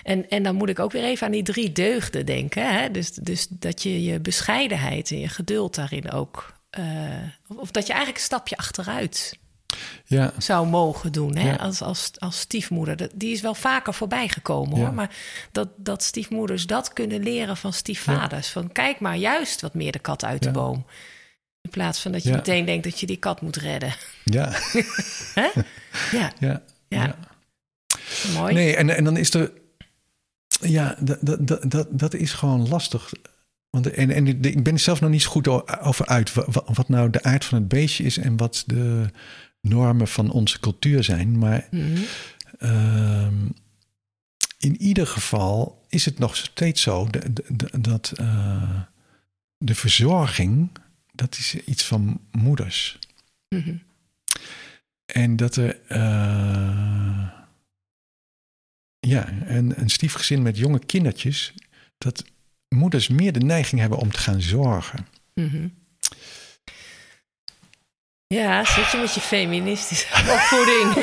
en, 0.02 0.28
en 0.30 0.42
dan 0.42 0.54
moet 0.54 0.68
ik 0.68 0.78
ook 0.78 0.92
weer 0.92 1.04
even 1.04 1.26
aan 1.26 1.32
die 1.32 1.42
drie 1.42 1.72
deugden 1.72 2.26
denken. 2.26 2.72
Hè? 2.80 2.90
Dus, 2.90 3.10
dus 3.10 3.46
dat 3.50 3.82
je 3.82 4.02
je 4.02 4.20
bescheidenheid 4.20 5.10
en 5.10 5.18
je 5.18 5.28
geduld 5.28 5.74
daarin 5.74 6.10
ook. 6.10 6.58
eh, 6.70 6.84
of, 7.48 7.56
of 7.56 7.70
dat 7.70 7.82
je 7.86 7.92
eigenlijk 7.92 8.18
een 8.20 8.26
stapje 8.26 8.56
achteruit 8.56 9.38
Ja, 10.04 10.32
zou 10.38 10.66
mogen 10.66 11.12
doen 11.12 11.36
hè? 11.36 11.48
Ja. 11.48 11.54
Als, 11.56 11.82
als, 11.82 12.10
als 12.18 12.40
stiefmoeder. 12.40 12.96
Dat, 12.96 13.10
die 13.14 13.32
is 13.32 13.40
wel 13.40 13.54
vaker 13.54 13.94
voorbij 13.94 14.28
gekomen 14.28 14.78
Ja. 14.78 14.84
hoor. 14.84 14.94
Maar 14.94 15.16
dat, 15.52 15.68
dat 15.76 16.02
stiefmoeders 16.02 16.66
dat 16.66 16.92
kunnen 16.92 17.22
leren 17.22 17.56
van 17.56 17.72
stiefvaders. 17.72 18.48
Van 18.48 18.72
kijk 18.72 19.00
maar 19.00 19.16
juist 19.16 19.60
wat 19.60 19.74
meer 19.74 19.92
de 19.92 19.98
kat 19.98 20.24
uit 20.24 20.42
de 20.42 20.50
boom. 20.50 20.84
In 21.60 21.70
plaats 21.70 22.00
van 22.00 22.12
dat 22.12 22.22
je 22.22 22.30
meteen 22.30 22.64
denkt 22.64 22.84
dat 22.84 23.00
je 23.00 23.06
die 23.06 23.16
kat 23.16 23.40
moet 23.40 23.56
redden. 23.56 23.94
Ja, 24.24 24.52
Hè? 25.34 25.48
Ja, 26.12 26.32
ja. 26.38 26.62
Ja. 26.88 27.14
mooi. 28.34 28.54
Nee, 28.54 28.76
en, 28.76 28.96
en 28.96 29.04
dan 29.04 29.16
is 29.16 29.34
er. 29.34 29.52
Ja, 30.60 30.96
dat, 31.00 31.18
dat, 31.70 31.86
dat, 31.90 32.14
is 32.14 32.32
gewoon 32.32 32.68
lastig. 32.68 33.12
Want, 33.70 33.90
en, 33.90 34.10
en 34.10 34.26
ik 34.26 34.62
ben 34.64 34.72
er 34.72 34.78
zelf 34.78 35.00
nog 35.00 35.10
niet 35.10 35.22
zo 35.22 35.30
goed 35.30 35.48
over 35.82 36.06
uit 36.06 36.32
wa- 36.34 36.44
wa- 36.46 36.64
wat 36.72 36.88
nou 36.88 37.10
de 37.10 37.22
aard 37.22 37.44
van 37.44 37.58
het 37.58 37.68
beestje 37.68 38.04
is 38.04 38.18
en 38.18 38.36
wat 38.36 38.62
de 38.66 39.06
normen 39.60 40.08
van 40.08 40.30
onze 40.30 40.60
cultuur 40.60 41.04
zijn. 41.04 41.38
Maar 41.38 41.68
Mhm. 41.70 42.02
Ehm, 42.58 43.46
in 44.58 44.82
ieder 44.82 45.06
geval 45.06 45.84
is 45.88 46.04
het 46.04 46.18
nog 46.18 46.36
steeds 46.36 46.82
zo 46.82 47.08
dat 47.78 48.12
eh, 48.12 48.80
de 49.58 49.74
verzorging, 49.74 50.70
dat 51.12 51.36
is 51.38 51.54
iets 51.54 51.84
van 51.84 52.20
moeders. 52.30 52.98
Mhm. 53.48 53.76
En 55.06 55.36
dat 55.36 55.56
er, 55.56 55.80
eh, 55.88 57.28
ja, 59.00 59.28
een, 59.46 59.80
een 59.80 59.90
stiefgezin 59.90 60.42
met 60.42 60.56
jonge 60.58 60.78
kindertjes, 60.78 61.54
dat 61.98 62.24
moeders 62.68 63.08
meer 63.08 63.32
de 63.32 63.40
neiging 63.40 63.80
hebben 63.80 63.98
om 63.98 64.10
te 64.10 64.18
gaan 64.18 64.40
zorgen. 64.40 65.06
Mhm. 65.34 65.68
Ja, 68.34 68.64
zit 68.64 68.90
je 68.90 68.98
met 68.98 69.14
je 69.14 69.20
feministische 69.20 70.06
opvoeding. 70.34 70.94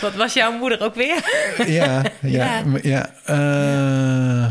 Wat 0.00 0.14
was 0.14 0.32
jouw 0.32 0.52
moeder 0.58 0.80
ook 0.80 0.94
weer? 0.94 1.22
Ja, 1.66 2.02
ja, 2.20 2.62
Ja. 2.82 3.10
eh, 3.24 4.44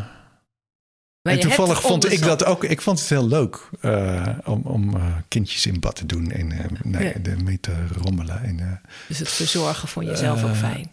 en 1.22 1.40
toevallig 1.40 1.82
vond 1.82 2.12
ik 2.12 2.22
dat 2.22 2.46
ook. 2.46 2.64
Ik 2.64 2.82
vond 2.82 3.00
het 3.00 3.10
heel 3.10 3.28
leuk 3.28 3.70
eh, 3.82 4.28
om, 4.46 4.62
om 4.64 4.96
eh, 4.96 5.06
kindjes 5.28 5.66
in 5.66 5.80
bad 5.80 5.96
te 5.96 6.06
doen 6.06 6.32
en 6.32 6.48
nee, 6.84 7.04
Ja. 7.08 7.14
ermee 7.32 7.60
te 7.60 7.88
rommelen. 8.02 8.44
En, 8.44 8.82
Dus 9.08 9.20
het 9.20 9.30
verzorgen 9.30 9.88
vond 9.88 10.08
je 10.08 10.16
zelf 10.16 10.44
ook 10.44 10.56
fijn. 10.56 10.92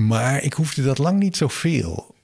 maar 0.00 0.42
ik 0.42 0.52
hoefde 0.52 0.82
dat 0.82 0.98
lang 0.98 1.18
niet 1.18 1.36
zoveel. 1.36 2.14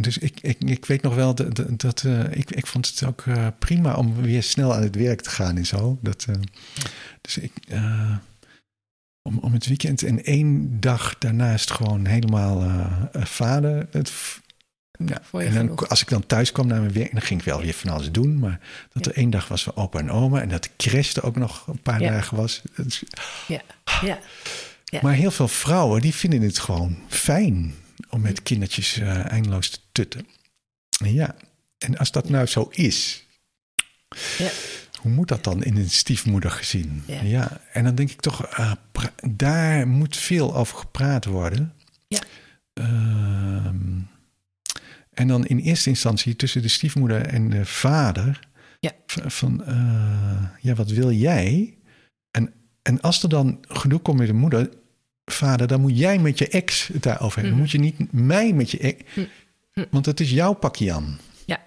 Dus 0.00 0.18
ik, 0.18 0.38
ik, 0.40 0.56
ik 0.64 0.84
weet 0.84 1.02
nog 1.02 1.14
wel 1.14 1.34
dat, 1.34 1.56
dat, 1.56 1.80
dat, 1.80 2.02
eh, 2.04 2.24
ik, 2.30 2.50
ik 2.50 2.66
vond 2.66 2.86
het 2.88 3.04
ook 3.04 3.22
eh, 3.26 3.46
prima 3.58 3.94
om 3.94 4.22
weer 4.22 4.42
snel 4.42 4.74
aan 4.74 4.82
het 4.82 4.96
werk 4.96 5.20
te 5.20 5.30
gaan 5.30 5.56
en 5.56 5.66
zo. 5.66 5.98
Dat, 6.00 6.26
eh, 6.28 6.34
dus 7.20 7.38
ik, 7.38 7.52
om, 9.22 9.38
om 9.38 9.52
het 9.52 9.66
weekend 9.66 10.02
en 10.02 10.24
één 10.24 10.80
dag 10.80 11.18
daarnaast 11.18 11.70
gewoon 11.70 12.06
helemaal 12.06 12.80
vader. 13.12 13.86
Het, 13.90 14.12
en 14.98 15.06
dan, 15.06 15.52
genoeg? 15.52 15.88
als 15.88 16.02
ik 16.02 16.08
dan 16.08 16.26
thuis 16.26 16.52
kwam 16.52 16.66
naar 16.66 16.80
mijn 16.80 16.92
werk, 16.92 17.12
dan 17.12 17.22
ging 17.22 17.40
ik 17.40 17.46
wel 17.46 17.60
weer 17.60 17.74
van 17.74 17.90
alles 17.90 18.12
doen. 18.12 18.38
Maar 18.38 18.60
dat 18.92 19.04
Ja. 19.04 19.10
er 19.10 19.16
één 19.16 19.30
dag 19.30 19.48
was 19.48 19.62
voor 19.62 19.74
opa 19.76 19.98
en 19.98 20.10
oma 20.10 20.40
en 20.40 20.48
dat 20.48 20.62
de 20.62 20.70
crash 20.76 21.14
er 21.14 21.24
ook 21.24 21.36
nog 21.36 21.66
een 21.66 21.82
paar 21.82 22.00
Ja. 22.00 22.10
dagen 22.10 22.36
was. 22.36 22.62
Ja, 23.46 23.60
ja. 24.02 24.18
Ja. 24.84 25.00
maar 25.02 25.14
heel 25.14 25.30
veel 25.30 25.48
vrouwen 25.48 26.00
die 26.00 26.14
vinden 26.14 26.42
het 26.42 26.58
gewoon 26.58 26.96
fijn 27.08 27.74
om 28.10 28.20
met 28.20 28.42
kindertjes 28.42 28.98
eh, 28.98 29.30
eindeloos 29.32 29.70
te 29.70 29.78
tutten. 29.92 30.26
En 31.04 31.12
Ja, 31.12 31.36
en 31.78 31.98
als 31.98 32.10
dat 32.10 32.28
nou 32.28 32.46
zo 32.46 32.68
is, 32.72 33.26
Ja. 34.38 34.50
hoe 35.00 35.12
moet 35.12 35.28
dat 35.28 35.44
dan 35.44 35.62
in 35.64 35.76
een 35.76 35.90
stiefmoedergezin? 35.90 37.02
Ja. 37.06 37.22
Ja, 37.22 37.60
en 37.72 37.84
dan 37.84 37.94
denk 37.94 38.10
ik 38.10 38.20
toch, 38.20 38.50
ah, 38.56 38.72
daar 39.30 39.88
moet 39.88 40.16
veel 40.16 40.56
over 40.56 40.78
gepraat 40.78 41.24
worden. 41.24 41.72
Ja. 42.08 42.20
Ehm, 42.72 43.98
en 45.14 45.28
dan 45.28 45.46
in 45.46 45.58
eerste 45.58 45.88
instantie 45.88 46.36
tussen 46.36 46.62
de 46.62 46.68
stiefmoeder 46.68 47.26
en 47.26 47.50
de 47.50 47.64
vader. 47.66 48.48
Ja. 48.80 48.92
Van, 49.06 49.64
eh, 49.64 50.44
ja, 50.60 50.74
wat 50.74 50.90
wil 50.90 51.10
jij? 51.12 51.78
En, 52.30 52.52
en 52.82 53.00
als 53.00 53.22
er 53.22 53.28
dan 53.28 53.64
gedoe 53.68 53.98
komt 53.98 54.18
met 54.18 54.26
de 54.26 54.32
moeder, 54.32 54.68
vader, 55.32 55.66
dan 55.66 55.80
moet 55.80 55.98
jij 55.98 56.18
met 56.18 56.38
je 56.38 56.48
ex 56.48 56.86
het 56.86 57.02
daarover 57.02 57.40
hebben. 57.40 57.58
Dan 57.58 57.68
Mhm. 57.68 57.80
moet 57.80 57.96
je 57.96 58.04
niet 58.06 58.12
mij 58.12 58.52
met 58.52 58.70
je 58.70 58.78
ex. 58.78 59.02
Hm. 59.14 59.24
Hm. 59.72 59.84
Want 59.90 60.06
het 60.06 60.20
is 60.20 60.30
jouw 60.30 60.52
pakje 60.52 60.92
aan. 60.92 61.18
Ja. 61.44 61.62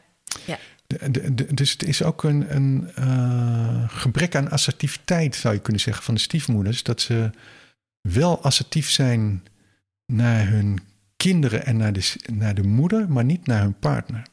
Ja. 0.45 0.57
De- 0.87 1.11
de- 1.11 1.33
de- 1.35 1.53
dus 1.53 1.71
het 1.71 1.83
is 1.83 2.03
ook 2.03 2.23
een, 2.23 2.55
een 2.55 2.91
eh, 2.95 3.83
gebrek 3.89 4.35
aan 4.35 4.49
assertiviteit, 4.51 5.35
zou 5.35 5.53
je 5.53 5.59
kunnen 5.61 5.81
zeggen, 5.81 6.03
van 6.03 6.13
de 6.13 6.19
stiefmoeders. 6.19 6.83
Dat 6.83 7.01
ze 7.01 7.29
wel 8.01 8.41
assertief 8.41 8.89
zijn 8.89 9.43
naar 10.05 10.47
hun 10.47 10.79
kinderen 11.17 11.65
en 11.65 11.77
naar 11.77 11.93
de, 11.93 12.13
naar 12.33 12.55
de 12.55 12.63
moeder, 12.63 13.11
maar 13.11 13.23
niet 13.25 13.47
naar 13.47 13.61
hun 13.61 13.79
partner. 13.79 14.23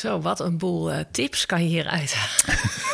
Zo, 0.00 0.20
wat 0.20 0.40
een 0.40 0.58
boel 0.58 0.92
eh, 0.92 1.04
tips 1.10 1.46
kan 1.46 1.62
je 1.62 1.68
hieruit 1.68 2.14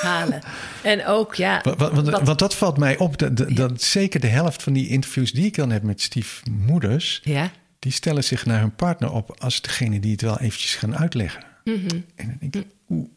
halen. 0.02 0.40
En 0.82 1.06
ook, 1.06 1.34
ja, 1.34 1.60
Want, 1.62 1.78
want, 1.78 2.08
Wat- 2.10 2.22
want 2.22 2.38
dat 2.38 2.54
valt 2.54 2.78
mij 2.78 2.98
op, 2.98 3.18
dat, 3.18 3.36
dat, 3.36 3.56
dat 3.56 3.82
zeker 3.82 4.20
de 4.20 4.26
helft 4.26 4.62
van 4.62 4.72
die 4.72 4.88
interviews 4.88 5.32
die 5.32 5.44
ik 5.46 5.54
dan 5.54 5.70
heb 5.70 5.82
met 5.82 6.00
stiefmoeders, 6.00 7.20
ja. 7.24 7.50
die 7.78 7.92
stellen 7.92 8.24
zich 8.24 8.46
naar 8.46 8.60
hun 8.60 8.74
partner 8.74 9.12
op 9.12 9.40
als 9.40 9.60
degene 9.60 10.00
die 10.00 10.12
het 10.12 10.20
wel 10.20 10.38
eventjes 10.38 10.74
gaan 10.74 10.96
uitleggen. 10.96 11.44
Mhm. 11.64 12.00
En 12.14 12.26
dan 12.26 12.36
denk 12.40 12.54
ik, 12.56 12.66
Hm. 12.86 12.92
oeh, 12.94 13.08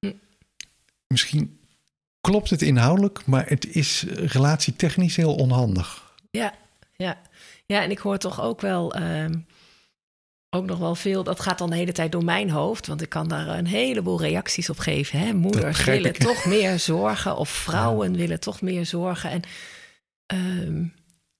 Hm. 0.00 0.12
misschien 1.06 1.58
klopt 2.20 2.50
het 2.50 2.62
inhoudelijk, 2.62 3.26
maar 3.26 3.46
het 3.48 3.66
is 3.74 4.04
relatietechnisch 4.08 5.16
heel 5.16 5.34
onhandig. 5.34 6.12
Ja, 6.30 6.54
ja. 6.96 7.18
ja, 7.66 7.82
en 7.82 7.90
ik 7.90 7.98
hoor 7.98 8.18
toch 8.18 8.40
ook 8.40 8.60
wel, 8.60 8.94
ehm, 8.94 9.34
ook 10.50 10.64
nog 10.66 10.78
wel 10.78 10.94
veel, 10.94 11.24
dat 11.24 11.40
gaat 11.40 11.58
dan 11.58 11.70
de 11.70 11.76
hele 11.76 11.92
tijd 11.92 12.12
door 12.12 12.24
mijn 12.24 12.50
hoofd, 12.50 12.86
want 12.86 13.02
ik 13.02 13.08
kan 13.08 13.28
daar 13.28 13.48
een 13.48 13.66
heleboel 13.66 14.20
reacties 14.20 14.70
op 14.70 14.78
geven. 14.78 15.18
Hè? 15.18 15.32
Moeders 15.32 15.84
willen 15.84 16.10
ik. 16.14 16.16
toch 16.16 16.44
meer 16.44 16.78
zorgen, 16.78 17.36
of 17.36 17.48
vrouwen 17.48 18.16
willen 18.16 18.40
toch 18.40 18.60
meer 18.60 18.86
zorgen. 18.86 19.30
En 19.30 19.42
ehm, 20.26 20.84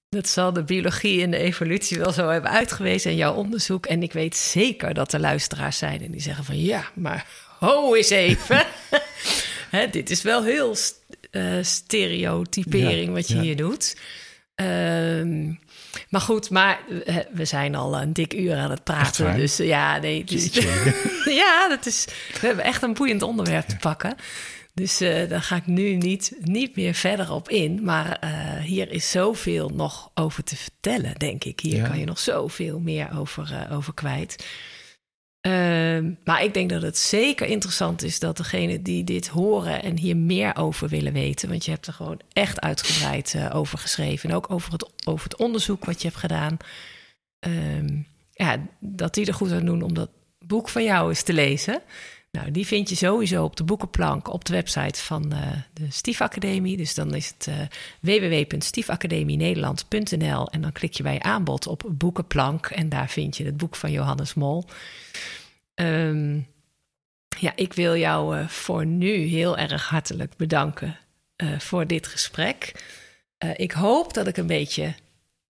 dat 0.09 0.29
zal 0.29 0.53
de 0.53 0.65
biologie 0.65 1.23
en 1.23 1.31
de 1.31 1.37
evolutie 1.39 1.99
wel 1.99 2.13
zo 2.13 2.29
hebben 2.29 2.51
uitgewezen 2.51 3.11
en 3.11 3.17
jouw 3.17 3.35
onderzoek. 3.35 3.87
En 3.87 4.03
ik 4.03 4.13
weet 4.13 4.37
zeker 4.37 4.95
dat 4.95 5.13
er 5.13 5.21
luisteraars 5.21 5.79
zijn 5.79 6.03
en 6.03 6.11
die 6.11 6.21
zeggen 6.21 6.45
van 6.45 6.59
ja, 6.61 6.85
maar 6.95 7.27
ho 7.59 7.95
eens 7.95 8.11
even. 8.11 8.65
Hè, 9.71 9.89
dit 9.91 10.11
is 10.11 10.23
wel 10.23 10.45
heel 10.45 10.75
st- 10.75 11.01
eh, 11.31 11.45
stereotypering 11.63 13.07
Ja, 13.07 13.13
wat 13.13 13.29
je 13.29 13.35
ja. 13.35 13.41
hier 13.41 13.57
doet. 13.57 13.97
Ehm, 14.55 15.53
maar 16.09 16.21
goed, 16.21 16.51
maar 16.51 16.81
we 17.33 17.45
zijn 17.45 17.75
al 17.75 18.01
een 18.01 18.13
dik 18.13 18.35
uur 18.35 18.57
aan 18.57 18.71
het 18.71 18.85
praten. 18.85 19.37
Dus 19.37 19.57
ja, 19.57 19.99
nee. 19.99 20.25
Jeetje. 20.25 20.95
ja, 21.45 21.69
dat 21.69 21.87
is, 21.87 22.05
we 22.41 22.47
hebben 22.47 22.65
echt 22.65 22.83
een 22.83 22.95
boeiend 22.95 23.23
onderwerp 23.23 23.67
te 23.69 23.77
pakken. 23.77 24.15
Dus 24.75 25.01
eh, 25.01 25.29
daar 25.29 25.43
ga 25.43 25.57
ik 25.57 25.67
nu 25.67 25.95
niet, 25.95 26.33
niet 26.41 26.77
meer 26.77 26.95
verder 26.95 27.33
op 27.33 27.49
in. 27.49 27.85
Maar 27.85 28.17
eh, 28.21 28.31
hier 28.57 28.91
is 28.91 29.11
zoveel 29.11 29.69
nog 29.69 30.11
over 30.15 30.45
te 30.45 30.57
vertellen, 30.57 31.15
denk 31.15 31.45
ik. 31.45 31.61
Hier 31.61 31.77
Ja. 31.77 31.89
kan 31.89 31.99
je 31.99 32.05
nog 32.05 32.19
zoveel 32.19 32.79
meer 32.79 33.09
over, 33.19 33.53
eh, 33.69 33.77
over 33.77 33.95
kwijt. 33.95 34.45
Ehm, 35.41 36.13
maar 36.25 36.45
ik 36.45 36.55
denk 36.55 36.71
dat 36.71 36.83
het 36.83 36.99
zeker 36.99 37.47
interessant 37.47 38.03
is 38.03 38.19
dat 38.19 38.37
degenen 38.37 38.83
die 38.83 39.05
dit 39.05 39.29
horen 39.29 39.83
en 39.83 39.99
hier 39.99 40.17
meer 40.17 40.57
over 40.57 40.89
willen 40.89 41.13
weten, 41.13 41.49
want 41.49 41.65
je 41.65 41.71
hebt 41.71 41.87
er 41.87 41.93
gewoon 41.93 42.21
echt 42.33 42.61
uitgebreid 42.61 43.35
eh, 43.35 43.55
over 43.55 43.79
geschreven 43.79 44.31
en 44.31 44.37
ook 44.37 44.51
over 44.51 44.73
het, 44.73 44.91
over 45.05 45.25
het 45.25 45.37
onderzoek 45.37 45.85
wat 45.85 46.03
je 46.03 46.09
hebt 46.09 46.21
gedaan, 46.21 46.57
ehm, 47.39 47.99
ja, 48.33 48.67
dat 48.81 49.15
die 49.15 49.27
er 49.27 49.35
goed 49.35 49.53
aan 49.53 49.65
doen 49.65 49.83
om 49.83 49.95
dat 49.95 50.11
boek 50.39 50.69
van 50.69 50.85
jou 50.85 51.09
eens 51.09 51.23
te 51.23 51.33
lezen. 51.33 51.83
Nou, 52.31 52.51
die 52.51 52.67
vind 52.67 52.89
je 52.89 52.95
sowieso 52.95 53.45
op 53.45 53.57
de 53.57 53.65
boekenplank 53.65 54.33
op 54.33 54.45
de 54.45 54.53
website 54.53 55.01
van 55.03 55.33
eh, 55.33 55.39
de 55.73 55.87
Stiefacademie. 55.91 56.77
Dus 56.77 56.95
dan 56.95 57.15
is 57.15 57.29
het 57.39 57.47
eh 57.47 57.55
www.stiefacademienederland.nl 58.01 60.51
en 60.51 60.61
dan 60.61 60.73
klik 60.73 60.95
je 60.95 61.03
bij 61.03 61.21
aanbod 61.21 61.67
op 61.67 61.85
boekenplank 61.89 62.67
en 62.67 62.89
daar 62.89 63.09
vind 63.09 63.37
je 63.37 63.45
het 63.45 63.57
boek 63.57 63.77
van 63.77 63.93
Johannes 63.93 64.35
Mol. 64.35 64.65
Ehm, 65.75 66.39
ja, 67.39 67.53
ik 67.55 67.73
wil 67.73 67.97
jou 67.97 68.39
eh, 68.39 68.49
voor 68.49 68.87
nu 68.87 69.13
heel 69.15 69.59
erg 69.59 69.89
hartelijk 69.89 70.37
bedanken 70.37 70.99
voor 71.59 71.87
dit 71.87 72.07
gesprek. 72.07 72.73
Ik 73.57 73.73
hoop 73.73 74.15
dat 74.15 74.27
ik 74.27 74.37
een 74.37 74.47
beetje, 74.47 74.95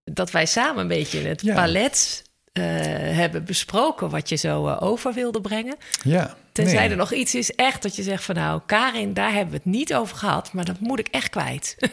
dat 0.03 0.31
wij 0.31 0.45
samen 0.45 0.81
een 0.81 0.87
beetje 0.87 1.19
het 1.19 1.41
Ja. 1.41 1.55
palet 1.55 2.23
hebben 2.53 3.45
besproken 3.45 4.09
wat 4.09 4.29
je 4.29 4.35
zo 4.35 4.69
over 4.69 5.13
wilde 5.13 5.41
brengen. 5.41 5.75
Ja, 6.03 6.37
Tenzij 6.63 6.79
nee. 6.79 6.89
er 6.89 6.97
nog 6.97 7.13
iets 7.13 7.35
is 7.35 7.51
echt 7.51 7.81
dat 7.81 7.95
je 7.95 8.03
zegt 8.03 8.23
van 8.23 8.35
nou, 8.35 8.61
Karin, 8.65 9.13
daar 9.13 9.33
hebben 9.33 9.51
we 9.51 9.57
het 9.63 9.65
niet 9.65 9.93
over 9.93 10.17
gehad, 10.17 10.53
maar 10.53 10.65
dat 10.65 10.79
moet 10.79 10.99
ik 10.99 11.07
echt 11.07 11.29
kwijt. 11.29 11.75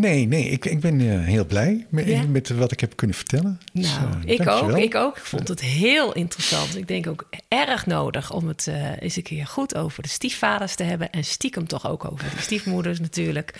Nee, 0.00 0.26
nee, 0.26 0.44
ik, 0.48 0.64
ik 0.64 0.80
ben 0.80 1.00
eh, 1.00 1.24
heel 1.24 1.44
blij 1.44 1.86
met, 1.88 2.06
Ja? 2.06 2.22
met 2.22 2.48
wat 2.48 2.72
ik 2.72 2.80
heb 2.80 2.96
kunnen 2.96 3.16
vertellen. 3.16 3.60
Dus, 3.72 3.98
Nou, 3.98 4.26
eh, 4.26 4.32
ik 4.34 4.48
ook. 4.48 4.76
Ik 4.76 4.94
ook. 4.94 5.16
Ik 5.16 5.24
vond 5.24 5.48
het 5.48 5.60
heel 5.60 6.12
interessant. 6.12 6.76
Ik 6.76 6.88
denk 6.88 7.06
ook 7.06 7.28
erg 7.48 7.86
nodig 7.86 8.32
om 8.32 8.48
het 8.48 8.66
eh, 8.66 9.02
eens 9.02 9.16
een 9.16 9.22
keer 9.22 9.46
goed 9.46 9.76
over 9.76 10.02
de 10.02 10.08
stiefvaders 10.08 10.74
te 10.74 10.82
hebben. 10.82 11.10
En 11.10 11.24
stiekem 11.24 11.66
toch 11.66 11.88
ook 11.88 12.04
over 12.12 12.30
de 12.30 12.42
stiefmoeders 12.42 13.00
natuurlijk. 13.00 13.54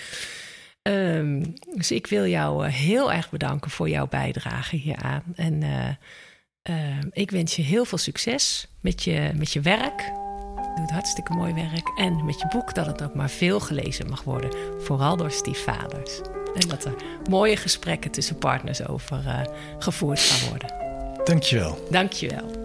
Ehm, 0.83 1.45
dus 1.75 1.91
ik 1.91 2.07
wil 2.07 2.27
jou 2.27 2.69
heel 2.69 3.13
erg 3.13 3.31
bedanken 3.31 3.71
voor 3.71 3.89
jouw 3.89 4.07
bijdrage 4.07 4.77
hieraan. 4.77 5.23
En 5.35 5.63
eh, 6.67 6.99
eh, 6.99 7.05
ik 7.13 7.31
wens 7.31 7.57
je 7.57 7.63
heel 7.63 7.85
veel 7.85 7.99
succes 7.99 8.67
met 8.81 9.03
je, 9.03 9.31
met 9.35 9.53
je 9.53 9.61
werk. 9.61 10.13
doet 10.77 10.91
hartstikke 10.91 11.33
mooi 11.33 11.55
werk. 11.55 11.93
En 11.97 12.25
met 12.25 12.41
je 12.41 12.49
boek 12.49 12.75
dat 12.75 12.87
het 12.87 13.03
ook 13.03 13.15
maar 13.15 13.31
veel 13.31 13.61
gelezen 13.61 14.09
mag 14.09 14.23
worden. 14.23 14.51
Vooral 14.79 15.17
door 15.17 15.31
stiefvaders. 15.31 16.21
En 16.55 16.69
dat 16.69 16.85
er 16.85 16.95
mooie 17.31 17.57
gesprekken 17.57 18.11
tussen 18.11 18.39
partners 18.39 18.87
over 18.87 19.23
uh, 19.27 19.41
gevoerd 19.79 20.21
gaan 20.21 20.49
worden. 20.49 20.75
Dankjewel. 21.25 21.87
Dankjewel. 21.91 22.65